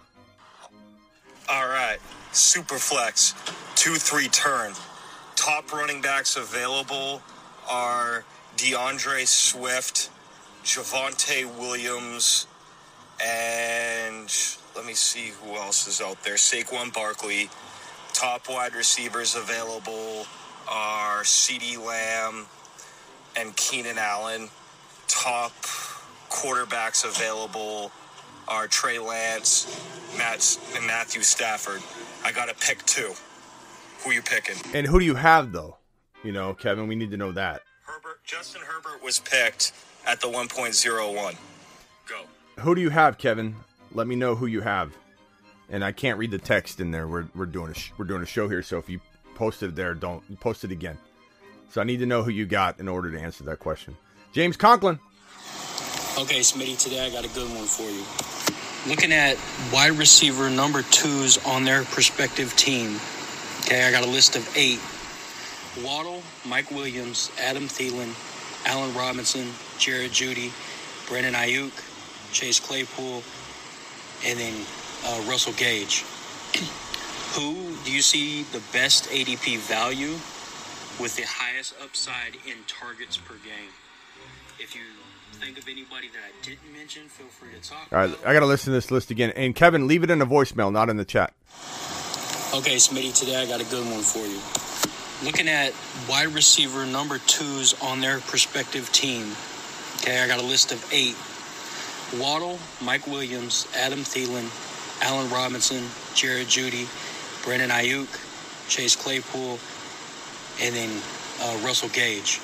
All 1.49 1.67
right, 1.67 1.97
Superflex, 2.31 3.33
two 3.75 3.95
three 3.95 4.27
turn, 4.27 4.73
top 5.35 5.73
running 5.73 6.01
backs 6.01 6.37
available 6.37 7.23
are 7.67 8.23
DeAndre 8.55 9.27
Swift, 9.27 10.11
Javonte 10.63 11.45
Williams, 11.57 12.45
and 13.25 14.31
let 14.75 14.85
me 14.85 14.93
see 14.93 15.31
who 15.41 15.55
else 15.55 15.87
is 15.87 16.01
out 16.01 16.23
there. 16.23 16.35
Saquon 16.35 16.93
Barkley. 16.93 17.49
Top 18.17 18.49
wide 18.49 18.73
receivers 18.73 19.35
available 19.35 20.25
are 20.67 21.21
CeeDee 21.21 21.77
Lamb 21.77 22.47
and 23.35 23.55
Keenan 23.55 23.99
Allen. 23.99 24.49
Top 25.07 25.51
quarterbacks 26.27 27.05
available 27.05 27.91
are 28.47 28.65
Trey 28.65 28.97
Lance, 28.97 29.67
Matt, 30.17 30.57
and 30.75 30.87
Matthew 30.87 31.21
Stafford. 31.21 31.83
I 32.25 32.31
got 32.31 32.49
to 32.49 32.55
pick 32.55 32.83
two. 32.87 33.13
Who 34.03 34.09
are 34.09 34.13
you 34.13 34.23
picking? 34.23 34.55
And 34.73 34.87
who 34.87 34.99
do 34.99 35.05
you 35.05 35.13
have, 35.13 35.51
though? 35.51 35.77
You 36.23 36.31
know, 36.31 36.55
Kevin, 36.55 36.87
we 36.87 36.95
need 36.95 37.11
to 37.11 37.17
know 37.17 37.31
that. 37.33 37.61
Herbert, 37.83 38.23
Justin 38.23 38.63
Herbert 38.65 39.03
was 39.03 39.19
picked 39.19 39.73
at 40.07 40.21
the 40.21 40.27
1.01. 40.27 41.35
Go. 42.07 42.21
Who 42.63 42.73
do 42.73 42.81
you 42.81 42.89
have, 42.89 43.19
Kevin? 43.19 43.57
Let 43.91 44.07
me 44.07 44.15
know 44.15 44.33
who 44.33 44.47
you 44.47 44.61
have 44.61 44.91
and 45.69 45.83
I 45.83 45.91
can't 45.91 46.17
read 46.17 46.31
the 46.31 46.37
text 46.37 46.79
in 46.79 46.91
there. 46.91 47.07
We're, 47.07 47.27
we're 47.35 47.45
doing 47.45 47.71
a 47.71 47.73
sh- 47.73 47.91
we're 47.97 48.05
doing 48.05 48.21
a 48.21 48.27
show 48.27 48.47
here, 48.47 48.61
so 48.61 48.77
if 48.77 48.89
you 48.89 48.99
post 49.35 49.63
it 49.63 49.75
there, 49.75 49.93
don't 49.93 50.39
post 50.39 50.63
it 50.63 50.71
again. 50.71 50.97
So 51.69 51.81
I 51.81 51.83
need 51.83 51.97
to 51.99 52.05
know 52.05 52.23
who 52.23 52.31
you 52.31 52.45
got 52.45 52.79
in 52.79 52.87
order 52.87 53.11
to 53.11 53.19
answer 53.19 53.43
that 53.45 53.59
question. 53.59 53.95
James 54.31 54.57
Conklin. 54.57 54.99
Okay, 56.17 56.39
Smitty, 56.39 56.81
today 56.81 57.05
I 57.05 57.09
got 57.09 57.25
a 57.25 57.29
good 57.29 57.49
one 57.55 57.65
for 57.65 57.83
you. 57.83 58.03
Looking 58.89 59.11
at 59.11 59.37
wide 59.71 59.91
receiver 59.91 60.49
number 60.49 60.81
twos 60.81 61.37
on 61.45 61.65
their 61.65 61.83
prospective 61.83 62.55
team. 62.55 62.99
Okay, 63.61 63.85
I 63.85 63.91
got 63.91 64.03
a 64.03 64.09
list 64.09 64.35
of 64.35 64.49
eight. 64.55 64.79
Waddle, 65.85 66.23
Mike 66.47 66.71
Williams, 66.71 67.31
Adam 67.39 67.63
Thielen, 67.65 68.15
Allen 68.65 68.95
Robinson, 68.95 69.47
Jared 69.77 70.11
Jeudy, 70.11 70.51
Brandon 71.07 71.33
Aiyuk, 71.33 71.71
Chase 72.33 72.59
Claypool, 72.59 73.21
and 74.25 74.39
then 74.39 74.65
uh, 75.07 75.23
Russell 75.27 75.53
Gage. 75.53 76.03
Who 77.35 77.75
do 77.85 77.91
you 77.91 78.01
see 78.01 78.43
the 78.43 78.61
best 78.73 79.09
ADP 79.09 79.59
value 79.59 80.13
with 80.99 81.15
the 81.15 81.23
highest 81.25 81.75
upside 81.81 82.35
in 82.45 82.57
targets 82.67 83.17
per 83.17 83.35
game? 83.35 83.71
If 84.59 84.75
you 84.75 84.81
think 85.39 85.57
of 85.57 85.67
anybody 85.67 86.07
that 86.09 86.19
I 86.19 86.31
didn't 86.45 86.73
mention, 86.73 87.03
feel 87.03 87.27
free 87.27 87.49
to 87.59 87.69
talk. 87.69 87.87
All 87.91 87.99
right, 87.99 88.17
I 88.25 88.33
got 88.33 88.39
to 88.39 88.45
listen 88.45 88.71
to 88.71 88.77
this 88.77 88.91
list 88.91 89.11
again. 89.11 89.31
And 89.35 89.55
Kevin, 89.55 89.87
leave 89.87 90.03
it 90.03 90.09
in 90.09 90.19
the 90.19 90.25
voicemail, 90.25 90.71
not 90.71 90.89
in 90.89 90.97
the 90.97 91.05
chat. 91.05 91.33
Okay, 92.53 92.75
Smitty, 92.77 93.17
today 93.17 93.35
I 93.35 93.45
got 93.45 93.61
a 93.61 93.65
good 93.65 93.85
one 93.85 94.01
for 94.01 94.25
you. 94.25 94.39
Looking 95.25 95.47
at 95.47 95.73
wide 96.09 96.29
receiver 96.29 96.85
number 96.85 97.19
twos 97.27 97.79
on 97.81 98.01
their 98.01 98.19
prospective 98.19 98.91
team. 98.91 99.31
Okay, 99.97 100.21
I 100.21 100.27
got 100.27 100.39
a 100.39 100.45
list 100.45 100.71
of 100.71 100.93
eight. 100.93 101.15
Waddle, 102.21 102.57
Mike 102.81 103.05
Williams, 103.05 103.67
Adam 103.75 103.99
Thielen, 103.99 104.49
Allen 105.01 105.29
Robinson, 105.29 105.83
Jared 106.15 106.47
Jeudy, 106.47 106.87
Brandon 107.43 107.69
Aiyuk, 107.69 108.07
Chase 108.69 108.95
Claypool, 108.95 109.59
and 110.61 110.75
then 110.75 111.01
uh, 111.41 111.59
Russell 111.65 111.89
Gage. 111.89 112.39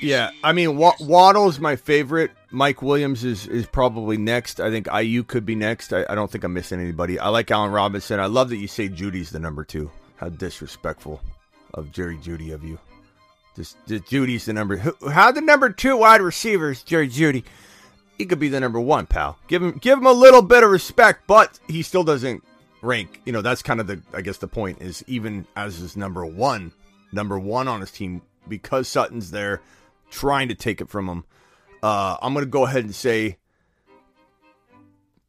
Yeah, 0.00 0.30
I 0.44 0.52
mean 0.52 0.76
Wa- 0.76 0.94
Waddle's 1.00 1.58
my 1.58 1.74
favorite. 1.76 2.30
Mike 2.50 2.82
Williams 2.82 3.24
is 3.24 3.46
is 3.48 3.66
probably 3.66 4.16
next. 4.16 4.60
I 4.60 4.70
think 4.70 4.86
Aiyuk 4.86 5.26
could 5.26 5.44
be 5.44 5.56
next. 5.56 5.92
I, 5.92 6.06
I 6.08 6.14
don't 6.14 6.30
think 6.30 6.44
I'm 6.44 6.52
missing 6.52 6.80
anybody. 6.80 7.18
I 7.18 7.28
like 7.28 7.50
Allen 7.50 7.72
Robinson. 7.72 8.20
I 8.20 8.26
love 8.26 8.50
that 8.50 8.56
you 8.58 8.68
say 8.68 8.88
Jeudy's 8.88 9.30
the 9.30 9.40
number 9.40 9.64
two. 9.64 9.90
How 10.16 10.28
disrespectful 10.28 11.20
of 11.74 11.90
Jerry 11.92 12.16
Jeudy 12.16 12.52
of 12.52 12.64
you. 12.64 12.78
Just, 13.56 13.76
just 13.88 14.04
Jeudy's 14.04 14.44
the 14.44 14.52
number. 14.52 14.76
How 15.10 15.32
the 15.32 15.40
number 15.40 15.70
two 15.70 15.96
wide 15.96 16.20
receivers, 16.20 16.82
Jerry 16.84 17.08
Jeudy? 17.08 17.42
He 18.18 18.26
could 18.26 18.40
be 18.40 18.48
the 18.48 18.60
number 18.60 18.80
one, 18.80 19.06
pal. 19.06 19.38
Give 19.46 19.62
him 19.62 19.78
give 19.78 19.98
him 19.98 20.06
a 20.06 20.12
little 20.12 20.42
bit 20.42 20.64
of 20.64 20.70
respect, 20.70 21.26
but 21.26 21.58
he 21.68 21.82
still 21.82 22.04
doesn't 22.04 22.42
rank. 22.82 23.20
You 23.24 23.32
know, 23.32 23.42
that's 23.42 23.62
kind 23.62 23.80
of 23.80 23.86
the 23.86 24.02
I 24.12 24.20
guess 24.20 24.38
the 24.38 24.48
point 24.48 24.82
is 24.82 25.04
even 25.06 25.46
as 25.56 25.78
his 25.78 25.96
number 25.96 26.26
one, 26.26 26.72
number 27.12 27.38
one 27.38 27.68
on 27.68 27.80
his 27.80 27.92
team 27.92 28.22
because 28.48 28.88
Sutton's 28.88 29.30
there 29.30 29.60
trying 30.10 30.48
to 30.48 30.54
take 30.54 30.80
it 30.80 30.88
from 30.88 31.08
him. 31.08 31.24
Uh, 31.82 32.16
I'm 32.20 32.32
going 32.32 32.44
to 32.44 32.50
go 32.50 32.66
ahead 32.66 32.84
and 32.84 32.94
say, 32.94 33.38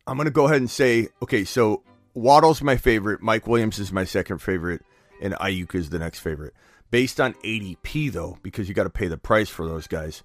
I'm 0.08 0.18
going 0.18 0.26
to 0.26 0.32
go 0.32 0.46
ahead 0.46 0.58
and 0.58 0.70
say, 0.70 1.10
okay, 1.22 1.44
so 1.44 1.84
Waddle's 2.14 2.62
my 2.62 2.78
favorite, 2.78 3.22
Mike 3.22 3.46
Williams 3.46 3.78
is 3.78 3.92
my 3.92 4.04
second 4.04 4.40
favorite, 4.40 4.82
and 5.22 5.34
Aiyuk 5.36 5.76
is 5.76 5.90
the 5.90 6.00
next 6.00 6.20
favorite. 6.20 6.54
Based 6.90 7.22
on 7.22 7.34
ADP, 7.44 8.12
though, 8.12 8.40
because 8.42 8.68
you 8.68 8.74
got 8.74 8.86
to 8.86 8.90
pay 8.90 9.08
the 9.08 9.18
price 9.18 9.50
for 9.50 9.68
those 9.68 9.86
guys, 9.86 10.24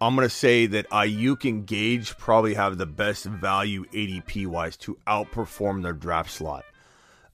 I'm 0.00 0.14
going 0.14 0.28
to 0.28 0.34
say 0.34 0.66
that 0.66 0.88
Aiyuk 0.90 1.48
and 1.48 1.66
Gage 1.66 2.16
probably 2.18 2.54
have 2.54 2.78
the 2.78 2.86
best 2.86 3.24
value 3.24 3.84
ADP 3.86 4.46
wise 4.46 4.76
to 4.78 4.96
outperform 5.06 5.82
their 5.82 5.92
draft 5.92 6.30
slot. 6.30 6.64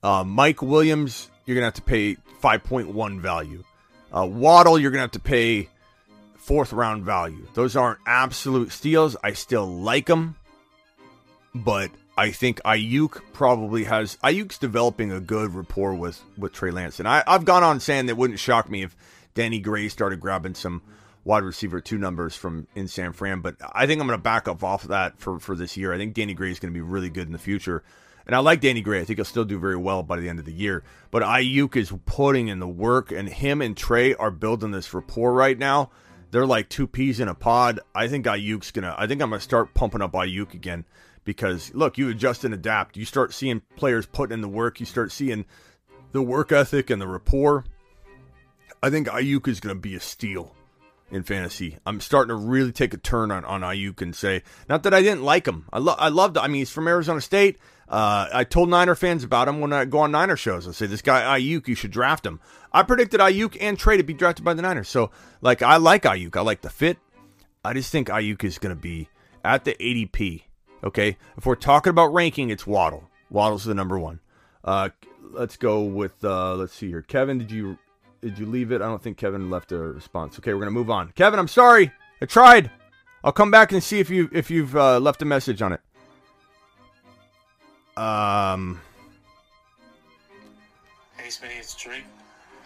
Uh, 0.02 0.24
Mike 0.24 0.62
Williams, 0.62 1.30
you're 1.44 1.54
going 1.54 1.62
to 1.62 1.66
have 1.66 1.74
to 1.74 1.82
pay 1.82 2.16
5.1 2.42 3.20
value. 3.20 3.64
Uh, 4.12 4.26
Waddle, 4.26 4.78
you're 4.78 4.90
going 4.90 4.98
to 4.98 5.04
have 5.04 5.10
to 5.12 5.20
pay 5.20 5.68
fourth 6.36 6.72
round 6.72 7.04
value. 7.04 7.46
Those 7.54 7.74
aren't 7.74 8.00
absolute 8.06 8.70
steals. 8.70 9.16
I 9.24 9.32
still 9.32 9.66
like 9.66 10.06
them, 10.06 10.36
but 11.54 11.90
I 12.16 12.30
think 12.30 12.62
Aiyuk 12.62 13.20
probably 13.32 13.84
has 13.84 14.16
Aiyuk's 14.22 14.58
developing 14.58 15.10
a 15.10 15.20
good 15.20 15.54
rapport 15.54 15.94
with 15.94 16.22
with 16.36 16.52
Trey 16.52 16.70
Lance, 16.70 16.98
and 16.98 17.08
I, 17.08 17.24
I've 17.26 17.44
gone 17.44 17.64
on 17.64 17.80
saying 17.80 18.06
that 18.06 18.16
wouldn't 18.16 18.38
shock 18.38 18.70
me 18.70 18.82
if 18.82 18.94
Danny 19.34 19.58
Gray 19.58 19.88
started 19.88 20.20
grabbing 20.20 20.54
some 20.54 20.82
wide 21.25 21.43
receiver 21.43 21.81
two 21.81 21.99
numbers 21.99 22.37
from 22.37 22.66
in 22.75 22.89
San 22.89 23.12
Fran, 23.12 23.41
but 23.41 23.57
I 23.72 23.87
think 23.87 24.01
I'm 24.01 24.07
going 24.07 24.18
to 24.18 24.22
back 24.22 24.49
up 24.49 24.62
off 24.62 24.85
of 24.85 24.91
that 24.91 25.18
for 25.18 25.39
for 25.39 25.57
this 25.57 25.77
year. 25.77 25.93
I 25.93 25.97
think 25.97 26.14
Danny 26.14 26.35
Gray 26.35 26.51
is 26.51 26.59
going 26.59 26.72
to 26.72 26.77
be 26.77 26.83
really 26.83 27.11
good 27.11 27.27
in 27.27 27.33
the 27.33 27.39
future. 27.39 27.83
And 28.27 28.35
I 28.35 28.39
like 28.39 28.62
Danny 28.62 28.81
Gray. 28.81 29.01
I 29.01 29.05
think 29.05 29.18
he'll 29.18 29.27
still 29.27 29.45
do 29.45 29.59
very 29.59 29.77
well 29.77 30.03
by 30.03 30.18
the 30.18 30.31
end 30.31 30.39
of 30.39 30.47
the 30.47 30.53
year. 30.53 30.83
But 31.11 31.22
Aiyuk 31.22 31.77
is 31.77 31.93
putting 32.07 32.49
in 32.49 32.59
the 32.59 32.66
work, 32.66 33.12
and 33.12 33.29
him 33.29 33.61
and 33.61 33.77
Trey 33.77 34.14
are 34.14 34.31
building 34.31 34.70
this 34.70 34.95
rapport 34.95 35.35
right 35.35 35.59
now 35.59 35.91
they're 36.35 36.47
like 36.47 36.68
two 36.68 36.89
peas 36.89 37.20
in 37.20 37.29
a 37.29 37.35
pod. 37.35 37.79
I 37.95 38.09
think 38.09 38.27
Aiyuk's 38.27 38.72
gonna. 38.72 38.93
I 38.99 39.07
think 39.07 39.22
I'm 39.22 39.31
gonna 39.31 39.39
start 39.39 39.72
pumping 39.72 40.03
up 40.03 40.14
Aiyuk 40.14 40.53
again 40.53 40.85
because 41.22 41.72
look, 41.75 41.97
you 41.97 42.09
adjust 42.09 42.43
and 42.43 42.53
adapt. 42.53 42.97
You 42.97 43.05
start 43.05 43.33
seeing 43.33 43.62
players 43.77 44.05
putting 44.05 44.35
in 44.35 44.41
the 44.41 44.49
work. 44.49 44.81
You 44.81 44.87
start 44.87 45.12
seeing 45.12 45.45
the 46.11 46.22
work 46.22 46.51
ethic 46.51 46.91
and 46.91 47.01
the 47.01 47.07
rapport. 47.07 47.64
I 48.83 48.91
think 48.91 49.07
Aiyuk 49.07 49.47
is 49.47 49.61
gonna 49.61 49.77
be 49.77 49.95
a 49.95 50.01
steal 50.01 50.57
in 51.11 51.22
fantasy. 51.22 51.78
I'm 51.86 52.00
starting 52.00 52.28
to 52.28 52.34
really 52.34 52.72
take 52.72 52.94
a 52.94 52.96
turn 52.96 53.30
on 53.30 53.44
on 53.44 53.61
Aiyuk 53.61 54.02
and 54.02 54.14
say, 54.14 54.42
not 54.68 54.82
that 54.82 54.94
I 54.94 55.02
didn't 55.02 55.22
like 55.22 55.46
him. 55.46 55.66
I 55.72 55.78
love. 55.78 55.96
I 55.98 56.09
loved. 56.09 56.38
I 56.38 56.46
mean, 56.46 56.61
he's 56.61 56.70
from 56.70 56.88
Arizona 56.88 57.20
State. 57.20 57.59
Uh, 57.88 58.28
I 58.32 58.44
told 58.44 58.70
Niner 58.70 58.94
fans 58.94 59.24
about 59.24 59.46
him 59.46 59.61
when 59.61 59.72
I 59.72 59.84
go 59.84 59.98
on 60.00 60.12
Niner 60.12 60.36
shows. 60.36 60.66
I 60.66 60.72
say, 60.72 60.86
this 60.86 61.02
guy 61.02 61.38
Aiyuk, 61.38 61.68
you 61.68 61.74
should 61.74 61.90
draft 61.90 62.24
him. 62.24 62.40
I 62.72 62.82
predicted 62.82 63.20
Aiyuk 63.20 63.57
and 63.61 63.78
Trey 63.78 63.98
to 63.98 64.02
be 64.02 64.14
drafted 64.14 64.44
by 64.44 64.55
the 64.55 64.62
Niners. 64.62 64.88
So, 64.88 65.11
like, 65.42 65.62
I 65.62 65.76
like 65.76 66.05
Aiyuk. 66.05 66.36
I 66.36 66.40
like 66.40 66.62
the 66.62 66.70
fit. 66.70 66.98
I 67.64 67.74
just 67.74 67.92
think 67.92 68.09
Aiyuk 68.09 68.42
is 68.42 68.59
going 68.59 68.74
to 68.74 68.80
be 68.80 69.09
at 69.44 69.64
the 69.64 69.74
ADP. 69.74 70.42
Okay, 70.82 71.16
if 71.36 71.46
we're 71.46 71.55
talking 71.55 71.90
about 71.90 72.12
ranking, 72.12 72.50
it's 72.50 72.66
Waddle. 72.66 73.09
Waddle's 73.30 73.64
the 73.64 73.74
number 73.74 73.98
one. 73.98 74.20
Uh, 74.62 74.90
let's 75.20 75.57
go 75.57 75.82
with. 75.82 76.24
Uh, 76.24 76.55
let's 76.57 76.74
see 76.74 76.88
here. 76.88 77.02
Kevin, 77.02 77.38
did 77.38 77.50
you 77.50 77.78
did 78.25 78.39
you 78.39 78.47
leave 78.47 78.72
it? 78.72 78.81
I 78.81 78.87
don't 78.87 79.03
think 79.03 79.18
Kevin 79.18 79.51
left 79.51 79.70
a 79.70 79.77
response. 79.77 80.39
Okay, 80.39 80.55
we're 80.55 80.61
gonna 80.61 80.70
move 80.70 80.91
on. 80.91 81.12
Kevin, 81.14 81.39
I'm 81.39 81.47
sorry. 81.47 81.93
I 82.22 82.25
tried. 82.25 82.70
I'll 83.22 83.33
come 83.33 83.51
back 83.51 83.70
and 83.70 83.83
see 83.83 84.01
if 84.01 84.09
you 84.09 84.31
if 84.33 84.51
you've 84.51 84.75
uh, 84.75 84.99
left 84.99 85.20
a 85.20 85.27
message 85.27 85.61
on 85.61 85.75
it. 85.75 85.81
Um. 87.99 88.81
Hey, 91.18 91.29
Smitty, 91.29 91.59
it's 91.59 91.75
Drake. 91.75 92.05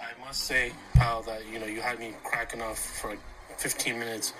I 0.00 0.24
must 0.24 0.44
say, 0.44 0.70
pal, 0.94 1.22
that 1.22 1.42
you 1.52 1.58
know 1.58 1.66
you 1.66 1.80
had 1.80 1.98
me 1.98 2.14
cracking 2.22 2.62
off 2.62 2.78
for 2.78 3.10
like 3.10 3.20
15 3.56 3.98
minutes 3.98 4.34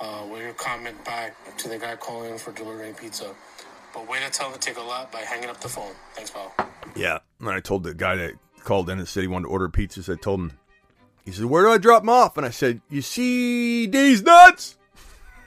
uh, 0.00 0.26
with 0.30 0.40
your 0.40 0.54
comment 0.54 1.02
back 1.04 1.36
to 1.58 1.68
the 1.68 1.78
guy 1.78 1.94
calling 1.96 2.38
for 2.38 2.52
delivering 2.52 2.94
pizza. 2.94 3.34
But 3.92 4.08
way 4.08 4.18
to 4.20 4.30
tell 4.30 4.48
him 4.48 4.54
to 4.54 4.58
take 4.58 4.78
a 4.78 4.82
lot 4.82 5.12
by 5.12 5.20
hanging 5.20 5.50
up 5.50 5.60
the 5.60 5.68
phone. 5.68 5.92
Thanks, 6.14 6.30
pal. 6.30 6.54
Yeah, 6.96 7.18
and 7.40 7.50
I 7.50 7.60
told 7.60 7.82
the 7.84 7.92
guy 7.92 8.16
that 8.16 8.32
called 8.64 8.90
in 8.90 8.98
and 8.98 9.06
said 9.06 9.22
he 9.22 9.28
wanted 9.28 9.44
to 9.46 9.50
order 9.50 9.68
pizzas. 9.68 10.12
I 10.12 10.20
told 10.20 10.40
him, 10.40 10.58
he 11.24 11.32
said, 11.32 11.46
"Where 11.46 11.62
do 11.62 11.70
I 11.70 11.78
drop 11.78 12.02
them 12.02 12.10
off?" 12.10 12.36
And 12.36 12.46
I 12.46 12.50
said, 12.50 12.80
"You 12.88 13.02
see 13.02 13.86
these 13.86 14.22
nuts." 14.22 14.76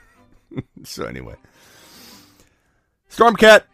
so 0.84 1.04
anyway, 1.04 1.34
Stormcat. 3.10 3.64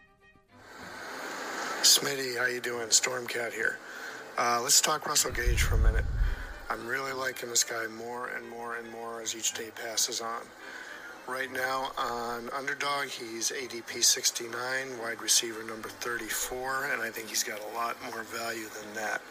Smitty, 1.83 2.39
how 2.39 2.47
you 2.47 2.61
doing? 2.61 2.89
Stormcat 2.89 3.53
here. 3.53 3.79
Uh, 4.39 4.59
let's 4.63 4.81
talk 4.81 5.07
Russell 5.07 5.31
Gage 5.31 5.63
for 5.63 5.75
a 5.75 5.79
minute. 5.79 6.05
I'm 6.71 6.87
really 6.87 7.13
liking 7.13 7.51
this 7.51 7.63
guy 7.63 7.87
more 7.87 8.29
and 8.29 8.49
more 8.49 8.77
and 8.77 8.91
more 8.91 9.21
as 9.21 9.37
each 9.37 9.53
day 9.53 9.69
passes 9.77 10.21
on. 10.21 10.41
Right 11.27 11.51
now 11.53 11.91
on 11.97 12.51
Underdog, 12.51 13.07
he's 13.07 13.51
ADP 13.51 14.05
69, 14.05 14.53
wide 15.01 15.22
receiver 15.22 15.62
number 15.64 15.89
34, 15.89 16.91
and 16.93 17.01
I 17.03 17.09
think 17.11 17.29
he's 17.29 17.43
got 17.43 17.61
a 17.72 17.75
lot 17.75 17.97
more 18.11 18.22
value 18.25 18.66
than 18.68 18.95
that. 18.95 19.22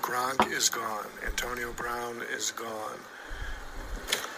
Gronk 0.00 0.50
is 0.50 0.70
gone. 0.70 1.06
Antonio 1.26 1.72
Brown 1.74 2.22
is 2.34 2.50
gone. 2.52 2.98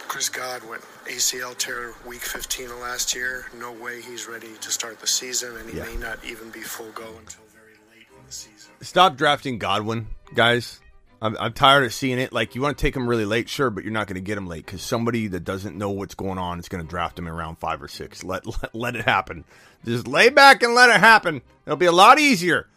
Chris 0.09 0.27
Godwin, 0.27 0.81
ACL 1.05 1.57
tear 1.57 1.93
week 2.05 2.19
15 2.21 2.65
of 2.71 2.79
last 2.79 3.15
year. 3.15 3.45
No 3.57 3.71
way 3.71 4.01
he's 4.01 4.27
ready 4.27 4.51
to 4.59 4.69
start 4.69 4.99
the 4.99 5.07
season, 5.07 5.55
and 5.55 5.69
he 5.69 5.77
Yeah. 5.77 5.85
may 5.85 5.95
not 5.95 6.21
even 6.25 6.49
be 6.49 6.61
full 6.61 6.91
go 6.91 7.07
until 7.17 7.43
very 7.53 7.77
late 7.89 8.07
in 8.17 8.25
the 8.27 8.33
season. 8.33 8.71
Stop 8.81 9.15
drafting 9.15 9.57
Godwin, 9.57 10.07
guys. 10.35 10.80
I'm, 11.21 11.37
I'm 11.39 11.53
tired 11.53 11.83
of 11.83 11.93
seeing 11.93 12.17
it. 12.17 12.33
Like 12.33 12.55
you 12.55 12.61
want 12.61 12.77
to 12.77 12.81
take 12.81 12.95
him 12.95 13.07
really 13.07 13.25
late, 13.25 13.47
sure, 13.47 13.69
but 13.69 13.83
you're 13.83 13.93
not 13.93 14.07
going 14.07 14.15
to 14.15 14.21
get 14.21 14.37
him 14.37 14.47
late 14.47 14.65
because 14.65 14.81
somebody 14.81 15.27
that 15.27 15.43
doesn't 15.43 15.77
know 15.77 15.91
what's 15.91 16.15
going 16.15 16.39
on 16.39 16.59
is 16.59 16.67
going 16.67 16.83
to 16.83 16.89
draft 16.89 17.19
him 17.19 17.27
in 17.27 17.33
round 17.33 17.59
five 17.59 17.81
or 17.81 17.87
six. 17.87 18.23
Let, 18.23 18.45
let 18.61 18.73
let 18.73 18.95
it 18.95 19.05
happen. 19.05 19.45
Just 19.85 20.07
lay 20.07 20.29
back 20.29 20.63
and 20.63 20.73
let 20.73 20.89
it 20.89 20.99
happen. 20.99 21.41
It'll 21.65 21.77
be 21.77 21.85
a 21.85 21.91
lot 21.91 22.19
easier. 22.19 22.67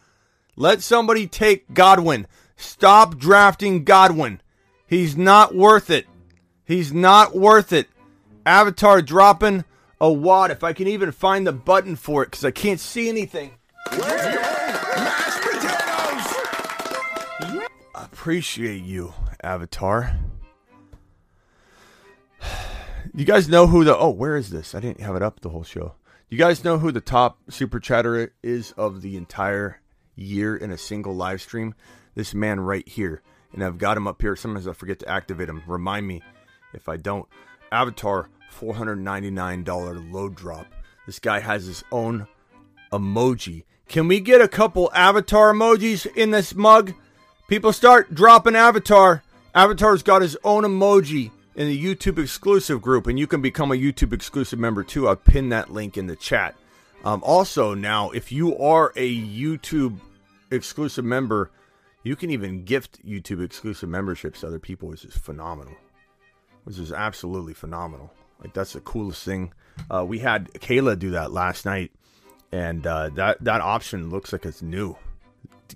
Let 0.56 0.82
somebody 0.82 1.26
take 1.26 1.72
Godwin. 1.72 2.26
Stop 2.56 3.16
drafting 3.16 3.84
Godwin. 3.84 4.40
He's 4.86 5.16
not 5.16 5.54
worth 5.54 5.90
it. 5.90 6.06
He's 6.64 6.92
not 6.92 7.34
worth 7.34 7.72
it. 7.72 7.88
Avatar 8.46 9.02
dropping 9.02 9.64
a 10.00 10.12
wad. 10.12 10.50
If 10.50 10.62
I 10.62 10.72
can 10.72 10.86
even 10.86 11.12
find 11.12 11.46
the 11.46 11.52
button 11.52 11.96
for 11.96 12.22
it 12.22 12.26
because 12.26 12.44
I 12.44 12.50
can't 12.50 12.78
see 12.78 13.08
anything. 13.08 13.52
Appreciate 18.24 18.82
you, 18.84 19.12
Avatar. 19.42 20.16
You 23.12 23.26
guys 23.26 23.50
know 23.50 23.66
who 23.66 23.84
the 23.84 23.94
oh 23.96 24.08
where 24.08 24.34
is 24.34 24.48
this? 24.48 24.74
I 24.74 24.80
didn't 24.80 25.02
have 25.02 25.14
it 25.14 25.22
up 25.22 25.40
the 25.40 25.50
whole 25.50 25.62
show. 25.62 25.94
You 26.30 26.38
guys 26.38 26.64
know 26.64 26.78
who 26.78 26.90
the 26.90 27.02
top 27.02 27.38
super 27.50 27.78
chatter 27.78 28.32
is 28.42 28.72
of 28.78 29.02
the 29.02 29.18
entire 29.18 29.82
year 30.16 30.56
in 30.56 30.70
a 30.70 30.78
single 30.78 31.14
live 31.14 31.42
stream? 31.42 31.74
This 32.14 32.32
man 32.32 32.60
right 32.60 32.88
here. 32.88 33.20
And 33.52 33.62
I've 33.62 33.76
got 33.76 33.98
him 33.98 34.08
up 34.08 34.22
here. 34.22 34.36
Sometimes 34.36 34.66
I 34.66 34.72
forget 34.72 35.00
to 35.00 35.08
activate 35.08 35.50
him. 35.50 35.62
Remind 35.66 36.06
me 36.06 36.22
if 36.72 36.88
I 36.88 36.96
don't. 36.96 37.28
Avatar 37.70 38.30
$499 38.58 40.12
load 40.12 40.34
drop. 40.34 40.66
This 41.04 41.18
guy 41.18 41.40
has 41.40 41.66
his 41.66 41.84
own 41.92 42.26
emoji. 42.90 43.64
Can 43.86 44.08
we 44.08 44.18
get 44.18 44.40
a 44.40 44.48
couple 44.48 44.90
avatar 44.94 45.52
emojis 45.52 46.06
in 46.16 46.30
this 46.30 46.54
mug? 46.54 46.94
People 47.46 47.74
start 47.74 48.14
dropping 48.14 48.56
Avatar. 48.56 49.22
Avatar's 49.54 50.02
got 50.02 50.22
his 50.22 50.36
own 50.44 50.64
emoji 50.64 51.30
in 51.54 51.68
the 51.68 51.84
YouTube 51.84 52.18
exclusive 52.18 52.80
group, 52.80 53.06
and 53.06 53.18
you 53.18 53.26
can 53.26 53.42
become 53.42 53.70
a 53.70 53.74
YouTube 53.74 54.14
exclusive 54.14 54.58
member 54.58 54.82
too. 54.82 55.06
I'll 55.06 55.16
pin 55.16 55.50
that 55.50 55.70
link 55.70 55.98
in 55.98 56.06
the 56.06 56.16
chat. 56.16 56.54
Um, 57.04 57.22
also, 57.22 57.74
now, 57.74 58.10
if 58.10 58.32
you 58.32 58.56
are 58.56 58.94
a 58.96 59.14
YouTube 59.14 59.98
exclusive 60.50 61.04
member, 61.04 61.50
you 62.02 62.16
can 62.16 62.30
even 62.30 62.64
gift 62.64 63.06
YouTube 63.06 63.44
exclusive 63.44 63.90
memberships 63.90 64.40
to 64.40 64.46
other 64.46 64.58
people, 64.58 64.88
which 64.88 65.04
is 65.04 65.14
phenomenal. 65.14 65.74
Which 66.64 66.78
is 66.78 66.92
absolutely 66.92 67.52
phenomenal. 67.52 68.10
Like, 68.40 68.54
that's 68.54 68.72
the 68.72 68.80
coolest 68.80 69.22
thing. 69.22 69.52
Uh, 69.90 70.02
we 70.08 70.18
had 70.18 70.50
Kayla 70.54 70.98
do 70.98 71.10
that 71.10 71.30
last 71.30 71.66
night, 71.66 71.92
and 72.52 72.86
uh, 72.86 73.10
that, 73.10 73.44
that 73.44 73.60
option 73.60 74.08
looks 74.08 74.32
like 74.32 74.46
it's 74.46 74.62
new 74.62 74.96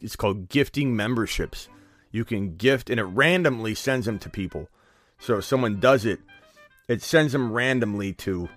it's 0.03 0.17
called 0.17 0.49
gifting 0.49 0.95
memberships. 0.97 1.69
You 2.11 2.25
can 2.25 2.57
gift, 2.57 2.91
and 2.91 2.99
it 2.99 3.05
randomly 3.05 3.75
sends 3.75 4.07
them 4.07 4.19
to 4.21 4.31
people. 4.31 4.69
So 5.19 5.39
if 5.39 5.45
someone 5.45 5.81
does 5.81 6.05
it, 6.05 6.21
it 6.89 7.03
sends 7.03 7.33
them 7.33 7.53
randomly 7.53 8.13
to 8.15 8.49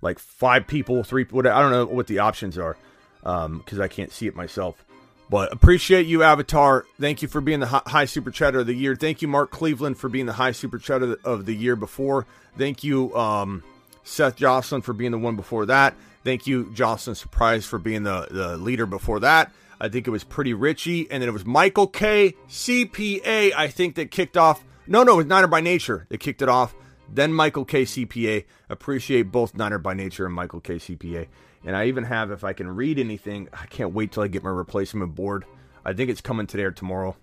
like 0.00 0.18
five 0.18 0.66
people, 0.66 1.04
three. 1.04 1.24
What 1.24 1.46
I 1.46 1.60
don't 1.60 1.70
know 1.70 1.86
what 1.86 2.06
the 2.06 2.20
options 2.20 2.56
are 2.56 2.76
because 3.20 3.78
um, 3.78 3.80
I 3.80 3.88
can't 3.88 4.12
see 4.12 4.26
it 4.26 4.36
myself. 4.36 4.84
But 5.30 5.52
appreciate 5.52 6.06
you, 6.06 6.22
Avatar. 6.22 6.84
Thank 7.00 7.22
you 7.22 7.28
for 7.28 7.40
being 7.40 7.60
the 7.60 7.66
high 7.66 8.04
super 8.04 8.30
chatter 8.30 8.60
of 8.60 8.66
the 8.66 8.74
year. 8.74 8.94
Thank 8.94 9.22
you, 9.22 9.28
Mark 9.28 9.50
Cleveland, 9.50 9.96
for 9.96 10.08
being 10.08 10.26
the 10.26 10.34
high 10.34 10.52
super 10.52 10.78
chatter 10.78 11.18
of 11.24 11.46
the 11.46 11.54
year 11.54 11.76
before. 11.76 12.26
Thank 12.58 12.84
you, 12.84 13.16
um, 13.16 13.64
Seth 14.04 14.36
Jocelyn, 14.36 14.82
for 14.82 14.92
being 14.92 15.12
the 15.12 15.18
one 15.18 15.34
before 15.34 15.66
that. 15.66 15.94
Thank 16.24 16.46
you, 16.46 16.70
Jocelyn 16.74 17.16
Surprise, 17.16 17.64
for 17.64 17.78
being 17.78 18.02
the, 18.02 18.28
the 18.30 18.56
leader 18.58 18.86
before 18.86 19.20
that. 19.20 19.50
I 19.84 19.90
think 19.90 20.06
it 20.06 20.10
was 20.10 20.24
Pretty 20.24 20.54
Richie. 20.54 21.10
And 21.10 21.20
then 21.20 21.28
it 21.28 21.32
was 21.32 21.44
Michael 21.44 21.86
K. 21.86 22.34
CPA, 22.48 23.52
I 23.54 23.68
think, 23.68 23.96
that 23.96 24.10
kicked 24.10 24.38
off. 24.38 24.64
No, 24.86 25.02
no, 25.02 25.14
it 25.14 25.16
was 25.16 25.26
Niner 25.26 25.46
by 25.46 25.60
Nature 25.60 26.06
that 26.08 26.20
kicked 26.20 26.40
it 26.40 26.48
off. 26.48 26.74
Then 27.06 27.34
Michael 27.34 27.66
K. 27.66 27.82
CPA. 27.82 28.46
Appreciate 28.70 29.24
both 29.30 29.54
Niner 29.54 29.78
by 29.78 29.92
Nature 29.92 30.24
and 30.24 30.34
Michael 30.34 30.60
K. 30.60 30.76
CPA. 30.76 31.26
And 31.66 31.76
I 31.76 31.84
even 31.86 32.04
have, 32.04 32.30
if 32.30 32.44
I 32.44 32.54
can 32.54 32.68
read 32.74 32.98
anything, 32.98 33.50
I 33.52 33.66
can't 33.66 33.92
wait 33.92 34.12
till 34.12 34.22
I 34.22 34.28
get 34.28 34.42
my 34.42 34.48
replacement 34.48 35.14
board. 35.14 35.44
I 35.84 35.92
think 35.92 36.08
it's 36.08 36.22
coming 36.22 36.46
today 36.46 36.64
or 36.64 36.70
tomorrow. 36.70 37.14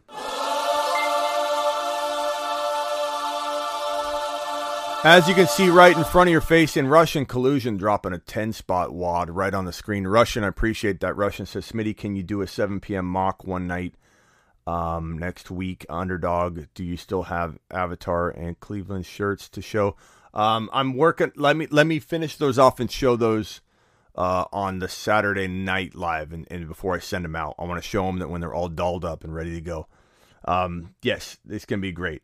As 5.04 5.28
you 5.28 5.34
can 5.34 5.48
see 5.48 5.68
right 5.70 5.98
in 5.98 6.04
front 6.04 6.28
of 6.28 6.32
your 6.32 6.42
face 6.42 6.78
in 6.78 6.88
Russian 6.88 7.26
collusion 7.26 7.76
dropping 7.76 8.14
a 8.14 8.20
10 8.20 8.54
spot 8.54 8.94
wad 8.94 9.32
right 9.32 9.52
on 9.52 9.66
the 9.66 9.74
screen. 9.74 10.06
Russian, 10.06 10.44
I 10.44 10.48
appreciate 10.48 11.00
that. 11.00 11.18
Russian 11.18 11.48
says, 11.48 11.72
Smitty, 11.72 11.98
can 11.98 12.16
you 12.16 12.22
do 12.22 12.42
a 12.44 12.48
7 12.48 12.80
p.m. 12.80 13.08
mock 13.08 13.44
one 13.44 13.66
night 13.66 13.96
um, 14.68 15.18
next 15.18 15.50
week? 15.50 15.88
Underdog, 15.90 16.66
do 16.76 16.84
you 16.84 16.98
still 16.98 17.24
have 17.24 17.58
Avatar 17.72 18.30
and 18.30 18.60
Cleveland 18.60 19.08
shirts 19.08 19.50
to 19.50 19.62
show? 19.62 19.96
Um, 20.36 20.70
I'm 20.72 20.96
working. 20.96 21.32
Let 21.36 21.58
me 21.58 21.66
let 21.72 21.88
me 21.88 21.98
finish 21.98 22.36
those 22.36 22.60
off 22.60 22.80
and 22.80 22.90
show 22.92 23.16
those 23.16 23.62
uh, 24.14 24.46
on 24.54 24.78
the 24.78 24.88
Saturday 24.88 25.48
night 25.48 25.96
live. 25.96 26.32
And, 26.32 26.48
and, 26.52 26.68
before 26.68 26.96
I 26.96 27.00
send 27.00 27.26
them 27.26 27.36
out, 27.36 27.56
I 27.58 27.66
want 27.66 27.82
to 27.82 27.90
show 27.90 28.06
them 28.06 28.20
that 28.20 28.30
when 28.30 28.40
they're 28.40 28.54
all 28.54 28.70
dolled 28.70 29.04
up 29.04 29.24
and 29.24 29.34
ready 29.34 29.56
to 29.56 29.62
go. 29.62 29.88
Um, 30.46 30.94
yes, 31.02 31.40
it's 31.50 31.66
gonna 31.66 31.82
be 31.82 31.92
great. 31.92 32.22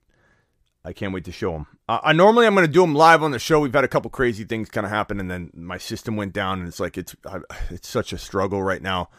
I 0.87 0.93
can't 0.93 1.13
wait 1.13 1.25
to 1.25 1.33
show 1.33 1.51
them. 1.51 1.67
Uh, 1.89 1.99
I 2.01 2.13
normally 2.13 2.47
I'm 2.47 2.55
going 2.55 2.65
to 2.65 2.71
do 2.71 2.79
them 2.79 2.95
live 2.95 3.21
on 3.21 3.31
the 3.31 3.39
show. 3.39 3.59
We've 3.59 3.73
had 3.73 3.83
a 3.83 3.89
couple 3.89 4.09
crazy 4.09 4.45
things 4.45 4.69
kind 4.69 4.85
of 4.85 4.91
happen, 4.91 5.19
and 5.19 5.29
then 5.29 5.51
my 5.53 5.77
system 5.77 6.15
went 6.15 6.31
down, 6.31 6.59
and 6.59 6.67
it's 6.67 6.79
like 6.79 6.97
it's 6.97 7.13
it's 7.69 7.89
such 7.89 8.13
a 8.13 8.17
struggle 8.17 8.63
right 8.63 8.81
now 8.81 9.09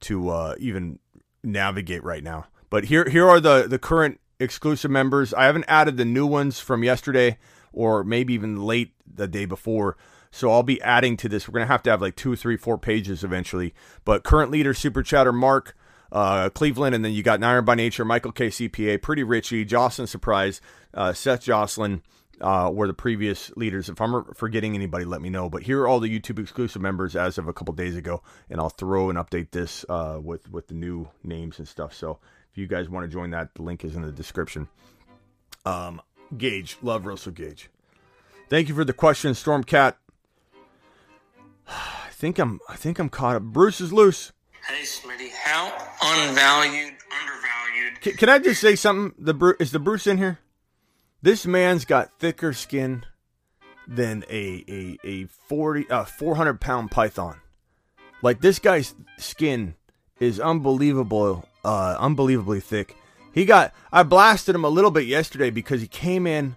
to 0.00 0.30
uh, 0.30 0.54
even 0.58 1.00
navigate 1.44 2.02
right 2.02 2.24
now. 2.24 2.46
But 2.70 2.84
here 2.84 3.06
here 3.10 3.28
are 3.28 3.40
the 3.40 3.66
the 3.68 3.78
current 3.78 4.20
exclusive 4.40 4.90
members. 4.90 5.34
I 5.34 5.44
haven't 5.44 5.66
added 5.68 5.98
the 5.98 6.06
new 6.06 6.26
ones 6.26 6.60
from 6.60 6.82
yesterday 6.82 7.36
or 7.74 8.02
maybe 8.04 8.32
even 8.32 8.62
late 8.62 8.94
the 9.06 9.28
day 9.28 9.44
before. 9.44 9.98
So 10.30 10.50
I'll 10.50 10.62
be 10.62 10.80
adding 10.80 11.18
to 11.18 11.28
this. 11.28 11.46
We're 11.46 11.52
gonna 11.52 11.66
have 11.66 11.82
to 11.82 11.90
have 11.90 12.00
like 12.00 12.16
two, 12.16 12.36
three, 12.36 12.56
four 12.56 12.78
pages 12.78 13.22
eventually. 13.22 13.74
But 14.06 14.24
current 14.24 14.50
leader, 14.50 14.72
super 14.72 15.02
chatter, 15.02 15.32
Mark 15.32 15.76
uh, 16.10 16.48
Cleveland, 16.50 16.94
and 16.94 17.04
then 17.04 17.12
you 17.12 17.22
got 17.22 17.40
Niner 17.40 17.62
by 17.62 17.74
Nature, 17.74 18.04
Michael 18.04 18.32
K. 18.32 18.48
CPA, 18.48 19.00
Pretty 19.02 19.22
Richie, 19.22 19.64
Jocelyn 19.64 20.06
Surprise, 20.06 20.60
uh, 20.94 21.12
Seth 21.12 21.42
Jocelyn 21.42 22.02
uh, 22.40 22.70
were 22.72 22.86
the 22.86 22.94
previous 22.94 23.50
leaders. 23.56 23.88
If 23.88 24.00
I'm 24.00 24.24
forgetting 24.34 24.74
anybody, 24.74 25.04
let 25.04 25.20
me 25.20 25.30
know. 25.30 25.48
But 25.48 25.62
here 25.62 25.82
are 25.82 25.88
all 25.88 26.00
the 26.00 26.20
YouTube 26.20 26.38
exclusive 26.38 26.82
members 26.82 27.16
as 27.16 27.38
of 27.38 27.48
a 27.48 27.52
couple 27.52 27.74
days 27.74 27.96
ago, 27.96 28.22
and 28.48 28.60
I'll 28.60 28.68
throw 28.68 29.10
and 29.10 29.18
update 29.18 29.50
this 29.50 29.84
uh, 29.88 30.18
with 30.22 30.50
with 30.50 30.68
the 30.68 30.74
new 30.74 31.08
names 31.22 31.58
and 31.58 31.66
stuff. 31.66 31.94
So 31.94 32.18
if 32.50 32.58
you 32.58 32.66
guys 32.66 32.88
want 32.88 33.04
to 33.04 33.08
join 33.08 33.30
that, 33.30 33.54
the 33.54 33.62
link 33.62 33.84
is 33.84 33.94
in 33.94 34.02
the 34.02 34.12
description. 34.12 34.68
Um, 35.64 36.00
Gage, 36.36 36.78
love 36.82 37.06
Russell 37.06 37.32
Gage. 37.32 37.70
Thank 38.48 38.68
you 38.68 38.74
for 38.74 38.84
the 38.84 38.92
question, 38.92 39.32
Stormcat. 39.32 39.94
I 41.68 42.10
think 42.10 42.38
I'm 42.38 42.60
I 42.68 42.76
think 42.76 42.98
I'm 42.98 43.08
caught 43.08 43.36
up. 43.36 43.42
Bruce 43.42 43.80
is 43.80 43.92
loose. 43.92 44.32
Hey, 44.66 44.82
Smitty, 44.82 45.30
how 45.30 45.72
unvalued, 46.02 46.94
undervalued? 47.22 48.00
Can, 48.02 48.12
can 48.14 48.28
I 48.28 48.38
just 48.38 48.60
say 48.60 48.76
something? 48.76 49.14
The 49.18 49.32
Bruce 49.32 49.56
is 49.60 49.72
the 49.72 49.78
Bruce 49.78 50.06
in 50.06 50.18
here? 50.18 50.38
This 51.20 51.46
man's 51.46 51.84
got 51.84 52.18
thicker 52.20 52.52
skin 52.52 53.04
than 53.88 54.24
a 54.30 54.64
a 54.68 54.98
a 55.04 55.24
forty 55.26 55.90
uh, 55.90 56.04
four 56.04 56.36
hundred 56.36 56.60
pound 56.60 56.90
python. 56.92 57.40
Like 58.22 58.40
this 58.40 58.58
guy's 58.58 58.94
skin 59.16 59.74
is 60.20 60.38
unbelievable, 60.38 61.44
uh, 61.64 61.96
unbelievably 61.98 62.60
thick. 62.60 62.96
He 63.32 63.44
got 63.44 63.74
I 63.92 64.04
blasted 64.04 64.54
him 64.54 64.64
a 64.64 64.68
little 64.68 64.92
bit 64.92 65.06
yesterday 65.06 65.50
because 65.50 65.80
he 65.80 65.88
came 65.88 66.26
in 66.26 66.56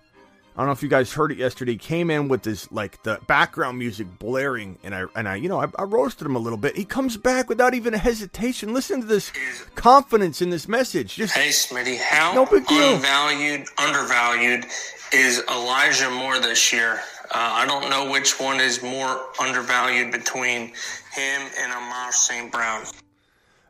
I 0.56 0.60
don't 0.60 0.66
know 0.66 0.74
if 0.74 0.84
you 0.84 0.90
guys 0.90 1.14
heard 1.14 1.32
it 1.32 1.38
yesterday. 1.38 1.78
Came 1.78 2.12
in 2.12 2.28
with 2.28 2.44
this 2.44 2.70
like 2.74 3.02
the 3.04 3.20
background 3.26 3.80
music 3.80 4.08
blaring, 4.20 4.78
and 4.84 4.94
I 4.94 5.06
and 5.16 5.30
I 5.30 5.36
you 5.36 5.48
know 5.48 5.62
I, 5.62 5.68
I, 5.80 5.84
roasted 5.84 6.28
him 6.28 6.36
a 6.36 6.40
little 6.40 6.58
bit. 6.58 6.76
He 6.76 6.84
comes 6.84 7.16
back 7.16 7.48
without 7.48 7.74
even 7.74 7.94
a 7.94 7.98
hesitation. 7.98 8.74
Listen 8.74 9.00
to 9.00 9.08
this 9.08 9.32
confidence 9.76 10.42
in 10.42 10.50
this 10.50 10.68
message. 10.68 11.16
Just 11.16 11.36
hey, 11.36 11.50
Smitty, 11.50 11.98
how 11.98 12.34
no 12.34 12.46
big 12.46 12.68
deal. 12.68 12.96
unvalued, 12.96 13.66
undervalued 13.78 14.66
is 15.14 15.42
Elijah 15.50 16.10
Moore 16.10 16.40
this 16.40 16.74
year? 16.74 17.00
Uh, 17.34 17.36
I 17.36 17.66
don't 17.66 17.90
know 17.90 18.12
which 18.12 18.38
one 18.38 18.60
is 18.60 18.84
more 18.84 19.22
undervalued 19.40 20.12
between 20.12 20.74
him 21.14 21.42
and 21.60 21.72
Amon-Ra 21.72 22.10
St. 22.12 22.52
Brown. 22.52 22.84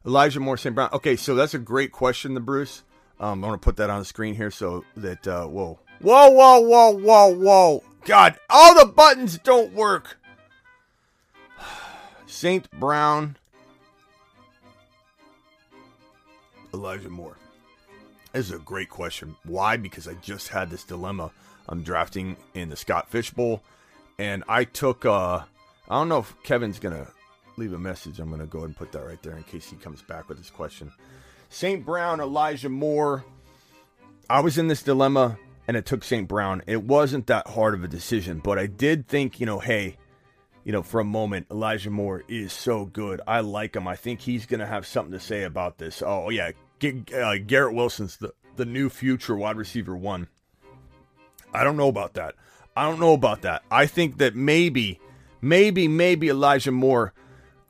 Elijah 0.03 0.39
Moore 0.39 0.57
St. 0.57 0.73
Brown. 0.73 0.89
Okay, 0.93 1.15
so 1.15 1.35
that's 1.35 1.53
a 1.53 1.59
great 1.59 1.91
question, 1.91 2.33
the 2.33 2.39
Bruce. 2.39 2.81
Um, 3.19 3.43
I 3.43 3.47
want 3.49 3.61
to 3.61 3.63
put 3.63 3.77
that 3.77 3.91
on 3.91 3.99
the 3.99 4.05
screen 4.05 4.33
here 4.33 4.49
so 4.49 4.83
that 4.97 5.27
uh, 5.27 5.45
whoa 5.45 5.79
Whoa, 6.01 6.29
whoa, 6.31 6.59
whoa, 6.61 6.91
whoa, 6.91 7.27
whoa. 7.35 7.83
God, 8.05 8.35
all 8.49 8.73
the 8.73 8.91
buttons 8.91 9.37
don't 9.37 9.73
work. 9.73 10.17
St. 12.25 12.69
Brown. 12.71 13.37
Elijah 16.73 17.09
Moore. 17.09 17.37
This 18.33 18.47
is 18.47 18.55
a 18.55 18.59
great 18.59 18.89
question. 18.89 19.35
Why? 19.43 19.77
Because 19.77 20.07
I 20.07 20.13
just 20.15 20.47
had 20.47 20.71
this 20.71 20.83
dilemma. 20.83 21.31
I'm 21.69 21.83
drafting 21.83 22.37
in 22.55 22.69
the 22.69 22.75
Scott 22.75 23.09
Fish 23.09 23.29
Bowl, 23.31 23.61
and 24.17 24.43
I 24.47 24.63
took. 24.63 25.05
Uh, 25.05 25.41
I 25.89 25.93
don't 25.95 26.09
know 26.09 26.19
if 26.19 26.33
Kevin's 26.43 26.79
gonna 26.79 27.07
leave 27.57 27.73
a 27.73 27.77
message. 27.77 28.19
I'm 28.19 28.31
gonna 28.31 28.47
go 28.47 28.59
ahead 28.59 28.69
and 28.69 28.77
put 28.77 28.91
that 28.93 29.05
right 29.05 29.21
there 29.21 29.35
in 29.35 29.43
case 29.43 29.69
he 29.69 29.75
comes 29.75 30.01
back 30.01 30.29
with 30.29 30.37
his 30.37 30.49
question. 30.49 30.91
St. 31.49 31.85
Brown, 31.85 32.21
Elijah 32.21 32.69
Moore. 32.69 33.23
I 34.29 34.39
was 34.39 34.57
in 34.57 34.67
this 34.67 34.81
dilemma 34.81 35.37
and 35.71 35.77
it 35.77 35.85
took 35.85 36.03
St. 36.03 36.27
Brown. 36.27 36.61
It 36.67 36.83
wasn't 36.83 37.27
that 37.27 37.47
hard 37.47 37.73
of 37.73 37.81
a 37.81 37.87
decision, 37.87 38.39
but 38.39 38.59
I 38.59 38.65
did 38.65 39.07
think, 39.07 39.39
you 39.39 39.45
know, 39.45 39.59
hey, 39.59 39.95
you 40.65 40.73
know, 40.73 40.83
for 40.83 40.99
a 40.99 41.05
moment, 41.05 41.47
Elijah 41.49 41.89
Moore 41.89 42.25
is 42.27 42.51
so 42.51 42.83
good. 42.83 43.21
I 43.25 43.39
like 43.39 43.77
him. 43.77 43.87
I 43.87 43.95
think 43.95 44.19
he's 44.19 44.45
going 44.45 44.59
to 44.59 44.65
have 44.65 44.85
something 44.85 45.13
to 45.13 45.19
say 45.21 45.43
about 45.43 45.77
this. 45.77 46.03
Oh, 46.05 46.29
yeah. 46.29 46.51
Uh, 46.83 47.35
Garrett 47.47 47.73
Wilson's 47.73 48.17
the, 48.17 48.33
the 48.57 48.65
new 48.65 48.89
future 48.89 49.33
wide 49.33 49.55
receiver 49.55 49.95
one. 49.95 50.27
I 51.53 51.63
don't 51.63 51.77
know 51.77 51.87
about 51.87 52.15
that. 52.15 52.35
I 52.75 52.83
don't 52.83 52.99
know 52.99 53.13
about 53.13 53.43
that. 53.43 53.63
I 53.71 53.85
think 53.85 54.17
that 54.17 54.35
maybe, 54.35 54.99
maybe, 55.41 55.87
maybe 55.87 56.27
Elijah 56.27 56.73
Moore 56.73 57.13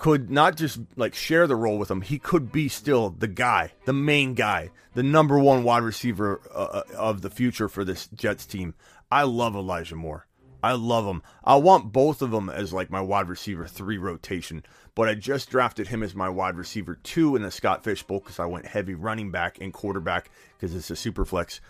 could 0.01 0.31
not 0.31 0.57
just 0.57 0.79
like 0.95 1.13
share 1.13 1.45
the 1.45 1.55
role 1.55 1.77
with 1.77 1.91
him, 1.91 2.01
he 2.01 2.17
could 2.17 2.51
be 2.51 2.67
still 2.67 3.11
the 3.11 3.27
guy, 3.27 3.71
the 3.85 3.93
main 3.93 4.33
guy, 4.33 4.71
the 4.95 5.03
number 5.03 5.37
one 5.37 5.63
wide 5.63 5.83
receiver 5.83 6.41
uh, 6.51 6.57
uh, 6.57 6.83
of 6.97 7.21
the 7.21 7.29
future 7.29 7.69
for 7.69 7.85
this 7.85 8.07
Jets 8.07 8.47
team. 8.47 8.73
I 9.11 9.21
love 9.21 9.55
Elijah 9.55 9.95
Moore. 9.95 10.25
I 10.63 10.71
love 10.73 11.05
him. 11.05 11.21
I 11.43 11.57
want 11.57 11.91
both 11.91 12.23
of 12.23 12.31
them 12.31 12.49
as 12.49 12.73
like 12.73 12.89
my 12.89 12.99
wide 12.99 13.29
receiver 13.29 13.67
three 13.67 13.99
rotation, 13.99 14.65
but 14.95 15.07
I 15.07 15.13
just 15.13 15.51
drafted 15.51 15.89
him 15.89 16.01
as 16.01 16.15
my 16.15 16.29
wide 16.29 16.55
receiver 16.55 16.95
two 17.03 17.35
in 17.35 17.43
the 17.43 17.51
Scott 17.51 17.83
Fish 17.83 18.01
Bowl 18.01 18.21
because 18.21 18.39
I 18.39 18.47
went 18.47 18.65
heavy 18.65 18.95
running 18.95 19.29
back 19.29 19.59
and 19.61 19.71
quarterback 19.71 20.31
because 20.57 20.73
it's 20.73 20.89
a 20.89 20.95
super 20.95 21.25
flex. 21.25 21.61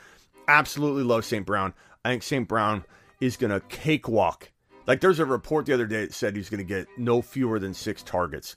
Absolutely 0.48 1.04
love 1.04 1.26
St. 1.26 1.46
Brown. 1.46 1.74
I 2.06 2.12
think 2.12 2.24
St. 2.24 2.48
Brown 2.48 2.86
is 3.20 3.36
going 3.36 3.52
to 3.52 3.60
cakewalk 3.68 4.52
like 4.88 5.02
there's 5.02 5.20
a 5.20 5.26
report 5.26 5.66
the 5.66 5.74
other 5.74 5.86
day 5.86 6.06
that 6.06 6.14
said 6.14 6.36
he's 6.36 6.50
going 6.50 6.60
to 6.60 6.64
get 6.64 6.88
no 6.98 7.22
fewer 7.22 7.60
than 7.60 7.74
six 7.74 8.04
targets. 8.04 8.56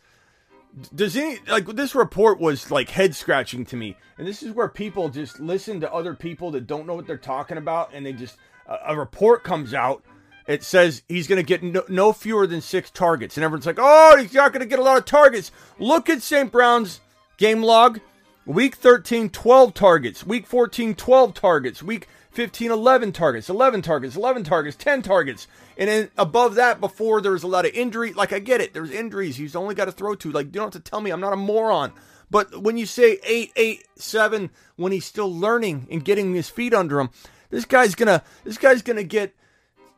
Does 0.95 1.16
any 1.16 1.39
like 1.49 1.66
this 1.66 1.95
report 1.95 2.41
was 2.41 2.70
like 2.70 2.91
head 2.91 3.14
scratching 3.14 3.64
to 3.66 3.77
me, 3.77 3.97
and 4.18 4.27
this 4.27 4.43
is 4.43 4.53
where 4.53 4.68
people 4.68 5.09
just 5.09 5.39
listen 5.39 5.81
to 5.81 5.93
other 5.93 6.14
people 6.14 6.51
that 6.53 6.66
don't 6.66 6.87
know 6.87 6.95
what 6.95 7.07
they're 7.07 7.16
talking 7.16 7.59
about, 7.59 7.91
and 7.93 8.05
they 8.05 8.12
just 8.12 8.37
a, 8.66 8.79
a 8.89 8.97
report 8.99 9.45
comes 9.45 9.72
out. 9.72 10.03
It 10.49 10.62
says 10.64 11.03
he's 11.09 11.29
going 11.29 11.41
to 11.41 11.47
get 11.47 11.62
no, 11.62 11.85
no 11.89 12.12
fewer 12.12 12.47
than 12.47 12.61
six 12.61 12.91
targets, 12.91 13.37
and 13.37 13.45
everyone's 13.45 13.66
like, 13.66 13.79
"Oh, 13.79 14.16
he's 14.18 14.35
not 14.35 14.53
going 14.53 14.62
to 14.62 14.68
get 14.68 14.81
a 14.81 14.83
lot 14.83 14.99
of 14.99 15.05
targets." 15.05 15.53
Look 15.79 16.11
at 16.11 16.22
St. 16.22 16.51
Brown's 16.51 17.01
game 17.37 17.62
log. 17.62 18.01
Week 18.47 18.75
13, 18.75 19.31
12 19.31 19.72
targets. 19.72 20.27
Week 20.27 20.47
14, 20.47 20.95
12 20.95 21.35
targets. 21.35 21.83
Week 21.83 22.09
15, 22.35 22.70
11 22.72 23.12
targets, 23.12 23.49
11 23.49 23.82
targets, 23.82 24.16
11 24.16 24.45
targets, 24.45 24.76
10 24.76 25.03
targets. 25.03 25.47
And 25.78 25.89
then 25.89 26.11
above 26.18 26.57
that, 26.57 26.80
before 26.80 27.20
there 27.20 27.32
was 27.32 27.45
a 27.45 27.49
lot 27.49 27.64
of 27.64 27.72
injury, 27.72 28.12
like 28.12 28.32
I 28.32 28.41
get 28.41 28.61
it, 28.61 28.74
there's 28.74 28.91
injuries. 28.91 29.37
He's 29.37 29.57
only 29.57 29.74
got 29.74 29.85
to 29.87 29.93
throw 29.93 30.14
to. 30.16 30.32
Like, 30.32 30.47
you 30.47 30.53
don't 30.53 30.74
have 30.74 30.82
to 30.82 30.91
tell 30.91 31.01
me 31.01 31.11
I'm 31.11 31.20
not 31.20 31.32
a 31.32 31.37
moron. 31.37 31.93
But 32.30 32.62
when 32.62 32.76
you 32.76 32.87
say 32.87 33.18
eight, 33.24 33.53
eight, 33.55 33.87
seven, 33.97 34.51
when 34.76 34.91
he's 34.91 35.05
still 35.05 35.32
learning 35.32 35.87
and 35.91 36.05
getting 36.05 36.35
his 36.35 36.51
feet 36.51 36.74
under 36.74 36.99
him, 36.99 37.11
this 37.51 37.64
guy's 37.64 37.95
gonna, 37.95 38.22
this 38.43 38.59
guy's 38.59 38.82
gonna 38.82 39.05
get 39.05 39.37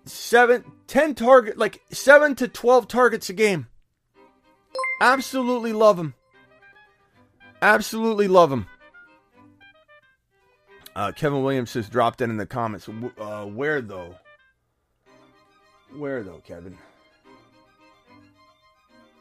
seven, 0.04 0.64
10 0.88 1.14
target, 1.14 1.56
like 1.56 1.80
seven 1.90 2.34
to 2.36 2.48
12 2.48 2.86
targets 2.88 3.30
a 3.30 3.32
game. 3.32 3.68
Absolutely 5.00 5.72
love 5.72 5.98
him. 5.98 6.14
Absolutely 7.62 8.28
love 8.28 8.52
him. 8.52 8.66
Uh, 10.96 11.12
Kevin 11.12 11.42
Williams 11.42 11.74
has 11.74 11.90
dropped 11.90 12.22
in 12.22 12.30
in 12.30 12.38
the 12.38 12.46
comments. 12.46 12.88
Uh, 13.18 13.44
where 13.44 13.82
though? 13.82 14.14
Where 15.94 16.22
though, 16.22 16.40
Kevin? 16.46 16.78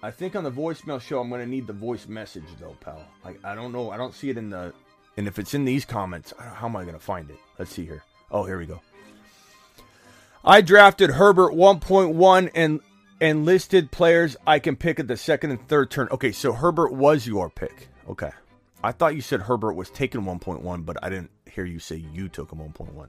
I 0.02 0.10
think 0.10 0.38
on 0.38 0.46
the 0.46 0.52
voicemail 0.52 1.02
show, 1.02 1.20
I'm 1.20 1.30
to 1.42 1.46
need 1.46 1.68
the 1.68 1.74
voice 1.74 2.08
message 2.08 2.46
though, 2.62 2.78
pal. 2.80 3.04
Like 3.26 3.44
I 3.44 3.56
don't 3.56 3.74
know, 3.74 3.92
I 3.92 3.98
don't 3.98 4.14
see 4.14 4.30
it 4.30 4.38
in 4.38 4.52
the, 4.52 4.74
and 5.18 5.28
if 5.28 5.38
it's 5.38 5.54
in 5.54 5.66
these 5.66 5.84
comments, 5.84 6.34
how 6.40 6.68
am 6.68 6.78
I 6.78 6.86
to 6.86 6.98
find 6.98 7.30
it? 7.30 7.38
Let's 7.60 7.74
see 7.74 7.86
here. 7.86 8.04
Oh, 8.32 8.46
here 8.46 8.58
we 8.58 8.66
go. 8.66 8.80
I 10.46 10.62
drafted 10.62 11.10
Herbert 11.10 11.52
1.1 11.52 12.52
and 12.56 12.80
and 13.20 13.44
listed 13.44 13.92
players 13.92 14.38
I 14.48 14.60
can 14.60 14.78
pick 14.78 15.02
at 15.02 15.10
the 15.10 15.18
second 15.18 15.52
and 15.52 15.68
third 15.68 15.92
turn. 15.92 16.08
Okay, 16.10 16.32
so 16.32 16.54
Herbert 16.54 16.94
was 16.94 17.28
your 17.28 17.50
pick. 17.50 17.90
Okay. 18.08 18.32
I 18.82 18.94
thought 18.94 19.16
you 19.16 19.22
said 19.22 19.42
Herbert 19.42 19.74
was 19.74 19.90
taking 19.90 20.22
1.1, 20.22 20.86
but 20.86 21.04
I 21.04 21.10
didn't 21.10 21.32
hear 21.56 21.66
you 21.66 21.80
say 21.80 21.96
you 21.96 22.30
took 22.30 22.52
him 22.52 22.60
1.1. 22.60 23.08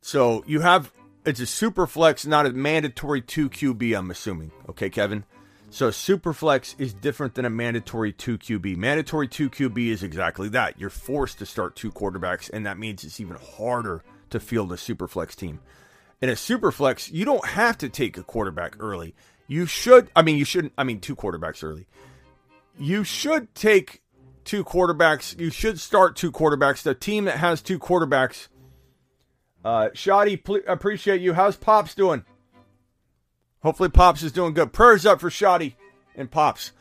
So 0.00 0.44
you 0.46 0.60
have 0.60 0.92
it's 1.24 1.40
a 1.40 1.46
super 1.46 1.86
flex, 1.86 2.24
not 2.26 2.46
a 2.46 2.50
mandatory 2.50 3.20
2 3.20 3.50
QB, 3.50 3.98
I'm 3.98 4.10
assuming. 4.10 4.52
Okay, 4.68 4.90
Kevin? 4.90 5.24
So 5.70 5.90
super 5.90 6.32
flex 6.32 6.76
is 6.78 6.94
different 6.94 7.34
than 7.34 7.44
a 7.44 7.50
mandatory 7.50 8.12
2 8.12 8.38
QB. 8.38 8.76
Mandatory 8.76 9.26
2 9.26 9.50
QB 9.50 9.88
is 9.88 10.02
exactly 10.02 10.48
that. 10.50 10.78
You're 10.78 10.90
forced 10.90 11.38
to 11.40 11.46
start 11.46 11.74
two 11.74 11.90
quarterbacks, 11.90 12.48
and 12.50 12.64
that 12.66 12.78
means 12.78 13.02
it's 13.02 13.20
even 13.20 13.36
harder 13.56 14.04
to 14.30 14.38
field 14.38 14.72
a 14.72 14.76
super 14.76 15.08
flex 15.08 15.34
team. 15.34 15.60
In 16.22 16.28
a 16.28 16.36
super 16.36 16.70
flex, 16.70 17.10
you 17.10 17.24
don't 17.24 17.44
have 17.44 17.76
to 17.78 17.88
take 17.88 18.16
a 18.16 18.22
quarterback 18.22 18.76
early. 18.78 19.14
You 19.48 19.66
should, 19.66 20.10
I 20.14 20.22
mean, 20.22 20.38
you 20.38 20.44
shouldn't, 20.44 20.72
I 20.78 20.84
mean, 20.84 21.00
two 21.00 21.16
quarterbacks 21.16 21.64
early. 21.64 21.86
You 22.78 23.04
should 23.04 23.54
take 23.54 24.02
two 24.46 24.64
quarterbacks. 24.64 25.38
You 25.38 25.50
should 25.50 25.78
start 25.78 26.16
two 26.16 26.32
quarterbacks. 26.32 26.82
The 26.82 26.94
team 26.94 27.26
that 27.26 27.38
has 27.38 27.60
two 27.60 27.78
quarterbacks. 27.78 28.48
Uh, 29.64 29.90
Shoddy, 29.92 30.36
pl- 30.36 30.62
appreciate 30.66 31.20
you. 31.20 31.34
How's 31.34 31.56
Pops 31.56 31.94
doing? 31.94 32.24
Hopefully, 33.62 33.88
Pops 33.88 34.22
is 34.22 34.32
doing 34.32 34.54
good. 34.54 34.72
Prayers 34.72 35.04
up 35.04 35.20
for 35.20 35.30
Shoddy 35.30 35.76
and 36.14 36.30
Pops. 36.30 36.72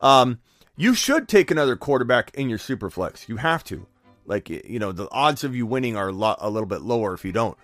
Um, 0.00 0.40
you 0.76 0.94
should 0.94 1.26
take 1.28 1.50
another 1.50 1.74
quarterback 1.74 2.34
in 2.34 2.48
your 2.48 2.58
super 2.58 2.90
flex. 2.90 3.28
You 3.28 3.38
have 3.38 3.64
to. 3.64 3.86
Like, 4.26 4.48
you 4.48 4.78
know, 4.78 4.92
the 4.92 5.10
odds 5.10 5.44
of 5.44 5.56
you 5.56 5.66
winning 5.66 5.96
are 5.96 6.08
a, 6.08 6.12
lot, 6.12 6.38
a 6.40 6.50
little 6.50 6.68
bit 6.68 6.82
lower 6.82 7.14
if 7.14 7.24
you 7.24 7.32
don't 7.32 7.56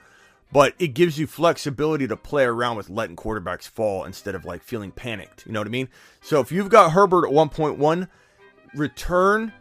but 0.52 0.74
it 0.78 0.88
gives 0.88 1.18
you 1.18 1.26
flexibility 1.26 2.06
to 2.08 2.16
play 2.16 2.44
around 2.44 2.76
with 2.76 2.90
letting 2.90 3.16
quarterbacks 3.16 3.68
fall 3.68 4.04
instead 4.04 4.34
of 4.34 4.44
like 4.44 4.62
feeling 4.62 4.90
panicked. 4.90 5.46
You 5.46 5.52
know 5.52 5.60
what 5.60 5.68
I 5.68 5.70
mean? 5.70 5.88
So 6.20 6.40
if 6.40 6.50
you've 6.50 6.68
got 6.68 6.92
Herbert 6.92 7.26
at 7.26 7.32
1.1, 7.32 8.08
return 8.74 9.52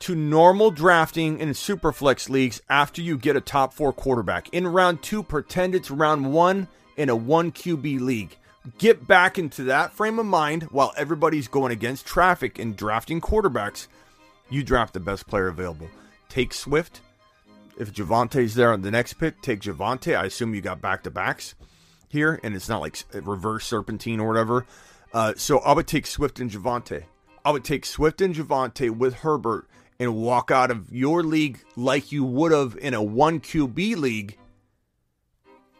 to 0.00 0.14
normal 0.14 0.70
drafting 0.70 1.40
in 1.40 1.50
superflex 1.50 2.28
leagues 2.28 2.60
after 2.68 3.00
you 3.00 3.16
get 3.16 3.36
a 3.36 3.40
top 3.40 3.72
four 3.72 3.92
quarterback. 3.92 4.48
In 4.50 4.66
round 4.66 5.02
two, 5.02 5.22
pretend 5.22 5.74
it's 5.74 5.90
round 5.90 6.32
one 6.32 6.68
in 6.96 7.08
a 7.08 7.16
one 7.16 7.52
QB 7.52 8.00
league. 8.00 8.36
Get 8.78 9.06
back 9.06 9.38
into 9.38 9.64
that 9.64 9.92
frame 9.92 10.18
of 10.18 10.26
mind 10.26 10.64
while 10.64 10.92
everybody's 10.96 11.48
going 11.48 11.72
against 11.72 12.04
traffic 12.04 12.58
and 12.58 12.76
drafting 12.76 13.20
quarterbacks. 13.20 13.86
You 14.50 14.62
draft 14.62 14.92
the 14.92 15.00
best 15.00 15.26
player 15.26 15.48
available. 15.48 15.88
Take 16.28 16.52
Swift, 16.52 17.00
if 17.76 17.92
Javonte's 17.92 18.54
there 18.54 18.72
on 18.72 18.82
the 18.82 18.90
next 18.90 19.14
pick, 19.14 19.42
take 19.42 19.60
Javonte. 19.60 20.16
I 20.16 20.24
assume 20.24 20.54
you 20.54 20.60
got 20.60 20.80
back 20.80 21.02
to 21.02 21.10
backs 21.10 21.54
here, 22.08 22.40
and 22.42 22.54
it's 22.54 22.68
not 22.68 22.80
like 22.80 23.04
reverse 23.12 23.66
serpentine 23.66 24.20
or 24.20 24.28
whatever. 24.28 24.66
Uh, 25.12 25.34
so 25.36 25.58
I 25.58 25.72
would 25.72 25.86
take 25.86 26.06
Swift 26.06 26.40
and 26.40 26.50
Javonte. 26.50 27.04
I 27.46 27.50
would 27.50 27.62
take 27.62 27.86
Swift 27.86 28.20
and 28.20 28.34
Javonte 28.34 28.90
with 28.90 29.14
Herbert 29.14 29.68
and 30.00 30.16
walk 30.16 30.50
out 30.50 30.72
of 30.72 30.92
your 30.92 31.22
league 31.22 31.60
like 31.76 32.10
you 32.10 32.24
would 32.24 32.50
have 32.50 32.76
in 32.76 32.92
a 32.92 33.00
one 33.00 33.38
QB 33.38 33.96
league. 33.98 34.36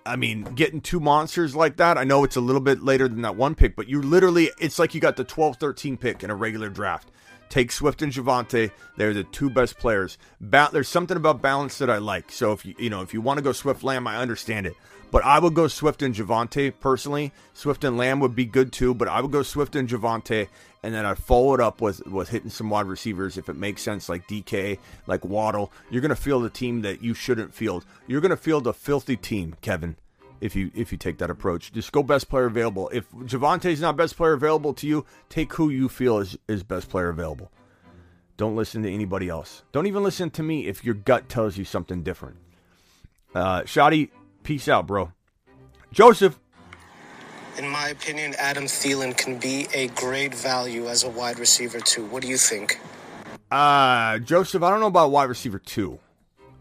I 0.06 0.14
mean, 0.14 0.44
getting 0.44 0.80
two 0.80 1.00
monsters 1.00 1.56
like 1.56 1.78
that, 1.78 1.98
I 1.98 2.04
know 2.04 2.22
it's 2.22 2.36
a 2.36 2.40
little 2.40 2.60
bit 2.60 2.84
later 2.84 3.08
than 3.08 3.22
that 3.22 3.34
one 3.34 3.56
pick, 3.56 3.74
but 3.74 3.88
you 3.88 4.00
literally, 4.00 4.52
it's 4.60 4.78
like 4.78 4.94
you 4.94 5.00
got 5.00 5.16
the 5.16 5.24
12 5.24 5.56
13 5.56 5.96
pick 5.96 6.22
in 6.22 6.30
a 6.30 6.36
regular 6.36 6.68
draft. 6.68 7.10
Take 7.48 7.72
Swift 7.72 8.00
and 8.00 8.12
Javonte. 8.12 8.70
They're 8.96 9.12
the 9.12 9.24
two 9.24 9.50
best 9.50 9.76
players. 9.76 10.18
Ba- 10.40 10.70
there's 10.72 10.88
something 10.88 11.16
about 11.16 11.42
balance 11.42 11.78
that 11.78 11.90
I 11.90 11.98
like. 11.98 12.30
So 12.30 12.52
if 12.52 12.64
you 12.64 12.76
you 12.78 12.90
know 12.90 13.02
if 13.02 13.12
you 13.12 13.20
want 13.20 13.38
to 13.38 13.42
go 13.42 13.50
Swift 13.50 13.82
Lamb, 13.82 14.06
I 14.06 14.18
understand 14.18 14.66
it. 14.66 14.76
But 15.11 15.24
I 15.24 15.38
would 15.38 15.54
go 15.54 15.68
Swift 15.68 16.02
and 16.02 16.14
Javonte 16.14 16.72
personally. 16.80 17.32
Swift 17.54 17.84
and 17.84 17.96
Lamb 17.96 18.20
would 18.20 18.34
be 18.34 18.44
good 18.44 18.72
too, 18.72 18.92
but 18.92 19.09
I 19.09 19.20
would 19.20 19.30
go 19.30 19.42
Swift 19.42 19.76
and 19.76 19.88
Javonte, 19.88 20.48
and 20.82 20.94
then 20.94 21.07
I'd 21.07 21.18
follow 21.18 21.54
it 21.54 21.61
up 21.61 21.80
with 21.80 22.04
with 22.07 22.28
hitting 22.28 22.50
some 22.50 22.70
wide 22.70 22.86
receivers 22.86 23.38
if 23.38 23.48
it 23.48 23.57
makes 23.57 23.82
sense, 23.82 24.09
like 24.09 24.26
DK, 24.26 24.78
like 25.07 25.24
Waddle. 25.24 25.72
You're 25.90 26.02
gonna 26.02 26.16
field 26.16 26.44
a 26.44 26.50
team 26.50 26.82
that 26.82 27.02
you 27.02 27.14
shouldn't 27.14 27.54
field. 27.54 27.86
You're 28.07 28.20
gonna 28.20 28.36
field 28.36 28.66
a 28.66 28.72
filthy 28.72 29.16
team, 29.16 29.57
Kevin 29.61 29.96
if 30.40 30.54
you 30.54 30.70
if 30.74 30.92
you 30.92 30.98
take 30.98 31.18
that 31.18 31.30
approach. 31.30 31.72
Just 31.72 31.92
go 31.92 32.02
best 32.02 32.28
player 32.28 32.46
available. 32.46 32.88
If 32.92 33.11
Javonte's 33.12 33.80
not 33.80 33.96
best 33.96 34.16
player 34.16 34.32
available 34.32 34.74
to 34.74 34.86
you, 34.86 35.04
take 35.28 35.52
who 35.54 35.70
you 35.70 35.88
feel 35.88 36.18
is, 36.18 36.36
is 36.48 36.62
best 36.62 36.88
player 36.88 37.09
available. 37.09 37.50
Don't 38.36 38.57
listen 38.57 38.82
to 38.82 38.92
anybody 38.92 39.28
else. 39.28 39.62
Don't 39.72 39.86
even 39.86 40.02
listen 40.02 40.30
to 40.30 40.42
me 40.42 40.66
if 40.66 40.84
your 40.84 40.94
gut 40.94 41.28
tells 41.28 41.57
you 41.57 41.64
something 41.64 42.02
different. 42.02 42.36
Uh 43.34 43.64
Shoddy, 43.64 44.11
peace 44.47 44.68
out, 44.68 44.86
bro. 44.86 45.12
Joseph. 45.92 46.38
In 47.59 47.68
my 47.68 47.88
opinion, 47.88 48.34
Adam 48.38 48.64
Thielen 48.64 49.16
can 49.16 49.38
be 49.38 49.66
a 49.74 49.88
great 49.88 50.34
value 50.34 50.86
as 50.88 51.03
a 51.03 51.11
wide 51.11 51.38
receiver 51.38 51.80
too. 51.80 52.05
What 52.07 52.22
do 52.22 52.28
you 52.28 52.36
think? 52.36 52.78
Uh 53.51 54.18
Joseph, 54.20 54.62
I 54.62 54.70
don't 54.70 54.80
know 54.80 54.86
about 54.86 55.11
wide 55.11 55.28
receiver 55.28 55.59
two. 55.59 55.99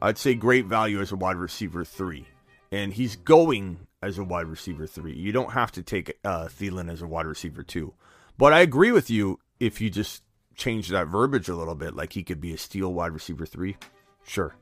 I'd 0.02 0.18
say 0.18 0.34
great 0.34 0.66
value 0.66 1.00
as 1.00 1.12
a 1.12 1.16
wide 1.16 1.38
receiver 1.38 1.86
three 1.86 2.26
and 2.72 2.92
he's 2.92 3.16
going 3.16 3.78
as 4.02 4.18
a 4.18 4.24
wide 4.24 4.48
receiver 4.48 4.88
three. 4.88 5.14
You 5.14 5.32
don't 5.32 5.52
have 5.52 5.72
to 5.74 5.84
take 5.84 6.18
uh, 6.24 6.46
Thielen 6.46 6.92
as 6.92 7.02
a 7.02 7.08
wide 7.08 7.26
receiver 7.26 7.64
two. 7.64 7.94
But 8.38 8.54
I 8.54 8.62
agree 8.62 8.92
with 8.92 9.10
you 9.10 9.40
if 9.60 9.80
you 9.80 9.90
just 9.90 10.24
change 10.56 10.90
that 10.90 11.08
verbiage 11.08 11.50
a 11.50 11.56
little 11.56 11.76
bit, 11.76 11.96
like 11.96 12.14
he 12.14 12.24
could 12.24 12.42
be 12.42 12.54
a 12.54 12.58
steal 12.58 12.94
wide 12.94 13.14
receiver 13.14 13.46
three. 13.46 13.78
Sure, 14.24 14.56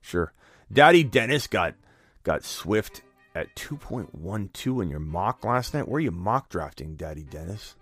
sure. 0.00 0.32
Daddy 0.72 1.04
Dennis 1.04 1.46
got 1.46 1.74
got 2.22 2.44
Swift 2.44 3.02
at 3.34 3.54
two 3.56 3.76
point 3.76 4.14
one 4.14 4.50
two 4.52 4.80
in 4.80 4.90
your 4.90 5.00
mock 5.00 5.44
last 5.44 5.74
night. 5.74 5.88
Where 5.88 5.96
are 5.96 6.00
you 6.00 6.10
mock 6.10 6.48
drafting, 6.48 6.96
Daddy 6.96 7.22
Dennis? 7.22 7.76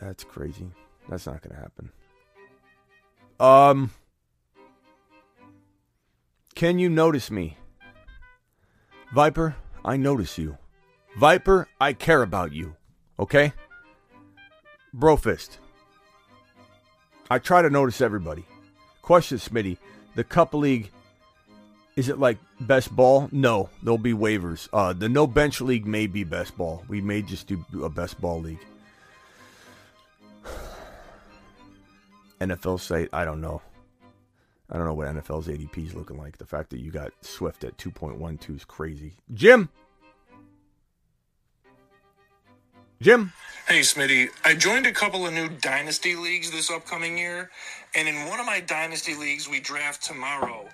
That's 0.00 0.24
crazy. 0.24 0.70
That's 1.08 1.26
not 1.26 1.42
gonna 1.42 1.60
happen. 1.60 1.90
Um, 3.38 3.90
can 6.54 6.78
you 6.78 6.88
notice 6.88 7.30
me? 7.30 7.58
Viper, 9.14 9.56
I 9.84 9.96
notice 9.96 10.38
you. 10.38 10.58
Viper, 11.18 11.68
I 11.80 11.92
care 11.92 12.22
about 12.22 12.52
you. 12.52 12.76
Okay? 13.18 13.52
Brofist. 14.94 15.58
I 17.30 17.38
try 17.38 17.62
to 17.62 17.70
notice 17.70 18.00
everybody. 18.00 18.44
Question, 19.02 19.38
Smitty. 19.38 19.78
The 20.14 20.24
Cup 20.24 20.54
League, 20.54 20.90
is 21.96 22.08
it 22.10 22.18
like 22.18 22.38
best 22.60 22.94
ball? 22.94 23.28
No, 23.32 23.70
there'll 23.82 23.98
be 23.98 24.12
waivers. 24.12 24.68
Uh, 24.72 24.92
the 24.92 25.08
no 25.08 25.26
bench 25.26 25.60
league 25.60 25.86
may 25.86 26.06
be 26.06 26.24
best 26.24 26.56
ball. 26.56 26.84
We 26.88 27.00
may 27.00 27.22
just 27.22 27.46
do 27.46 27.64
a 27.82 27.88
best 27.88 28.20
ball 28.20 28.40
league. 28.40 28.64
NFL 32.40 32.80
site, 32.80 33.08
I 33.12 33.24
don't 33.24 33.40
know. 33.40 33.62
I 34.70 34.76
don't 34.76 34.86
know 34.86 34.94
what 34.94 35.08
NFL's 35.08 35.46
ADP 35.46 35.86
is 35.86 35.94
looking 35.94 36.18
like. 36.18 36.38
The 36.38 36.46
fact 36.46 36.70
that 36.70 36.80
you 36.80 36.90
got 36.90 37.12
Swift 37.20 37.64
at 37.64 37.76
2.12 37.78 38.56
is 38.56 38.64
crazy. 38.64 39.14
Jim. 39.32 39.68
Jim. 43.00 43.32
Hey, 43.68 43.80
Smitty. 43.80 44.28
I 44.44 44.54
joined 44.54 44.86
a 44.86 44.92
couple 44.92 45.26
of 45.26 45.32
new 45.32 45.48
dynasty 45.60 46.16
leagues 46.16 46.50
this 46.50 46.70
upcoming 46.70 47.16
year, 47.16 47.50
and 47.94 48.08
in 48.08 48.26
one 48.28 48.40
of 48.40 48.46
my 48.46 48.60
dynasty 48.60 49.14
leagues, 49.14 49.48
we 49.48 49.60
draft 49.60 50.02
tomorrow, 50.02 50.68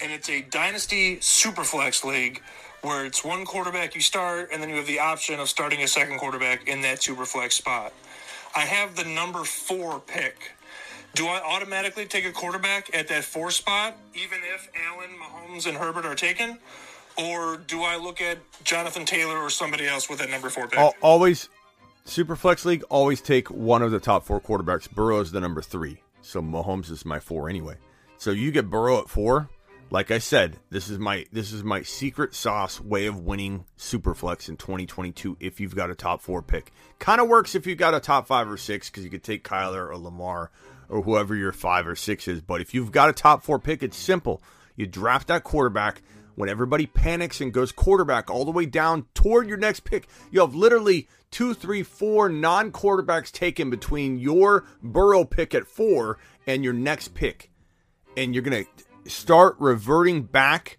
and 0.00 0.12
it's 0.12 0.28
a 0.28 0.42
dynasty 0.42 1.16
superflex 1.16 2.04
league 2.04 2.42
where 2.82 3.06
it's 3.06 3.24
one 3.24 3.44
quarterback 3.44 3.94
you 3.94 4.00
start, 4.00 4.50
and 4.52 4.62
then 4.62 4.68
you 4.68 4.76
have 4.76 4.86
the 4.86 5.00
option 5.00 5.40
of 5.40 5.48
starting 5.48 5.82
a 5.82 5.88
second 5.88 6.18
quarterback 6.18 6.68
in 6.68 6.82
that 6.82 6.98
superflex 6.98 7.52
spot. 7.52 7.92
I 8.54 8.60
have 8.60 8.94
the 8.94 9.04
number 9.04 9.44
four 9.44 10.00
pick. 10.00 10.52
Do 11.14 11.26
I 11.26 11.40
automatically 11.40 12.06
take 12.06 12.26
a 12.26 12.32
quarterback 12.32 12.94
at 12.94 13.08
that 13.08 13.24
four 13.24 13.50
spot, 13.50 13.96
even 14.14 14.38
if 14.54 14.68
Allen, 14.86 15.10
Mahomes, 15.18 15.66
and 15.66 15.76
Herbert 15.76 16.04
are 16.04 16.14
taken? 16.14 16.58
Or 17.16 17.56
do 17.56 17.82
I 17.82 17.96
look 17.96 18.20
at 18.20 18.38
Jonathan 18.64 19.04
Taylor 19.04 19.38
or 19.38 19.48
somebody 19.48 19.86
else 19.86 20.10
with 20.10 20.18
that 20.18 20.30
number 20.30 20.50
four 20.50 20.66
pick? 20.66 20.94
Always, 21.00 21.48
Superflex 22.06 22.64
League, 22.64 22.82
always 22.90 23.20
take 23.20 23.50
one 23.50 23.82
of 23.82 23.92
the 23.92 24.00
top 24.00 24.26
four 24.26 24.40
quarterbacks. 24.40 24.90
Burrow 24.90 25.20
is 25.20 25.30
the 25.30 25.40
number 25.40 25.62
three. 25.62 26.02
So 26.22 26.42
Mahomes 26.42 26.90
is 26.90 27.04
my 27.04 27.20
four 27.20 27.48
anyway. 27.48 27.76
So 28.18 28.30
you 28.30 28.50
get 28.50 28.68
Burrow 28.68 28.98
at 28.98 29.08
four. 29.08 29.48
Like 29.90 30.10
I 30.10 30.18
said, 30.18 30.58
this 30.70 30.88
is 30.88 30.98
my 30.98 31.26
this 31.30 31.52
is 31.52 31.62
my 31.62 31.82
secret 31.82 32.34
sauce 32.34 32.80
way 32.80 33.06
of 33.06 33.20
winning 33.20 33.64
Superflex 33.78 34.48
in 34.48 34.56
2022 34.56 35.36
if 35.40 35.60
you've 35.60 35.76
got 35.76 35.90
a 35.90 35.94
top 35.94 36.20
4 36.20 36.42
pick. 36.42 36.72
Kind 36.98 37.20
of 37.20 37.28
works 37.28 37.54
if 37.54 37.66
you've 37.66 37.78
got 37.78 37.94
a 37.94 38.00
top 38.00 38.26
5 38.26 38.50
or 38.50 38.56
6 38.56 38.90
cuz 38.90 39.04
you 39.04 39.10
could 39.10 39.22
take 39.22 39.44
Kyler 39.44 39.88
or 39.88 39.96
Lamar 39.96 40.50
or 40.88 41.02
whoever 41.02 41.36
your 41.36 41.52
5 41.52 41.86
or 41.86 41.96
6 41.96 42.28
is, 42.28 42.40
but 42.40 42.60
if 42.60 42.74
you've 42.74 42.92
got 42.92 43.08
a 43.08 43.12
top 43.12 43.44
4 43.44 43.58
pick, 43.58 43.82
it's 43.82 43.96
simple. 43.96 44.42
You 44.74 44.86
draft 44.86 45.28
that 45.28 45.44
quarterback 45.44 46.02
when 46.34 46.48
everybody 46.48 46.86
panics 46.86 47.40
and 47.40 47.52
goes 47.52 47.72
quarterback 47.72 48.30
all 48.30 48.44
the 48.44 48.50
way 48.50 48.66
down 48.66 49.06
toward 49.14 49.48
your 49.48 49.58
next 49.58 49.80
pick. 49.80 50.08
You 50.30 50.40
have 50.40 50.54
literally 50.54 51.08
two, 51.30 51.54
three, 51.54 51.82
four 51.82 52.28
non 52.28 52.72
quarterbacks 52.72 53.30
taken 53.30 53.70
between 53.70 54.18
your 54.18 54.64
Burrow 54.82 55.24
pick 55.24 55.54
at 55.54 55.66
four 55.66 56.18
and 56.46 56.64
your 56.64 56.72
next 56.72 57.14
pick. 57.14 57.50
And 58.16 58.34
you're 58.34 58.44
going 58.44 58.64
to 58.64 58.83
start 59.06 59.56
reverting 59.58 60.22
back 60.22 60.78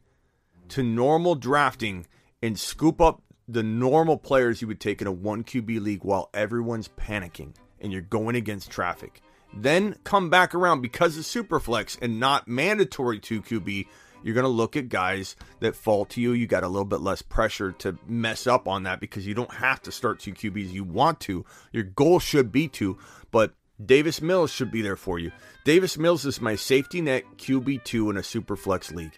to 0.70 0.84
normal 0.84 1.36
drafting 1.36 2.08
and 2.42 2.60
scoop 2.60 3.00
up 3.00 3.22
the 3.48 3.64
normal 3.64 4.18
players 4.18 4.62
you 4.62 4.68
would 4.68 4.80
take 4.80 5.02
in 5.02 5.08
a 5.08 5.12
1 5.12 5.44
QB 5.44 5.82
league 5.82 6.04
while 6.04 6.30
everyone's 6.34 6.88
panicking 6.88 7.54
and 7.80 7.92
you're 7.92 8.02
going 8.02 8.36
against 8.36 8.72
traffic. 8.72 9.22
Then 9.56 9.96
come 10.04 10.30
back 10.30 10.56
around 10.56 10.82
because 10.82 11.18
of 11.18 11.24
Superflex 11.24 11.98
and 12.02 12.20
not 12.20 12.48
mandatory 12.48 13.20
2 13.20 13.42
QB 13.42 13.86
you're 14.26 14.34
going 14.34 14.44
to 14.44 14.50
look 14.50 14.76
at 14.76 14.90
guys 14.90 15.36
that 15.60 15.76
fall 15.76 16.04
to 16.06 16.20
you. 16.20 16.32
You 16.32 16.48
got 16.48 16.64
a 16.64 16.68
little 16.68 16.84
bit 16.84 17.00
less 17.00 17.22
pressure 17.22 17.72
to 17.74 17.96
mess 18.08 18.48
up 18.48 18.68
on 18.68 18.82
that 18.84 19.00
because 19.00 19.28
you 19.28 19.36
don't 19.36 19.54
have 19.54 19.84
to 19.84 19.92
start 19.92 20.20
two 20.20 20.34
QBs. 20.34 20.72
You 20.72 20.84
want 20.84 21.20
to. 21.22 21.46
Your 21.72 21.84
goal 21.84 22.20
should 22.20 22.52
be 22.52 22.68
to, 22.70 22.98
but 23.30 23.54
Davis 23.84 24.22
Mills 24.22 24.52
should 24.52 24.72
be 24.72 24.82
there 24.82 24.96
for 24.96 25.20
you. 25.20 25.32
Davis 25.64 25.98
Mills 25.98 26.26
is 26.26 26.40
my 26.40 26.56
safety 26.56 27.02
net 27.02 27.24
QB2 27.38 28.12
in 28.12 28.18
a 28.18 28.24
super 28.24 28.56
flex 28.56 28.92
league. 28.92 29.18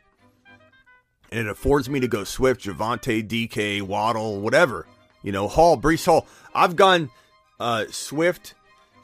And 1.32 1.42
it 1.42 1.48
affords 1.48 1.90
me 1.90 2.00
to 2.00 2.08
go 2.08 2.24
Swift, 2.24 2.64
Javonte, 2.64 3.28
DK, 3.28 3.82
Waddle, 3.82 4.40
whatever. 4.40 4.88
You 5.24 5.32
know, 5.32 5.48
Hall, 5.48 5.78
Breece 5.78 6.06
Hall. 6.06 6.26
I've 6.56 6.76
gone 6.76 7.10
uh, 7.60 7.86
Swift, 7.92 8.54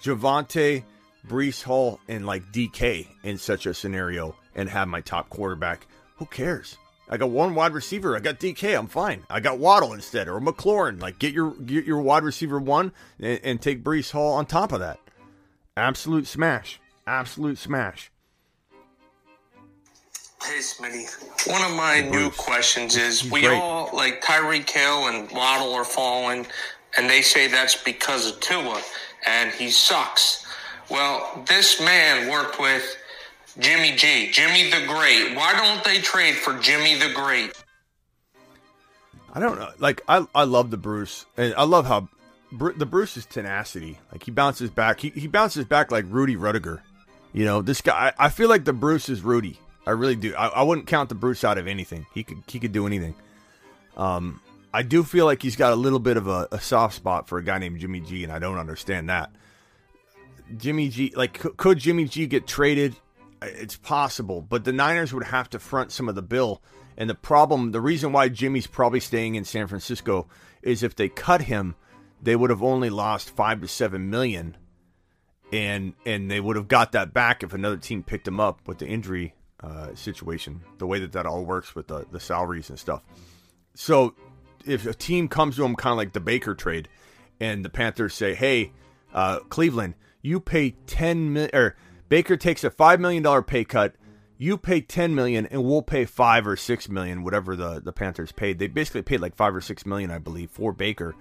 Javonte, 0.02 0.84
Breece 1.28 1.64
Hall, 1.64 2.00
and 2.08 2.26
like 2.26 2.52
DK 2.52 3.08
in 3.24 3.38
such 3.38 3.66
a 3.66 3.74
scenario 3.74 4.36
and 4.56 4.70
have 4.70 4.88
my 4.88 5.02
top 5.02 5.30
quarterback. 5.30 5.86
Who 6.18 6.26
cares? 6.26 6.78
I 7.10 7.18
got 7.18 7.30
one 7.30 7.54
wide 7.54 7.74
receiver. 7.74 8.16
I 8.16 8.20
got 8.20 8.40
DK. 8.40 8.78
I'm 8.78 8.88
fine. 8.88 9.24
I 9.30 9.40
got 9.40 9.60
Waddle 9.60 9.94
instead 9.94 10.28
or 10.28 10.40
McLaurin. 10.40 11.02
Like 11.02 11.20
get 11.20 11.34
your 11.34 11.52
get 11.52 11.86
your 11.86 12.02
wide 12.02 12.24
receiver 12.24 12.60
one 12.60 12.94
and, 13.20 13.40
and 13.44 13.62
take 13.62 13.84
Breece 13.84 14.12
Hall 14.12 14.34
on 14.34 14.46
top 14.46 14.72
of 14.72 14.80
that. 14.80 15.00
Absolute 15.76 16.28
smash. 16.28 16.80
Absolute 17.08 17.58
smash. 17.58 18.12
Hey 20.44 20.60
Smitty, 20.60 21.50
one 21.50 21.62
of 21.62 21.76
my 21.76 22.02
new 22.02 22.30
questions 22.30 22.98
is 22.98 23.24
we 23.32 23.42
great. 23.42 23.58
all 23.58 23.90
like 23.94 24.22
Tyreek 24.22 24.70
Hill 24.70 25.08
and 25.08 25.32
Waddle 25.32 25.74
are 25.74 25.86
falling, 25.86 26.46
and 26.98 27.10
they 27.10 27.22
say 27.22 27.48
that's 27.48 27.82
because 27.82 28.30
of 28.30 28.40
Tua, 28.42 28.82
and 29.26 29.52
he 29.52 29.70
sucks. 29.70 30.46
Well, 30.92 31.44
this 31.48 31.80
man 31.80 32.30
worked 32.30 32.60
with 32.60 32.98
Jimmy 33.58 33.96
G, 33.96 34.32
Jimmy 34.32 34.70
the 34.70 34.86
Great. 34.86 35.34
Why 35.34 35.54
don't 35.54 35.84
they 35.86 36.02
trade 36.02 36.36
for 36.36 36.60
Jimmy 36.60 36.96
the 36.96 37.14
Great? 37.14 37.54
I 39.34 39.40
don't 39.40 39.58
know. 39.58 39.70
Like 39.80 40.02
I, 40.10 40.28
I 40.36 40.44
love 40.44 40.72
the 40.72 40.78
Bruce, 40.78 41.26
and 41.38 41.56
I 41.56 41.64
love 41.64 41.86
how 41.86 42.10
the 42.58 42.86
Bruce's 42.86 43.26
tenacity. 43.26 44.00
Like 44.12 44.24
he 44.24 44.32
bounces 44.32 44.70
back. 44.70 45.00
He, 45.00 45.10
he 45.10 45.28
bounces 45.28 45.66
back 45.66 45.92
like 45.92 46.06
Rudy 46.08 46.36
Ruettiger. 46.36 46.82
You 47.34 47.46
know, 47.46 47.62
this 47.62 47.82
guy. 47.82 48.14
I, 48.18 48.26
I 48.26 48.30
feel 48.30 48.50
like 48.50 48.66
the 48.66 48.74
Bruce 48.74 49.10
is 49.10 49.22
Rudy. 49.22 49.60
I 49.86 49.92
really 49.92 50.16
do. 50.16 50.34
I, 50.36 50.48
I 50.48 50.64
wouldn't 50.64 50.88
count 50.88 51.10
the 51.10 51.16
Bruce 51.16 51.44
out 51.44 51.58
of 51.58 51.68
anything. 51.68 52.06
He 52.14 52.24
could 52.24 52.44
he 52.48 52.60
could 52.60 52.72
do 52.72 52.88
anything. 52.88 53.16
Um, 53.98 54.42
I 54.74 54.84
do 54.84 55.04
feel 55.04 55.26
like 55.26 55.42
he's 55.42 55.56
got 55.56 55.74
a 55.74 55.76
little 55.76 56.00
bit 56.00 56.18
of 56.18 56.28
a, 56.28 56.48
a 56.52 56.60
soft 56.60 56.96
spot 56.96 57.28
for 57.28 57.38
a 57.38 57.44
guy 57.44 57.60
named 57.60 57.80
Jimmy 57.80 58.00
G, 58.00 58.24
and 58.24 58.32
I 58.32 58.40
don't 58.40 58.58
understand 58.58 59.10
that. 59.10 59.32
Jimmy 60.58 60.90
G, 60.90 61.14
like, 61.16 61.34
could 61.58 61.78
Jimmy 61.78 62.06
G 62.06 62.28
get 62.28 62.48
traded? 62.48 62.96
it's 63.44 63.76
possible, 63.76 64.42
but 64.42 64.64
the 64.64 64.72
Niners 64.72 65.14
would 65.14 65.26
have 65.26 65.50
to 65.52 65.60
front 65.60 65.92
some 65.92 66.10
of 66.10 66.16
the 66.16 66.22
bill. 66.22 66.62
And 66.98 67.10
the 67.10 67.16
problem, 67.16 67.72
the 67.72 67.82
reason 67.82 68.12
why 68.12 68.30
Jimmy's 68.30 68.68
probably 68.68 69.00
staying 69.00 69.36
in 69.36 69.46
San 69.46 69.68
Francisco 69.68 70.28
is 70.62 70.84
if 70.84 70.96
they 70.96 71.10
cut 71.10 71.42
him, 71.42 71.76
they 72.24 72.36
would 72.36 72.50
have 72.50 72.64
only 72.64 72.90
lost 72.90 73.36
five 73.36 73.62
to 73.62 73.68
seven 73.68 74.10
million, 74.10 74.58
and 75.52 75.94
and 76.06 76.32
they 76.32 76.40
would 76.40 76.56
have 76.56 76.68
got 76.68 76.94
that 76.94 77.14
back 77.14 77.44
if 77.44 77.54
another 77.54 77.78
team 77.78 78.02
picked 78.02 78.28
him 78.28 78.40
up 78.40 78.68
with 78.68 78.80
the 78.80 78.88
injury 78.88 79.36
uh, 79.60 79.94
situation. 79.94 80.62
The 80.78 80.88
way 80.88 81.00
that 81.00 81.12
that 81.12 81.26
all 81.26 81.44
works 81.44 81.76
with 81.76 81.88
the 81.88 82.06
the 82.10 82.20
salaries 82.20 82.70
and 82.70 82.80
stuff. 82.80 83.04
So 83.76 84.16
if 84.66 84.86
a 84.86 84.94
team 84.94 85.28
comes 85.28 85.58
to 85.58 85.66
him 85.66 85.76
kind 85.76 85.92
of 85.92 85.98
like 85.98 86.14
the 86.14 86.22
Baker 86.22 86.56
trade, 86.56 86.88
and 87.40 87.64
the 87.66 87.70
Panthers 87.70 88.14
say, 88.14 88.34
"Hey, 88.34 88.72
uh, 89.14 89.40
Cleveland, 89.50 89.96
you 90.22 90.40
pay 90.40 90.72
ten 90.88 91.34
million 91.34 91.54
or." 91.54 91.76
Baker 92.10 92.38
takes 92.38 92.64
a 92.64 92.70
five 92.70 93.00
million 93.00 93.24
dollar 93.24 93.42
pay 93.42 93.64
cut. 93.64 93.96
You 94.38 94.56
pay 94.58 94.82
ten 94.82 95.16
million, 95.16 95.48
and 95.48 95.64
we'll 95.64 95.82
pay 95.82 96.06
five 96.06 96.46
or 96.46 96.56
six 96.56 96.88
million, 96.88 97.24
whatever 97.24 97.56
the 97.56 97.82
the 97.84 97.92
Panthers 97.92 98.32
paid. 98.32 98.60
They 98.60 98.68
basically 98.68 99.02
paid 99.02 99.20
like 99.20 99.36
five 99.36 99.56
or 99.56 99.62
six 99.62 99.84
million, 99.84 100.12
I 100.12 100.20
believe, 100.20 100.52
for 100.52 100.74
Baker, 100.74 101.16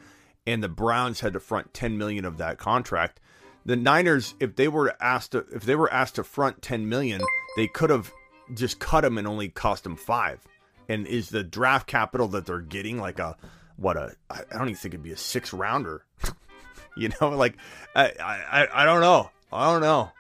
and 0.46 0.62
the 0.62 0.68
Browns 0.68 1.20
had 1.20 1.32
to 1.34 1.40
front 1.40 1.72
ten 1.74 1.98
million 1.98 2.24
of 2.24 2.38
that 2.38 2.58
contract. 2.58 3.20
The 3.64 3.76
Niners, 3.76 4.34
if 4.40 4.56
they 4.56 4.68
were 4.68 4.94
asked 5.00 5.32
to, 5.32 5.46
if 5.52 5.64
they 5.64 5.76
were 5.76 5.92
asked 5.92 6.16
to 6.16 6.24
front 6.24 6.62
ten 6.62 6.88
million, 6.88 7.20
they 7.56 7.66
could 7.66 7.90
have 7.90 8.12
just 8.54 8.78
cut 8.78 9.04
him 9.04 9.18
and 9.18 9.26
only 9.26 9.48
cost 9.48 9.86
him 9.86 9.96
five. 9.96 10.40
And 10.88 11.06
is 11.06 11.30
the 11.30 11.44
draft 11.44 11.86
capital 11.86 12.28
that 12.28 12.46
they're 12.46 12.60
getting 12.60 12.98
like 12.98 13.18
a 13.18 13.36
what 13.76 13.96
a 13.96 14.14
I 14.30 14.42
don't 14.50 14.68
even 14.68 14.74
think 14.74 14.94
it'd 14.94 15.04
be 15.04 15.12
a 15.12 15.16
six 15.16 15.52
rounder. 15.52 16.04
you 16.96 17.10
know, 17.20 17.30
like 17.30 17.56
I, 17.94 18.12
I 18.20 18.82
I 18.82 18.84
don't 18.84 19.00
know. 19.00 19.30
I 19.52 19.72
don't 19.72 19.82
know. 19.82 20.10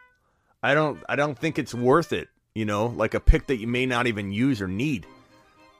I 0.62 0.74
don't 0.74 1.02
I 1.08 1.16
don't 1.16 1.36
think 1.36 1.58
it's 1.58 1.74
worth 1.74 2.12
it, 2.12 2.28
you 2.54 2.64
know, 2.64 2.86
like 2.86 3.14
a 3.14 3.20
pick 3.20 3.46
that 3.48 3.56
you 3.56 3.66
may 3.66 3.86
not 3.86 4.06
even 4.06 4.32
use 4.32 4.62
or 4.62 4.68
need. 4.68 5.06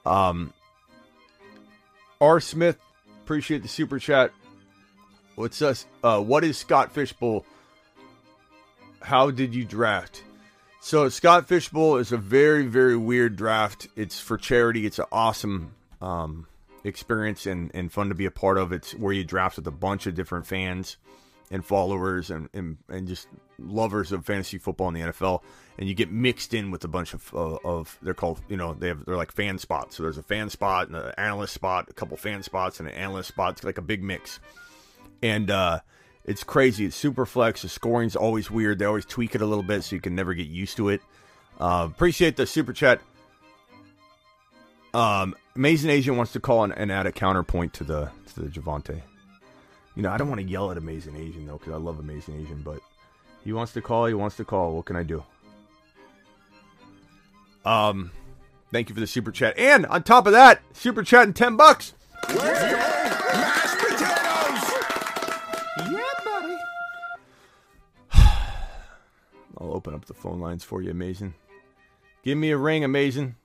Um 0.05 0.53
R 2.19 2.39
Smith, 2.39 2.79
appreciate 3.23 3.61
the 3.61 3.69
super 3.69 3.99
chat. 3.99 4.31
What's 5.35 5.61
us 5.61 5.85
uh 6.03 6.21
what 6.21 6.43
is 6.43 6.57
Scott 6.57 6.91
Fish 6.91 7.13
Bowl? 7.13 7.45
How 9.01 9.31
did 9.31 9.55
you 9.55 9.65
draft? 9.65 10.23
So 10.81 11.07
Scott 11.09 11.47
Fish 11.47 11.69
Bowl 11.69 11.97
is 11.97 12.11
a 12.11 12.17
very, 12.17 12.65
very 12.65 12.97
weird 12.97 13.35
draft. 13.37 13.87
It's 13.95 14.19
for 14.19 14.37
charity. 14.37 14.85
It's 14.85 14.99
an 14.99 15.05
awesome 15.11 15.73
um 16.01 16.47
experience 16.83 17.45
and, 17.45 17.71
and 17.73 17.91
fun 17.91 18.09
to 18.09 18.15
be 18.15 18.25
a 18.25 18.31
part 18.31 18.57
of. 18.57 18.73
It's 18.73 18.93
where 18.93 19.13
you 19.13 19.23
draft 19.23 19.55
with 19.55 19.67
a 19.67 19.71
bunch 19.71 20.05
of 20.05 20.15
different 20.15 20.45
fans 20.45 20.97
and 21.49 21.63
followers 21.63 22.29
and, 22.29 22.49
and, 22.53 22.77
and 22.89 23.07
just 23.07 23.27
lovers 23.63 24.11
of 24.11 24.25
fantasy 24.25 24.57
football 24.57 24.89
in 24.89 24.93
the 24.93 25.01
NFL, 25.01 25.41
and 25.77 25.87
you 25.87 25.95
get 25.95 26.11
mixed 26.11 26.53
in 26.53 26.71
with 26.71 26.83
a 26.83 26.87
bunch 26.87 27.13
of 27.13 27.33
uh, 27.33 27.57
of 27.63 27.97
they're 28.01 28.13
called 28.13 28.41
you 28.47 28.57
know 28.57 28.73
they 28.73 28.89
have 28.89 29.05
they're 29.05 29.17
like 29.17 29.31
fan 29.31 29.57
spots. 29.57 29.95
So 29.95 30.03
there's 30.03 30.17
a 30.17 30.23
fan 30.23 30.49
spot 30.49 30.87
and 30.87 30.95
an 30.95 31.13
analyst 31.17 31.53
spot, 31.53 31.87
a 31.89 31.93
couple 31.93 32.17
fan 32.17 32.43
spots 32.43 32.79
and 32.79 32.89
an 32.89 32.95
analyst 32.95 33.29
spot. 33.29 33.53
It's 33.53 33.63
like 33.63 33.77
a 33.77 33.81
big 33.81 34.03
mix, 34.03 34.39
and 35.21 35.49
uh, 35.49 35.79
it's 36.25 36.43
crazy. 36.43 36.85
It's 36.85 36.95
super 36.95 37.25
flex. 37.25 37.63
The 37.63 37.69
scoring's 37.69 38.15
always 38.15 38.49
weird. 38.49 38.79
They 38.79 38.85
always 38.85 39.05
tweak 39.05 39.35
it 39.35 39.41
a 39.41 39.45
little 39.45 39.63
bit 39.63 39.83
so 39.83 39.95
you 39.95 40.01
can 40.01 40.15
never 40.15 40.33
get 40.33 40.47
used 40.47 40.77
to 40.77 40.89
it. 40.89 41.01
Uh, 41.59 41.87
appreciate 41.89 42.35
the 42.35 42.45
super 42.45 42.73
chat. 42.73 42.99
Um, 44.93 45.35
Amazing 45.55 45.89
Asian 45.89 46.17
wants 46.17 46.33
to 46.33 46.39
call 46.39 46.63
and, 46.63 46.77
and 46.77 46.91
add 46.91 47.05
a 47.05 47.11
counterpoint 47.11 47.73
to 47.73 47.83
the 47.83 48.09
to 48.33 48.41
the 48.41 48.47
Javonte. 48.49 49.01
You 49.95 50.01
know, 50.01 50.09
I 50.09 50.17
don't 50.17 50.29
want 50.29 50.41
to 50.41 50.47
yell 50.47 50.71
at 50.71 50.77
Amazing 50.77 51.15
Asian 51.15 51.45
though, 51.45 51.57
because 51.57 51.73
I 51.73 51.77
love 51.77 51.99
Amazing 51.99 52.41
Asian. 52.41 52.61
But 52.61 52.79
he 53.43 53.53
wants 53.53 53.73
to 53.73 53.81
call. 53.81 54.05
He 54.05 54.13
wants 54.13 54.37
to 54.37 54.45
call. 54.45 54.75
What 54.75 54.85
can 54.85 54.95
I 54.95 55.03
do? 55.03 55.23
Um, 57.65 58.11
thank 58.71 58.89
you 58.89 58.95
for 58.95 59.01
the 59.01 59.07
super 59.07 59.31
chat, 59.31 59.57
and 59.57 59.85
on 59.85 60.03
top 60.03 60.25
of 60.27 60.33
that, 60.33 60.61
super 60.73 61.03
chat 61.03 61.23
and 61.23 61.35
ten 61.35 61.55
bucks. 61.55 61.93
Mashed 62.29 63.77
potatoes. 63.79 64.73
Yeah, 65.91 66.13
buddy. 66.25 66.57
I'll 69.57 69.73
open 69.73 69.93
up 69.93 70.05
the 70.05 70.13
phone 70.13 70.39
lines 70.39 70.63
for 70.63 70.81
you, 70.81 70.91
Amazing. 70.91 71.33
Give 72.23 72.37
me 72.37 72.51
a 72.51 72.57
ring, 72.57 72.83
Amazing. 72.83 73.35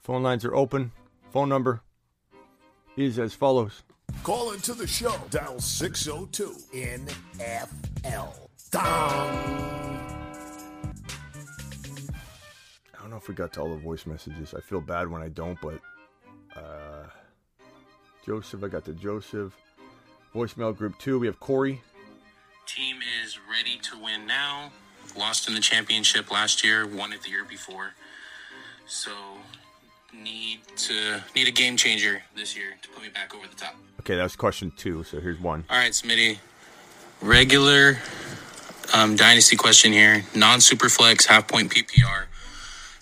Phone 0.00 0.22
lines 0.22 0.44
are 0.44 0.54
open. 0.54 0.92
Phone 1.30 1.48
number 1.48 1.80
is 2.96 3.18
as 3.18 3.34
follows. 3.34 3.82
Call 4.22 4.52
into 4.52 4.74
the 4.74 4.86
show. 4.86 5.14
Dial 5.30 5.60
602 5.60 6.54
NFL. 6.72 8.34
Down. 8.70 8.84
I 12.94 13.00
don't 13.00 13.10
know 13.10 13.16
if 13.16 13.28
we 13.28 13.34
got 13.34 13.52
to 13.54 13.60
all 13.60 13.70
the 13.70 13.76
voice 13.76 14.06
messages. 14.06 14.54
I 14.54 14.60
feel 14.60 14.80
bad 14.80 15.10
when 15.10 15.22
I 15.22 15.28
don't, 15.28 15.58
but 15.60 15.80
uh, 16.56 17.06
Joseph, 18.24 18.62
I 18.62 18.68
got 18.68 18.84
the 18.84 18.92
Joseph. 18.92 19.52
Voicemail 20.34 20.76
group 20.76 20.96
two, 20.98 21.18
we 21.18 21.26
have 21.26 21.40
Corey. 21.40 21.80
Team 22.66 22.98
is 23.24 23.38
ready 23.50 23.78
to 23.82 23.98
win 24.00 24.26
now. 24.26 24.70
lost 25.18 25.48
in 25.48 25.54
the 25.54 25.60
championship 25.60 26.30
last 26.30 26.62
year, 26.62 26.86
won 26.86 27.12
it 27.12 27.22
the 27.22 27.30
year 27.30 27.44
before. 27.44 27.90
So 28.86 29.10
need 30.14 30.60
to 30.76 31.20
need 31.34 31.48
a 31.48 31.52
game 31.52 31.76
changer 31.76 32.22
this 32.36 32.56
year 32.56 32.76
to 32.82 32.88
put 32.90 33.02
me 33.02 33.08
back 33.08 33.34
over 33.34 33.46
the 33.48 33.56
top. 33.56 33.74
Okay, 34.00 34.16
that 34.16 34.22
was 34.22 34.34
question 34.34 34.72
two. 34.78 35.04
So 35.04 35.20
here's 35.20 35.38
one. 35.38 35.66
All 35.68 35.76
right, 35.76 35.92
Smitty. 35.92 36.38
Regular 37.20 37.98
um, 38.94 39.14
dynasty 39.14 39.56
question 39.56 39.92
here. 39.92 40.24
Non 40.34 40.62
super 40.62 40.88
flex, 40.88 41.26
half 41.26 41.46
point 41.46 41.70
PPR. 41.70 42.24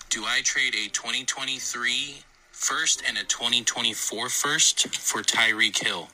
Do 0.09 0.25
I 0.25 0.41
trade 0.43 0.75
a 0.75 0.89
2023 0.89 2.17
first 2.51 3.01
and 3.07 3.17
a 3.17 3.23
2024 3.23 4.27
first 4.27 4.93
for 4.93 5.21
Tyreek 5.21 5.81
Hill? 5.81 6.09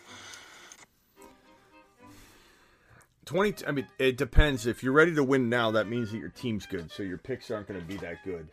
20 3.25 3.65
I 3.65 3.71
mean 3.71 3.87
it 3.97 4.17
depends 4.17 4.67
if 4.67 4.83
you're 4.83 4.93
ready 4.93 5.15
to 5.15 5.23
win 5.23 5.49
now 5.49 5.71
that 5.71 5.87
means 5.87 6.11
that 6.11 6.19
your 6.19 6.29
team's 6.29 6.67
good 6.67 6.91
so 6.91 7.01
your 7.01 7.17
picks 7.17 7.49
aren't 7.49 7.67
going 7.67 7.79
to 7.79 7.85
be 7.87 7.97
that 7.97 8.23
good. 8.23 8.49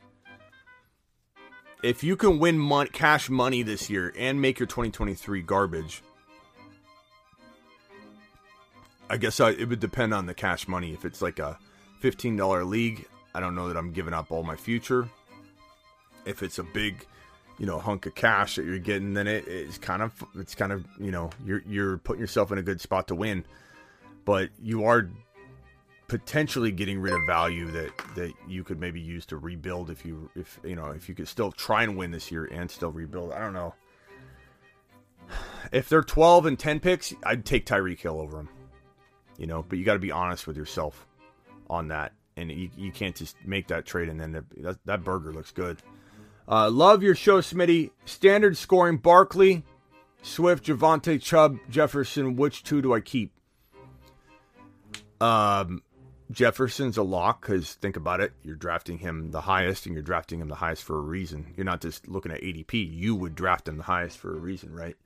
If 1.83 2.03
you 2.03 2.17
can 2.17 2.39
win 2.39 2.59
mon- 2.59 2.87
cash 2.87 3.29
money 3.29 3.63
this 3.63 3.91
year 3.91 4.15
and 4.17 4.41
make 4.41 4.59
your 4.59 4.67
2023 4.67 5.43
garbage 5.43 6.03
I 9.13 9.19
guess 9.19 9.41
I, 9.41 9.51
it 9.51 9.69
would 9.69 9.81
depend 9.81 10.15
on 10.15 10.25
the 10.25 10.33
cash 10.33 10.67
money 10.67 10.93
if 10.95 11.05
it's 11.05 11.21
like 11.21 11.39
a 11.39 11.59
$15 12.03 12.67
league 12.67 13.07
I 13.35 13.41
don't 13.41 13.55
know 13.55 13.69
that 13.69 13.77
I'm 13.77 13.93
giving 13.93 14.15
up 14.15 14.31
all 14.31 14.43
my 14.43 14.57
future. 14.57 15.09
If 16.25 16.43
it's 16.43 16.59
a 16.59 16.63
big 16.63 17.07
you 17.59 17.67
know 17.67 17.79
hunk 17.79 18.07
of 18.07 18.15
cash 18.15 18.57
that 18.57 18.65
you're 18.65 18.79
getting 18.79 19.13
then 19.13 19.27
it, 19.27 19.47
it's 19.47 19.77
kind 19.77 20.03
of 20.03 20.25
it's 20.37 20.55
kind 20.55 20.73
of 20.73 20.87
you 20.99 21.11
know 21.11 21.31
you're 21.45 21.63
you're 21.69 21.99
putting 21.99 22.21
yourself 22.21 22.51
in 22.51 22.57
a 22.57 22.63
good 22.63 22.81
spot 22.81 23.09
to 23.09 23.15
win 23.15 23.45
but 24.25 24.49
you 24.61 24.85
are 24.85 25.11
potentially 26.09 26.73
getting 26.73 26.99
rid 26.99 27.13
of 27.13 27.21
value 27.27 27.71
that 27.71 27.91
that 28.15 28.33
you 28.49 28.65
could 28.65 28.81
maybe 28.81 29.01
use 29.01 29.27
to 29.27 29.37
rebuild 29.37 29.91
if 29.91 30.05
you 30.05 30.31
if 30.35 30.59
you 30.65 30.75
know 30.75 30.87
if 30.87 31.09
you 31.09 31.15
could 31.15 31.29
still 31.29 31.53
try 31.53 31.83
and 31.83 31.97
win 31.97 32.11
this 32.11 32.31
year 32.31 32.45
and 32.47 32.71
still 32.71 32.91
rebuild. 32.91 33.33
I 33.33 33.39
don't 33.39 33.55
know. 33.55 33.75
If 35.71 35.89
they're 35.89 36.03
12 36.03 36.45
and 36.45 36.59
10 36.59 36.81
picks, 36.81 37.15
I'd 37.25 37.47
take 37.47 37.65
Tyreek 37.65 38.01
Hill 38.01 38.21
over 38.21 38.41
him. 38.41 38.49
You 39.39 39.47
know, 39.47 39.65
but 39.67 39.79
you 39.79 39.85
got 39.85 39.95
to 39.95 39.99
be 39.99 40.13
honest 40.13 40.47
with 40.47 40.57
yourself 40.57 41.07
on 41.69 41.89
that, 41.89 42.13
and 42.37 42.51
you, 42.51 42.71
you 42.77 42.93
can't 42.93 43.17
just 43.17 43.37
make 43.45 43.69
that 43.69 43.87
trade 43.87 44.09
and 44.09 44.21
then 44.21 44.33
the, 44.33 44.45
that, 44.59 44.79
that 44.85 45.05
burger 45.05 45.33
looks 45.33 45.51
good. 45.53 45.79
Uh, 46.49 46.71
love 46.71 47.03
your 47.03 47.15
show, 47.15 47.41
Smitty. 47.41 47.91
Standard 48.05 48.57
scoring: 48.57 48.99
Barkley, 48.99 49.65
Swift, 50.23 50.65
Javonte, 50.65 51.21
Chubb, 51.21 51.59
Jefferson. 51.71 52.37
Which 52.37 52.63
two 52.63 52.83
do 52.83 52.93
I 52.93 53.01
keep? 53.01 53.33
Um, 55.21 55.83
Jefferson's 56.33 56.97
a 56.97 57.03
lock 57.03 57.43
because 57.43 57.75
think 57.75 57.97
about 57.97 58.21
it. 58.21 58.33
You're 58.43 58.57
drafting 58.57 58.99
him 58.99 59.31
the 59.31 59.43
highest, 59.43 59.87
and 59.87 59.95
you're 59.95 60.03
drafting 60.03 60.41
him 60.41 60.49
the 60.49 60.57
highest 60.57 60.83
for 60.83 60.97
a 60.97 61.01
reason. 61.01 61.55
You're 61.57 61.65
not 61.65 61.81
just 61.81 62.09
looking 62.09 62.33
at 62.33 62.41
ADP. 62.41 62.93
You 62.93 63.15
would 63.15 63.35
draft 63.35 63.69
him 63.69 63.77
the 63.77 63.85
highest 63.85 64.19
for 64.19 64.35
a 64.35 64.39
reason, 64.39 64.75
right? 64.75 64.97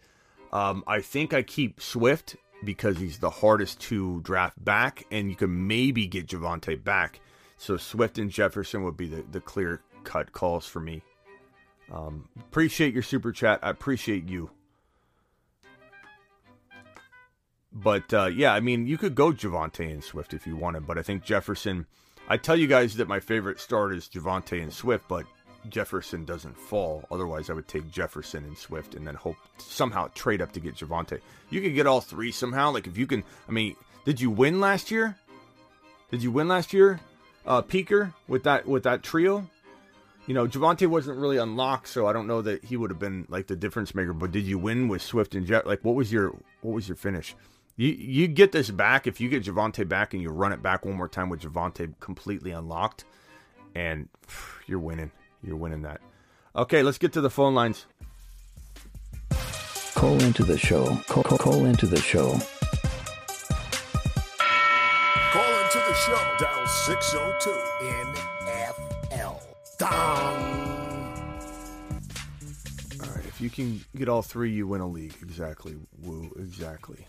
Um, 0.52 0.84
I 0.86 1.00
think 1.00 1.34
I 1.34 1.42
keep 1.42 1.80
Swift 1.80 2.36
because 2.66 2.98
he's 2.98 3.18
the 3.18 3.30
hardest 3.30 3.80
to 3.82 4.20
draft 4.20 4.62
back, 4.62 5.06
and 5.10 5.30
you 5.30 5.36
can 5.36 5.66
maybe 5.66 6.06
get 6.06 6.26
Javonte 6.26 6.84
back. 6.84 7.20
So 7.56 7.78
Swift 7.78 8.18
and 8.18 8.30
Jefferson 8.30 8.84
would 8.84 8.98
be 8.98 9.08
the, 9.08 9.24
the 9.32 9.40
clear 9.40 9.80
cut 10.04 10.32
calls 10.32 10.66
for 10.66 10.80
me. 10.80 11.02
Um, 11.90 12.28
appreciate 12.38 12.92
your 12.92 13.02
super 13.02 13.32
chat. 13.32 13.60
I 13.62 13.70
appreciate 13.70 14.28
you. 14.28 14.50
But 17.72 18.12
uh, 18.12 18.26
yeah, 18.26 18.52
I 18.52 18.60
mean, 18.60 18.86
you 18.86 18.98
could 18.98 19.14
go 19.14 19.32
Javonte 19.32 19.90
and 19.90 20.02
Swift 20.02 20.34
if 20.34 20.46
you 20.46 20.56
wanted, 20.56 20.86
but 20.86 20.98
I 20.98 21.02
think 21.02 21.24
Jefferson. 21.24 21.86
I 22.28 22.36
tell 22.36 22.56
you 22.56 22.66
guys 22.66 22.96
that 22.96 23.06
my 23.06 23.20
favorite 23.20 23.60
start 23.60 23.94
is 23.94 24.08
Javonte 24.08 24.60
and 24.60 24.72
Swift, 24.72 25.06
but 25.08 25.26
Jefferson 25.70 26.24
doesn't 26.24 26.56
fall. 26.56 27.04
Otherwise, 27.10 27.50
I 27.50 27.52
would 27.54 27.68
take 27.68 27.90
Jefferson 27.90 28.44
and 28.44 28.56
Swift 28.56 28.94
and 28.94 29.06
then 29.06 29.14
hope 29.14 29.36
somehow 29.58 30.08
trade 30.14 30.42
up 30.42 30.52
to 30.52 30.60
get 30.60 30.76
Javonte. 30.76 31.20
You 31.50 31.60
could 31.60 31.74
get 31.74 31.86
all 31.86 32.00
three 32.00 32.32
somehow. 32.32 32.72
Like 32.72 32.86
if 32.86 32.96
you 32.96 33.06
can, 33.06 33.24
I 33.48 33.52
mean, 33.52 33.76
did 34.04 34.20
you 34.20 34.30
win 34.30 34.60
last 34.60 34.90
year? 34.90 35.16
Did 36.10 36.22
you 36.22 36.30
win 36.30 36.48
last 36.48 36.72
year, 36.72 37.00
uh, 37.46 37.62
Peaker 37.62 38.14
with 38.28 38.44
that 38.44 38.66
with 38.66 38.84
that 38.84 39.02
trio? 39.02 39.48
You 40.26 40.34
know, 40.34 40.46
Javonte 40.46 40.86
wasn't 40.88 41.18
really 41.18 41.36
unlocked, 41.36 41.88
so 41.88 42.06
I 42.06 42.12
don't 42.12 42.26
know 42.26 42.42
that 42.42 42.64
he 42.64 42.76
would 42.76 42.90
have 42.90 42.98
been 42.98 43.26
like 43.28 43.46
the 43.46 43.56
difference 43.56 43.94
maker. 43.94 44.12
But 44.12 44.32
did 44.32 44.44
you 44.44 44.58
win 44.58 44.88
with 44.88 45.02
Swift 45.02 45.34
and 45.34 45.46
Jeff? 45.46 45.66
Like, 45.66 45.84
what 45.84 45.94
was 45.94 46.12
your 46.12 46.34
what 46.62 46.74
was 46.74 46.88
your 46.88 46.96
finish? 46.96 47.34
You 47.76 47.88
you 47.88 48.26
get 48.26 48.52
this 48.52 48.70
back 48.70 49.06
if 49.06 49.20
you 49.20 49.28
get 49.28 49.44
Javonte 49.44 49.88
back 49.88 50.14
and 50.14 50.22
you 50.22 50.30
run 50.30 50.52
it 50.52 50.62
back 50.62 50.84
one 50.84 50.96
more 50.96 51.08
time 51.08 51.28
with 51.28 51.42
Javonte 51.42 51.94
completely 52.00 52.50
unlocked, 52.50 53.04
and 53.74 54.08
you're 54.66 54.78
winning. 54.78 55.12
You're 55.46 55.56
winning 55.56 55.82
that. 55.82 56.00
Okay, 56.54 56.82
let's 56.82 56.98
get 56.98 57.12
to 57.12 57.20
the 57.20 57.30
phone 57.30 57.54
lines. 57.54 57.86
Call 59.94 60.20
into 60.22 60.42
the 60.42 60.58
show. 60.58 60.96
Call, 61.08 61.22
call, 61.22 61.38
call 61.38 61.64
into 61.64 61.86
the 61.86 62.00
show. 62.00 62.30
Call 65.30 65.52
into 65.62 65.78
the 65.78 65.94
show. 65.94 66.36
Dial 66.38 66.66
602 66.66 67.50
NFL. 67.80 69.40
Dong. 69.78 69.90
All 73.00 73.14
right, 73.14 73.26
if 73.26 73.40
you 73.40 73.48
can 73.48 73.80
get 73.94 74.08
all 74.08 74.22
three, 74.22 74.50
you 74.50 74.66
win 74.66 74.80
a 74.80 74.88
league. 74.88 75.14
Exactly. 75.22 75.76
Woo, 76.02 76.32
exactly. 76.38 77.06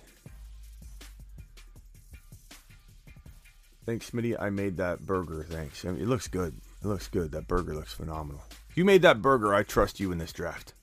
Thanks, 3.86 4.12
Smitty. 4.12 4.36
I 4.40 4.50
made 4.50 4.78
that 4.78 5.06
burger. 5.06 5.44
Thanks. 5.44 5.84
I 5.86 5.92
mean, 5.92 6.02
it 6.02 6.08
looks 6.08 6.28
good. 6.28 6.54
It 6.84 6.88
looks 6.88 7.08
good. 7.08 7.32
That 7.32 7.48
burger 7.48 7.74
looks 7.74 7.94
phenomenal. 7.94 8.44
If 8.70 8.78
you 8.78 8.86
made 8.86 9.02
that 9.02 9.22
burger, 9.22 9.54
I 9.54 9.64
trust 9.64 10.00
you 10.00 10.12
in 10.12 10.18
this 10.18 10.32
draft. 10.32 10.74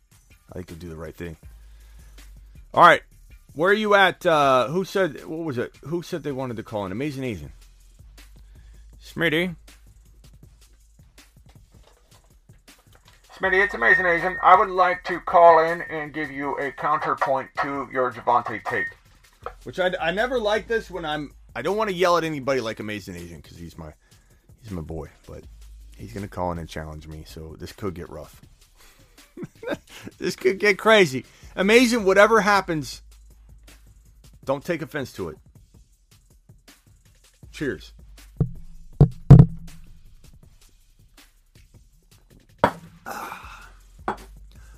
I 0.51 0.55
think 0.55 0.71
you'll 0.71 0.79
do 0.79 0.89
the 0.89 0.97
right 0.97 1.17
thing. 1.17 1.37
All 2.73 2.83
right. 2.83 3.03
Where 3.55 3.71
are 3.71 3.75
you 3.75 3.95
at? 3.95 4.27
Uh, 4.27 4.69
who 4.69 4.85
said, 4.85 5.25
what 5.25 5.45
was 5.45 5.59
it? 5.59 5.77
Who 5.85 6.03
said 6.03 6.25
they 6.25 6.33
wanted 6.33 6.57
to 6.57 6.65
call 6.65 6.87
in? 6.87 6.93
Amazing 6.93 7.25
Asian. 7.25 7.53
Smitty. 9.03 9.55
Smitty, 13.37 13.65
it's 13.65 13.75
Amazing 13.75 14.07
Asian. 14.07 14.37
I 14.43 14.57
would 14.57 14.71
like 14.71 15.05
to 15.05 15.21
call 15.21 15.59
in 15.61 15.83
and 15.83 16.13
give 16.13 16.31
you 16.31 16.59
a 16.59 16.73
counterpoint 16.73 17.51
to 17.63 17.89
your 17.93 18.13
Javonte 18.13 18.65
take. 18.65 18.87
Which 19.65 19.79
I, 19.79 19.93
I 20.01 20.11
never 20.11 20.39
like 20.39 20.67
this 20.67 20.91
when 20.91 21.05
I'm 21.05 21.33
I 21.57 21.63
don't 21.63 21.77
want 21.77 21.91
to 21.91 21.95
yell 21.95 22.17
at 22.17 22.25
anybody 22.25 22.61
like 22.61 22.81
Amazing 22.81 23.17
Asian 23.17 23.41
because 23.41 23.57
he's 23.57 23.77
my 23.79 23.93
he's 24.63 24.73
my 24.73 24.83
boy, 24.83 25.09
but 25.27 25.45
he's 25.97 26.13
gonna 26.13 26.29
call 26.29 26.53
in 26.53 26.59
and 26.59 26.69
challenge 26.69 27.07
me, 27.07 27.25
so 27.27 27.57
this 27.59 27.73
could 27.73 27.95
get 27.95 28.09
rough. 28.09 28.41
this 30.19 30.37
could 30.37 30.59
get 30.59 30.79
crazy. 30.79 31.25
Amazing, 31.57 32.05
whatever 32.05 32.41
happens, 32.41 33.03
don't 34.45 34.65
take 34.65 34.83
offense 34.83 35.13
to 35.15 35.29
it. 35.31 35.39
Cheers. 37.53 37.93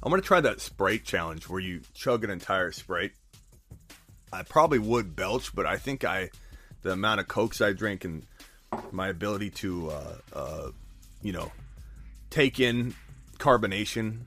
I'm 0.06 0.10
gonna 0.10 0.22
try 0.22 0.40
that 0.40 0.60
Sprite 0.60 1.05
challenge 1.05 1.48
where 1.48 1.59
you 1.59 1.80
chug 1.93 2.22
an 2.22 2.30
entire 2.30 2.70
Sprite. 2.70 3.10
I 4.32 4.44
probably 4.44 4.78
would 4.78 5.16
belch, 5.16 5.52
but 5.52 5.66
I 5.66 5.78
think 5.78 6.05
I 6.05 6.30
the 6.82 6.93
amount 6.93 7.18
of 7.18 7.26
cokes 7.26 7.60
I 7.60 7.72
drink 7.72 8.05
and 8.05 8.24
my 8.93 9.09
ability 9.09 9.51
to, 9.51 9.90
uh, 9.90 10.16
uh, 10.32 10.70
you 11.22 11.32
know, 11.32 11.52
take 12.30 12.60
in 12.60 12.94
carbonation 13.38 14.20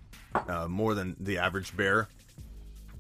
uh, 0.48 0.68
more 0.68 0.94
than 0.94 1.16
the 1.20 1.38
average 1.38 1.76
bear. 1.76 2.08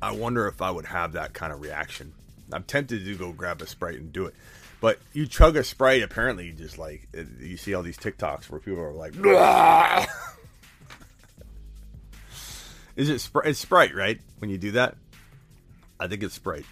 I 0.02 0.12
wonder 0.12 0.48
if 0.48 0.62
I 0.62 0.72
would 0.72 0.86
have 0.86 1.14
that 1.14 1.34
kind 1.34 1.52
of 1.52 1.62
reaction. 1.62 2.14
I'm 2.52 2.64
tempted 2.64 3.06
to 3.06 3.16
go 3.16 3.32
grab 3.32 3.62
a 3.62 3.68
sprite 3.68 4.00
and 4.00 4.12
do 4.12 4.26
it, 4.26 4.34
but 4.82 5.00
you 5.14 5.28
chug 5.28 5.56
a 5.56 5.64
sprite. 5.64 6.02
Apparently, 6.02 6.52
just 6.52 6.78
like 6.78 7.08
you 7.40 7.58
see 7.58 7.74
all 7.74 7.84
these 7.84 7.98
TikToks 7.98 8.50
where 8.50 8.60
people 8.60 8.82
are 8.82 8.94
like, 8.94 9.14
"Is 12.96 13.10
it 13.10 13.20
sprite? 13.20 13.48
It's 13.50 13.60
sprite, 13.60 13.94
right?" 13.94 14.20
When 14.40 14.50
you 14.50 14.58
do 14.58 14.72
that, 14.72 14.96
I 16.00 16.08
think 16.08 16.24
it's 16.24 16.34
sprite. 16.34 16.66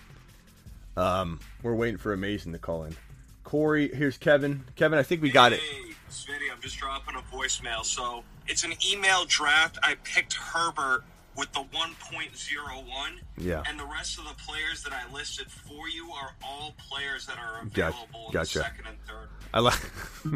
Um, 0.96 1.40
we're 1.62 1.76
waiting 1.76 1.98
for 1.98 2.12
Amazing 2.12 2.54
to 2.54 2.60
call 2.60 2.86
in. 2.86 2.96
Corey, 3.44 3.94
here's 3.94 4.18
Kevin. 4.18 4.64
Kevin, 4.76 4.98
I 4.98 5.04
think 5.04 5.22
we 5.22 5.30
got 5.30 5.54
it. 5.54 5.60
Smitty, 6.10 6.52
I'm 6.54 6.62
just 6.62 6.78
dropping 6.78 7.16
a 7.16 7.36
voicemail. 7.36 7.84
So 7.84 8.24
it's 8.48 8.64
an 8.64 8.74
email 8.92 9.26
draft. 9.26 9.78
I 9.84 9.96
picked 10.04 10.34
Herbert 10.34 11.04
with 11.36 11.52
the 11.54 11.60
1.01. 11.60 13.20
Yeah. 13.38 13.64
And 13.68 13.80
the 13.80 13.86
rest 13.86 14.18
of 14.18 14.26
the 14.26 14.34
players 14.44 14.84
that 14.84 14.94
I 14.94 15.12
listed 15.14 15.48
for 15.52 15.88
you 15.88 16.10
are 16.12 16.32
all 16.44 16.74
players 16.90 17.28
that 17.28 17.38
are 17.38 17.64
Gotcha. 17.66 17.90
available 17.90 18.26
in 18.28 18.34
Gotcha. 18.34 18.58
the 18.60 18.64
second 18.64 18.86
and 18.88 18.98
third. 19.08 19.28
I 19.54 19.60
like. 19.60 19.80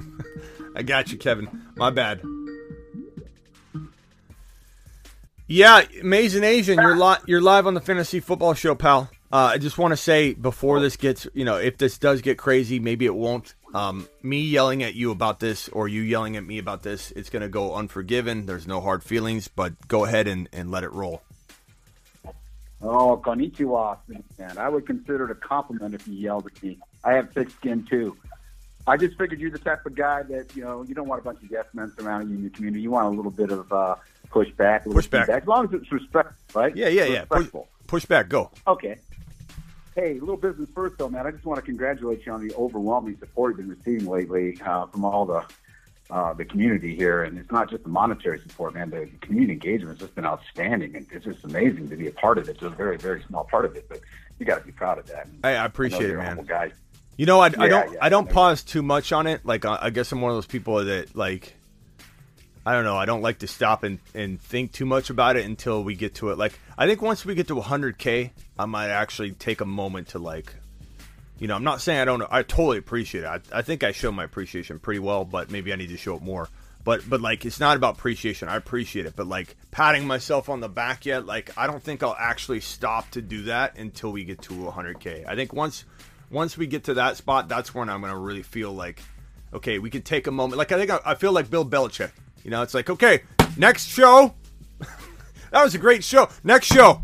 I 0.76 0.84
got 0.84 1.11
you, 1.11 1.18
Kevin. 1.18 1.64
My 1.76 1.89
bad. 1.89 2.22
Yeah, 5.48 5.81
Amazing 5.99 6.43
Asian, 6.45 6.80
you're 6.80 6.98
li- 6.98 7.18
you're 7.27 7.41
live 7.41 7.68
on 7.68 7.73
the 7.73 7.81
Fantasy 7.81 8.22
Football 8.22 8.53
Show, 8.53 8.73
pal. 8.73 9.10
Uh, 9.34 9.52
I 9.53 9.57
just 9.57 9.77
want 9.77 9.91
to 9.91 9.98
say 9.98 10.34
before 10.34 10.80
this 10.80 10.95
gets, 10.95 11.27
you 11.34 11.43
know, 11.43 11.57
if 11.57 11.77
this 11.77 11.98
does 11.98 12.22
get 12.22 12.38
crazy, 12.38 12.80
maybe 12.80 13.06
it 13.06 13.15
won't. 13.15 13.53
Um, 13.73 14.07
me 14.22 14.41
yelling 14.41 14.84
at 14.84 14.95
you 14.95 15.11
about 15.11 15.39
this 15.39 15.69
or 15.69 15.88
you 15.88 16.02
yelling 16.02 16.35
at 16.38 16.43
me 16.43 16.57
about 16.57 16.84
this, 16.84 17.11
it's 17.11 17.30
going 17.30 17.41
to 17.41 17.49
go 17.49 17.76
unforgiven. 17.76 18.45
There's 18.45 18.68
no 18.68 18.81
hard 18.81 19.03
feelings, 19.03 19.48
but 19.48 19.88
go 19.88 20.06
ahead 20.06 20.27
and, 20.27 20.49
and 20.52 20.72
let 20.72 20.84
it 20.84 20.91
roll. 20.91 21.22
Oh, 22.81 23.22
konnichiwa, 23.23 23.99
man. 24.39 24.57
I 24.57 24.68
would 24.68 24.85
consider 24.88 25.26
it 25.26 25.31
a 25.31 25.35
compliment 25.35 25.93
if 25.93 26.07
you 26.07 26.15
yelled 26.15 26.48
at 26.48 26.64
me. 26.64 26.80
I 27.03 27.14
have 27.14 27.31
thick 27.31 27.49
skin 27.52 27.85
too. 27.89 28.18
I 28.88 28.98
just 28.98 29.15
figured 29.18 29.39
you're 29.39 29.52
the 29.52 29.60
type 29.60 29.85
of 29.85 29.93
guy 29.95 30.23
that 30.23 30.56
you 30.56 30.64
know 30.64 30.81
you 30.81 30.95
don't 30.95 31.07
want 31.07 31.22
a 31.22 31.23
bunch 31.23 31.43
of 31.43 31.52
yes 31.52 31.65
men 31.73 31.91
surrounding 31.98 32.30
you 32.30 32.35
in 32.38 32.41
your 32.41 32.52
community. 32.52 32.81
You 32.81 32.89
want 32.89 33.06
a 33.06 33.10
little 33.10 33.31
bit 33.31 33.52
of 33.52 33.72
uh, 33.72 33.95
pushback, 34.31 34.84
Pushback. 34.85 35.03
feedback, 35.03 35.30
as 35.30 35.48
long 35.48 35.65
as 35.65 35.73
it's 35.73 35.91
respectful, 35.91 36.35
right? 36.60 36.76
Yeah, 36.76 36.88
yeah, 36.88 37.06
yeah. 37.06 37.26
Push, 37.26 37.48
push 37.85 38.06
back. 38.06 38.30
Go. 38.30 38.49
Okay. 38.65 38.98
Hey, 39.95 40.19
little 40.19 40.38
business 40.38 40.69
first, 40.73 40.97
though, 40.97 41.09
man. 41.09 41.27
I 41.27 41.31
just 41.31 41.45
want 41.45 41.57
to 41.57 41.65
congratulate 41.65 42.26
you 42.26 42.31
on 42.31 42.47
the 42.47 42.53
overwhelming 42.55 43.18
support 43.19 43.57
you've 43.57 43.68
been 43.68 43.77
receiving 43.77 44.09
lately 44.09 44.57
uh, 44.65 44.85
from 44.85 45.03
all 45.03 45.26
the 45.26 45.43
uh, 46.09 46.34
the 46.34 46.45
community 46.45 46.93
here, 46.95 47.23
and 47.23 47.38
it's 47.38 47.51
not 47.51 47.69
just 47.69 47.84
the 47.84 47.89
monetary 47.89 48.39
support, 48.39 48.73
man. 48.73 48.89
The 48.89 49.09
community 49.22 49.53
engagement 49.53 49.91
has 49.91 49.99
just 49.99 50.15
been 50.15 50.26
outstanding, 50.26 50.95
and 50.95 51.07
it's 51.11 51.26
just 51.26 51.43
amazing 51.43 51.89
to 51.89 51.95
be 51.95 52.07
a 52.07 52.11
part 52.11 52.38
of 52.38 52.49
it. 52.49 52.53
Just 52.59 52.73
a 52.73 52.76
very, 52.76 52.97
very 52.97 53.23
small 53.23 53.45
part 53.45 53.65
of 53.65 53.76
it, 53.76 53.85
but 53.88 54.01
you 54.38 54.45
got 54.45 54.59
to 54.59 54.65
be 54.65 54.72
proud 54.73 54.97
of 54.97 55.07
that. 55.07 55.27
Hey, 55.41 55.55
I 55.55 55.65
appreciate 55.65 56.13
know 56.13 56.22
it, 56.22 56.35
man. 56.35 56.45
guy. 56.45 56.72
You 57.18 57.26
know, 57.26 57.39
I, 57.39 57.45
I 57.45 57.68
don't 57.68 57.93
yeah, 57.93 57.99
I 58.01 58.09
don't 58.09 58.30
pause 58.30 58.63
too 58.63 58.81
much 58.81 59.11
on 59.11 59.27
it. 59.27 59.45
Like 59.45 59.63
I 59.65 59.77
I 59.84 59.89
guess 59.89 60.11
I'm 60.11 60.22
one 60.22 60.31
of 60.31 60.38
those 60.38 60.45
people 60.45 60.84
that 60.84 61.15
like 61.15 61.53
I 62.66 62.74
don't 62.74 62.84
know. 62.84 62.96
I 62.96 63.06
don't 63.06 63.22
like 63.22 63.40
to 63.40 63.48
stop 63.48 63.84
and, 63.84 64.00
and 64.14 64.40
think 64.40 64.72
too 64.72 64.86
much 64.86 65.10
about 65.10 65.36
it 65.36 65.46
until 65.46 65.84
we 65.84 65.96
get 65.96 66.16
to 66.16 66.30
it. 66.30 66.38
Like 66.38 66.54
I 66.78 66.86
think 66.88 67.02
once 67.02 67.26
we 67.26 67.34
get 67.34 67.48
to 67.48 67.56
100k, 67.56 68.32
I 68.60 68.66
might 68.66 68.90
actually 68.90 69.32
take 69.32 69.62
a 69.62 69.66
moment 69.66 70.10
to 70.10 70.20
like, 70.20 70.54
you 71.40 71.48
know, 71.48 71.56
I'm 71.56 71.64
not 71.64 71.82
saying 71.82 72.00
I 72.00 72.06
don't. 72.06 72.24
I 72.30 72.44
totally 72.44 72.78
appreciate 72.78 73.24
it. 73.24 73.28
I, 73.28 73.40
I 73.52 73.62
think 73.64 73.84
I 73.84 73.92
show 73.92 74.12
my 74.12 74.24
appreciation 74.24 74.78
pretty 74.78 75.00
well, 75.00 75.26
but 75.26 75.50
maybe 75.50 75.74
I 75.74 75.76
need 75.76 75.90
to 75.90 75.98
show 75.98 76.16
it 76.16 76.22
more. 76.22 76.50
But 76.84 77.08
but 77.10 77.20
like 77.20 77.46
it's 77.46 77.60
not 77.60 77.78
about 77.78 77.98
appreciation. 77.98 78.48
I 78.48 78.58
appreciate 78.58 79.08
it, 79.08 79.16
but 79.16 79.28
like 79.28 79.56
patting 79.72 80.06
myself 80.06 80.50
on 80.50 80.60
the 80.60 80.70
back 80.70 81.06
yet, 81.06 81.26
like 81.26 81.56
I 81.58 81.66
don't 81.66 81.82
think 81.82 82.04
I'll 82.04 82.16
actually 82.18 82.60
stop 82.60 83.10
to 83.12 83.22
do 83.22 83.44
that 83.44 83.78
until 83.78 84.12
we 84.12 84.24
get 84.24 84.42
to 84.44 84.54
100k. 84.54 85.28
I 85.28 85.36
think 85.36 85.54
once 85.54 85.86
once 86.30 86.58
we 86.58 86.68
get 86.68 86.86
to 86.86 86.96
that 86.96 87.18
spot, 87.18 87.50
that's 87.50 87.74
when 87.74 87.90
I'm 87.90 88.02
gonna 88.02 88.18
really 88.18 88.44
feel 88.44 88.72
like, 88.72 89.02
okay, 89.54 89.80
we 89.80 89.90
can 89.90 90.02
take 90.02 90.28
a 90.28 90.32
moment. 90.32 90.58
Like 90.58 90.72
I 90.72 90.78
think 90.78 90.92
I, 90.92 91.00
I 91.06 91.16
feel 91.16 91.32
like 91.32 91.50
Bill 91.50 91.66
Belichick. 91.66 92.12
You 92.43 92.51
know, 92.51 92.61
it's 92.61 92.73
like 92.73 92.89
okay, 92.89 93.22
next 93.57 93.88
show. 93.88 94.34
that 95.51 95.63
was 95.63 95.76
a 95.76 95.77
great 95.77 96.03
show. 96.03 96.30
Next 96.43 96.68
show. 96.68 97.01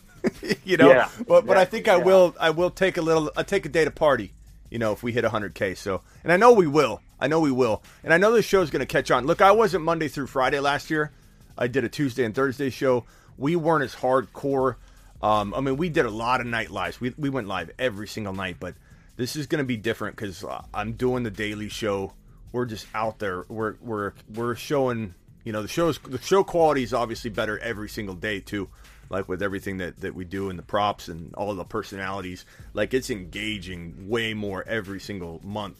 you 0.64 0.76
know, 0.76 0.88
Yeah. 0.90 1.08
but 1.26 1.46
but 1.46 1.56
I 1.56 1.64
think 1.64 1.88
I 1.88 1.96
Yeah. 1.98 2.04
will 2.04 2.34
I 2.38 2.50
will 2.50 2.70
take 2.70 2.96
a 2.96 3.02
little 3.02 3.30
I 3.36 3.42
take 3.42 3.64
a 3.66 3.68
day 3.68 3.84
to 3.84 3.90
party. 3.90 4.32
You 4.70 4.78
know, 4.80 4.92
if 4.92 5.02
we 5.02 5.12
hit 5.12 5.24
100k. 5.24 5.76
So, 5.76 6.02
and 6.24 6.32
I 6.32 6.36
know 6.36 6.52
we 6.52 6.66
will. 6.66 7.00
I 7.20 7.28
know 7.28 7.38
we 7.40 7.52
will. 7.52 7.82
And 8.02 8.12
I 8.12 8.18
know 8.18 8.32
this 8.32 8.44
show's 8.44 8.68
going 8.68 8.80
to 8.80 8.86
catch 8.86 9.10
on. 9.12 9.24
Look, 9.24 9.40
I 9.40 9.52
wasn't 9.52 9.84
Monday 9.84 10.08
through 10.08 10.26
Friday 10.26 10.58
last 10.58 10.90
year. 10.90 11.12
I 11.56 11.68
did 11.68 11.84
a 11.84 11.88
Tuesday 11.88 12.24
and 12.24 12.34
Thursday 12.34 12.68
show. 12.68 13.04
We 13.38 13.54
weren't 13.56 13.84
as 13.84 13.94
hardcore. 13.94 14.74
Um, 15.22 15.54
I 15.54 15.60
mean, 15.60 15.76
we 15.76 15.88
did 15.88 16.04
a 16.04 16.10
lot 16.10 16.40
of 16.40 16.46
night 16.48 16.70
lives. 16.70 17.00
We 17.00 17.14
we 17.16 17.30
went 17.30 17.46
live 17.46 17.70
every 17.78 18.08
single 18.08 18.32
night, 18.34 18.56
but 18.60 18.74
this 19.16 19.36
is 19.36 19.46
going 19.46 19.60
to 19.60 19.64
be 19.64 19.76
different 19.76 20.16
because 20.16 20.42
uh, 20.44 20.62
I'm 20.74 20.92
doing 20.92 21.22
the 21.22 21.30
daily 21.30 21.68
show. 21.68 22.12
We're 22.56 22.66
just 22.66 22.86
out 22.94 23.18
there. 23.18 23.44
We're 23.48 23.76
we're 23.80 24.12
we're 24.34 24.54
showing. 24.54 25.14
You 25.44 25.52
know, 25.52 25.62
the 25.62 25.68
show's 25.68 25.98
the 25.98 26.20
show 26.20 26.42
quality 26.42 26.82
is 26.82 26.92
obviously 26.92 27.30
better 27.30 27.58
every 27.58 27.88
single 27.88 28.14
day 28.14 28.40
too. 28.40 28.68
Like 29.08 29.28
with 29.28 29.42
everything 29.42 29.76
that, 29.76 30.00
that 30.00 30.16
we 30.16 30.24
do 30.24 30.50
and 30.50 30.58
the 30.58 30.64
props 30.64 31.06
and 31.06 31.32
all 31.34 31.54
the 31.54 31.64
personalities, 31.64 32.44
like 32.74 32.92
it's 32.92 33.10
engaging 33.10 34.08
way 34.08 34.34
more 34.34 34.64
every 34.66 34.98
single 34.98 35.40
month 35.44 35.78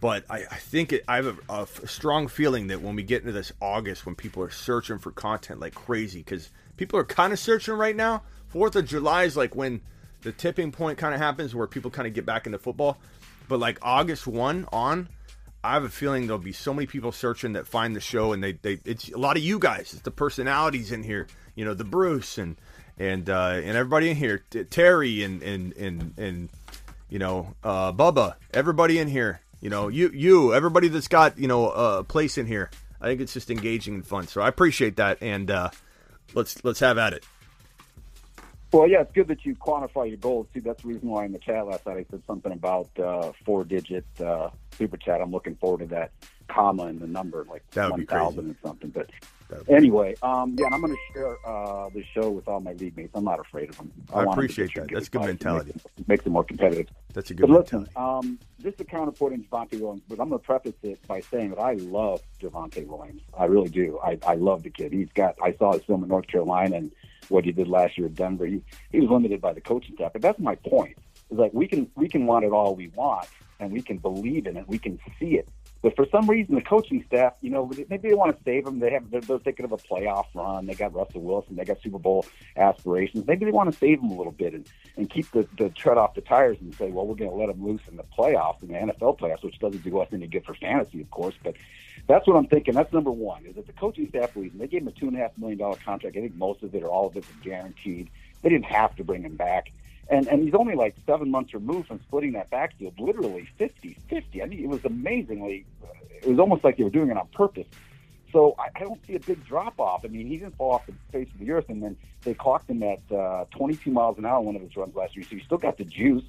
but 0.00 0.24
I, 0.28 0.44
I 0.50 0.56
think 0.56 0.92
it, 0.92 1.04
I 1.06 1.16
have 1.16 1.38
a, 1.48 1.66
strong 1.86 2.28
feeling 2.28 2.68
that 2.68 2.82
when 2.82 2.96
we 2.96 3.02
get 3.02 3.22
into 3.22 3.32
this 3.32 3.52
August, 3.60 4.06
when 4.06 4.14
people 4.14 4.42
are 4.42 4.50
searching 4.50 4.98
for 4.98 5.12
content 5.12 5.60
like 5.60 5.74
crazy, 5.74 6.18
because 6.20 6.50
people 6.76 6.98
are 6.98 7.04
kind 7.04 7.32
of 7.32 7.38
searching 7.38 7.74
right 7.74 7.94
now. 7.94 8.22
Fourth 8.48 8.76
of 8.76 8.86
July 8.86 9.24
is 9.24 9.36
like 9.36 9.54
when 9.54 9.80
the 10.22 10.32
tipping 10.32 10.72
point 10.72 10.98
kind 10.98 11.14
of 11.14 11.20
happens, 11.20 11.54
where 11.54 11.66
people 11.66 11.90
kind 11.90 12.08
of 12.08 12.14
get 12.14 12.26
back 12.26 12.46
into 12.46 12.58
football. 12.58 12.98
But 13.48 13.60
like 13.60 13.78
August 13.82 14.26
one 14.26 14.66
on, 14.72 15.08
I 15.64 15.72
have 15.72 15.84
a 15.84 15.88
feeling 15.88 16.26
there'll 16.26 16.38
be 16.38 16.52
so 16.52 16.74
many 16.74 16.86
people 16.86 17.10
searching 17.10 17.54
that 17.54 17.66
find 17.66 17.96
the 17.96 18.00
show, 18.00 18.32
and 18.32 18.42
they, 18.42 18.52
they 18.52 18.78
it's 18.84 19.08
a 19.08 19.18
lot 19.18 19.36
of 19.36 19.42
you 19.42 19.58
guys. 19.58 19.92
It's 19.94 20.02
the 20.02 20.10
personalities 20.10 20.92
in 20.92 21.02
here, 21.02 21.26
you 21.54 21.64
know, 21.64 21.74
the 21.74 21.84
Bruce 21.84 22.38
and 22.38 22.56
and 22.98 23.28
uh, 23.30 23.60
and 23.64 23.76
everybody 23.76 24.10
in 24.10 24.16
here, 24.16 24.44
T- 24.50 24.64
Terry 24.64 25.24
and 25.24 25.42
and 25.42 25.72
and 25.76 26.14
and 26.18 26.48
you 27.08 27.18
know, 27.18 27.54
uh, 27.62 27.92
Bubba, 27.92 28.34
everybody 28.52 28.98
in 28.98 29.08
here, 29.08 29.40
you 29.60 29.70
know, 29.70 29.88
you, 29.88 30.10
you, 30.12 30.52
everybody 30.52 30.88
that's 30.88 31.08
got, 31.08 31.38
you 31.38 31.46
know, 31.46 31.70
a 31.70 32.02
place 32.02 32.38
in 32.38 32.46
here. 32.46 32.70
I 33.00 33.06
think 33.06 33.20
it's 33.20 33.32
just 33.32 33.50
engaging 33.50 33.94
and 33.94 34.06
fun. 34.06 34.26
So 34.26 34.40
I 34.40 34.48
appreciate 34.48 34.96
that. 34.96 35.18
And, 35.20 35.50
uh, 35.50 35.70
let's, 36.34 36.64
let's 36.64 36.80
have 36.80 36.98
at 36.98 37.12
it. 37.12 37.24
Well, 38.74 38.88
yeah, 38.88 39.02
it's 39.02 39.12
good 39.12 39.28
that 39.28 39.44
you 39.44 39.54
quantify 39.54 40.08
your 40.08 40.16
goals 40.16 40.48
too. 40.52 40.60
That's 40.60 40.82
the 40.82 40.88
reason 40.88 41.08
why 41.08 41.24
in 41.24 41.30
the 41.30 41.38
chat 41.38 41.64
last 41.64 41.86
night 41.86 41.96
I 41.96 42.06
said 42.10 42.22
something 42.26 42.50
about 42.50 42.88
uh, 42.98 43.30
four-digit 43.44 44.04
uh, 44.20 44.50
super 44.76 44.96
chat. 44.96 45.20
I'm 45.20 45.30
looking 45.30 45.54
forward 45.54 45.78
to 45.78 45.86
that 45.94 46.10
comma 46.48 46.86
in 46.86 46.98
the 46.98 47.06
number, 47.06 47.46
like 47.48 47.62
one 47.72 48.04
thousand 48.04 48.46
and 48.46 48.56
something. 48.64 48.90
But 48.90 49.10
anyway, 49.68 50.16
um, 50.24 50.56
yeah, 50.58 50.66
and 50.66 50.74
I'm 50.74 50.80
going 50.80 50.92
to 50.92 51.12
share 51.12 51.36
uh, 51.46 51.88
the 51.90 52.02
show 52.02 52.30
with 52.30 52.48
all 52.48 52.58
my 52.58 52.72
league 52.72 52.96
mates. 52.96 53.12
I'm 53.14 53.22
not 53.22 53.38
afraid 53.38 53.70
of 53.70 53.76
them. 53.76 53.92
I 54.12 54.24
them 54.24 54.24
to 54.24 54.30
appreciate 54.32 54.74
that. 54.74 54.88
That's 54.90 55.08
good 55.08 55.22
mentality. 55.22 55.70
Makes 55.72 55.84
it, 55.84 56.08
makes 56.08 56.26
more 56.26 56.42
competitive. 56.42 56.88
That's 57.12 57.30
a 57.30 57.34
good 57.34 57.48
But 57.48 57.60
listen, 57.60 57.88
mentality. 57.94 58.26
um, 58.26 58.38
just 58.60 58.78
to 58.78 58.84
counterpoint 58.84 59.34
in 59.34 59.44
Javonte 59.44 59.78
Williams, 59.80 60.02
but 60.08 60.18
I'm 60.18 60.30
going 60.30 60.40
to 60.40 60.44
preface 60.44 60.74
it 60.82 61.06
by 61.06 61.20
saying 61.20 61.50
that 61.50 61.60
I 61.60 61.74
love 61.74 62.22
Javonte 62.42 62.84
Williams. 62.88 63.22
I 63.38 63.44
really 63.44 63.68
do. 63.68 64.00
I, 64.02 64.18
I 64.26 64.34
love 64.34 64.64
the 64.64 64.70
kid. 64.70 64.92
He's 64.92 65.12
got. 65.14 65.36
I 65.40 65.52
saw 65.52 65.74
his 65.74 65.84
film 65.84 66.02
in 66.02 66.08
North 66.08 66.26
Carolina 66.26 66.74
and 66.74 66.90
what 67.30 67.44
he 67.44 67.52
did 67.52 67.68
last 67.68 67.96
year 67.98 68.06
at 68.06 68.14
Denver. 68.14 68.46
He 68.46 68.62
he 68.90 69.00
was 69.00 69.10
limited 69.10 69.40
by 69.40 69.52
the 69.52 69.60
coaching 69.60 69.94
staff, 69.94 70.12
but 70.12 70.22
that's 70.22 70.38
my 70.38 70.54
point. 70.56 70.96
Is 71.30 71.38
like 71.38 71.52
we 71.52 71.66
can 71.66 71.90
we 71.96 72.08
can 72.08 72.26
want 72.26 72.44
it 72.44 72.52
all 72.52 72.74
we 72.74 72.88
want, 72.88 73.26
and 73.60 73.72
we 73.72 73.82
can 73.82 73.98
believe 73.98 74.46
in 74.46 74.56
it. 74.56 74.68
We 74.68 74.78
can 74.78 74.98
see 75.18 75.36
it. 75.36 75.48
But 75.82 75.96
for 75.96 76.06
some 76.10 76.28
reason, 76.30 76.54
the 76.54 76.62
coaching 76.62 77.04
staff, 77.06 77.34
you 77.42 77.50
know, 77.50 77.70
maybe 77.90 78.08
they 78.08 78.14
want 78.14 78.34
to 78.34 78.42
save 78.42 78.66
him. 78.66 78.78
They 78.78 78.90
have 78.92 79.10
they're, 79.10 79.20
they're 79.20 79.38
thinking 79.38 79.66
of 79.66 79.72
a 79.72 79.76
playoff 79.76 80.24
run. 80.34 80.64
They 80.64 80.72
got 80.72 80.94
Russell 80.94 81.20
Wilson. 81.20 81.56
They 81.56 81.64
got 81.64 81.82
Super 81.82 81.98
Bowl 81.98 82.24
aspirations. 82.56 83.26
Maybe 83.26 83.44
they 83.44 83.50
want 83.50 83.70
to 83.70 83.78
save 83.78 84.00
him 84.00 84.10
a 84.10 84.16
little 84.16 84.32
bit 84.32 84.54
and, 84.54 84.66
and 84.96 85.10
keep 85.10 85.30
the, 85.32 85.46
the 85.58 85.68
tread 85.68 85.98
off 85.98 86.14
the 86.14 86.22
tires 86.22 86.56
and 86.62 86.74
say, 86.74 86.90
well, 86.90 87.06
we're 87.06 87.16
going 87.16 87.30
to 87.30 87.36
let 87.36 87.50
him 87.50 87.62
loose 87.62 87.82
in 87.86 87.98
the 87.98 88.04
playoffs, 88.18 88.62
in 88.62 88.68
the 88.68 88.74
NFL 88.74 89.18
playoffs, 89.18 89.44
which 89.44 89.58
doesn't 89.58 89.84
do 89.84 89.98
us 89.98 90.08
any 90.12 90.26
good 90.26 90.46
for 90.46 90.54
fantasy, 90.54 91.02
of 91.02 91.10
course. 91.10 91.34
But 91.42 91.56
that's 92.06 92.26
what 92.26 92.36
I'm 92.36 92.46
thinking. 92.46 92.72
That's 92.72 92.92
number 92.92 93.10
one. 93.10 93.44
Is 93.44 93.56
that 93.56 93.66
the 93.66 93.74
coaching 93.74 94.08
staff 94.08 94.32
believes. 94.32 94.58
They 94.58 94.66
gave 94.66 94.82
him 94.82 94.88
a 94.88 94.92
two 94.92 95.08
and 95.08 95.16
a 95.16 95.20
half 95.20 95.36
million 95.36 95.58
dollar 95.58 95.76
contract. 95.84 96.16
I 96.16 96.20
think 96.20 96.34
most 96.34 96.62
of 96.62 96.74
it 96.74 96.82
or 96.82 96.88
all 96.88 97.08
of 97.08 97.16
it 97.16 97.26
was 97.26 97.36
guaranteed. 97.42 98.08
They 98.40 98.48
didn't 98.48 98.66
have 98.66 98.96
to 98.96 99.04
bring 99.04 99.22
him 99.22 99.36
back. 99.36 99.70
And 100.08 100.26
and 100.28 100.42
he's 100.42 100.54
only 100.54 100.74
like 100.74 100.94
seven 101.06 101.30
months 101.30 101.54
removed 101.54 101.88
from 101.88 102.00
splitting 102.00 102.32
that 102.32 102.50
backfield, 102.50 102.94
literally 102.98 103.48
50-50. 103.58 104.42
I 104.42 104.46
mean, 104.46 104.62
it 104.62 104.68
was 104.68 104.84
amazingly. 104.84 105.64
It 106.10 106.28
was 106.28 106.38
almost 106.38 106.64
like 106.64 106.76
they 106.76 106.84
were 106.84 106.90
doing 106.90 107.10
it 107.10 107.16
on 107.16 107.26
purpose. 107.28 107.66
So 108.32 108.54
I, 108.58 108.68
I 108.74 108.84
don't 108.84 109.04
see 109.06 109.14
a 109.14 109.20
big 109.20 109.46
drop 109.46 109.78
off. 109.78 110.04
I 110.04 110.08
mean, 110.08 110.26
he 110.26 110.38
didn't 110.38 110.56
fall 110.56 110.72
off 110.72 110.86
the 110.86 110.94
face 111.12 111.28
of 111.32 111.38
the 111.38 111.50
earth, 111.52 111.66
and 111.68 111.82
then 111.82 111.96
they 112.22 112.34
clocked 112.34 112.68
him 112.68 112.82
at 112.82 113.00
uh, 113.12 113.44
22 113.56 113.90
miles 113.90 114.18
an 114.18 114.26
hour 114.26 114.38
on 114.38 114.44
one 114.44 114.56
of 114.56 114.62
his 114.62 114.76
runs 114.76 114.94
last 114.94 115.14
year. 115.16 115.24
So 115.24 115.36
he 115.36 115.42
still 115.44 115.58
got 115.58 115.78
the 115.78 115.84
juice. 115.84 116.24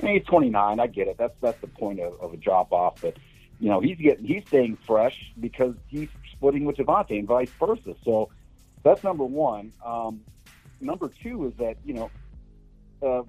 I 0.00 0.04
mean, 0.04 0.14
he's 0.14 0.26
29. 0.26 0.78
I 0.78 0.86
get 0.86 1.08
it. 1.08 1.18
That's 1.18 1.34
that's 1.40 1.60
the 1.60 1.66
point 1.66 2.00
of, 2.00 2.18
of 2.20 2.32
a 2.32 2.36
drop 2.36 2.72
off. 2.72 3.00
But 3.02 3.16
you 3.60 3.68
know, 3.68 3.80
he's 3.80 3.98
getting 3.98 4.24
he's 4.24 4.44
staying 4.46 4.78
fresh 4.86 5.32
because 5.40 5.74
he's 5.88 6.08
splitting 6.32 6.64
with 6.64 6.76
Javonte 6.76 7.18
and 7.18 7.26
vice 7.26 7.50
versa. 7.58 7.96
So 8.04 8.30
that's 8.84 9.02
number 9.02 9.24
one. 9.24 9.72
Um, 9.84 10.20
number 10.80 11.08
two 11.08 11.48
is 11.48 11.54
that 11.58 11.76
you 11.84 11.94
know 11.94 12.10
uh, 13.02 13.22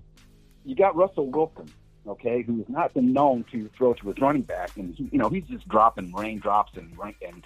you 0.65 0.75
got 0.75 0.95
Russell 0.95 1.27
Wilson, 1.27 1.69
okay, 2.07 2.41
who's 2.41 2.67
not 2.69 2.93
been 2.93 3.13
known 3.13 3.45
to 3.51 3.69
throw 3.77 3.93
to 3.93 4.07
his 4.07 4.17
running 4.19 4.43
back, 4.43 4.71
and 4.77 4.95
he, 4.95 5.09
you 5.11 5.17
know 5.17 5.29
he's 5.29 5.45
just 5.45 5.67
dropping 5.67 6.13
raindrops 6.13 6.77
and 6.77 6.93
and 7.25 7.43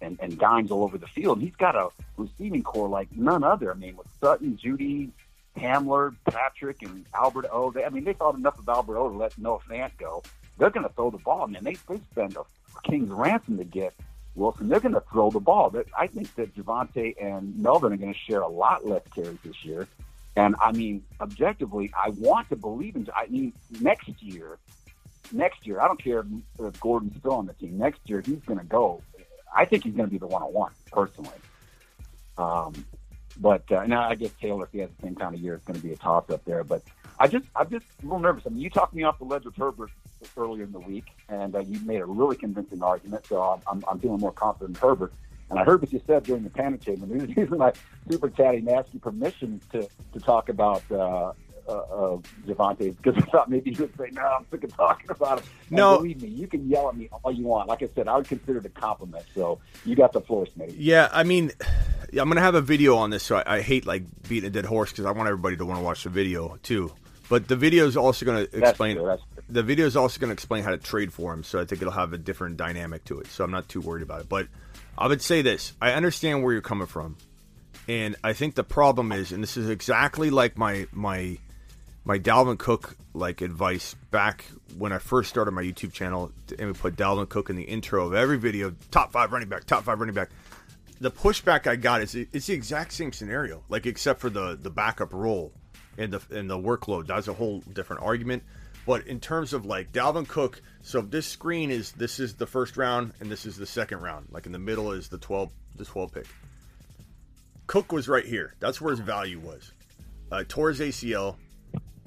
and, 0.00 0.18
and 0.20 0.38
dimes 0.38 0.70
all 0.70 0.84
over 0.84 0.98
the 0.98 1.06
field. 1.06 1.40
He's 1.40 1.56
got 1.56 1.74
a 1.74 1.88
receiving 2.16 2.62
corps 2.62 2.88
like 2.88 3.08
none 3.12 3.44
other. 3.44 3.70
I 3.70 3.74
mean, 3.74 3.96
with 3.96 4.08
Sutton, 4.20 4.58
Jeudy, 4.62 5.10
Hamler, 5.56 6.14
Patrick, 6.28 6.82
and 6.82 7.06
Albert 7.14 7.46
O. 7.50 7.70
They, 7.70 7.84
I 7.84 7.88
mean, 7.88 8.04
they 8.04 8.12
thought 8.12 8.34
enough 8.34 8.58
of 8.58 8.68
Albert 8.68 8.98
O. 8.98 9.08
to 9.10 9.16
let 9.16 9.38
Noah 9.38 9.60
Fant 9.68 9.96
go. 9.98 10.22
They're 10.58 10.70
going 10.70 10.86
to 10.86 10.92
throw 10.94 11.10
the 11.10 11.18
ball, 11.18 11.46
man. 11.46 11.64
They 11.64 11.76
they 11.88 12.00
spend 12.12 12.36
a 12.36 12.44
king's 12.82 13.10
ransom 13.10 13.58
to 13.58 13.64
get 13.64 13.94
Wilson. 14.34 14.68
They're 14.68 14.80
going 14.80 14.94
to 14.94 15.02
throw 15.12 15.30
the 15.30 15.40
ball. 15.40 15.70
That 15.70 15.86
I 15.96 16.06
think 16.06 16.34
that 16.36 16.54
Javonte 16.54 17.14
and 17.20 17.58
Melvin 17.58 17.92
are 17.92 17.96
going 17.96 18.12
to 18.12 18.18
share 18.18 18.40
a 18.40 18.48
lot 18.48 18.86
less 18.86 19.02
carries 19.14 19.38
this 19.44 19.64
year. 19.64 19.88
And 20.36 20.54
I 20.60 20.72
mean, 20.72 21.02
objectively, 21.20 21.90
I 21.96 22.10
want 22.10 22.50
to 22.50 22.56
believe 22.56 22.94
in. 22.94 23.08
I 23.16 23.26
mean, 23.26 23.54
next 23.80 24.10
year, 24.20 24.58
next 25.32 25.66
year, 25.66 25.80
I 25.80 25.88
don't 25.88 26.02
care 26.02 26.24
if 26.60 26.80
Gordon's 26.80 27.16
still 27.18 27.32
on 27.32 27.46
the 27.46 27.54
team. 27.54 27.78
Next 27.78 28.00
year, 28.04 28.22
he's 28.24 28.40
going 28.46 28.58
to 28.58 28.64
go. 28.66 29.02
I 29.54 29.64
think 29.64 29.84
he's 29.84 29.94
going 29.94 30.06
to 30.06 30.12
be 30.12 30.18
the 30.18 30.26
one-on-one 30.26 30.72
personally. 30.92 31.30
Um, 32.36 32.74
but 33.38 33.70
uh, 33.72 33.86
now 33.86 34.08
I 34.08 34.14
guess 34.14 34.30
Taylor, 34.40 34.64
if 34.64 34.72
he 34.72 34.78
has 34.80 34.90
the 34.98 35.06
same 35.06 35.14
kind 35.14 35.34
of 35.34 35.40
year, 35.40 35.54
it's 35.54 35.64
going 35.64 35.80
to 35.80 35.86
be 35.86 35.92
a 35.92 35.96
toss-up 35.96 36.44
there. 36.44 36.64
But 36.64 36.82
I 37.18 37.28
just, 37.28 37.46
I'm 37.56 37.70
just 37.70 37.86
a 38.02 38.04
little 38.04 38.18
nervous. 38.18 38.44
I 38.46 38.50
mean, 38.50 38.60
you 38.60 38.68
talked 38.68 38.94
me 38.94 39.04
off 39.04 39.18
the 39.18 39.24
ledge 39.24 39.46
with 39.46 39.56
Herbert 39.56 39.90
earlier 40.36 40.64
in 40.64 40.72
the 40.72 40.80
week, 40.80 41.06
and 41.30 41.54
uh, 41.54 41.60
you 41.60 41.80
made 41.80 42.00
a 42.00 42.04
really 42.06 42.36
convincing 42.36 42.82
argument. 42.82 43.26
So 43.26 43.40
I'm, 43.40 43.60
I'm, 43.66 43.84
I'm 43.90 43.98
feeling 43.98 44.20
more 44.20 44.32
confident 44.32 44.76
in 44.76 44.80
Herbert. 44.82 45.14
And 45.50 45.58
I 45.58 45.64
heard 45.64 45.80
what 45.80 45.92
you 45.92 46.00
said 46.06 46.24
during 46.24 46.42
the 46.42 46.50
panic 46.50 46.82
chamber. 46.82 47.06
He 47.06 47.20
was 47.20 47.36
using 47.36 47.58
my 47.58 47.72
super 48.10 48.28
chatty 48.28 48.58
and 48.58 48.68
asking 48.68 49.00
permission 49.00 49.60
to 49.72 49.88
to 50.12 50.20
talk 50.20 50.48
about 50.48 50.82
uh, 50.90 51.32
uh, 51.68 51.72
uh, 51.72 52.18
Javonte 52.46 52.96
because 52.96 53.16
I 53.16 53.26
thought 53.30 53.50
maybe 53.50 53.70
you 53.70 53.76
would 53.82 53.96
say, 53.96 54.08
"No, 54.12 54.22
I'm 54.22 54.46
sick 54.50 54.64
of 54.64 54.76
talking 54.76 55.10
about 55.10 55.40
him." 55.40 55.46
And 55.68 55.76
No. 55.76 55.96
believe 55.98 56.22
me, 56.22 56.28
you 56.28 56.46
can 56.46 56.68
yell 56.68 56.88
at 56.88 56.96
me 56.96 57.08
all 57.24 57.30
you 57.32 57.44
want. 57.44 57.68
Like 57.68 57.82
I 57.82 57.88
said, 57.94 58.08
I 58.08 58.16
would 58.16 58.28
consider 58.28 58.58
it 58.58 58.66
a 58.66 58.70
compliment. 58.70 59.24
So 59.34 59.60
you 59.84 59.94
got 59.94 60.12
the 60.12 60.20
floor, 60.20 60.46
Smitty. 60.46 60.74
Yeah, 60.76 61.08
I 61.12 61.22
mean, 61.22 61.52
I'm 62.12 62.28
gonna 62.28 62.40
have 62.40 62.54
a 62.54 62.60
video 62.60 62.96
on 62.96 63.10
this, 63.10 63.22
so 63.22 63.36
I, 63.36 63.56
I 63.56 63.60
hate 63.60 63.86
like 63.86 64.04
beating 64.28 64.48
a 64.48 64.50
dead 64.50 64.64
horse 64.64 64.90
because 64.90 65.04
I 65.04 65.12
want 65.12 65.28
everybody 65.28 65.56
to 65.56 65.64
want 65.64 65.78
to 65.78 65.84
watch 65.84 66.04
the 66.04 66.10
video 66.10 66.58
too. 66.62 66.92
But 67.28 67.48
the 67.48 67.56
video 67.56 67.86
is 67.86 67.96
also 67.96 68.24
going 68.24 68.46
to 68.46 68.58
explain. 68.58 68.96
true, 68.96 69.06
that's 69.06 69.22
the 69.48 69.62
video 69.62 69.86
is 69.86 69.96
also 69.96 70.20
going 70.20 70.28
to 70.28 70.32
explain 70.32 70.64
how 70.64 70.70
to 70.70 70.78
trade 70.78 71.12
for 71.12 71.32
him, 71.32 71.42
so 71.44 71.60
I 71.60 71.64
think 71.64 71.82
it'll 71.82 71.92
have 71.92 72.12
a 72.12 72.18
different 72.18 72.56
dynamic 72.56 73.04
to 73.06 73.20
it. 73.20 73.26
So 73.28 73.44
I'm 73.44 73.50
not 73.50 73.68
too 73.68 73.80
worried 73.80 74.02
about 74.02 74.20
it. 74.22 74.28
But 74.28 74.48
I 74.98 75.08
would 75.08 75.22
say 75.22 75.42
this: 75.42 75.72
I 75.80 75.92
understand 75.92 76.42
where 76.42 76.52
you're 76.52 76.62
coming 76.62 76.86
from, 76.86 77.16
and 77.88 78.16
I 78.24 78.32
think 78.32 78.54
the 78.54 78.64
problem 78.64 79.12
is, 79.12 79.32
and 79.32 79.42
this 79.42 79.56
is 79.56 79.68
exactly 79.68 80.30
like 80.30 80.56
my 80.56 80.86
my 80.92 81.38
my 82.04 82.18
Dalvin 82.18 82.58
Cook 82.58 82.96
like 83.14 83.40
advice 83.40 83.94
back 84.10 84.44
when 84.78 84.92
I 84.92 84.98
first 84.98 85.28
started 85.28 85.50
my 85.50 85.62
YouTube 85.62 85.92
channel, 85.92 86.32
and 86.58 86.68
we 86.68 86.72
put 86.72 86.96
Dalvin 86.96 87.28
Cook 87.28 87.50
in 87.50 87.56
the 87.56 87.64
intro 87.64 88.06
of 88.06 88.14
every 88.14 88.38
video, 88.38 88.74
top 88.90 89.12
five 89.12 89.32
running 89.32 89.48
back, 89.48 89.64
top 89.64 89.84
five 89.84 89.98
running 89.98 90.14
back. 90.14 90.30
The 91.00 91.10
pushback 91.10 91.66
I 91.66 91.76
got 91.76 92.00
is 92.00 92.14
it's 92.14 92.46
the 92.46 92.54
exact 92.54 92.92
same 92.92 93.12
scenario, 93.12 93.62
like 93.68 93.86
except 93.86 94.20
for 94.20 94.30
the 94.30 94.58
the 94.60 94.70
backup 94.70 95.12
role 95.12 95.52
and 95.98 96.12
the 96.12 96.22
and 96.36 96.48
the 96.48 96.58
workload. 96.58 97.06
That's 97.06 97.28
a 97.28 97.34
whole 97.34 97.60
different 97.72 98.02
argument. 98.02 98.44
But 98.86 99.08
in 99.08 99.18
terms 99.18 99.52
of 99.52 99.66
like 99.66 99.92
Dalvin 99.92 100.28
Cook, 100.28 100.62
so 100.82 101.00
this 101.00 101.26
screen 101.26 101.70
is 101.70 101.92
this 101.92 102.20
is 102.20 102.34
the 102.34 102.46
first 102.46 102.76
round 102.76 103.12
and 103.20 103.30
this 103.30 103.44
is 103.44 103.56
the 103.56 103.66
second 103.66 104.00
round. 104.00 104.28
Like 104.30 104.46
in 104.46 104.52
the 104.52 104.58
middle 104.60 104.92
is 104.92 105.08
the 105.08 105.18
twelve 105.18 105.50
the 105.74 105.84
twelve 105.84 106.12
pick. 106.12 106.26
Cook 107.66 107.90
was 107.90 108.08
right 108.08 108.24
here. 108.24 108.54
That's 108.60 108.80
where 108.80 108.92
his 108.92 109.00
value 109.00 109.40
was. 109.40 109.72
Uh, 110.30 110.44
tore 110.46 110.68
his 110.68 110.80
ACL, 110.80 111.36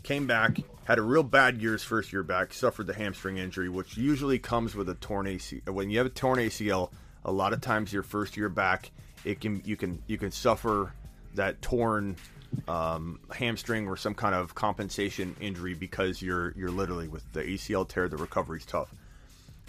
came 0.03 0.25
back, 0.25 0.57
had 0.85 0.97
a 0.97 1.01
real 1.01 1.23
bad 1.23 1.61
year 1.61 1.73
his 1.73 1.83
first 1.83 2.13
year 2.13 2.23
back, 2.23 2.53
suffered 2.53 2.87
the 2.87 2.93
hamstring 2.93 3.37
injury, 3.37 3.69
which 3.69 3.97
usually 3.97 4.39
comes 4.39 4.73
with 4.73 4.89
a 4.89 4.95
torn 4.95 5.25
ACL. 5.25 5.69
When 5.69 5.89
you 5.89 5.97
have 5.97 6.07
a 6.07 6.11
torn 6.11 6.39
ACL, 6.39 6.91
a 7.25 7.31
lot 7.31 7.51
of 7.51 7.59
times 7.59 7.91
your 7.91 8.03
first 8.03 8.37
year 8.37 8.49
back, 8.49 8.91
it 9.25 9.41
can 9.41 9.61
you 9.65 9.75
can 9.75 10.01
you 10.07 10.17
can 10.17 10.31
suffer 10.31 10.93
that 11.35 11.61
torn 11.61 12.15
um, 12.67 13.19
hamstring 13.33 13.87
or 13.87 13.97
some 13.97 14.13
kind 14.13 14.35
of 14.35 14.55
compensation 14.55 15.35
injury 15.39 15.73
because 15.73 16.21
you're 16.21 16.53
you're 16.55 16.71
literally 16.71 17.07
with 17.07 17.31
the 17.33 17.41
ACL 17.41 17.87
tear, 17.87 18.07
the 18.07 18.17
recovery's 18.17 18.65
tough. 18.65 18.93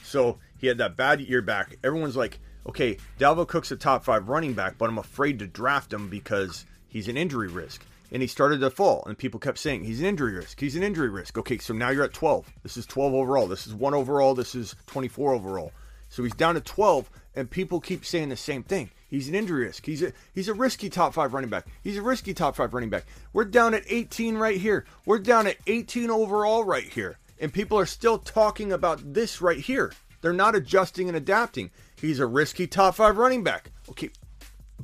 So 0.03 0.39
he 0.59 0.67
had 0.67 0.79
that 0.79 0.97
bad 0.97 1.21
year 1.21 1.43
back. 1.43 1.77
Everyone's 1.85 2.17
like, 2.17 2.39
okay, 2.67 2.99
Dalvin 3.19 3.47
Cook's 3.47 3.71
a 3.71 3.77
top 3.77 4.05
five 4.05 4.29
running 4.29 4.55
back, 4.55 4.79
but 4.79 4.89
I'm 4.89 4.99
afraid 4.99 5.39
to 5.41 5.47
draft 5.47 5.93
him 5.93 6.09
because 6.09 6.65
he's 6.89 7.09
an 7.09 7.17
injury 7.17 7.49
risk. 7.49 7.85
And 8.13 8.21
he 8.21 8.27
started 8.27 8.59
to 8.61 8.71
fall, 8.71 9.05
and 9.07 9.17
people 9.17 9.39
kept 9.39 9.59
saying 9.59 9.85
he's 9.85 10.01
an 10.01 10.07
injury 10.07 10.35
risk. 10.35 10.59
He's 10.59 10.75
an 10.75 10.83
injury 10.83 11.09
risk. 11.09 11.39
Okay, 11.39 11.59
so 11.59 11.73
now 11.73 11.91
you're 11.91 12.03
at 12.03 12.13
12. 12.13 12.53
This 12.65 12.77
is 12.77 12.85
12 12.87 13.15
overall. 13.15 13.47
This 13.47 13.69
is 13.69 13.75
one 13.75 13.95
overall. 13.95 14.35
This 14.35 14.57
is 14.57 14.75
24 14.87 15.33
overall. 15.33 15.73
So 16.09 16.25
he's 16.25 16.35
down 16.35 16.57
to 16.57 16.61
12, 16.61 17.09
and 17.37 17.49
people 17.49 17.81
keep 17.81 18.05
saying 18.05 18.31
the 18.31 18.37
same 18.37 18.65
thing. 18.65 18.91
He's 19.11 19.29
an 19.29 19.35
injury 19.35 19.65
risk. 19.65 19.85
He's 19.85 20.03
a 20.03 20.13
he's 20.33 20.49
a 20.49 20.55
risky 20.55 20.89
top 20.89 21.15
five 21.15 21.35
running 21.35 21.51
back. 21.51 21.67
He's 21.83 21.97
a 21.97 22.03
risky 22.03 22.33
top 22.33 22.55
five 22.55 22.73
running 22.73 22.91
back. 22.91 23.07
We're 23.33 23.45
down 23.45 23.75
at 23.75 23.83
18 23.89 24.37
right 24.39 24.59
here. 24.61 24.87
We're 25.05 25.19
down 25.19 25.49
at 25.49 25.57
18 25.67 26.11
overall 26.11 26.65
right 26.65 26.85
here. 26.85 27.19
And 27.41 27.53
people 27.53 27.77
are 27.79 27.87
still 27.87 28.19
talking 28.19 28.71
about 28.71 29.13
this 29.13 29.43
right 29.43 29.59
here. 29.59 29.93
They're 30.21 30.33
not 30.33 30.55
adjusting 30.55 31.09
and 31.09 31.17
adapting. 31.17 31.71
He's 32.01 32.21
a 32.21 32.27
risky 32.27 32.67
top 32.67 32.95
five 32.95 33.17
running 33.17 33.43
back. 33.43 33.71
Okay, 33.89 34.11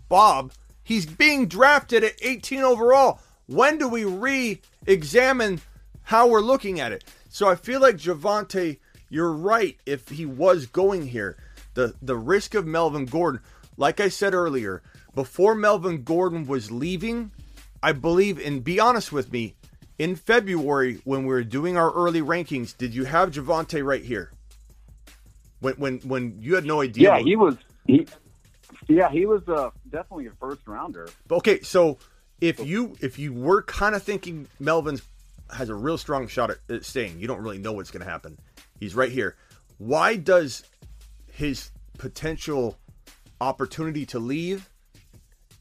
Bob, 0.08 0.52
he's 0.82 1.06
being 1.06 1.46
drafted 1.46 2.02
at 2.02 2.14
18 2.20 2.62
overall. 2.62 3.20
When 3.46 3.78
do 3.78 3.88
we 3.88 4.04
re 4.04 4.60
examine 4.86 5.60
how 6.02 6.26
we're 6.26 6.40
looking 6.40 6.80
at 6.80 6.92
it? 6.92 7.04
So 7.28 7.48
I 7.48 7.54
feel 7.54 7.80
like 7.80 7.96
Javonte, 7.96 8.78
you're 9.08 9.32
right 9.32 9.76
if 9.86 10.08
he 10.08 10.26
was 10.26 10.66
going 10.66 11.06
here. 11.08 11.36
The 11.74 11.94
the 12.00 12.16
risk 12.16 12.54
of 12.54 12.66
Melvin 12.66 13.04
Gordon, 13.04 13.42
like 13.76 14.00
I 14.00 14.08
said 14.08 14.34
earlier, 14.34 14.82
before 15.14 15.54
Melvin 15.54 16.02
Gordon 16.02 16.46
was 16.46 16.70
leaving, 16.70 17.30
I 17.82 17.92
believe, 17.92 18.38
and 18.44 18.62
be 18.62 18.80
honest 18.80 19.12
with 19.12 19.32
me, 19.32 19.54
in 19.98 20.16
February 20.16 21.00
when 21.04 21.22
we 21.22 21.28
were 21.28 21.44
doing 21.44 21.76
our 21.76 21.92
early 21.92 22.20
rankings, 22.20 22.76
did 22.76 22.94
you 22.94 23.04
have 23.04 23.30
Javonte 23.30 23.84
right 23.84 24.02
here? 24.02 24.30
When 25.60 25.74
when 25.74 25.98
when 26.00 26.38
you 26.40 26.54
had 26.54 26.64
no 26.64 26.82
idea. 26.82 27.16
Yeah, 27.16 27.18
he 27.18 27.34
was. 27.34 27.56
He, 27.86 28.06
yeah, 28.88 29.10
he 29.10 29.26
was 29.26 29.48
uh, 29.48 29.70
definitely 29.90 30.26
a 30.26 30.32
first 30.32 30.66
rounder. 30.66 31.08
Okay, 31.30 31.60
so 31.62 31.98
if 32.40 32.64
you 32.64 32.94
if 33.00 33.18
you 33.18 33.32
were 33.32 33.62
kind 33.62 33.94
of 33.94 34.02
thinking 34.02 34.48
Melvin's 34.60 35.02
has 35.50 35.68
a 35.68 35.74
real 35.74 35.96
strong 35.96 36.28
shot 36.28 36.50
at, 36.50 36.58
at 36.68 36.84
staying, 36.84 37.18
you 37.18 37.26
don't 37.26 37.40
really 37.42 37.58
know 37.58 37.72
what's 37.72 37.90
going 37.90 38.04
to 38.04 38.10
happen. 38.10 38.36
He's 38.78 38.94
right 38.94 39.10
here. 39.10 39.36
Why 39.78 40.16
does 40.16 40.64
his 41.32 41.70
potential 41.98 42.76
opportunity 43.40 44.06
to 44.06 44.18
leave 44.18 44.70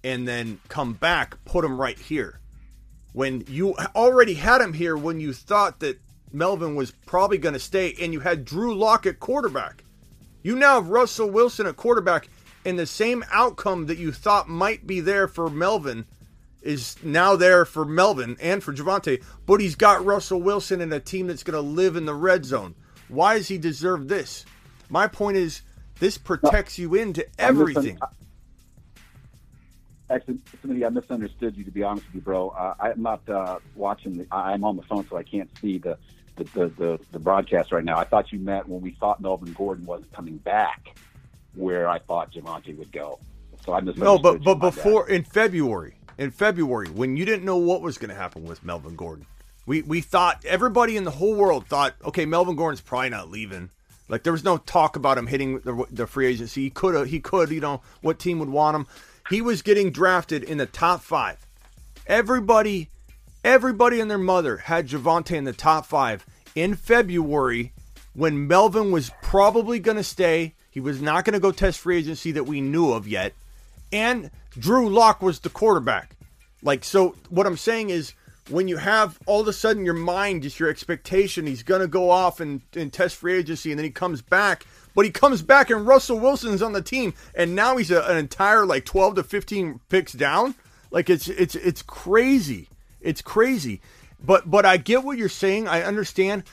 and 0.03 0.27
then 0.27 0.59
come 0.67 0.93
back 0.93 1.43
put 1.45 1.65
him 1.65 1.79
right 1.79 1.97
here? 1.97 2.39
When 3.13 3.43
you 3.47 3.75
already 3.95 4.33
had 4.33 4.61
him 4.61 4.73
here 4.73 4.97
when 4.97 5.19
you 5.19 5.33
thought 5.33 5.79
that 5.79 5.99
Melvin 6.33 6.75
was 6.75 6.91
probably 6.91 7.37
going 7.37 7.53
to 7.53 7.59
stay 7.59 7.95
and 8.01 8.11
you 8.11 8.19
had 8.19 8.45
Drew 8.45 8.75
Lock 8.75 9.05
at 9.05 9.19
quarterback. 9.19 9.83
You 10.43 10.55
now 10.55 10.75
have 10.75 10.89
Russell 10.89 11.29
Wilson 11.29 11.65
at 11.65 11.77
quarterback 11.77 12.27
and 12.65 12.77
the 12.77 12.85
same 12.85 13.23
outcome 13.31 13.85
that 13.85 13.97
you 13.97 14.11
thought 14.11 14.49
might 14.49 14.85
be 14.85 14.99
there 14.99 15.27
for 15.27 15.49
Melvin 15.49 16.05
is 16.61 16.97
now 17.03 17.35
there 17.35 17.63
for 17.63 17.85
Melvin 17.85 18.35
and 18.41 18.63
for 18.63 18.73
Javonte, 18.73 19.23
but 19.45 19.61
he's 19.61 19.75
got 19.75 20.03
Russell 20.03 20.41
Wilson 20.41 20.81
and 20.81 20.91
a 20.91 20.99
team 20.99 21.27
that's 21.27 21.43
going 21.43 21.53
to 21.53 21.61
live 21.61 21.95
in 21.95 22.05
the 22.05 22.15
red 22.15 22.43
zone. 22.43 22.73
Why 23.07 23.37
does 23.37 23.47
he 23.47 23.59
deserve 23.59 24.07
this? 24.07 24.45
My 24.89 25.07
point 25.07 25.37
is, 25.37 25.61
this 25.99 26.17
protects 26.17 26.77
you 26.77 26.95
into 26.95 27.25
everything. 27.39 27.97
Actually, 30.09 30.37
Smitty, 30.63 30.85
I 30.85 30.89
misunderstood 30.89 31.57
you. 31.57 31.63
To 31.63 31.71
be 31.71 31.81
honest 31.81 32.05
with 32.07 32.15
you, 32.15 32.21
bro, 32.21 32.49
uh, 32.49 32.75
I'm 32.79 33.01
not 33.01 33.27
uh, 33.27 33.57
watching. 33.73 34.17
The, 34.19 34.27
I- 34.31 34.51
I'm 34.53 34.63
on 34.63 34.75
the 34.75 34.83
phone, 34.83 35.07
so 35.09 35.17
I 35.17 35.23
can't 35.23 35.49
see 35.59 35.79
the 35.79 35.97
the, 36.35 36.43
the 36.43 36.67
the 36.77 36.99
the 37.11 37.19
broadcast 37.19 37.71
right 37.71 37.83
now. 37.83 37.97
I 37.97 38.03
thought 38.03 38.31
you 38.31 38.37
meant 38.39 38.67
when 38.69 38.81
we 38.81 38.91
thought 38.91 39.19
Melvin 39.19 39.53
Gordon 39.53 39.85
wasn't 39.85 40.11
coming 40.13 40.37
back, 40.37 40.95
where 41.55 41.89
I 41.89 41.97
thought 41.99 42.31
Javonte 42.33 42.77
would 42.77 42.91
go. 42.91 43.19
So 43.65 43.73
I 43.73 43.79
misunderstood. 43.79 44.03
No, 44.03 44.19
but 44.19 44.43
but 44.43 44.55
before 44.55 45.09
in 45.09 45.23
February, 45.23 45.95
in 46.19 46.29
February, 46.29 46.89
when 46.89 47.17
you 47.17 47.25
didn't 47.25 47.43
know 47.45 47.57
what 47.57 47.81
was 47.81 47.97
going 47.97 48.09
to 48.11 48.15
happen 48.15 48.43
with 48.45 48.63
Melvin 48.63 48.95
Gordon, 48.95 49.25
we 49.65 49.81
we 49.81 50.01
thought 50.01 50.45
everybody 50.45 50.97
in 50.97 51.03
the 51.03 51.09
whole 51.11 51.33
world 51.33 51.65
thought, 51.65 51.95
okay, 52.05 52.27
Melvin 52.27 52.55
Gordon's 52.55 52.81
probably 52.81 53.09
not 53.09 53.31
leaving. 53.31 53.71
Like 54.07 54.23
there 54.23 54.33
was 54.33 54.43
no 54.43 54.57
talk 54.57 54.95
about 54.95 55.17
him 55.17 55.27
hitting 55.27 55.59
the, 55.59 55.85
the 55.91 56.07
free 56.07 56.27
agency. 56.27 56.63
He 56.63 56.69
could 56.69 56.95
have, 56.95 57.07
he 57.07 57.19
could, 57.19 57.49
you 57.49 57.59
know, 57.59 57.81
what 58.01 58.19
team 58.19 58.39
would 58.39 58.49
want 58.49 58.75
him? 58.75 58.87
He 59.29 59.41
was 59.41 59.61
getting 59.61 59.91
drafted 59.91 60.43
in 60.43 60.57
the 60.59 60.67
top 60.67 61.01
five. 61.01 61.45
Everybody, 62.05 62.89
everybody 63.43 63.99
and 63.99 64.09
their 64.09 64.19
mother 64.19 64.57
had 64.57 64.87
Javonte 64.87 65.35
in 65.35 65.45
the 65.45 65.53
top 65.53 65.87
five 65.87 66.25
in 66.53 66.75
February 66.75 67.73
when 68.13 68.47
Melvin 68.47 68.91
was 68.91 69.11
probably 69.23 69.79
going 69.79 69.97
to 69.97 70.03
stay. 70.03 70.53
He 70.69 70.79
was 70.79 71.01
not 71.01 71.25
going 71.25 71.33
to 71.33 71.39
go 71.39 71.51
test 71.51 71.79
free 71.79 71.97
agency 71.97 72.31
that 72.33 72.43
we 72.43 72.61
knew 72.61 72.91
of 72.91 73.07
yet. 73.07 73.33
And 73.91 74.29
Drew 74.51 74.89
Lock 74.89 75.21
was 75.21 75.39
the 75.39 75.49
quarterback. 75.49 76.15
Like, 76.61 76.83
so 76.83 77.15
what 77.29 77.47
I'm 77.47 77.57
saying 77.57 77.89
is 77.89 78.13
when 78.49 78.67
you 78.67 78.77
have 78.77 79.17
all 79.25 79.41
of 79.41 79.47
a 79.47 79.53
sudden 79.53 79.85
your 79.85 79.95
mind, 79.95 80.43
just 80.43 80.59
your 80.59 80.69
expectation, 80.69 81.47
he's 81.47 81.63
going 81.63 81.81
to 81.81 81.87
go 81.87 82.09
off 82.09 82.39
and, 82.39 82.61
and 82.75 82.93
test 82.93 83.15
free 83.15 83.33
agency 83.33 83.71
and 83.71 83.79
then 83.79 83.85
he 83.85 83.91
comes 83.91 84.21
back. 84.21 84.65
But 84.93 85.05
he 85.05 85.11
comes 85.11 85.41
back 85.41 85.69
and 85.69 85.87
Russell 85.87 86.19
Wilson's 86.19 86.61
on 86.61 86.73
the 86.73 86.81
team 86.81 87.13
and 87.33 87.55
now 87.55 87.77
he's 87.77 87.91
a, 87.91 88.03
an 88.03 88.17
entire 88.17 88.65
like 88.65 88.85
12 88.85 89.15
to 89.15 89.23
15 89.23 89.79
picks 89.89 90.13
down. 90.13 90.55
Like 90.91 91.09
it's 91.09 91.27
it's 91.27 91.55
it's 91.55 91.81
crazy. 91.81 92.69
It's 93.01 93.21
crazy. 93.21 93.81
But 94.23 94.49
but 94.49 94.65
I 94.65 94.77
get 94.77 95.03
what 95.03 95.17
you're 95.17 95.27
saying. 95.27 95.67
I 95.67 95.83
understand. 95.83 96.43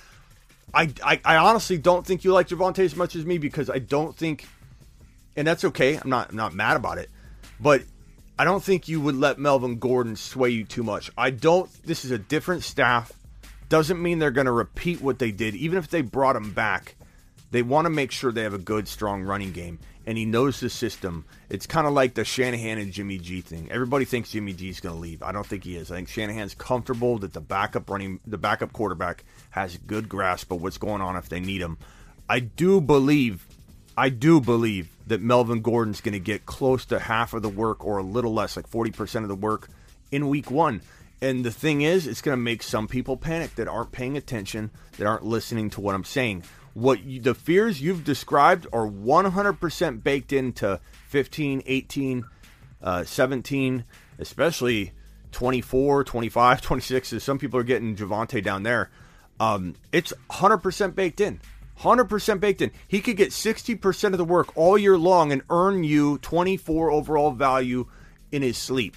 I, 0.74 0.92
I, 1.04 1.20
I 1.24 1.36
honestly 1.36 1.76
don't 1.76 2.06
think 2.06 2.24
you 2.24 2.32
like 2.32 2.48
Javonte 2.48 2.80
as 2.80 2.96
much 2.96 3.14
as 3.14 3.26
me 3.26 3.36
because 3.36 3.68
I 3.68 3.78
don't 3.78 4.16
think, 4.16 4.46
and 5.36 5.46
that's 5.46 5.64
okay. 5.64 5.96
I'm 5.96 6.08
not 6.08 6.30
I'm 6.30 6.36
not 6.36 6.54
mad 6.54 6.76
about 6.76 6.98
it, 6.98 7.10
but 7.60 7.82
I 8.42 8.44
don't 8.44 8.60
think 8.60 8.88
you 8.88 9.00
would 9.00 9.14
let 9.14 9.38
Melvin 9.38 9.78
Gordon 9.78 10.16
sway 10.16 10.50
you 10.50 10.64
too 10.64 10.82
much. 10.82 11.12
I 11.16 11.30
don't. 11.30 11.70
This 11.84 12.04
is 12.04 12.10
a 12.10 12.18
different 12.18 12.64
staff. 12.64 13.12
Doesn't 13.68 14.02
mean 14.02 14.18
they're 14.18 14.32
going 14.32 14.46
to 14.46 14.50
repeat 14.50 15.00
what 15.00 15.20
they 15.20 15.30
did. 15.30 15.54
Even 15.54 15.78
if 15.78 15.90
they 15.90 16.02
brought 16.02 16.34
him 16.34 16.52
back, 16.52 16.96
they 17.52 17.62
want 17.62 17.84
to 17.84 17.90
make 17.90 18.10
sure 18.10 18.32
they 18.32 18.42
have 18.42 18.52
a 18.52 18.58
good, 18.58 18.88
strong 18.88 19.22
running 19.22 19.52
game. 19.52 19.78
and 20.06 20.18
he 20.18 20.24
knows 20.24 20.60
the 20.60 20.70
system. 20.70 21.24
It's 21.48 21.66
kind 21.66 21.86
of 21.86 21.92
like 21.92 22.14
the 22.14 22.24
Shanahan 22.24 22.78
and 22.78 22.92
Jimmy 22.92 23.18
G 23.18 23.40
thing. 23.40 23.68
Everybody 23.70 24.04
thinks 24.04 24.32
Jimmy 24.32 24.52
G 24.52 24.68
is 24.68 24.80
going 24.80 24.94
to 24.94 25.00
leave. 25.00 25.22
I 25.22 25.32
don't 25.32 25.46
think 25.46 25.64
he 25.64 25.76
is. 25.76 25.90
I 25.92 25.96
think 25.96 26.08
Shanahan's 26.08 26.54
comfortable 26.54 27.18
that 27.18 27.32
the 27.32 27.40
backup 27.40 27.88
running, 27.88 28.20
the 28.26 28.38
backup 28.38 28.72
quarterback 28.72 29.24
has 29.50 29.76
good 29.78 30.08
grasp 30.08 30.50
of 30.50 30.62
what's 30.62 30.78
going 30.78 31.02
on 31.02 31.16
if 31.16 31.28
they 31.28 31.40
need 31.40 31.60
him. 31.60 31.78
I 32.28 32.40
do 32.40 32.80
believe, 32.80 33.46
I 33.96 34.08
do 34.08 34.40
believe 34.40 34.88
that 35.06 35.20
Melvin 35.20 35.60
Gordon's 35.60 36.00
going 36.00 36.14
to 36.14 36.20
get 36.20 36.46
close 36.46 36.84
to 36.86 36.98
half 36.98 37.34
of 37.34 37.42
the 37.42 37.48
work 37.48 37.84
or 37.84 37.98
a 37.98 38.02
little 38.02 38.32
less, 38.32 38.56
like 38.56 38.68
40% 38.68 39.22
of 39.22 39.28
the 39.28 39.34
work 39.34 39.68
in 40.10 40.28
week 40.28 40.50
one. 40.50 40.80
And 41.20 41.44
the 41.44 41.50
thing 41.50 41.82
is, 41.82 42.06
it's 42.06 42.22
going 42.22 42.36
to 42.36 42.42
make 42.42 42.62
some 42.62 42.88
people 42.88 43.16
panic 43.16 43.54
that 43.56 43.68
aren't 43.68 43.92
paying 43.92 44.16
attention, 44.16 44.70
that 44.96 45.06
aren't 45.06 45.24
listening 45.24 45.70
to 45.70 45.80
what 45.80 45.94
I'm 45.94 46.04
saying. 46.04 46.44
What 46.74 47.04
you, 47.04 47.20
the 47.20 47.34
fears 47.34 47.82
you've 47.82 48.02
described 48.02 48.66
are 48.72 48.86
100% 48.88 50.02
baked 50.02 50.32
into 50.32 50.80
15, 51.08 51.62
18, 51.66 52.24
uh, 52.82 53.04
17, 53.04 53.84
especially 54.18 54.92
24, 55.32 56.04
25, 56.04 56.60
26. 56.62 57.12
As 57.12 57.22
some 57.22 57.38
people 57.38 57.60
are 57.60 57.64
getting 57.64 57.94
Javonte 57.94 58.42
down 58.42 58.62
there. 58.62 58.90
Um, 59.38 59.74
it's 59.92 60.12
100% 60.30 60.94
baked 60.94 61.20
in. 61.20 61.40
100% 61.82 62.40
baked 62.40 62.62
in. 62.62 62.70
He 62.88 63.00
could 63.00 63.16
get 63.16 63.30
60% 63.30 64.04
of 64.12 64.18
the 64.18 64.24
work 64.24 64.56
all 64.56 64.78
year 64.78 64.98
long 64.98 65.32
and 65.32 65.42
earn 65.50 65.84
you 65.84 66.18
24 66.18 66.90
overall 66.90 67.32
value 67.32 67.86
in 68.30 68.42
his 68.42 68.56
sleep 68.56 68.96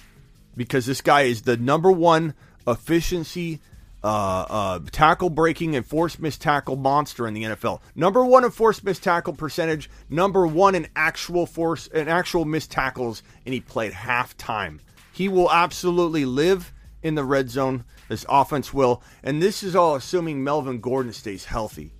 because 0.56 0.86
this 0.86 1.00
guy 1.00 1.22
is 1.22 1.42
the 1.42 1.56
number 1.56 1.92
one 1.92 2.34
efficiency 2.66 3.60
uh, 4.02 4.46
uh, 4.48 4.78
tackle 4.92 5.30
breaking 5.30 5.74
and 5.74 5.84
force 5.84 6.18
miss 6.18 6.38
tackle 6.38 6.76
monster 6.76 7.26
in 7.26 7.34
the 7.34 7.42
NFL. 7.42 7.80
Number 7.94 8.24
one 8.24 8.44
in 8.44 8.50
force 8.50 8.82
miss 8.84 9.00
tackle 9.00 9.32
percentage. 9.32 9.90
Number 10.08 10.46
one 10.46 10.74
in 10.74 10.86
actual 10.94 11.44
force 11.44 11.88
and 11.92 12.08
actual 12.08 12.44
missed 12.44 12.70
tackles, 12.70 13.22
and 13.44 13.52
he 13.52 13.60
played 13.60 13.92
half 13.92 14.36
time. 14.36 14.80
He 15.12 15.28
will 15.28 15.50
absolutely 15.50 16.24
live 16.24 16.72
in 17.02 17.16
the 17.16 17.24
red 17.24 17.50
zone. 17.50 17.84
This 18.08 18.24
offense 18.28 18.72
will, 18.72 19.02
and 19.24 19.42
this 19.42 19.64
is 19.64 19.74
all 19.74 19.96
assuming 19.96 20.44
Melvin 20.44 20.80
Gordon 20.80 21.12
stays 21.12 21.46
healthy. 21.46 21.95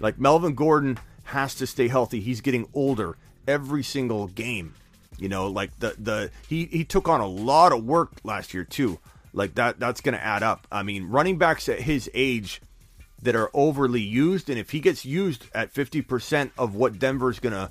Like 0.00 0.18
Melvin 0.18 0.54
Gordon 0.54 0.98
has 1.24 1.54
to 1.56 1.66
stay 1.66 1.88
healthy. 1.88 2.20
He's 2.20 2.40
getting 2.40 2.68
older 2.74 3.16
every 3.46 3.82
single 3.82 4.26
game. 4.28 4.74
You 5.18 5.28
know, 5.28 5.46
like 5.48 5.78
the 5.78 5.94
the 5.98 6.30
he 6.48 6.66
he 6.66 6.84
took 6.84 7.08
on 7.08 7.20
a 7.20 7.26
lot 7.26 7.72
of 7.72 7.84
work 7.84 8.12
last 8.22 8.52
year 8.52 8.64
too. 8.64 8.98
Like 9.32 9.54
that 9.54 9.80
that's 9.80 10.00
going 10.00 10.14
to 10.14 10.22
add 10.22 10.42
up. 10.42 10.66
I 10.70 10.82
mean, 10.82 11.08
running 11.08 11.38
backs 11.38 11.68
at 11.68 11.80
his 11.80 12.10
age 12.14 12.60
that 13.22 13.34
are 13.34 13.50
overly 13.54 14.00
used 14.00 14.50
and 14.50 14.58
if 14.58 14.70
he 14.70 14.80
gets 14.80 15.04
used 15.04 15.46
at 15.54 15.72
50% 15.72 16.50
of 16.58 16.74
what 16.74 16.98
Denver's 16.98 17.38
going 17.38 17.54
to 17.54 17.70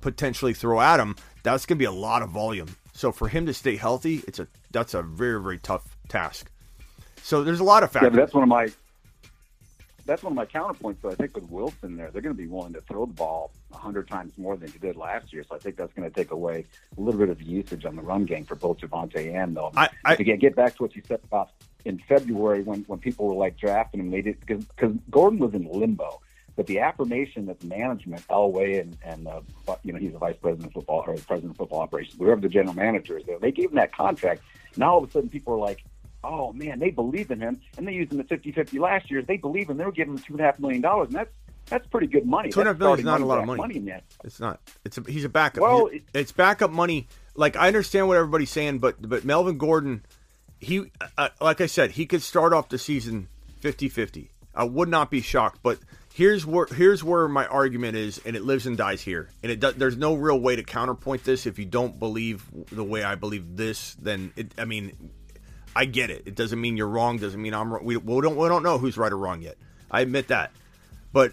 potentially 0.00 0.54
throw 0.54 0.80
at 0.80 0.98
him, 0.98 1.16
that's 1.42 1.66
going 1.66 1.76
to 1.76 1.78
be 1.78 1.84
a 1.84 1.92
lot 1.92 2.22
of 2.22 2.30
volume. 2.30 2.74
So 2.94 3.12
for 3.12 3.28
him 3.28 3.44
to 3.46 3.54
stay 3.54 3.76
healthy, 3.76 4.22
it's 4.26 4.38
a 4.38 4.48
that's 4.70 4.94
a 4.94 5.02
very 5.02 5.40
very 5.40 5.58
tough 5.58 5.96
task. 6.08 6.50
So 7.22 7.44
there's 7.44 7.60
a 7.60 7.64
lot 7.64 7.82
of 7.82 7.92
factors. 7.92 8.12
Yeah, 8.14 8.20
that's 8.20 8.34
one 8.34 8.42
of 8.42 8.48
my 8.48 8.68
that's 10.06 10.22
one 10.22 10.32
of 10.32 10.36
my 10.36 10.46
counterpoints. 10.46 10.96
But 11.02 11.12
I 11.12 11.14
think 11.16 11.34
with 11.34 11.50
Wilson 11.50 11.96
there, 11.96 12.10
they're 12.10 12.22
going 12.22 12.34
to 12.34 12.40
be 12.40 12.46
willing 12.46 12.72
to 12.74 12.80
throw 12.82 13.06
the 13.06 13.12
ball 13.12 13.52
a 13.72 13.76
hundred 13.76 14.08
times 14.08 14.32
more 14.38 14.56
than 14.56 14.70
he 14.70 14.78
did 14.78 14.96
last 14.96 15.32
year. 15.32 15.44
So 15.48 15.56
I 15.56 15.58
think 15.58 15.76
that's 15.76 15.92
going 15.92 16.08
to 16.08 16.14
take 16.14 16.30
away 16.30 16.64
a 16.96 17.00
little 17.00 17.18
bit 17.18 17.28
of 17.28 17.42
usage 17.42 17.84
on 17.84 17.96
the 17.96 18.02
run 18.02 18.24
game 18.24 18.44
for 18.44 18.54
both 18.54 18.78
Javonte 18.78 19.34
and 19.34 19.56
though. 19.56 19.72
I, 19.76 19.88
I, 20.04 20.14
again, 20.14 20.38
get 20.38 20.56
back 20.56 20.76
to 20.76 20.82
what 20.82 20.96
you 20.96 21.02
said 21.06 21.20
about 21.24 21.50
in 21.84 21.98
February 21.98 22.62
when 22.62 22.82
when 22.82 22.98
people 22.98 23.26
were 23.26 23.34
like 23.34 23.56
drafting 23.56 24.00
him, 24.00 24.10
they 24.10 24.22
did 24.22 24.40
because 24.40 24.64
because 24.64 24.96
Gordon 25.10 25.38
was 25.38 25.54
in 25.54 25.68
limbo. 25.70 26.20
But 26.56 26.66
the 26.66 26.80
affirmation 26.80 27.46
that 27.46 27.60
the 27.60 27.66
management, 27.66 28.26
Elway 28.28 28.80
and 28.80 28.96
and 29.04 29.28
uh, 29.28 29.40
you 29.84 29.92
know 29.92 29.98
he's 29.98 30.12
the 30.12 30.18
vice 30.18 30.36
president 30.40 30.68
of 30.68 30.72
football 30.72 31.04
or 31.06 31.14
the 31.14 31.22
president 31.22 31.52
of 31.52 31.58
football 31.58 31.80
operations, 31.80 32.16
whoever 32.18 32.40
the 32.40 32.48
general 32.48 32.74
manager 32.74 33.18
is 33.18 33.26
there, 33.26 33.38
they 33.38 33.52
gave 33.52 33.70
him 33.70 33.76
that 33.76 33.94
contract. 33.94 34.42
Now 34.76 34.94
all 34.94 35.04
of 35.04 35.08
a 35.08 35.12
sudden 35.12 35.28
people 35.28 35.54
are 35.54 35.58
like, 35.58 35.84
oh 36.24 36.52
man, 36.52 36.78
they 36.78 36.90
believe 36.90 37.30
in 37.30 37.40
him, 37.40 37.60
and 37.76 37.86
they 37.86 37.92
used 37.92 38.12
him 38.12 38.20
at 38.20 38.28
50-50 38.28 38.78
last 38.80 39.10
year. 39.10 39.22
They 39.22 39.36
believe 39.36 39.70
him. 39.70 39.76
They 39.76 39.84
were 39.84 39.92
giving 39.92 40.14
him 40.14 40.22
two 40.22 40.34
and 40.34 40.40
a 40.40 40.44
half 40.44 40.58
million 40.58 40.82
dollars, 40.82 41.08
and 41.08 41.16
that's 41.16 41.30
that's 41.66 41.86
pretty 41.88 42.06
good 42.06 42.24
money. 42.26 42.50
Two 42.50 42.60
and 42.60 42.68
a 42.68 42.72
half 42.72 42.78
million 42.78 43.00
is 43.00 43.04
not 43.04 43.20
a 43.20 43.24
lot 43.26 43.38
of 43.40 43.46
money. 43.46 43.58
money 43.58 43.78
man. 43.80 44.00
It's 44.24 44.38
not. 44.38 44.60
It's 44.84 44.98
a, 44.98 45.02
he's 45.08 45.24
a 45.24 45.28
backup. 45.28 45.62
Well, 45.62 45.86
He- 45.86 46.02
it's 46.14 46.32
backup 46.32 46.70
money. 46.70 47.08
Like 47.34 47.56
I 47.56 47.66
understand 47.66 48.08
what 48.08 48.16
everybody's 48.16 48.50
saying, 48.50 48.78
but 48.78 48.96
but 49.08 49.24
Melvin 49.24 49.58
Gordon, 49.58 50.04
he 50.60 50.90
uh, 51.18 51.28
like 51.40 51.60
I 51.60 51.66
said, 51.66 51.92
he 51.92 52.06
could 52.06 52.22
start 52.22 52.52
off 52.52 52.68
the 52.68 52.78
season 52.78 53.28
50-50. 53.62 54.28
I 54.54 54.64
would 54.64 54.88
not 54.88 55.10
be 55.10 55.20
shocked, 55.20 55.58
but 55.62 55.78
here's 56.14 56.46
where 56.46 56.66
here's 56.66 57.04
where 57.04 57.28
my 57.28 57.46
argument 57.46 57.96
is, 57.96 58.18
and 58.24 58.36
it 58.36 58.42
lives 58.42 58.66
and 58.66 58.76
dies 58.76 59.02
here. 59.02 59.28
And 59.42 59.52
it 59.52 59.60
does, 59.60 59.74
there's 59.74 59.96
no 59.98 60.14
real 60.14 60.40
way 60.40 60.56
to 60.56 60.62
counterpoint 60.62 61.24
this. 61.24 61.44
If 61.46 61.58
you 61.58 61.66
don't 61.66 61.98
believe 61.98 62.44
the 62.72 62.84
way 62.84 63.02
I 63.04 63.16
believe 63.16 63.56
this, 63.56 63.94
then 64.00 64.32
it, 64.36 64.52
I 64.56 64.64
mean, 64.64 65.10
I 65.76 65.84
get 65.84 66.10
it. 66.10 66.22
It 66.24 66.34
doesn't 66.34 66.58
mean 66.58 66.78
you're 66.78 66.88
wrong. 66.88 67.18
Doesn't 67.18 67.40
mean 67.40 67.52
I'm 67.52 67.70
wrong. 67.70 67.84
We, 67.84 67.98
we 67.98 68.22
don't 68.22 68.36
we 68.36 68.48
don't 68.48 68.62
know 68.62 68.78
who's 68.78 68.96
right 68.96 69.12
or 69.12 69.18
wrong 69.18 69.42
yet. 69.42 69.56
I 69.90 70.00
admit 70.00 70.28
that, 70.28 70.50
but 71.12 71.32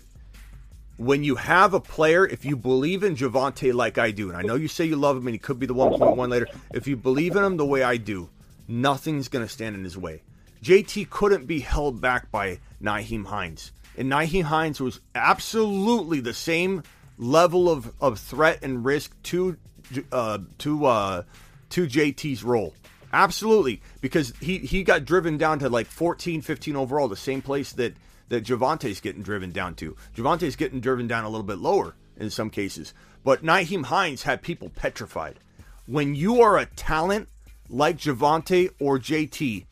when 0.98 1.24
you 1.24 1.36
have 1.36 1.74
a 1.74 1.80
player, 1.80 2.26
if 2.26 2.44
you 2.46 2.56
believe 2.56 3.04
in 3.04 3.16
Javonte 3.16 3.74
like 3.74 3.98
I 3.98 4.12
do, 4.12 4.30
and 4.30 4.38
I 4.38 4.42
know 4.42 4.56
you 4.56 4.68
say 4.68 4.86
you 4.86 4.96
love 4.96 5.18
him 5.18 5.28
and 5.28 5.34
he 5.34 5.40
could 5.40 5.60
be 5.60 5.66
the 5.66 5.74
1.1 5.74 6.30
later, 6.30 6.48
if 6.74 6.88
you 6.88 6.96
believe 6.96 7.36
in 7.36 7.44
him 7.44 7.58
the 7.58 7.66
way 7.66 7.84
I 7.84 7.98
do, 7.98 8.30
nothing's 8.68 9.28
going 9.28 9.46
to 9.46 9.52
stand 9.52 9.76
in 9.76 9.84
his 9.84 9.98
way. 9.98 10.22
JT 10.62 11.10
couldn't 11.10 11.46
be 11.46 11.62
held 11.62 12.00
back 12.00 12.30
by 12.32 12.60
Nyheim 12.82 13.26
Hines. 13.26 13.72
And 13.98 14.12
Nyheim 14.12 14.44
Hines 14.44 14.80
was 14.80 15.00
absolutely 15.16 16.20
the 16.20 16.34
same 16.34 16.84
level 17.18 17.70
of, 17.70 17.94
of 18.00 18.20
threat 18.20 18.60
and 18.62 18.86
risk 18.86 19.16
to 19.24 19.58
uh, 20.12 20.40
to 20.60 20.86
uh, 20.86 21.24
to 21.70 21.88
JT's 21.88 22.44
role. 22.44 22.74
Absolutely, 23.14 23.80
because 24.02 24.34
he, 24.42 24.58
he 24.58 24.84
got 24.84 25.06
driven 25.06 25.38
down 25.38 25.60
to 25.60 25.70
like 25.70 25.86
14, 25.86 26.42
15 26.42 26.76
overall, 26.76 27.08
the 27.08 27.16
same 27.16 27.44
place 27.44 27.72
that 27.74 27.94
that 28.30 28.46
Javonte's 28.46 29.00
getting 29.00 29.22
driven 29.22 29.52
down 29.52 29.76
to. 29.76 29.96
Javonte's 30.16 30.56
getting 30.56 30.80
driven 30.80 31.08
down 31.08 31.24
a 31.24 31.30
little 31.30 31.46
bit 31.46 31.60
lower 31.60 31.94
in 32.18 32.32
some 32.32 32.50
cases. 32.50 32.94
But 33.24 33.44
Nyheim 33.44 33.86
Hines 33.86 34.24
had 34.24 34.42
people 34.42 34.70
petrified. 34.70 35.40
When 35.86 36.16
you 36.16 36.42
are 36.42 36.58
a 36.58 36.66
talent 36.66 37.30
like 37.70 37.98
Javonte 37.98 38.72
or 38.80 38.98
JT, 38.98 39.66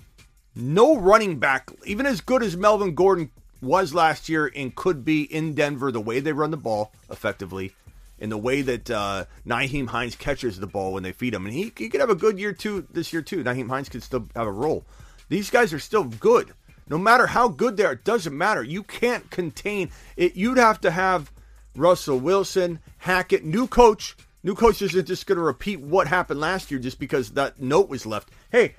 no 0.55 0.97
running 0.97 1.39
back, 1.39 1.71
even 1.85 2.05
as 2.05 2.21
good 2.21 2.43
as 2.43 2.55
Melvin 2.55 2.93
Gordon 2.93 3.31
was 3.61 3.93
last 3.93 4.29
year 4.29 4.51
and 4.55 4.75
could 4.75 5.03
be 5.05 5.23
in 5.23 5.53
Denver, 5.55 5.91
the 5.91 6.01
way 6.01 6.19
they 6.19 6.33
run 6.33 6.51
the 6.51 6.57
ball 6.57 6.91
effectively, 7.09 7.73
in 8.21 8.29
the 8.29 8.37
way 8.37 8.61
that 8.61 8.89
uh, 8.89 9.25
Nyheim 9.45 9.87
Hines 9.87 10.15
catches 10.15 10.59
the 10.59 10.67
ball 10.67 10.93
when 10.93 11.03
they 11.03 11.11
feed 11.11 11.33
him. 11.33 11.45
And 11.45 11.53
he, 11.53 11.73
he 11.75 11.89
could 11.89 11.99
have 11.99 12.11
a 12.11 12.15
good 12.15 12.39
year 12.39 12.53
too 12.53 12.87
this 12.93 13.11
year 13.11 13.23
too. 13.23 13.43
Nyheim 13.43 13.67
Hines 13.67 13.89
could 13.89 14.03
still 14.03 14.29
have 14.35 14.47
a 14.47 14.51
role. 14.51 14.85
These 15.27 15.49
guys 15.49 15.73
are 15.73 15.79
still 15.79 16.03
good. 16.03 16.53
No 16.87 16.97
matter 16.97 17.25
how 17.25 17.47
good 17.47 17.77
they 17.77 17.85
are, 17.85 17.93
it 17.93 18.03
doesn't 18.03 18.37
matter. 18.37 18.61
You 18.61 18.83
can't 18.83 19.29
contain 19.31 19.89
it. 20.15 20.35
You'd 20.35 20.57
have 20.59 20.79
to 20.81 20.91
have 20.91 21.31
Russell 21.75 22.19
Wilson, 22.19 22.79
Hackett, 22.99 23.43
new 23.43 23.65
coach. 23.65 24.15
New 24.43 24.55
coach 24.55 24.81
isn't 24.81 25.07
just 25.07 25.25
going 25.25 25.37
to 25.37 25.43
repeat 25.43 25.79
what 25.79 26.07
happened 26.07 26.39
last 26.39 26.69
year 26.69 26.79
just 26.79 26.99
because 26.99 27.31
that 27.31 27.59
note 27.59 27.89
was 27.89 28.05
left. 28.05 28.29
Hey, 28.51 28.75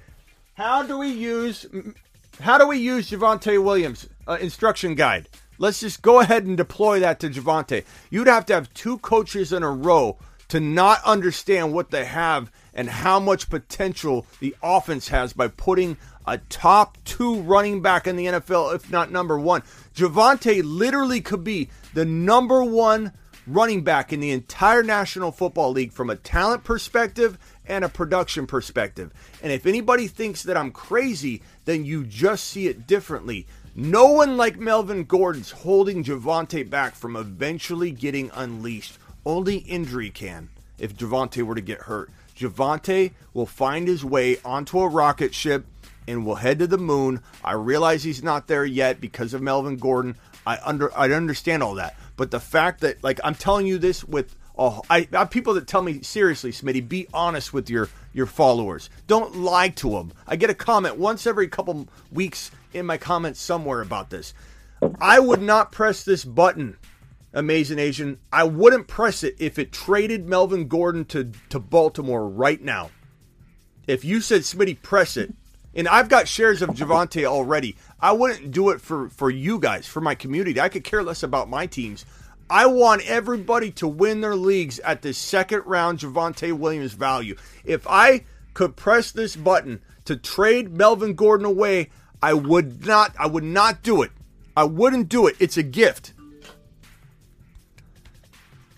how 0.54 0.82
do 0.82 0.98
we 0.98 1.08
use 1.08 1.66
how 2.40 2.58
do 2.58 2.68
we 2.68 2.78
use 2.78 3.10
Javonte 3.10 3.62
Williams 3.62 4.08
uh, 4.28 4.38
instruction 4.40 4.94
guide? 4.94 5.28
Let's 5.62 5.78
just 5.78 6.02
go 6.02 6.18
ahead 6.18 6.44
and 6.44 6.56
deploy 6.56 6.98
that 6.98 7.20
to 7.20 7.30
Javonte. 7.30 7.84
You'd 8.10 8.26
have 8.26 8.44
to 8.46 8.54
have 8.54 8.74
two 8.74 8.98
coaches 8.98 9.52
in 9.52 9.62
a 9.62 9.70
row 9.70 10.18
to 10.48 10.58
not 10.58 11.00
understand 11.04 11.72
what 11.72 11.92
they 11.92 12.04
have 12.04 12.50
and 12.74 12.90
how 12.90 13.20
much 13.20 13.48
potential 13.48 14.26
the 14.40 14.56
offense 14.60 15.06
has 15.06 15.32
by 15.32 15.46
putting 15.46 15.98
a 16.26 16.38
top 16.48 16.98
two 17.04 17.36
running 17.42 17.80
back 17.80 18.08
in 18.08 18.16
the 18.16 18.26
NFL, 18.26 18.74
if 18.74 18.90
not 18.90 19.12
number 19.12 19.38
one. 19.38 19.62
Javonte 19.94 20.62
literally 20.64 21.20
could 21.20 21.44
be 21.44 21.70
the 21.94 22.04
number 22.04 22.64
one 22.64 23.12
running 23.46 23.84
back 23.84 24.12
in 24.12 24.18
the 24.18 24.32
entire 24.32 24.82
National 24.82 25.30
Football 25.30 25.70
League 25.70 25.92
from 25.92 26.10
a 26.10 26.16
talent 26.16 26.64
perspective 26.64 27.38
and 27.66 27.84
a 27.84 27.88
production 27.88 28.48
perspective. 28.48 29.12
And 29.40 29.52
if 29.52 29.66
anybody 29.66 30.08
thinks 30.08 30.42
that 30.42 30.56
I'm 30.56 30.72
crazy, 30.72 31.40
then 31.66 31.84
you 31.84 32.04
just 32.04 32.48
see 32.48 32.66
it 32.66 32.88
differently. 32.88 33.46
No 33.74 34.08
one 34.08 34.36
like 34.36 34.58
Melvin 34.58 35.04
Gordon's 35.04 35.50
holding 35.50 36.04
Javonte 36.04 36.68
back 36.68 36.94
from 36.94 37.16
eventually 37.16 37.90
getting 37.90 38.30
unleashed. 38.34 38.98
Only 39.24 39.58
injury 39.58 40.10
can 40.10 40.50
if 40.78 40.94
Javonte 40.94 41.42
were 41.42 41.54
to 41.54 41.62
get 41.62 41.82
hurt. 41.82 42.10
Javonte 42.36 43.12
will 43.32 43.46
find 43.46 43.88
his 43.88 44.04
way 44.04 44.36
onto 44.44 44.78
a 44.78 44.88
rocket 44.88 45.34
ship 45.34 45.64
and 46.06 46.26
will 46.26 46.34
head 46.34 46.58
to 46.58 46.66
the 46.66 46.76
moon. 46.76 47.22
I 47.42 47.52
realize 47.52 48.04
he's 48.04 48.22
not 48.22 48.46
there 48.46 48.66
yet 48.66 49.00
because 49.00 49.32
of 49.32 49.40
Melvin 49.40 49.78
Gordon. 49.78 50.16
I 50.46 50.58
under 50.62 50.94
I 50.94 51.10
understand 51.10 51.62
all 51.62 51.76
that, 51.76 51.96
but 52.16 52.30
the 52.30 52.40
fact 52.40 52.80
that 52.80 53.02
like 53.02 53.20
I'm 53.24 53.34
telling 53.34 53.66
you 53.66 53.78
this 53.78 54.04
with 54.04 54.34
oh 54.58 54.82
I, 54.90 55.08
I 55.14 55.24
people 55.24 55.54
that 55.54 55.66
tell 55.66 55.82
me 55.82 56.02
seriously, 56.02 56.52
Smitty, 56.52 56.86
be 56.86 57.06
honest 57.14 57.54
with 57.54 57.70
your 57.70 57.88
your 58.12 58.26
followers. 58.26 58.90
Don't 59.06 59.36
lie 59.36 59.68
to 59.68 59.90
them. 59.90 60.12
I 60.26 60.36
get 60.36 60.50
a 60.50 60.54
comment 60.54 60.98
once 60.98 61.26
every 61.26 61.48
couple 61.48 61.88
weeks 62.10 62.50
in 62.74 62.86
my 62.86 62.96
comments 62.96 63.40
somewhere 63.40 63.80
about 63.80 64.10
this. 64.10 64.34
I 65.00 65.20
would 65.20 65.42
not 65.42 65.72
press 65.72 66.04
this 66.04 66.24
button 66.24 66.76
Amazing 67.34 67.78
Asian. 67.78 68.18
I 68.32 68.44
wouldn't 68.44 68.88
press 68.88 69.22
it 69.22 69.36
if 69.38 69.58
it 69.58 69.72
traded 69.72 70.28
Melvin 70.28 70.68
Gordon 70.68 71.04
to, 71.06 71.32
to 71.48 71.58
Baltimore 71.58 72.28
right 72.28 72.60
now. 72.60 72.90
If 73.86 74.04
you 74.04 74.20
said 74.20 74.42
Smitty, 74.42 74.82
press 74.82 75.16
it, 75.16 75.32
and 75.74 75.88
I've 75.88 76.10
got 76.10 76.28
shares 76.28 76.60
of 76.60 76.70
Javonte 76.70 77.24
already, 77.24 77.76
I 78.00 78.12
wouldn't 78.12 78.52
do 78.52 78.70
it 78.70 78.80
for, 78.80 79.08
for 79.08 79.30
you 79.30 79.58
guys, 79.58 79.86
for 79.86 80.00
my 80.00 80.14
community. 80.14 80.60
I 80.60 80.68
could 80.68 80.84
care 80.84 81.02
less 81.02 81.22
about 81.22 81.48
my 81.48 81.66
teams. 81.66 82.04
I 82.50 82.66
want 82.66 83.08
everybody 83.08 83.70
to 83.72 83.88
win 83.88 84.20
their 84.20 84.36
leagues 84.36 84.78
at 84.80 85.00
the 85.00 85.14
second 85.14 85.62
round 85.64 86.00
Javonte 86.00 86.52
Williams 86.52 86.92
value. 86.92 87.36
If 87.64 87.86
I 87.88 88.24
could 88.52 88.76
press 88.76 89.10
this 89.10 89.36
button 89.36 89.80
to 90.04 90.16
trade 90.16 90.76
Melvin 90.76 91.14
Gordon 91.14 91.46
away, 91.46 91.88
I 92.22 92.34
would 92.34 92.86
not 92.86 93.14
I 93.18 93.26
would 93.26 93.44
not 93.44 93.82
do 93.82 94.02
it. 94.02 94.10
I 94.56 94.64
wouldn't 94.64 95.08
do 95.08 95.26
it. 95.26 95.36
It's 95.40 95.56
a 95.56 95.62
gift. 95.62 96.12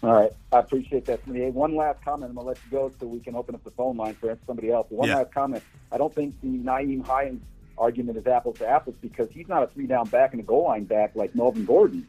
All 0.03 0.13
right. 0.13 0.31
I 0.53 0.59
appreciate 0.59 1.07
that. 1.07 1.27
One 1.27 1.77
last 1.77 2.03
comment. 2.05 2.29
I'm 2.31 2.35
going 2.37 2.45
to 2.45 2.49
let 2.49 2.59
you 2.65 2.71
go 2.71 2.93
so 3.01 3.07
we 3.07 3.21
can 3.21 3.35
open 3.35 3.55
up 3.55 3.65
the 3.65 3.71
phone 3.71 3.97
line 3.97 4.15
for 4.15 4.37
somebody 4.47 4.71
else. 4.71 4.87
One 4.91 5.09
Yeah. 5.09 5.17
last 5.17 5.33
comment. 5.33 5.63
I 5.91 5.97
don't 5.99 6.15
think 6.15 6.39
the 6.43 6.49
Nyheim 6.59 7.05
Hines 7.07 7.43
argument 7.79 8.19
is 8.19 8.27
apples 8.27 8.59
to 8.59 8.69
apples 8.69 8.97
because 9.01 9.29
he's 9.31 9.49
not 9.49 9.63
a 9.63 9.67
three 9.69 9.87
down 9.87 10.07
back 10.09 10.33
and 10.33 10.41
a 10.41 10.45
goal 10.45 10.65
line 10.65 10.85
back 10.85 11.17
like 11.17 11.35
Melvin 11.35 11.65
Gordon. 11.65 12.07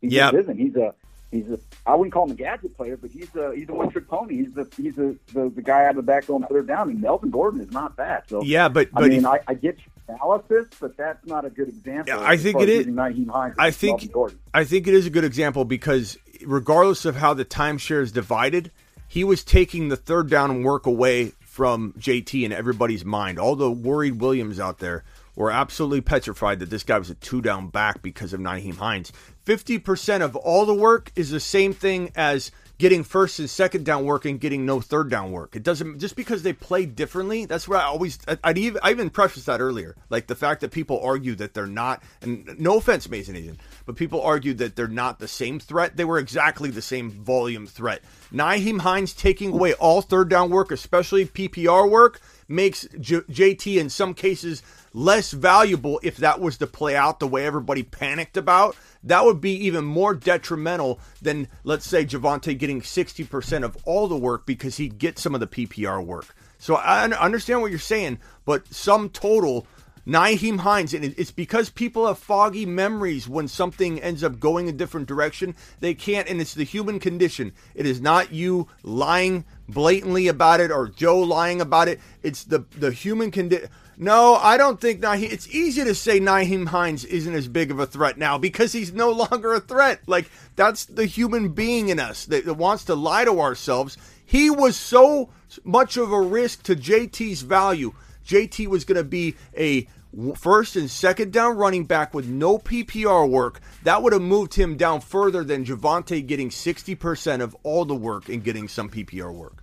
He 0.00 0.08
Yeah. 0.08 0.30
just 0.32 0.42
isn't. 0.42 0.58
He's 0.58 0.74
a 0.76 0.94
he's 1.30 1.48
a 1.50 1.58
I 1.86 1.94
wouldn't 1.94 2.12
call 2.12 2.24
him 2.26 2.32
a 2.32 2.34
gadget 2.34 2.76
player, 2.76 2.96
but 2.96 3.10
he's 3.10 3.34
a 3.34 3.54
he's 3.54 3.68
a 3.68 3.72
one 3.74 3.90
trick 3.90 4.08
pony. 4.08 4.36
He's 4.36 4.52
the 4.52 4.68
he's 4.76 4.98
a, 4.98 5.14
the 5.32 5.50
the 5.54 5.62
guy 5.62 5.84
out 5.84 5.90
of 5.90 5.96
the 5.96 6.02
back 6.02 6.26
going 6.26 6.44
third 6.44 6.66
down, 6.66 6.90
and 6.90 7.00
Melvin 7.00 7.30
Gordon 7.30 7.60
is 7.60 7.70
not 7.70 7.96
that. 7.96 8.28
So 8.28 8.42
Yeah, 8.42 8.68
but- 8.68 8.88
I 8.94 9.00
but 9.00 9.08
mean 9.10 9.20
if- 9.20 9.26
I, 9.26 9.40
I 9.48 9.54
get 9.54 9.78
your 9.78 10.16
analysis, 10.16 10.68
but 10.80 10.96
that's 10.96 11.24
not 11.26 11.44
a 11.44 11.50
good 11.50 11.68
example. 11.68 12.14
Yeah, 12.14 12.20
I 12.26 12.36
think 12.36 12.60
it 12.60 12.68
is- 12.68 12.78
using 12.86 12.94
Nyheim 12.94 13.28
Hines. 13.30 13.54
I 13.58 13.70
think 13.70 14.10
Gordon. 14.12 14.38
I 14.54 14.64
think 14.64 14.86
it 14.86 14.94
is 14.94 15.06
a 15.06 15.10
good 15.10 15.24
example 15.24 15.64
because 15.64 16.18
regardless 16.44 17.04
of 17.04 17.16
how 17.16 17.34
the 17.34 17.44
timeshare 17.44 18.02
is 18.02 18.12
divided, 18.12 18.70
he 19.08 19.24
was 19.24 19.42
taking 19.44 19.88
the 19.88 19.96
third 19.96 20.28
down 20.30 20.62
work 20.62 20.86
away 20.86 21.32
from 21.40 21.92
JT 21.98 22.44
in 22.44 22.52
everybody's 22.52 23.04
mind. 23.04 23.38
All 23.38 23.56
the 23.56 23.70
worried 23.70 24.20
Williams 24.20 24.60
out 24.60 24.78
there 24.78 25.02
were 25.38 25.52
absolutely 25.52 26.00
petrified 26.00 26.58
that 26.58 26.68
this 26.68 26.82
guy 26.82 26.98
was 26.98 27.10
a 27.10 27.14
two 27.14 27.40
down 27.40 27.68
back 27.68 28.02
because 28.02 28.32
of 28.32 28.40
Nyheim 28.40 28.76
Hines. 28.76 29.12
50% 29.46 30.20
of 30.20 30.34
all 30.34 30.66
the 30.66 30.74
work 30.74 31.12
is 31.14 31.30
the 31.30 31.40
same 31.40 31.72
thing 31.72 32.10
as 32.16 32.50
getting 32.78 33.02
first 33.02 33.38
and 33.38 33.48
second 33.48 33.84
down 33.84 34.04
work 34.04 34.24
and 34.24 34.40
getting 34.40 34.66
no 34.66 34.80
third 34.80 35.10
down 35.10 35.30
work. 35.30 35.54
It 35.54 35.62
doesn't 35.62 36.00
just 36.00 36.16
because 36.16 36.42
they 36.42 36.52
play 36.52 36.86
differently. 36.86 37.44
That's 37.44 37.68
where 37.68 37.78
I 37.78 37.84
always 37.84 38.18
I, 38.26 38.38
I'd 38.44 38.58
even 38.58 38.80
I 38.82 38.90
even 38.90 39.10
prefaced 39.10 39.46
that 39.46 39.60
earlier, 39.60 39.96
like 40.10 40.26
the 40.26 40.34
fact 40.34 40.60
that 40.60 40.70
people 40.70 41.00
argue 41.02 41.34
that 41.36 41.54
they're 41.54 41.66
not. 41.66 42.02
And 42.20 42.58
no 42.58 42.76
offense, 42.76 43.08
Mason 43.08 43.36
Asian, 43.36 43.58
but 43.86 43.96
people 43.96 44.20
argue 44.20 44.54
that 44.54 44.76
they're 44.76 44.88
not 44.88 45.18
the 45.18 45.28
same 45.28 45.60
threat. 45.60 45.96
They 45.96 46.04
were 46.04 46.18
exactly 46.18 46.70
the 46.70 46.82
same 46.82 47.10
volume 47.10 47.66
threat. 47.66 48.02
Nyheim 48.32 48.80
Hines 48.80 49.12
taking 49.12 49.52
away 49.52 49.74
all 49.74 50.02
third 50.02 50.28
down 50.28 50.50
work, 50.50 50.70
especially 50.70 51.26
PPR 51.26 51.88
work, 51.88 52.20
makes 52.48 52.88
J- 52.98 53.20
JT 53.20 53.76
in 53.76 53.90
some 53.90 54.14
cases 54.14 54.62
less 54.94 55.32
valuable 55.32 56.00
if 56.02 56.16
that 56.16 56.40
was 56.40 56.56
to 56.58 56.66
play 56.66 56.96
out 56.96 57.20
the 57.20 57.28
way 57.28 57.46
everybody 57.46 57.82
panicked 57.82 58.36
about. 58.36 58.76
That 59.04 59.24
would 59.24 59.40
be 59.40 59.52
even 59.66 59.84
more 59.84 60.14
detrimental 60.14 60.98
than, 61.22 61.48
let's 61.62 61.86
say, 61.86 62.04
Javonte 62.04 62.58
getting 62.58 62.80
60% 62.80 63.64
of 63.64 63.76
all 63.84 64.08
the 64.08 64.16
work 64.16 64.46
because 64.46 64.78
he'd 64.78 64.98
get 64.98 65.18
some 65.18 65.34
of 65.34 65.40
the 65.40 65.46
PPR 65.46 66.04
work. 66.04 66.34
So 66.58 66.74
I 66.74 67.04
understand 67.04 67.60
what 67.60 67.70
you're 67.70 67.78
saying, 67.78 68.18
but 68.44 68.66
some 68.74 69.10
total, 69.10 69.66
Nyheim 70.06 70.58
Hines, 70.58 70.92
and 70.92 71.04
it's 71.04 71.30
because 71.30 71.70
people 71.70 72.08
have 72.08 72.18
foggy 72.18 72.66
memories 72.66 73.28
when 73.28 73.46
something 73.46 74.00
ends 74.00 74.24
up 74.24 74.40
going 74.40 74.68
a 74.68 74.72
different 74.72 75.06
direction. 75.06 75.54
They 75.78 75.94
can't, 75.94 76.28
and 76.28 76.40
it's 76.40 76.54
the 76.54 76.64
human 76.64 76.98
condition. 76.98 77.52
It 77.76 77.86
is 77.86 78.00
not 78.00 78.32
you 78.32 78.66
lying 78.82 79.44
blatantly 79.68 80.28
about 80.28 80.60
it 80.60 80.70
or 80.70 80.88
Joe 80.88 81.20
lying 81.20 81.60
about 81.60 81.88
it. 81.88 82.00
It's 82.22 82.44
the 82.44 82.64
the 82.76 82.90
human 82.90 83.30
condition. 83.30 83.68
No, 84.00 84.36
I 84.36 84.56
don't 84.56 84.80
think 84.80 85.00
Nyheim. 85.00 85.30
It's 85.32 85.48
easy 85.48 85.82
to 85.82 85.94
say 85.94 86.20
Nyheim 86.20 86.68
Hines 86.68 87.04
isn't 87.04 87.34
as 87.34 87.48
big 87.48 87.72
of 87.72 87.80
a 87.80 87.86
threat 87.86 88.16
now 88.16 88.38
because 88.38 88.72
he's 88.72 88.92
no 88.92 89.10
longer 89.10 89.52
a 89.54 89.60
threat. 89.60 90.00
Like 90.06 90.30
that's 90.56 90.84
the 90.84 91.06
human 91.06 91.50
being 91.50 91.88
in 91.88 91.98
us 91.98 92.24
that, 92.26 92.44
that 92.44 92.54
wants 92.54 92.84
to 92.84 92.94
lie 92.94 93.24
to 93.24 93.40
ourselves. 93.40 93.96
He 94.24 94.50
was 94.50 94.76
so 94.76 95.30
much 95.64 95.96
of 95.96 96.12
a 96.12 96.20
risk 96.20 96.62
to 96.64 96.76
JT's 96.76 97.42
value. 97.42 97.92
JT 98.26 98.66
was 98.68 98.84
going 98.84 98.96
to 98.96 99.04
be 99.04 99.36
a 99.56 99.88
first 100.34 100.76
and 100.76 100.90
second 100.90 101.32
down 101.32 101.56
running 101.56 101.84
back 101.84 102.14
with 102.14 102.28
no 102.28 102.58
PPR 102.58 103.28
work. 103.28 103.60
That 103.82 104.02
would 104.02 104.12
have 104.12 104.22
moved 104.22 104.54
him 104.54 104.76
down 104.76 105.00
further 105.00 105.44
than 105.44 105.64
Javonte 105.64 106.26
getting 106.26 106.50
60% 106.50 107.40
of 107.40 107.56
all 107.62 107.84
the 107.84 107.94
work 107.94 108.28
and 108.28 108.42
getting 108.42 108.68
some 108.68 108.88
PPR 108.88 109.32
work. 109.32 109.62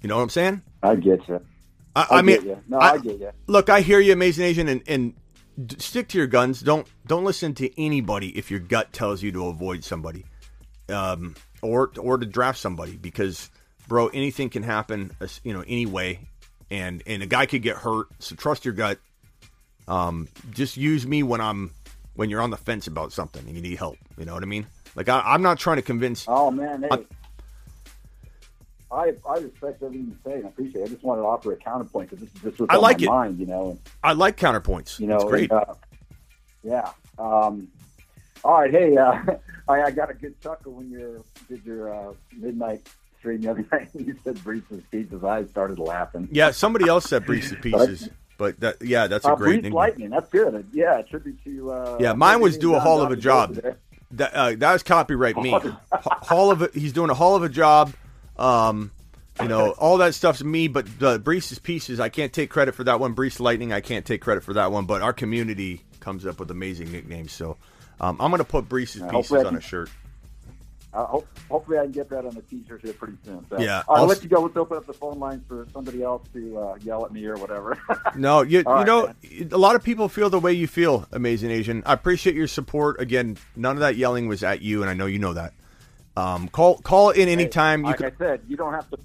You 0.00 0.08
know 0.08 0.16
what 0.16 0.22
I'm 0.22 0.30
saying? 0.30 0.62
I 0.82 0.96
get 0.96 1.26
you. 1.28 1.40
I, 1.94 2.06
I 2.10 2.18
I 2.18 2.22
mean, 2.22 2.36
get 2.36 2.46
ya. 2.46 2.54
No, 2.68 2.78
I 2.78 2.98
get 2.98 3.18
ya. 3.18 3.30
Look, 3.46 3.70
I 3.70 3.80
hear 3.80 4.00
you, 4.00 4.12
Amazing 4.12 4.44
Asian, 4.46 4.68
and, 4.68 4.82
and 4.86 5.14
stick 5.78 6.08
to 6.08 6.18
your 6.18 6.26
guns. 6.26 6.60
Don't 6.60 6.86
don't 7.06 7.24
listen 7.24 7.54
to 7.54 7.80
anybody 7.80 8.36
if 8.36 8.50
your 8.50 8.60
gut 8.60 8.92
tells 8.92 9.22
you 9.22 9.30
to 9.32 9.46
avoid 9.46 9.84
somebody, 9.84 10.24
um, 10.88 11.36
or 11.60 11.92
or 11.98 12.18
to 12.18 12.26
draft 12.26 12.58
somebody 12.58 12.96
because, 12.96 13.50
bro, 13.86 14.08
anything 14.08 14.48
can 14.48 14.62
happen. 14.62 15.12
You 15.44 15.52
know, 15.52 15.62
anyway, 15.68 16.20
and 16.72 17.02
and 17.06 17.22
a 17.22 17.26
guy 17.26 17.46
could 17.46 17.62
get 17.62 17.76
hurt. 17.76 18.08
So 18.18 18.34
trust 18.34 18.64
your 18.64 18.74
gut. 18.74 18.98
Um, 19.86 20.28
just 20.50 20.76
use 20.76 21.06
me 21.06 21.22
when 21.22 21.40
I'm 21.40 21.70
when 22.14 22.30
you're 22.30 22.40
on 22.40 22.50
the 22.50 22.56
fence 22.56 22.86
about 22.86 23.12
something 23.12 23.46
and 23.46 23.54
you 23.54 23.62
need 23.62 23.76
help. 23.76 23.98
You 24.18 24.24
know 24.24 24.34
what 24.34 24.42
I 24.42 24.46
mean? 24.46 24.66
Like 24.96 25.08
I, 25.08 25.20
I'm 25.20 25.42
not 25.42 25.58
trying 25.58 25.76
to 25.76 25.82
convince. 25.82 26.24
Oh 26.26 26.50
man, 26.50 26.82
hey, 26.82 27.06
I 28.90 29.12
I 29.28 29.38
respect 29.38 29.82
everything 29.82 30.06
you 30.06 30.16
say 30.24 30.38
and 30.38 30.46
I 30.46 30.48
appreciate. 30.48 30.82
it. 30.82 30.84
I 30.86 30.88
just 30.88 31.02
wanted 31.04 31.22
to 31.22 31.26
offer 31.28 31.52
a 31.52 31.56
counterpoint 31.56 32.10
because 32.10 32.24
this 32.24 32.34
is 32.34 32.42
just 32.42 32.60
what's 32.60 32.72
I 32.72 32.76
on 32.76 32.82
like 32.82 33.00
my 33.00 33.04
it. 33.04 33.08
mind, 33.08 33.38
you 33.38 33.46
know. 33.46 33.70
And, 33.70 33.80
I 34.02 34.12
like 34.14 34.38
counterpoints. 34.38 34.98
you 34.98 35.06
know, 35.06 35.16
it's 35.16 35.24
great. 35.24 35.50
and, 35.50 35.60
uh, 35.60 35.74
yeah. 36.62 36.90
Um, 37.18 37.68
all 38.44 38.60
right, 38.60 38.70
hey, 38.70 38.96
uh, 38.96 39.22
I, 39.68 39.82
I 39.82 39.90
got 39.90 40.10
a 40.10 40.14
good 40.14 40.40
chuckle 40.40 40.72
when 40.72 40.90
you 40.90 41.22
did 41.48 41.64
your 41.66 41.94
uh, 41.94 42.14
midnight 42.34 42.88
stream 43.22 43.40
the 43.40 43.50
other 43.52 43.64
night. 43.72 43.88
You 43.94 44.16
said 44.24 44.36
Breece's 44.38 44.82
pieces. 44.90 45.22
I 45.22 45.44
started 45.46 45.78
laughing. 45.78 46.28
yeah, 46.32 46.50
somebody 46.50 46.88
else 46.88 47.04
said 47.08 47.24
Breece's 47.24 47.56
pieces, 47.62 48.08
but 48.36 48.58
that 48.60 48.82
yeah, 48.82 49.06
that's 49.06 49.24
a 49.24 49.30
uh, 49.32 49.36
great 49.36 49.56
nickname. 49.56 49.72
Lightning. 49.74 50.10
That's 50.10 50.28
good. 50.28 50.66
Yeah, 50.72 51.00
tribute 51.02 51.42
to. 51.44 51.70
Uh, 51.70 51.98
Yeah, 52.00 52.12
mine 52.14 52.40
was 52.40 52.58
do 52.58 52.74
a 52.74 52.80
hall 52.80 53.00
of 53.00 53.12
a 53.12 53.16
job. 53.16 53.58
That 54.12 54.34
uh, 54.34 54.54
that 54.58 54.72
was 54.72 54.82
copyright 54.82 55.36
me. 55.36 55.56
hall 55.92 56.50
of 56.50 56.62
a, 56.62 56.70
he's 56.74 56.92
doing 56.92 57.10
a 57.10 57.14
hall 57.14 57.36
of 57.36 57.42
a 57.44 57.48
job. 57.48 57.94
Um, 58.36 58.90
you 59.40 59.48
know, 59.48 59.70
all 59.70 59.98
that 59.98 60.14
stuff's 60.14 60.42
me. 60.44 60.68
But 60.68 60.86
Breece's 61.24 61.58
pieces, 61.58 62.00
I 62.00 62.08
can't 62.10 62.32
take 62.32 62.50
credit 62.50 62.74
for 62.74 62.84
that 62.84 63.00
one. 63.00 63.14
Breece 63.14 63.40
Lightning, 63.40 63.72
I 63.72 63.80
can't 63.80 64.04
take 64.04 64.20
credit 64.20 64.42
for 64.44 64.52
that 64.54 64.70
one. 64.72 64.84
But 64.84 65.00
our 65.00 65.12
community 65.14 65.82
comes 66.00 66.26
up 66.26 66.40
with 66.40 66.50
amazing 66.50 66.90
nicknames. 66.92 67.32
So 67.32 67.56
um, 68.00 68.20
I'm 68.20 68.30
gonna 68.30 68.44
put 68.44 68.68
Breece's 68.68 69.00
Yeah, 69.00 69.10
pieces 69.10 69.44
on 69.44 69.56
a 69.56 69.60
shirt. 69.60 69.88
Uh, 70.94 71.06
hope, 71.06 71.26
hopefully, 71.50 71.78
I 71.78 71.84
can 71.84 71.92
get 71.92 72.10
that 72.10 72.26
on 72.26 72.34
the 72.34 72.42
t-shirt 72.42 72.82
here 72.82 72.92
pretty 72.92 73.16
soon. 73.24 73.46
So. 73.48 73.58
Yeah, 73.58 73.82
I'll 73.88 74.02
I'll 74.02 74.06
let 74.06 74.18
s- 74.18 74.22
you 74.24 74.28
go. 74.28 74.42
Let's 74.42 74.56
open 74.58 74.76
up 74.76 74.84
the 74.86 74.92
phone 74.92 75.18
lines 75.18 75.42
for 75.48 75.66
somebody 75.72 76.02
else 76.02 76.22
to 76.34 76.58
uh, 76.58 76.74
yell 76.82 77.06
at 77.06 77.12
me 77.12 77.24
or 77.26 77.36
whatever. 77.36 77.78
No, 78.14 78.42
you, 78.42 78.58
you 78.58 78.64
right, 78.64 78.86
know, 78.86 79.06
man. 79.06 79.48
a 79.52 79.56
lot 79.58 79.74
of 79.74 79.82
people 79.82 80.06
feel 80.10 80.28
the 80.28 80.38
way 80.38 80.52
you 80.52 80.66
feel, 80.66 81.06
Amazing 81.12 81.50
Asian. 81.50 81.82
I 81.86 81.94
appreciate 81.94 82.36
your 82.36 82.46
support. 82.46 83.00
Again, 83.00 83.38
none 83.56 83.76
of 83.76 83.80
that 83.80 83.96
yelling 83.96 84.28
was 84.28 84.42
at 84.42 84.60
you, 84.60 84.82
and 84.82 84.90
I 84.90 84.94
know 84.94 85.06
you 85.06 85.18
know 85.18 85.32
that. 85.32 85.54
Um, 86.14 86.48
call 86.48 86.76
call 86.78 87.08
in 87.10 87.26
anytime. 87.30 87.80
You 87.80 87.86
like 87.86 87.96
can, 87.96 88.06
I 88.06 88.12
said, 88.18 88.42
you 88.48 88.56
don't 88.58 88.74
have 88.74 88.90
to. 88.90 88.98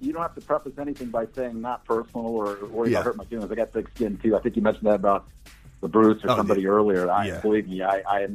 You 0.00 0.12
don't 0.12 0.22
have 0.22 0.34
to 0.36 0.40
preface 0.40 0.72
anything 0.78 1.08
by 1.08 1.26
saying 1.34 1.60
not 1.60 1.84
personal 1.84 2.26
or 2.26 2.64
worry 2.66 2.92
Yeah. 2.92 3.02
hurt 3.02 3.16
my 3.16 3.24
feelings. 3.24 3.50
I 3.50 3.54
got 3.56 3.70
thick 3.70 3.88
skin 3.94 4.18
too. 4.18 4.36
I 4.36 4.40
think 4.40 4.54
you 4.56 4.62
mentioned 4.62 4.86
that 4.86 4.94
about 4.96 5.26
the 5.82 5.88
Bruce 5.88 6.24
or 6.24 6.30
Oh, 6.30 6.36
somebody 6.36 6.62
yeah. 6.62 6.68
earlier. 6.68 7.10
I 7.10 7.26
Yeah. 7.26 7.40
believe 7.40 7.68
me. 7.68 7.82
I 7.82 8.02
I, 8.08 8.28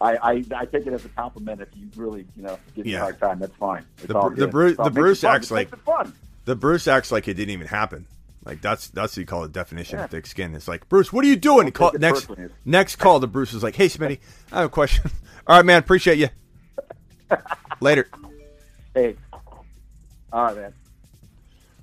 I 0.00 0.16
I 0.16 0.44
I 0.54 0.64
take 0.66 0.86
it 0.86 0.92
as 0.92 1.04
a 1.04 1.08
compliment. 1.08 1.60
If 1.60 1.68
you 1.74 1.88
really 1.96 2.26
you 2.36 2.42
know 2.44 2.58
give 2.76 2.86
me 2.86 2.94
a 2.94 3.00
hard 3.00 3.18
time, 3.18 3.40
that's 3.40 3.56
fine. 3.56 3.84
It's 3.98 4.06
the, 4.06 4.16
all 4.16 4.28
Bru- 4.28 4.36
good. 4.36 4.42
the 4.42 4.48
Bruce 4.48 4.70
It's 4.72 4.78
all- 4.78 4.84
the 4.84 4.90
Bruce 4.92 5.24
acts 5.24 5.50
like 5.50 5.70
the 6.44 6.54
Bruce 6.54 6.86
acts 6.86 7.10
like 7.10 7.26
it 7.26 7.34
didn't 7.34 7.50
even 7.52 7.66
happen. 7.66 8.06
Like 8.44 8.60
that's 8.60 8.88
that's 8.88 9.14
what 9.16 9.20
you 9.20 9.26
call 9.26 9.44
a 9.44 9.48
definition 9.48 9.98
Yeah. 9.98 10.04
of 10.04 10.10
thick 10.10 10.26
skin. 10.26 10.54
It's 10.54 10.68
like 10.68 10.88
Bruce, 10.90 11.10
what 11.12 11.24
are 11.24 11.28
you 11.28 11.36
doing? 11.36 11.70
Call, 11.72 11.92
next 11.98 12.26
personally. 12.26 12.52
next 12.66 12.96
call 12.96 13.18
to 13.18 13.26
Bruce 13.26 13.54
is 13.54 13.62
like, 13.62 13.74
hey 13.74 13.86
Smitty, 13.86 14.18
I 14.52 14.58
have 14.60 14.66
a 14.66 14.68
question. 14.68 15.10
All 15.46 15.56
right, 15.56 15.64
man, 15.64 15.78
appreciate 15.78 16.18
you. 16.18 16.28
Later. 17.80 18.06
Hey, 18.94 19.16
all 20.32 20.44
right, 20.44 20.56
man. 20.56 20.72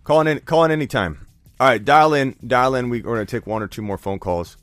Call 0.03 0.26
in 0.28 0.40
call 0.41 0.64
in 0.65 0.72
anytime. 0.72 1.28
All 1.60 1.68
right, 1.68 1.84
dial 1.84 2.14
in, 2.14 2.36
dial 2.45 2.73
in. 2.76 2.90
We, 2.90 3.02
we're 3.02 3.14
gonna 3.15 3.26
take 3.26 3.45
one 3.45 3.61
or 3.61 3.68
two 3.68 3.82
more 3.82 3.98
phone 3.98 4.18
calls. 4.19 4.57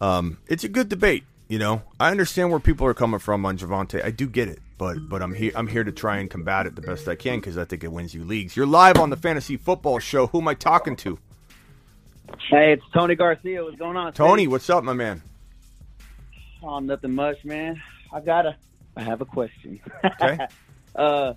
Um, 0.00 0.38
it's 0.46 0.64
a 0.64 0.68
good 0.68 0.88
debate. 0.88 1.24
You 1.48 1.60
know, 1.60 1.82
I 2.00 2.10
understand 2.10 2.50
where 2.50 2.58
people 2.58 2.86
are 2.88 2.94
coming 2.94 3.20
from 3.20 3.46
on 3.46 3.56
Javonte. 3.56 4.04
I 4.04 4.10
do 4.10 4.26
get 4.26 4.48
it, 4.48 4.58
but 4.78 5.08
but 5.08 5.22
I'm 5.22 5.32
here. 5.32 5.52
I'm 5.54 5.68
here 5.68 5.84
to 5.84 5.92
try 5.92 6.18
and 6.18 6.28
combat 6.28 6.66
it 6.66 6.74
the 6.74 6.82
best 6.82 7.06
I 7.06 7.14
can 7.14 7.38
because 7.38 7.56
I 7.56 7.64
think 7.64 7.84
it 7.84 7.92
wins 7.92 8.14
you 8.14 8.24
leagues. 8.24 8.56
You're 8.56 8.66
live 8.66 8.98
on 8.98 9.10
the 9.10 9.16
Fantasy 9.16 9.56
Football 9.56 10.00
Show. 10.00 10.26
Who 10.26 10.40
am 10.40 10.48
I 10.48 10.54
talking 10.54 10.96
to? 10.96 11.18
Hey, 12.50 12.72
it's 12.72 12.82
Tony 12.92 13.14
Garcia. 13.14 13.62
What's 13.62 13.76
going 13.76 13.96
on? 13.96 14.12
Tony, 14.12 14.48
what's 14.48 14.68
up, 14.68 14.82
my 14.82 14.92
man? 14.92 15.22
Oh, 16.62 16.80
nothing 16.80 17.14
much, 17.14 17.44
man. 17.44 17.80
I 18.12 18.20
got 18.20 18.46
a. 18.46 18.56
I 18.96 19.02
have 19.02 19.20
a 19.20 19.24
question. 19.24 19.78
Okay. 20.04 20.46
uh, 20.96 21.34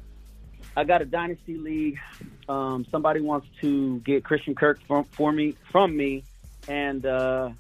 I 0.76 0.84
got 0.86 1.04
a 1.04 1.06
dynasty 1.06 1.58
league. 1.58 2.00
Um, 2.48 2.86
somebody 2.90 3.22
wants 3.22 3.48
to 3.62 4.00
get 4.00 4.24
Christian 4.24 4.56
Kirk 4.56 4.80
from 4.88 5.04
for 5.04 5.32
me 5.32 5.56
from 5.72 5.96
me, 5.96 6.24
and 6.68 7.06
uh, 7.06 7.52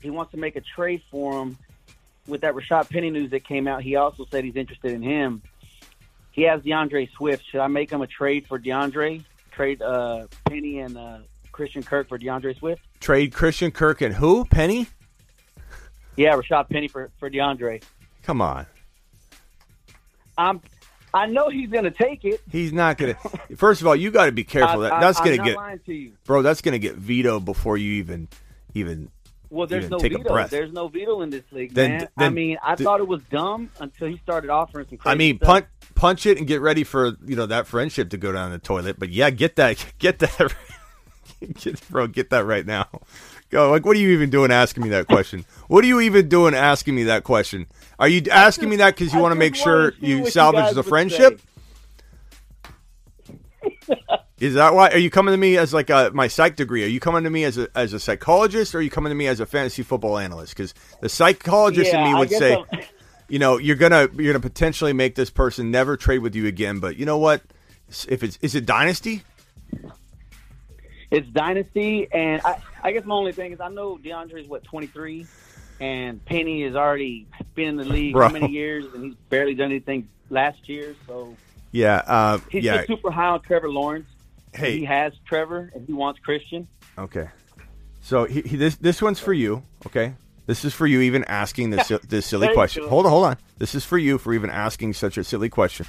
he 0.00 0.10
wants 0.10 0.32
to 0.32 0.38
make 0.38 0.56
a 0.56 0.60
trade 0.60 1.02
for 1.10 1.42
him. 1.42 1.58
With 2.26 2.42
that 2.42 2.54
Rashad 2.54 2.90
Penny 2.90 3.10
news 3.10 3.30
that 3.30 3.44
came 3.44 3.66
out, 3.66 3.82
he 3.82 3.96
also 3.96 4.26
said 4.30 4.44
he's 4.44 4.56
interested 4.56 4.92
in 4.92 5.02
him. 5.02 5.42
He 6.32 6.42
has 6.42 6.60
DeAndre 6.60 7.10
Swift. 7.12 7.42
Should 7.50 7.60
I 7.60 7.68
make 7.68 7.90
him 7.90 8.02
a 8.02 8.06
trade 8.06 8.46
for 8.46 8.58
DeAndre? 8.58 9.24
Trade 9.50 9.80
uh, 9.82 10.26
Penny 10.44 10.78
and 10.80 10.96
uh, 10.96 11.18
Christian 11.52 11.82
Kirk 11.82 12.08
for 12.08 12.18
DeAndre 12.18 12.56
Swift? 12.58 12.82
Trade 13.00 13.32
Christian 13.32 13.70
Kirk 13.70 14.02
and 14.02 14.14
who? 14.14 14.44
Penny? 14.44 14.86
Yeah, 16.16 16.34
Rashad 16.36 16.68
Penny 16.68 16.88
for, 16.88 17.10
for 17.18 17.30
DeAndre. 17.30 17.82
Come 18.22 18.40
on. 18.42 18.66
I'm. 20.36 20.60
I 21.14 21.24
know 21.26 21.48
he's 21.48 21.70
going 21.70 21.84
to 21.84 21.90
take 21.90 22.24
it. 22.24 22.42
He's 22.52 22.72
not 22.72 22.98
gonna. 22.98 23.14
First 23.56 23.80
of 23.80 23.86
all, 23.86 23.96
you 23.96 24.10
got 24.10 24.26
to 24.26 24.32
be 24.32 24.44
careful. 24.44 24.82
I- 24.84 24.90
that 24.90 25.00
that's 25.00 25.18
I'm 25.18 25.24
gonna 25.24 25.36
not 25.38 25.46
get, 25.46 25.56
lying 25.56 25.80
to 25.86 25.94
you. 25.94 26.12
bro. 26.24 26.42
That's 26.42 26.60
gonna 26.60 26.78
get 26.78 26.96
vetoed 26.96 27.44
before 27.46 27.78
you 27.78 27.92
even, 27.94 28.28
even. 28.74 29.10
Well, 29.50 29.66
there's 29.66 29.88
no 29.88 29.98
veto. 29.98 30.46
There's 30.48 30.72
no 30.72 30.88
veto 30.88 31.22
in 31.22 31.30
this 31.30 31.44
league, 31.52 31.72
Then- 31.72 31.90
man. 31.90 32.08
I 32.18 32.28
mean, 32.28 32.58
I 32.62 32.74
th- 32.74 32.84
thought 32.84 33.00
it 33.00 33.08
was 33.08 33.22
dumb 33.30 33.70
until 33.80 34.08
he 34.08 34.18
started 34.18 34.50
offering 34.50 34.86
some 34.88 34.98
crazy 34.98 35.12
I 35.12 35.16
mean, 35.16 35.36
stuff. 35.36 35.46
punch, 35.46 35.66
punch 35.94 36.26
it 36.26 36.36
and 36.38 36.46
get 36.46 36.60
ready 36.60 36.84
for 36.84 37.16
you 37.24 37.34
know 37.36 37.46
that 37.46 37.66
friendship 37.66 38.10
to 38.10 38.18
go 38.18 38.30
down 38.32 38.50
the 38.50 38.58
toilet. 38.58 38.98
But 38.98 39.08
yeah, 39.08 39.30
get 39.30 39.56
that, 39.56 39.82
get 39.98 40.18
that, 40.18 40.54
get, 41.60 41.88
bro, 41.90 42.06
get 42.06 42.30
that 42.30 42.44
right 42.44 42.66
now. 42.66 42.88
Go. 43.50 43.70
Like, 43.70 43.86
what 43.86 43.96
are 43.96 44.00
you 44.00 44.10
even 44.10 44.28
doing 44.28 44.50
asking 44.50 44.82
me 44.82 44.90
that 44.90 45.06
question? 45.06 45.46
What 45.68 45.82
are 45.82 45.86
you 45.86 46.00
even 46.00 46.28
doing 46.28 46.54
asking 46.54 46.94
me 46.94 47.04
that 47.04 47.24
question? 47.24 47.66
Are 47.98 48.08
you 48.08 48.22
asking 48.30 48.68
me 48.68 48.76
that 48.76 48.94
because 48.96 49.14
you 49.14 49.20
want 49.20 49.32
to 49.32 49.38
make 49.38 49.54
sure 49.54 49.94
you 50.00 50.18
what 50.18 50.24
you 50.26 50.30
salvage 50.30 50.74
the 50.74 50.82
friendship? 50.82 51.40
Is 54.40 54.54
that 54.54 54.72
why? 54.74 54.88
Are 54.90 54.98
you 54.98 55.10
coming 55.10 55.32
to 55.32 55.36
me 55.38 55.56
as 55.56 55.74
like 55.74 55.90
a 55.90 56.10
my 56.14 56.28
psych 56.28 56.54
degree? 56.56 56.84
Are 56.84 56.88
you 56.88 57.00
coming 57.00 57.24
to 57.24 57.30
me 57.30 57.44
as 57.44 57.58
a 57.58 57.68
as 57.74 57.92
a 57.92 57.98
psychologist, 58.00 58.74
or 58.74 58.78
are 58.78 58.82
you 58.82 58.90
coming 58.90 59.10
to 59.10 59.14
me 59.16 59.26
as 59.26 59.40
a 59.40 59.46
fantasy 59.46 59.82
football 59.82 60.16
analyst? 60.18 60.54
Because 60.56 60.74
the 61.00 61.08
psychologist 61.08 61.92
Yeah, 61.92 62.06
in 62.06 62.12
me 62.12 62.18
would 62.20 62.30
say, 62.30 62.54
I'm- 62.54 62.64
you 63.28 63.38
know, 63.40 63.58
you're 63.58 63.74
gonna 63.76 64.08
you're 64.16 64.32
gonna 64.32 64.40
potentially 64.40 64.92
make 64.92 65.16
this 65.16 65.30
person 65.30 65.70
never 65.72 65.96
trade 65.96 66.18
with 66.20 66.36
you 66.36 66.46
again. 66.46 66.78
But 66.78 66.96
you 66.96 67.04
know 67.04 67.18
what? 67.18 67.42
If 68.08 68.22
it's 68.22 68.38
is 68.40 68.54
it 68.54 68.64
dynasty? 68.64 69.22
It's 71.10 71.26
dynasty, 71.28 72.06
and 72.12 72.42
I, 72.44 72.60
I 72.82 72.92
guess 72.92 73.04
my 73.04 73.14
only 73.14 73.32
thing 73.32 73.52
is 73.52 73.60
I 73.60 73.68
know 73.70 73.96
DeAndre 73.96 74.42
is 74.42 74.46
what 74.46 74.62
23, 74.64 75.26
and 75.80 76.22
Penny 76.26 76.62
has 76.64 76.76
already 76.76 77.26
been 77.54 77.68
in 77.68 77.76
the 77.76 77.84
league 77.84 78.12
Bro. 78.12 78.26
how 78.28 78.32
many 78.34 78.50
years, 78.52 78.84
and 78.94 79.04
he's 79.04 79.14
barely 79.30 79.54
done 79.54 79.70
anything 79.70 80.06
last 80.28 80.68
year. 80.68 80.94
So 81.06 81.34
Yeah, 81.72 82.02
uh, 82.06 82.38
he's 82.50 82.62
yeah. 82.64 82.84
super 82.86 83.10
high 83.10 83.28
on 83.28 83.40
Trevor 83.40 83.70
Lawrence. 83.70 84.06
Hey. 84.58 84.78
he 84.78 84.84
has 84.84 85.12
Trevor, 85.26 85.70
and 85.74 85.86
he 85.86 85.92
wants 85.92 86.20
Christian. 86.20 86.68
Okay. 86.96 87.28
So 88.00 88.24
he, 88.24 88.42
he, 88.42 88.56
this 88.56 88.76
this 88.76 89.02
one's 89.02 89.20
for 89.20 89.32
you. 89.32 89.62
Okay. 89.86 90.14
This 90.46 90.64
is 90.64 90.72
for 90.72 90.86
you 90.86 91.00
even 91.02 91.24
asking 91.24 91.70
this 91.70 91.92
this 92.08 92.26
silly 92.26 92.52
question. 92.54 92.88
Hold 92.88 93.06
on, 93.06 93.12
hold 93.12 93.24
on. 93.26 93.36
This 93.58 93.74
is 93.74 93.84
for 93.84 93.98
you 93.98 94.18
for 94.18 94.32
even 94.32 94.50
asking 94.50 94.94
such 94.94 95.18
a 95.18 95.24
silly 95.24 95.48
question. 95.48 95.86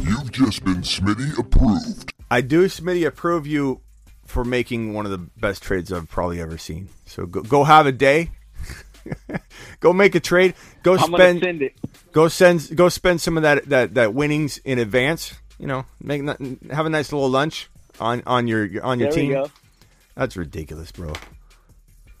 You've 0.00 0.32
just 0.32 0.64
been 0.64 0.82
Smitty 0.82 1.38
approved. 1.38 2.12
I 2.30 2.40
do, 2.40 2.64
Smitty, 2.66 3.06
approve 3.06 3.46
you 3.46 3.82
for 4.24 4.44
making 4.44 4.92
one 4.92 5.06
of 5.06 5.10
the 5.10 5.18
best 5.18 5.62
trades 5.62 5.92
I've 5.92 6.08
probably 6.08 6.40
ever 6.40 6.58
seen. 6.58 6.88
So 7.06 7.26
go, 7.26 7.42
go 7.42 7.64
have 7.64 7.86
a 7.86 7.92
day. 7.92 8.30
go 9.80 9.92
make 9.92 10.14
a 10.14 10.20
trade. 10.20 10.54
Go 10.82 10.94
I'm 10.94 11.12
spend. 11.12 11.40
send 11.40 11.62
it. 11.62 11.74
Go 12.12 12.28
send. 12.28 12.76
Go 12.76 12.88
spend 12.88 13.20
some 13.20 13.36
of 13.36 13.42
that 13.42 13.68
that 13.68 13.94
that 13.94 14.14
winnings 14.14 14.58
in 14.58 14.78
advance. 14.78 15.34
You 15.58 15.66
know, 15.66 15.84
make 16.00 16.22
have 16.70 16.86
a 16.86 16.90
nice 16.90 17.12
little 17.12 17.28
lunch 17.28 17.68
on 18.00 18.22
on 18.26 18.46
your 18.46 18.68
on 18.84 18.98
your 18.98 19.10
There 19.10 19.18
team. 19.18 19.32
go. 19.32 19.50
That's 20.14 20.36
ridiculous, 20.36 20.90
bro. 20.92 21.12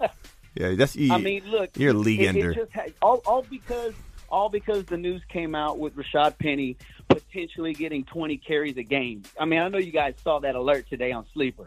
yeah, 0.54 0.74
that's. 0.74 0.96
You, 0.96 1.12
I 1.12 1.18
mean, 1.18 1.44
look, 1.46 1.70
you're 1.76 1.90
a 1.90 1.94
league 1.94 2.22
it, 2.22 2.28
ender. 2.28 2.52
It 2.52 2.94
all, 3.02 3.22
all 3.26 3.42
because 3.42 3.94
all 4.28 4.48
because 4.48 4.84
the 4.84 4.96
news 4.96 5.22
came 5.28 5.54
out 5.54 5.78
with 5.78 5.96
Rashad 5.96 6.38
Penny 6.38 6.76
potentially 7.08 7.72
getting 7.72 8.04
20 8.04 8.36
carries 8.38 8.76
a 8.76 8.82
game. 8.82 9.22
I 9.38 9.44
mean, 9.46 9.60
I 9.60 9.68
know 9.68 9.78
you 9.78 9.92
guys 9.92 10.14
saw 10.22 10.40
that 10.40 10.54
alert 10.54 10.86
today 10.88 11.12
on 11.12 11.26
Sleeper. 11.32 11.66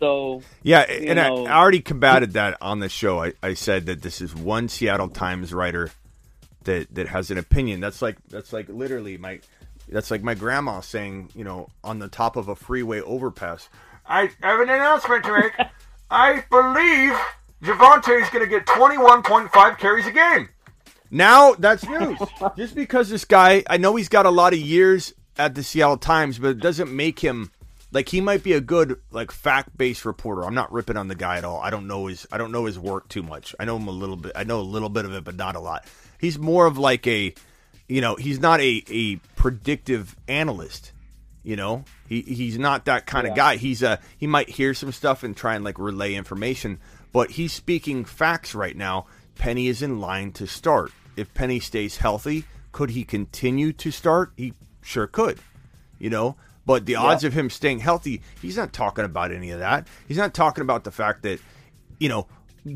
So 0.00 0.42
Yeah, 0.62 0.80
and 0.80 1.20
I, 1.20 1.28
know, 1.28 1.46
I 1.46 1.52
already 1.52 1.80
combated 1.80 2.32
that 2.32 2.56
on 2.60 2.80
the 2.80 2.88
show. 2.88 3.22
I, 3.22 3.34
I 3.42 3.54
said 3.54 3.86
that 3.86 4.02
this 4.02 4.20
is 4.20 4.34
one 4.34 4.68
Seattle 4.68 5.08
Times 5.08 5.54
writer 5.54 5.90
that 6.64 6.92
that 6.94 7.08
has 7.08 7.30
an 7.30 7.38
opinion. 7.38 7.80
That's 7.80 8.02
like 8.02 8.16
that's 8.28 8.52
like 8.52 8.68
literally 8.68 9.18
my 9.18 9.40
that's 9.88 10.10
like 10.10 10.22
my 10.22 10.34
grandma 10.34 10.80
saying, 10.80 11.30
you 11.34 11.44
know, 11.44 11.68
on 11.84 11.98
the 11.98 12.08
top 12.08 12.36
of 12.36 12.48
a 12.48 12.56
freeway 12.56 13.00
overpass. 13.00 13.68
I 14.06 14.30
have 14.42 14.60
an 14.60 14.70
announcement 14.70 15.24
to 15.24 15.32
make. 15.32 15.52
I 16.10 16.44
believe 16.50 17.16
Javonte 17.62 18.22
is 18.22 18.28
going 18.30 18.44
to 18.44 18.50
get 18.50 18.66
21.5 18.66 19.78
carries 19.78 20.06
a 20.06 20.12
game. 20.12 20.48
Now 21.10 21.54
that's 21.54 21.86
news. 21.86 22.18
Just 22.56 22.74
because 22.74 23.10
this 23.10 23.24
guy, 23.24 23.62
I 23.68 23.76
know 23.76 23.96
he's 23.96 24.08
got 24.08 24.26
a 24.26 24.30
lot 24.30 24.52
of 24.52 24.58
years 24.58 25.12
at 25.36 25.54
the 25.54 25.62
Seattle 25.62 25.96
Times, 25.96 26.38
but 26.38 26.50
it 26.50 26.60
doesn't 26.60 26.94
make 26.94 27.18
him 27.18 27.50
like 27.92 28.08
he 28.08 28.20
might 28.20 28.42
be 28.42 28.52
a 28.52 28.60
good 28.60 29.00
like 29.10 29.30
fact-based 29.30 30.04
reporter. 30.04 30.44
I'm 30.44 30.54
not 30.54 30.72
ripping 30.72 30.96
on 30.96 31.08
the 31.08 31.14
guy 31.14 31.38
at 31.38 31.44
all. 31.44 31.60
I 31.60 31.70
don't 31.70 31.86
know 31.86 32.06
his 32.06 32.26
I 32.30 32.38
don't 32.38 32.52
know 32.52 32.66
his 32.66 32.78
work 32.78 33.08
too 33.08 33.22
much. 33.22 33.54
I 33.58 33.64
know 33.64 33.76
him 33.76 33.88
a 33.88 33.92
little 33.92 34.16
bit. 34.16 34.32
I 34.34 34.44
know 34.44 34.60
a 34.60 34.62
little 34.62 34.88
bit 34.88 35.04
of 35.04 35.14
it, 35.14 35.24
but 35.24 35.36
not 35.36 35.56
a 35.56 35.60
lot. 35.60 35.84
He's 36.20 36.38
more 36.38 36.66
of 36.66 36.78
like 36.78 37.06
a 37.06 37.34
you 37.88 38.00
know, 38.00 38.14
he's 38.14 38.40
not 38.40 38.60
a 38.60 38.84
a 38.88 39.16
predictive 39.36 40.14
analyst. 40.28 40.92
You 41.42 41.56
know, 41.56 41.84
he 42.08 42.20
he's 42.20 42.58
not 42.58 42.84
that 42.84 43.06
kind 43.06 43.26
of 43.26 43.34
guy. 43.34 43.56
He's 43.56 43.82
a 43.82 43.98
he 44.16 44.26
might 44.26 44.48
hear 44.48 44.74
some 44.74 44.92
stuff 44.92 45.22
and 45.24 45.36
try 45.36 45.54
and 45.54 45.64
like 45.64 45.78
relay 45.78 46.14
information, 46.14 46.78
but 47.12 47.32
he's 47.32 47.52
speaking 47.52 48.04
facts 48.04 48.54
right 48.54 48.76
now. 48.76 49.06
Penny 49.34 49.66
is 49.68 49.82
in 49.82 50.00
line 50.00 50.32
to 50.32 50.46
start. 50.46 50.92
If 51.16 51.32
Penny 51.34 51.58
stays 51.58 51.96
healthy, 51.96 52.44
could 52.72 52.90
he 52.90 53.04
continue 53.04 53.72
to 53.72 53.90
start? 53.90 54.32
He 54.36 54.54
sure 54.82 55.06
could. 55.06 55.40
You 55.98 56.10
know, 56.10 56.36
but 56.66 56.86
the 56.86 56.96
odds 56.96 57.24
of 57.24 57.32
him 57.32 57.50
staying 57.50 57.80
healthy, 57.80 58.22
he's 58.40 58.56
not 58.56 58.72
talking 58.72 59.04
about 59.04 59.32
any 59.32 59.50
of 59.50 59.58
that. 59.60 59.86
He's 60.06 60.18
not 60.18 60.34
talking 60.34 60.62
about 60.62 60.84
the 60.84 60.90
fact 60.90 61.22
that, 61.22 61.40
you 61.98 62.08
know, 62.08 62.26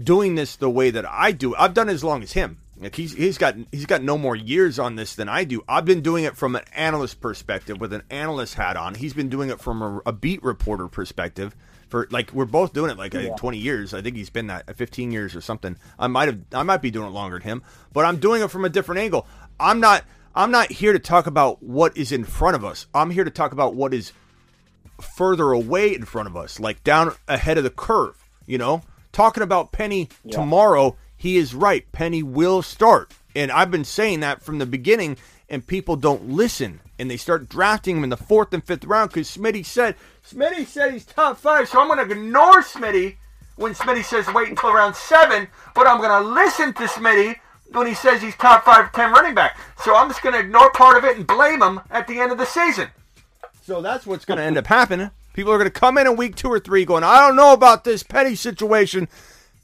doing 0.02 0.34
this 0.34 0.56
the 0.56 0.70
way 0.70 0.90
that 0.90 1.04
I 1.08 1.32
do. 1.32 1.54
I've 1.54 1.74
done 1.74 1.88
it 1.88 1.92
as 1.92 2.04
long 2.04 2.22
as 2.22 2.32
him. 2.32 2.58
Like 2.80 2.96
he's 2.96 3.12
he's 3.14 3.38
got 3.38 3.54
he's 3.70 3.86
got 3.86 4.02
no 4.02 4.18
more 4.18 4.34
years 4.34 4.80
on 4.80 4.96
this 4.96 5.14
than 5.14 5.28
I 5.28 5.44
do. 5.44 5.62
I've 5.68 5.84
been 5.84 6.00
doing 6.00 6.24
it 6.24 6.36
from 6.36 6.56
an 6.56 6.64
analyst 6.74 7.20
perspective 7.20 7.80
with 7.80 7.92
an 7.92 8.02
analyst 8.10 8.54
hat 8.54 8.76
on. 8.76 8.96
He's 8.96 9.14
been 9.14 9.28
doing 9.28 9.48
it 9.48 9.60
from 9.60 9.80
a, 9.80 10.00
a 10.06 10.12
beat 10.12 10.42
reporter 10.42 10.88
perspective 10.88 11.54
for 11.88 12.08
like 12.10 12.32
we're 12.32 12.46
both 12.46 12.72
doing 12.72 12.90
it 12.90 12.98
like 12.98 13.14
I 13.14 13.18
think 13.18 13.30
Yeah. 13.30 13.36
20 13.36 13.58
years. 13.58 13.94
I 13.94 14.02
think 14.02 14.16
he's 14.16 14.28
been 14.30 14.48
that 14.48 14.76
15 14.76 15.12
years 15.12 15.36
or 15.36 15.40
something. 15.40 15.76
I 16.00 16.08
might 16.08 16.26
have 16.26 16.40
I 16.52 16.64
might 16.64 16.82
be 16.82 16.90
doing 16.90 17.06
it 17.06 17.10
longer 17.12 17.38
than 17.38 17.46
him, 17.48 17.62
but 17.92 18.04
I'm 18.04 18.16
doing 18.16 18.42
it 18.42 18.50
from 18.50 18.64
a 18.64 18.68
different 18.68 19.00
angle. 19.00 19.28
I'm 19.60 19.78
not 19.78 20.04
I'm 20.36 20.50
not 20.50 20.72
here 20.72 20.92
to 20.92 20.98
talk 20.98 21.26
about 21.26 21.62
what 21.62 21.96
is 21.96 22.10
in 22.10 22.24
front 22.24 22.56
of 22.56 22.64
us. 22.64 22.86
I'm 22.92 23.10
here 23.10 23.24
to 23.24 23.30
talk 23.30 23.52
about 23.52 23.74
what 23.74 23.94
is 23.94 24.12
further 25.00 25.52
away 25.52 25.94
in 25.94 26.04
front 26.04 26.28
of 26.28 26.36
us, 26.36 26.58
like 26.58 26.82
down 26.82 27.14
ahead 27.28 27.56
of 27.58 27.64
the 27.64 27.70
curve, 27.70 28.16
you 28.46 28.58
know? 28.58 28.82
Talking 29.12 29.44
about 29.44 29.70
Penny 29.70 30.08
tomorrow, 30.28 30.96
he 31.16 31.36
is 31.36 31.54
right. 31.54 31.90
Penny 31.92 32.22
will 32.22 32.62
start. 32.62 33.12
And 33.36 33.52
I've 33.52 33.70
been 33.70 33.84
saying 33.84 34.20
that 34.20 34.42
from 34.42 34.58
the 34.58 34.66
beginning, 34.66 35.16
and 35.48 35.64
people 35.64 35.94
don't 35.94 36.30
listen. 36.30 36.80
And 36.98 37.08
they 37.08 37.16
start 37.16 37.48
drafting 37.48 37.98
him 37.98 38.04
in 38.04 38.10
the 38.10 38.16
fourth 38.16 38.52
and 38.52 38.64
fifth 38.64 38.84
round 38.84 39.10
because 39.10 39.28
Smitty 39.28 39.64
said, 39.64 39.94
Smitty 40.28 40.66
said 40.66 40.92
he's 40.92 41.04
top 41.04 41.38
five, 41.38 41.68
so 41.68 41.80
I'm 41.80 41.88
going 41.88 42.04
to 42.04 42.12
ignore 42.12 42.62
Smitty 42.62 43.16
when 43.56 43.74
Smitty 43.74 44.04
says 44.04 44.26
wait 44.34 44.48
until 44.48 44.72
round 44.72 44.96
seven, 44.96 45.46
but 45.74 45.86
I'm 45.86 45.98
going 45.98 46.22
to 46.22 46.28
listen 46.28 46.72
to 46.74 46.82
Smitty 46.84 47.36
when 47.72 47.86
he 47.86 47.94
says 47.94 48.22
he's 48.22 48.36
top 48.36 48.64
five, 48.64 48.92
ten 48.92 49.12
running 49.12 49.34
back. 49.34 49.58
So 49.82 49.96
I'm 49.96 50.08
just 50.08 50.22
going 50.22 50.34
to 50.34 50.40
ignore 50.40 50.70
part 50.72 50.96
of 50.96 51.04
it 51.04 51.16
and 51.16 51.26
blame 51.26 51.62
him 51.62 51.80
at 51.90 52.06
the 52.06 52.20
end 52.20 52.32
of 52.32 52.38
the 52.38 52.46
season. 52.46 52.88
So 53.62 53.80
that's 53.80 54.06
what's 54.06 54.24
going 54.24 54.38
to 54.38 54.44
end 54.44 54.58
up 54.58 54.66
happening. 54.66 55.10
People 55.32 55.52
are 55.52 55.58
going 55.58 55.70
to 55.70 55.80
come 55.80 55.98
in 55.98 56.06
in 56.06 56.16
week 56.16 56.36
two 56.36 56.48
or 56.48 56.60
three 56.60 56.84
going, 56.84 57.02
I 57.02 57.26
don't 57.26 57.36
know 57.36 57.52
about 57.52 57.84
this 57.84 58.02
Penny 58.02 58.34
situation. 58.34 59.08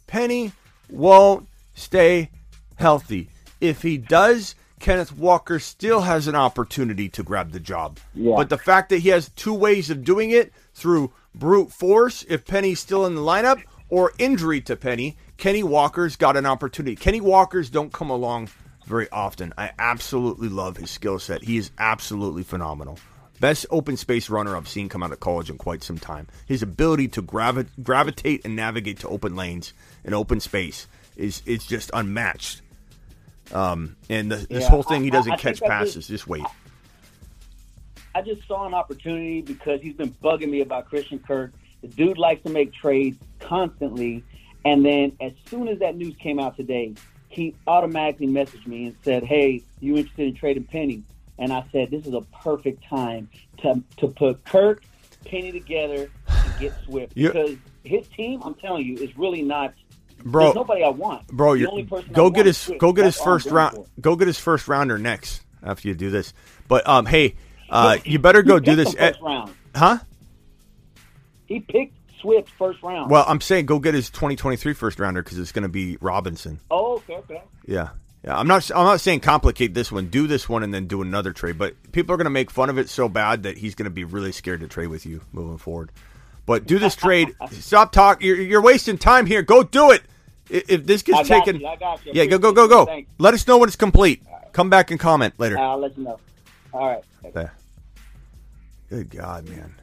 Penny 0.06 0.52
won't 0.88 1.48
stay 1.74 2.30
healthy. 2.76 3.28
If 3.60 3.82
he 3.82 3.96
does, 3.96 4.54
Kenneth 4.80 5.16
Walker 5.16 5.58
still 5.58 6.00
has 6.00 6.26
an 6.26 6.34
opportunity 6.34 7.08
to 7.10 7.22
grab 7.22 7.52
the 7.52 7.60
job. 7.60 7.98
Yeah. 8.14 8.34
But 8.34 8.48
the 8.48 8.58
fact 8.58 8.88
that 8.88 9.00
he 9.00 9.10
has 9.10 9.28
two 9.28 9.54
ways 9.54 9.90
of 9.90 10.02
doing 10.02 10.30
it 10.30 10.52
through 10.74 11.12
brute 11.34 11.70
force, 11.70 12.24
if 12.28 12.46
Penny's 12.46 12.80
still 12.80 13.06
in 13.06 13.14
the 13.14 13.20
lineup, 13.20 13.62
or 13.88 14.12
injury 14.18 14.60
to 14.62 14.76
Penny, 14.76 15.16
Kenny 15.40 15.62
Walker's 15.62 16.16
got 16.16 16.36
an 16.36 16.44
opportunity. 16.44 16.94
Kenny 16.96 17.20
Walker's 17.22 17.70
don't 17.70 17.90
come 17.94 18.10
along 18.10 18.50
very 18.86 19.08
often. 19.10 19.54
I 19.56 19.70
absolutely 19.78 20.50
love 20.50 20.76
his 20.76 20.90
skill 20.90 21.18
set. 21.18 21.42
He 21.42 21.56
is 21.56 21.70
absolutely 21.78 22.42
phenomenal. 22.42 22.98
Best 23.40 23.64
open 23.70 23.96
space 23.96 24.28
runner 24.28 24.54
I've 24.54 24.68
seen 24.68 24.90
come 24.90 25.02
out 25.02 25.12
of 25.12 25.20
college 25.20 25.48
in 25.48 25.56
quite 25.56 25.82
some 25.82 25.96
time. 25.98 26.28
His 26.46 26.62
ability 26.62 27.08
to 27.08 27.22
gravi- 27.22 27.64
gravitate 27.82 28.44
and 28.44 28.54
navigate 28.54 28.98
to 29.00 29.08
open 29.08 29.34
lanes 29.34 29.72
and 30.04 30.14
open 30.14 30.40
space 30.40 30.86
is 31.16 31.40
is 31.46 31.64
just 31.64 31.90
unmatched. 31.94 32.60
Um, 33.52 33.96
and 34.10 34.30
the, 34.30 34.36
this 34.36 34.64
Yeah, 34.64 34.68
whole 34.68 34.82
thing, 34.82 35.02
he 35.04 35.08
I- 35.10 35.14
I- 35.14 35.16
doesn't 35.16 35.32
I 35.32 35.36
catch 35.38 35.60
passes. 35.62 35.94
just- 35.94 36.08
Just 36.10 36.26
wait. 36.28 36.44
I 38.14 38.20
just 38.20 38.46
saw 38.46 38.66
an 38.66 38.74
opportunity 38.74 39.40
because 39.40 39.80
he's 39.80 39.94
been 39.94 40.14
bugging 40.22 40.50
me 40.50 40.60
about 40.60 40.84
Christian 40.90 41.18
Kirk. 41.18 41.52
The 41.80 41.88
dude 41.88 42.18
likes 42.18 42.42
to 42.42 42.50
make 42.50 42.74
trades 42.74 43.16
constantly, 43.38 44.22
and 44.64 44.84
then 44.84 45.12
as 45.20 45.32
soon 45.48 45.68
as 45.68 45.78
that 45.80 45.96
news 45.96 46.14
came 46.16 46.38
out 46.38 46.56
today, 46.56 46.94
he 47.28 47.54
automatically 47.66 48.26
messaged 48.26 48.66
me 48.66 48.86
and 48.86 48.96
said, 49.04 49.22
"Hey, 49.24 49.62
you 49.80 49.96
interested 49.96 50.26
in 50.28 50.34
trading 50.34 50.64
Penny?" 50.64 51.02
And 51.38 51.52
I 51.52 51.64
said, 51.72 51.90
"This 51.90 52.06
is 52.06 52.12
a 52.14 52.20
perfect 52.42 52.84
time 52.88 53.28
to 53.58 53.82
to 53.98 54.08
put 54.08 54.44
Kirk, 54.44 54.82
Penny 55.24 55.52
together 55.52 56.10
and 56.28 56.52
get 56.58 56.72
Swift 56.84 57.12
You- 57.16 57.28
because 57.28 57.56
his 57.84 58.06
team, 58.08 58.42
I'm 58.44 58.54
telling 58.54 58.84
you, 58.86 58.96
is 58.96 59.16
really 59.16 59.42
not. 59.42 59.72
Bro- 60.22 60.42
there's 60.44 60.54
nobody 60.56 60.82
I 60.82 60.90
want, 60.90 61.26
Bro, 61.28 61.56
The 61.56 61.66
only 61.66 61.84
person 61.84 62.12
go 62.12 62.24
want 62.24 62.34
get 62.34 62.46
is 62.46 62.56
his 62.58 62.66
Swift. 62.66 62.80
go 62.80 62.92
get 62.92 63.06
his 63.06 63.14
That's 63.14 63.24
first 63.24 63.46
round. 63.46 63.74
for. 63.76 63.86
Go 64.02 64.16
get 64.16 64.26
his 64.26 64.38
first 64.38 64.68
rounder 64.68 64.98
next 64.98 65.42
after 65.62 65.88
you 65.88 65.94
do 65.94 66.10
this. 66.10 66.34
But 66.68 66.86
um, 66.86 67.06
hey, 67.06 67.36
uh, 67.70 67.96
you 68.04 68.18
better 68.18 68.42
go 68.42 68.58
do 68.58 68.76
this. 68.76 68.94
at- 68.98 69.18
round. 69.22 69.54
huh? 69.74 69.98
He 71.46 71.60
picked 71.60 71.96
Swift 72.20 72.48
first 72.50 72.82
round. 72.82 73.10
Well, 73.10 73.24
I'm 73.26 73.40
saying 73.40 73.66
go 73.66 73.78
get 73.78 73.94
his 73.94 74.10
2023 74.10 74.72
first 74.74 74.98
rounder 74.98 75.22
because 75.22 75.38
it's 75.38 75.52
going 75.52 75.62
to 75.62 75.68
be 75.68 75.96
Robinson. 76.00 76.60
oh, 76.70 76.94
okay, 76.96 77.16
okay. 77.16 77.42
Yeah, 77.66 77.90
yeah. 78.24 78.38
I'm 78.38 78.46
not. 78.46 78.70
I'm 78.70 78.84
not 78.84 79.00
saying 79.00 79.20
complicate 79.20 79.74
this 79.74 79.90
one. 79.90 80.06
Do 80.06 80.26
this 80.26 80.48
one 80.48 80.62
and 80.62 80.72
then 80.72 80.86
do 80.86 81.02
another 81.02 81.32
trade. 81.32 81.58
But 81.58 81.74
people 81.92 82.14
are 82.14 82.16
going 82.16 82.24
to 82.24 82.30
make 82.30 82.50
fun 82.50 82.70
of 82.70 82.78
it 82.78 82.88
so 82.88 83.08
bad 83.08 83.44
that 83.44 83.58
he's 83.58 83.74
going 83.74 83.84
to 83.84 83.90
be 83.90 84.04
really 84.04 84.32
scared 84.32 84.60
to 84.60 84.68
trade 84.68 84.88
with 84.88 85.06
you 85.06 85.20
moving 85.32 85.58
forward. 85.58 85.90
But 86.46 86.66
do 86.66 86.78
this 86.78 86.96
trade. 86.96 87.34
Stop 87.50 87.92
talking. 87.92 88.26
You're, 88.26 88.40
you're 88.40 88.62
wasting 88.62 88.98
time 88.98 89.26
here. 89.26 89.42
Go 89.42 89.62
do 89.62 89.90
it. 89.92 90.02
If 90.48 90.84
this 90.84 91.02
gets 91.02 91.28
taken, 91.28 91.60
you, 91.60 91.66
I 91.66 91.76
got 91.76 92.04
you. 92.04 92.12
yeah, 92.12 92.24
go 92.26 92.36
go 92.38 92.52
go 92.52 92.66
go. 92.66 92.84
Thanks. 92.86 93.10
Let 93.18 93.34
us 93.34 93.46
know 93.46 93.58
when 93.58 93.68
it's 93.68 93.76
complete. 93.76 94.22
Come 94.52 94.68
back 94.68 94.90
and 94.90 94.98
comment 94.98 95.34
later. 95.38 95.56
I'll 95.56 95.78
let 95.78 95.96
you 95.96 96.04
know. 96.04 96.18
All 96.72 96.88
right. 96.88 97.04
There. 97.32 97.52
Good 98.88 99.10
God, 99.10 99.48
man. 99.48 99.79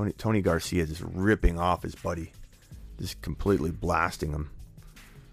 Tony 0.00 0.12
Tony 0.12 0.40
Garcia 0.40 0.86
just 0.86 1.02
ripping 1.02 1.58
off 1.58 1.82
his 1.82 1.94
buddy, 1.94 2.32
just 2.98 3.20
completely 3.20 3.70
blasting 3.70 4.30
him. 4.30 4.50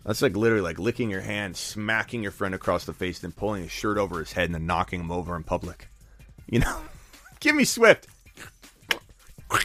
That's 0.04 0.22
like 0.22 0.36
literally 0.36 0.62
like 0.62 0.78
licking 0.78 1.10
your 1.10 1.22
hand, 1.22 1.56
smacking 1.56 2.22
your 2.22 2.34
friend 2.34 2.54
across 2.54 2.84
the 2.84 2.92
face, 2.92 3.20
then 3.20 3.32
pulling 3.32 3.64
his 3.64 3.72
shirt 3.72 3.98
over 3.98 4.20
his 4.20 4.34
head 4.34 4.46
and 4.46 4.56
then 4.56 4.66
knocking 4.66 5.00
him 5.00 5.10
over 5.12 5.38
in 5.38 5.44
public. 5.44 5.88
You 6.48 6.60
know, 6.60 6.82
give 7.40 7.56
me 7.56 7.64
Swift. 7.64 8.08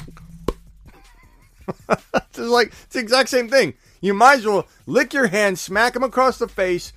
it's 1.88 2.38
like 2.38 2.68
it's 2.68 2.94
the 2.94 3.00
exact 3.00 3.28
same 3.28 3.48
thing. 3.48 3.74
You 4.00 4.14
might 4.14 4.38
as 4.38 4.46
well 4.46 4.68
lick 4.86 5.12
your 5.12 5.26
hand, 5.26 5.58
smack 5.58 5.96
him 5.96 6.04
across 6.04 6.38
the 6.38 6.46
face, 6.46 6.92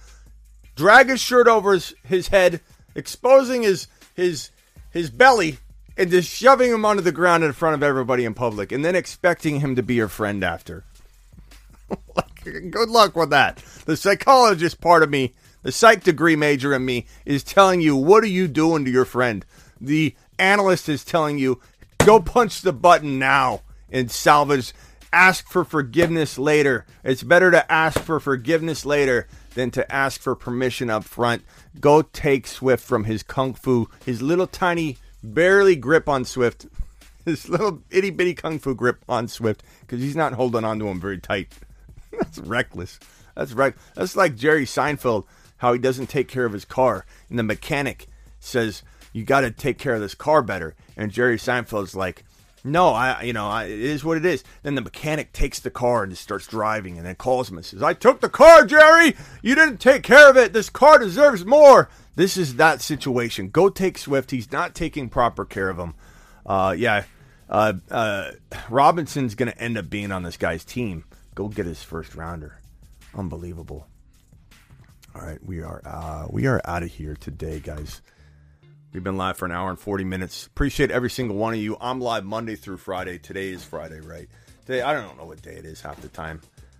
drag 0.75 1.09
his 1.09 1.21
shirt 1.21 1.47
over 1.47 1.73
his, 1.73 1.95
his 2.03 2.27
head, 2.27 2.61
exposing 2.93 3.63
his 3.63 3.87
his 4.13 4.51
his 4.91 5.09
belly, 5.09 5.57
and 5.97 6.11
just 6.11 6.29
shoving 6.29 6.71
him 6.71 6.85
onto 6.85 7.01
the 7.01 7.11
ground 7.11 7.43
in 7.43 7.53
front 7.53 7.75
of 7.75 7.83
everybody 7.83 8.25
in 8.25 8.33
public, 8.33 8.71
and 8.71 8.83
then 8.83 8.95
expecting 8.95 9.59
him 9.59 9.75
to 9.75 9.83
be 9.83 9.95
your 9.95 10.07
friend 10.07 10.43
after. 10.43 10.83
Like, 12.15 12.71
Good 12.71 12.89
luck 12.89 13.15
with 13.15 13.31
that. 13.31 13.57
The 13.85 13.97
psychologist 13.97 14.79
part 14.79 15.03
of 15.03 15.09
me, 15.09 15.33
the 15.63 15.71
psych 15.71 16.03
degree 16.03 16.35
major 16.35 16.73
in 16.73 16.85
me, 16.85 17.07
is 17.25 17.43
telling 17.43 17.81
you, 17.81 17.95
what 17.95 18.23
are 18.23 18.27
you 18.27 18.47
doing 18.47 18.85
to 18.85 18.91
your 18.91 19.05
friend? 19.05 19.43
The 19.81 20.15
analyst 20.37 20.87
is 20.87 21.03
telling 21.03 21.39
you, 21.39 21.59
go 21.99 22.19
punch 22.19 22.61
the 22.61 22.73
button 22.73 23.17
now 23.17 23.61
and 23.91 24.11
salvage. 24.11 24.73
Ask 25.11 25.47
for 25.47 25.63
forgiveness 25.63 26.37
later. 26.37 26.85
It's 27.03 27.23
better 27.23 27.49
to 27.51 27.71
ask 27.71 27.99
for 27.99 28.19
forgiveness 28.19 28.85
later 28.85 29.27
than 29.55 29.71
to 29.71 29.91
ask 29.91 30.21
for 30.21 30.35
permission 30.35 30.89
up 30.89 31.03
front. 31.03 31.43
Go 31.79 32.01
take 32.01 32.45
Swift 32.45 32.83
from 32.83 33.05
his 33.05 33.23
kung 33.23 33.53
fu, 33.53 33.89
his 34.05 34.21
little 34.21 34.47
tiny, 34.47 34.97
barely 35.33 35.75
grip 35.75 36.07
on 36.07 36.25
Swift, 36.25 36.67
This 37.25 37.49
little 37.49 37.81
itty 37.89 38.11
bitty 38.11 38.35
kung 38.35 38.59
fu 38.59 38.75
grip 38.75 39.03
on 39.09 39.27
Swift, 39.27 39.63
because 39.81 39.99
he's 39.99 40.15
not 40.15 40.33
holding 40.33 40.63
on 40.63 40.77
to 40.77 40.87
him 40.87 41.01
very 41.01 41.17
tight. 41.17 41.51
That's 42.11 42.37
reckless. 42.37 42.99
That's 43.33 43.53
right. 43.53 43.73
That's 43.95 44.15
like 44.15 44.35
Jerry 44.35 44.65
Seinfeld, 44.65 45.25
how 45.57 45.73
he 45.73 45.79
doesn't 45.79 46.05
take 46.05 46.27
care 46.27 46.45
of 46.45 46.53
his 46.53 46.65
car, 46.65 47.03
and 47.27 47.39
the 47.39 47.43
mechanic 47.43 48.07
says 48.39 48.83
you 49.11 49.23
got 49.23 49.41
to 49.41 49.49
take 49.49 49.79
care 49.79 49.95
of 49.95 50.01
this 50.01 50.13
car 50.13 50.43
better, 50.43 50.75
and 50.95 51.11
Jerry 51.11 51.37
Seinfeld's 51.37 51.95
like, 51.95 52.25
no, 52.63 52.89
I, 52.89 53.23
you 53.23 53.33
know, 53.33 53.47
I, 53.47 53.65
it 53.65 53.79
is 53.79 54.03
what 54.03 54.17
it 54.17 54.25
is. 54.25 54.43
Then 54.61 54.75
the 54.75 54.81
mechanic 54.81 55.33
takes 55.33 55.59
the 55.59 55.71
car 55.71 56.03
and 56.03 56.11
just 56.11 56.23
starts 56.23 56.45
driving, 56.47 56.97
and 56.97 57.07
then 57.07 57.15
calls 57.15 57.49
him 57.49 57.57
and 57.57 57.65
says, 57.65 57.83
"I 57.83 57.93
took 57.93 58.21
the 58.21 58.29
car, 58.29 58.65
Jerry. 58.65 59.15
You 59.43 59.53
didn't 59.53 59.77
take 59.77 60.01
care 60.01 60.29
of 60.29 60.37
it. 60.37 60.53
This 60.53 60.69
car 60.69 60.97
deserves 60.97 61.45
more." 61.45 61.89
This 62.15 62.37
is 62.37 62.55
that 62.55 62.81
situation. 62.81 63.49
Go 63.49 63.69
take 63.69 63.97
Swift. 63.97 64.31
He's 64.31 64.51
not 64.51 64.73
taking 64.73 65.09
proper 65.09 65.43
care 65.45 65.69
of 65.69 65.77
him. 65.77 65.95
Uh, 66.45 66.73
yeah, 66.77 67.03
uh, 67.49 67.73
uh, 67.91 68.31
Robinson's 68.69 69.35
going 69.35 69.51
to 69.51 69.57
end 69.57 69.77
up 69.77 69.89
being 69.89 70.11
on 70.11 70.23
this 70.23 70.37
guy's 70.37 70.63
team. 70.63 71.03
Go 71.33 71.49
get 71.49 71.65
his 71.65 71.83
first 71.83 72.15
rounder. 72.15 72.59
Unbelievable. 73.13 73.87
All 75.13 75.21
right, 75.21 75.43
we 75.43 75.61
are 75.61 75.81
uh, 75.85 76.27
we 76.29 76.45
are 76.45 76.61
out 76.65 76.83
of 76.83 76.91
here 76.91 77.15
today, 77.15 77.59
guys. 77.59 78.01
We've 78.91 79.03
been 79.03 79.17
live 79.17 79.37
for 79.37 79.45
an 79.45 79.51
hour 79.51 79.69
and 79.69 79.79
40 79.79 80.05
minutes. 80.05 80.45
Appreciate 80.45 80.91
every 80.91 81.09
single 81.09 81.35
one 81.35 81.53
of 81.53 81.59
you. 81.59 81.77
I'm 81.81 81.99
live 81.99 82.23
Monday 82.23 82.55
through 82.55 82.77
Friday. 82.77 83.17
Today 83.17 83.49
is 83.49 83.63
Friday, 83.63 83.99
right? 83.99 84.29
Today, 84.65 84.81
I 84.81 84.93
don't 84.93 85.17
know 85.17 85.25
what 85.25 85.41
day 85.41 85.55
it 85.55 85.65
is 85.65 85.81
half 85.81 85.99
the 86.01 86.07
time. 86.07 86.39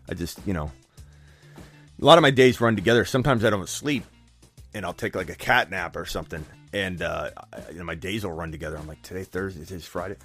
I 0.09 0.13
just, 0.13 0.39
you 0.45 0.53
know, 0.53 0.71
a 1.57 2.05
lot 2.05 2.17
of 2.17 2.21
my 2.21 2.31
days 2.31 2.61
run 2.61 2.75
together. 2.75 3.03
Sometimes 3.03 3.43
I 3.43 3.49
don't 3.49 3.67
sleep 3.67 4.05
and 4.75 4.85
I'll 4.85 4.93
take 4.93 5.15
like 5.15 5.29
a 5.29 5.35
cat 5.35 5.71
nap 5.71 5.95
or 5.95 6.05
something. 6.05 6.45
And 6.73 7.01
uh, 7.01 7.31
I- 7.51 7.71
you 7.71 7.79
know, 7.79 7.83
my 7.85 7.95
days 7.95 8.23
will 8.23 8.33
run 8.33 8.51
together. 8.51 8.77
I'm 8.77 8.87
like, 8.87 9.01
today, 9.01 9.23
Thursday, 9.23 9.65
today's 9.65 9.87
Friday. 9.87 10.17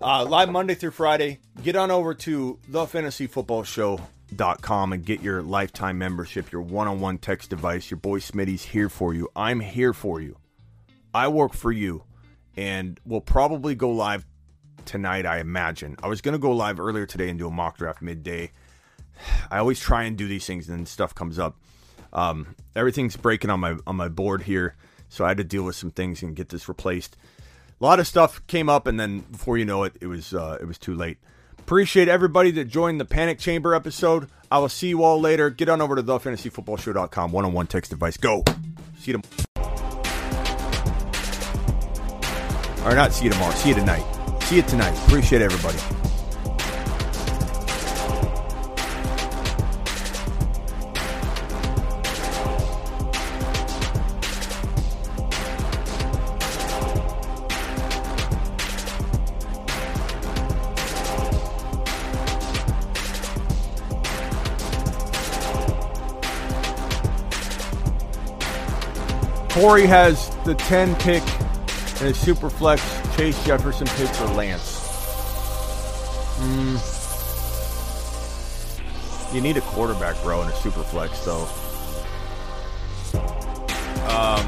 Uh, 0.00 0.24
live 0.24 0.48
Monday 0.50 0.74
through 0.74 0.90
Friday. 0.92 1.40
Get 1.62 1.74
on 1.74 1.90
over 1.90 2.14
to 2.14 2.58
thefantasyfootballshow.com 2.70 4.92
and 4.92 5.04
get 5.04 5.22
your 5.22 5.42
lifetime 5.42 5.98
membership, 5.98 6.52
your 6.52 6.62
one 6.62 6.86
on 6.88 7.00
one 7.00 7.18
text 7.18 7.50
device. 7.50 7.90
Your 7.90 7.98
boy 7.98 8.18
Smitty's 8.20 8.64
here 8.64 8.88
for 8.88 9.14
you. 9.14 9.28
I'm 9.34 9.60
here 9.60 9.92
for 9.92 10.20
you. 10.20 10.36
I 11.14 11.28
work 11.28 11.54
for 11.54 11.72
you. 11.72 12.04
And 12.56 12.98
we'll 13.04 13.20
probably 13.20 13.74
go 13.74 13.90
live 13.90 14.24
tonight, 14.84 15.26
I 15.26 15.40
imagine. 15.40 15.96
I 16.02 16.08
was 16.08 16.20
going 16.20 16.32
to 16.32 16.38
go 16.38 16.52
live 16.52 16.80
earlier 16.80 17.06
today 17.06 17.28
and 17.28 17.38
do 17.38 17.48
a 17.48 17.50
mock 17.50 17.76
draft 17.78 18.02
midday. 18.02 18.52
I 19.50 19.58
always 19.58 19.80
try 19.80 20.04
and 20.04 20.16
do 20.16 20.28
these 20.28 20.46
things 20.46 20.68
and 20.68 20.78
then 20.78 20.86
stuff 20.86 21.14
comes 21.14 21.38
up. 21.38 21.56
Um, 22.16 22.56
everything's 22.74 23.16
breaking 23.16 23.50
on 23.50 23.60
my 23.60 23.76
on 23.86 23.94
my 23.94 24.08
board 24.08 24.42
here, 24.42 24.74
so 25.08 25.24
I 25.24 25.28
had 25.28 25.36
to 25.36 25.44
deal 25.44 25.62
with 25.62 25.76
some 25.76 25.92
things 25.92 26.22
and 26.22 26.34
get 26.34 26.48
this 26.48 26.68
replaced. 26.68 27.16
A 27.78 27.84
lot 27.84 28.00
of 28.00 28.06
stuff 28.06 28.44
came 28.46 28.68
up, 28.68 28.86
and 28.86 28.98
then 28.98 29.20
before 29.20 29.58
you 29.58 29.66
know 29.66 29.84
it, 29.84 29.94
it 30.00 30.06
was 30.06 30.32
uh, 30.32 30.56
it 30.60 30.64
was 30.64 30.78
too 30.78 30.94
late. 30.94 31.18
Appreciate 31.58 32.08
everybody 32.08 32.50
that 32.52 32.64
joined 32.64 33.00
the 33.00 33.04
Panic 33.04 33.38
Chamber 33.38 33.74
episode. 33.74 34.28
I 34.50 34.58
will 34.58 34.68
see 34.68 34.88
you 34.88 35.02
all 35.02 35.20
later. 35.20 35.50
Get 35.50 35.68
on 35.68 35.82
over 35.82 35.94
to 35.94 36.02
thefantasyfootballshow.com. 36.02 37.32
One 37.32 37.44
on 37.44 37.52
one 37.52 37.66
text 37.66 37.92
advice. 37.92 38.16
Go. 38.16 38.44
See 38.98 39.12
you 39.12 39.20
tomorrow. 39.20 39.46
Or 42.84 42.94
not 42.94 43.12
see 43.12 43.24
you 43.24 43.30
tomorrow. 43.32 43.52
See 43.54 43.70
you 43.70 43.74
tonight. 43.74 44.04
See 44.44 44.56
you 44.56 44.62
tonight. 44.62 44.96
Appreciate 45.06 45.42
everybody. 45.42 46.05
Corey 69.56 69.86
has 69.86 70.28
the 70.44 70.54
10 70.54 70.94
pick 70.96 71.22
and 72.02 72.10
a 72.10 72.14
super 72.14 72.50
flex. 72.50 72.82
Chase 73.16 73.42
Jefferson 73.46 73.86
picks 73.86 74.20
or 74.20 74.26
Lance. 74.34 74.82
Mm. 76.36 76.76
You 79.34 79.40
need 79.40 79.56
a 79.56 79.62
quarterback, 79.62 80.22
bro, 80.22 80.42
in 80.42 80.48
a 80.48 80.56
super 80.56 80.82
flex, 80.82 81.24
though. 81.24 81.48
Um, 84.10 84.46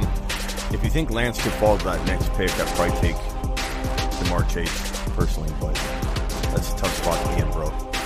if 0.74 0.84
you 0.84 0.90
think 0.90 1.10
Lance 1.10 1.42
could 1.42 1.52
fall 1.52 1.78
to 1.78 1.84
that 1.86 2.04
next 2.06 2.30
pick, 2.34 2.50
I'd 2.60 2.66
probably 2.76 3.00
take 3.00 3.16
Ja'Marr 3.16 4.46
Chase 4.52 5.02
personally, 5.16 5.50
but 5.58 5.74
that's 6.52 6.74
a 6.74 6.76
tough 6.76 6.94
spot 6.98 7.18
to 7.24 7.34
be 7.34 7.40
in, 7.40 7.50
bro. 7.52 7.97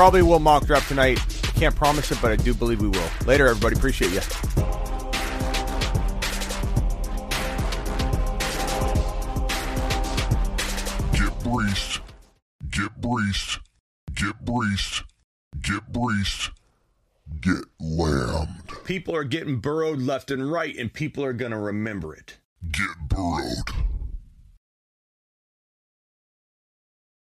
Probably 0.00 0.22
will 0.22 0.38
mock 0.38 0.64
draft 0.64 0.88
tonight. 0.88 1.18
Can't 1.56 1.76
promise 1.76 2.10
it, 2.10 2.16
but 2.22 2.32
I 2.32 2.36
do 2.36 2.54
believe 2.54 2.80
we 2.80 2.88
will. 2.88 3.10
Later, 3.26 3.48
everybody. 3.48 3.76
Appreciate 3.76 4.12
you. 4.12 4.20
Get 11.12 11.44
breached. 11.44 12.00
Get 12.70 12.98
breached. 13.02 13.60
Get 14.14 14.42
breached. 14.42 15.04
Get 15.60 15.92
breached. 15.92 16.52
Get 17.42 17.64
lammed. 17.78 18.72
People 18.86 19.14
are 19.14 19.24
getting 19.24 19.58
burrowed 19.58 19.98
left 19.98 20.30
and 20.30 20.50
right, 20.50 20.74
and 20.78 20.90
people 20.90 21.22
are 21.22 21.34
going 21.34 21.52
to 21.52 21.58
remember 21.58 22.14
it. 22.14 22.38
Get 22.72 22.88
burrowed. 23.06 23.69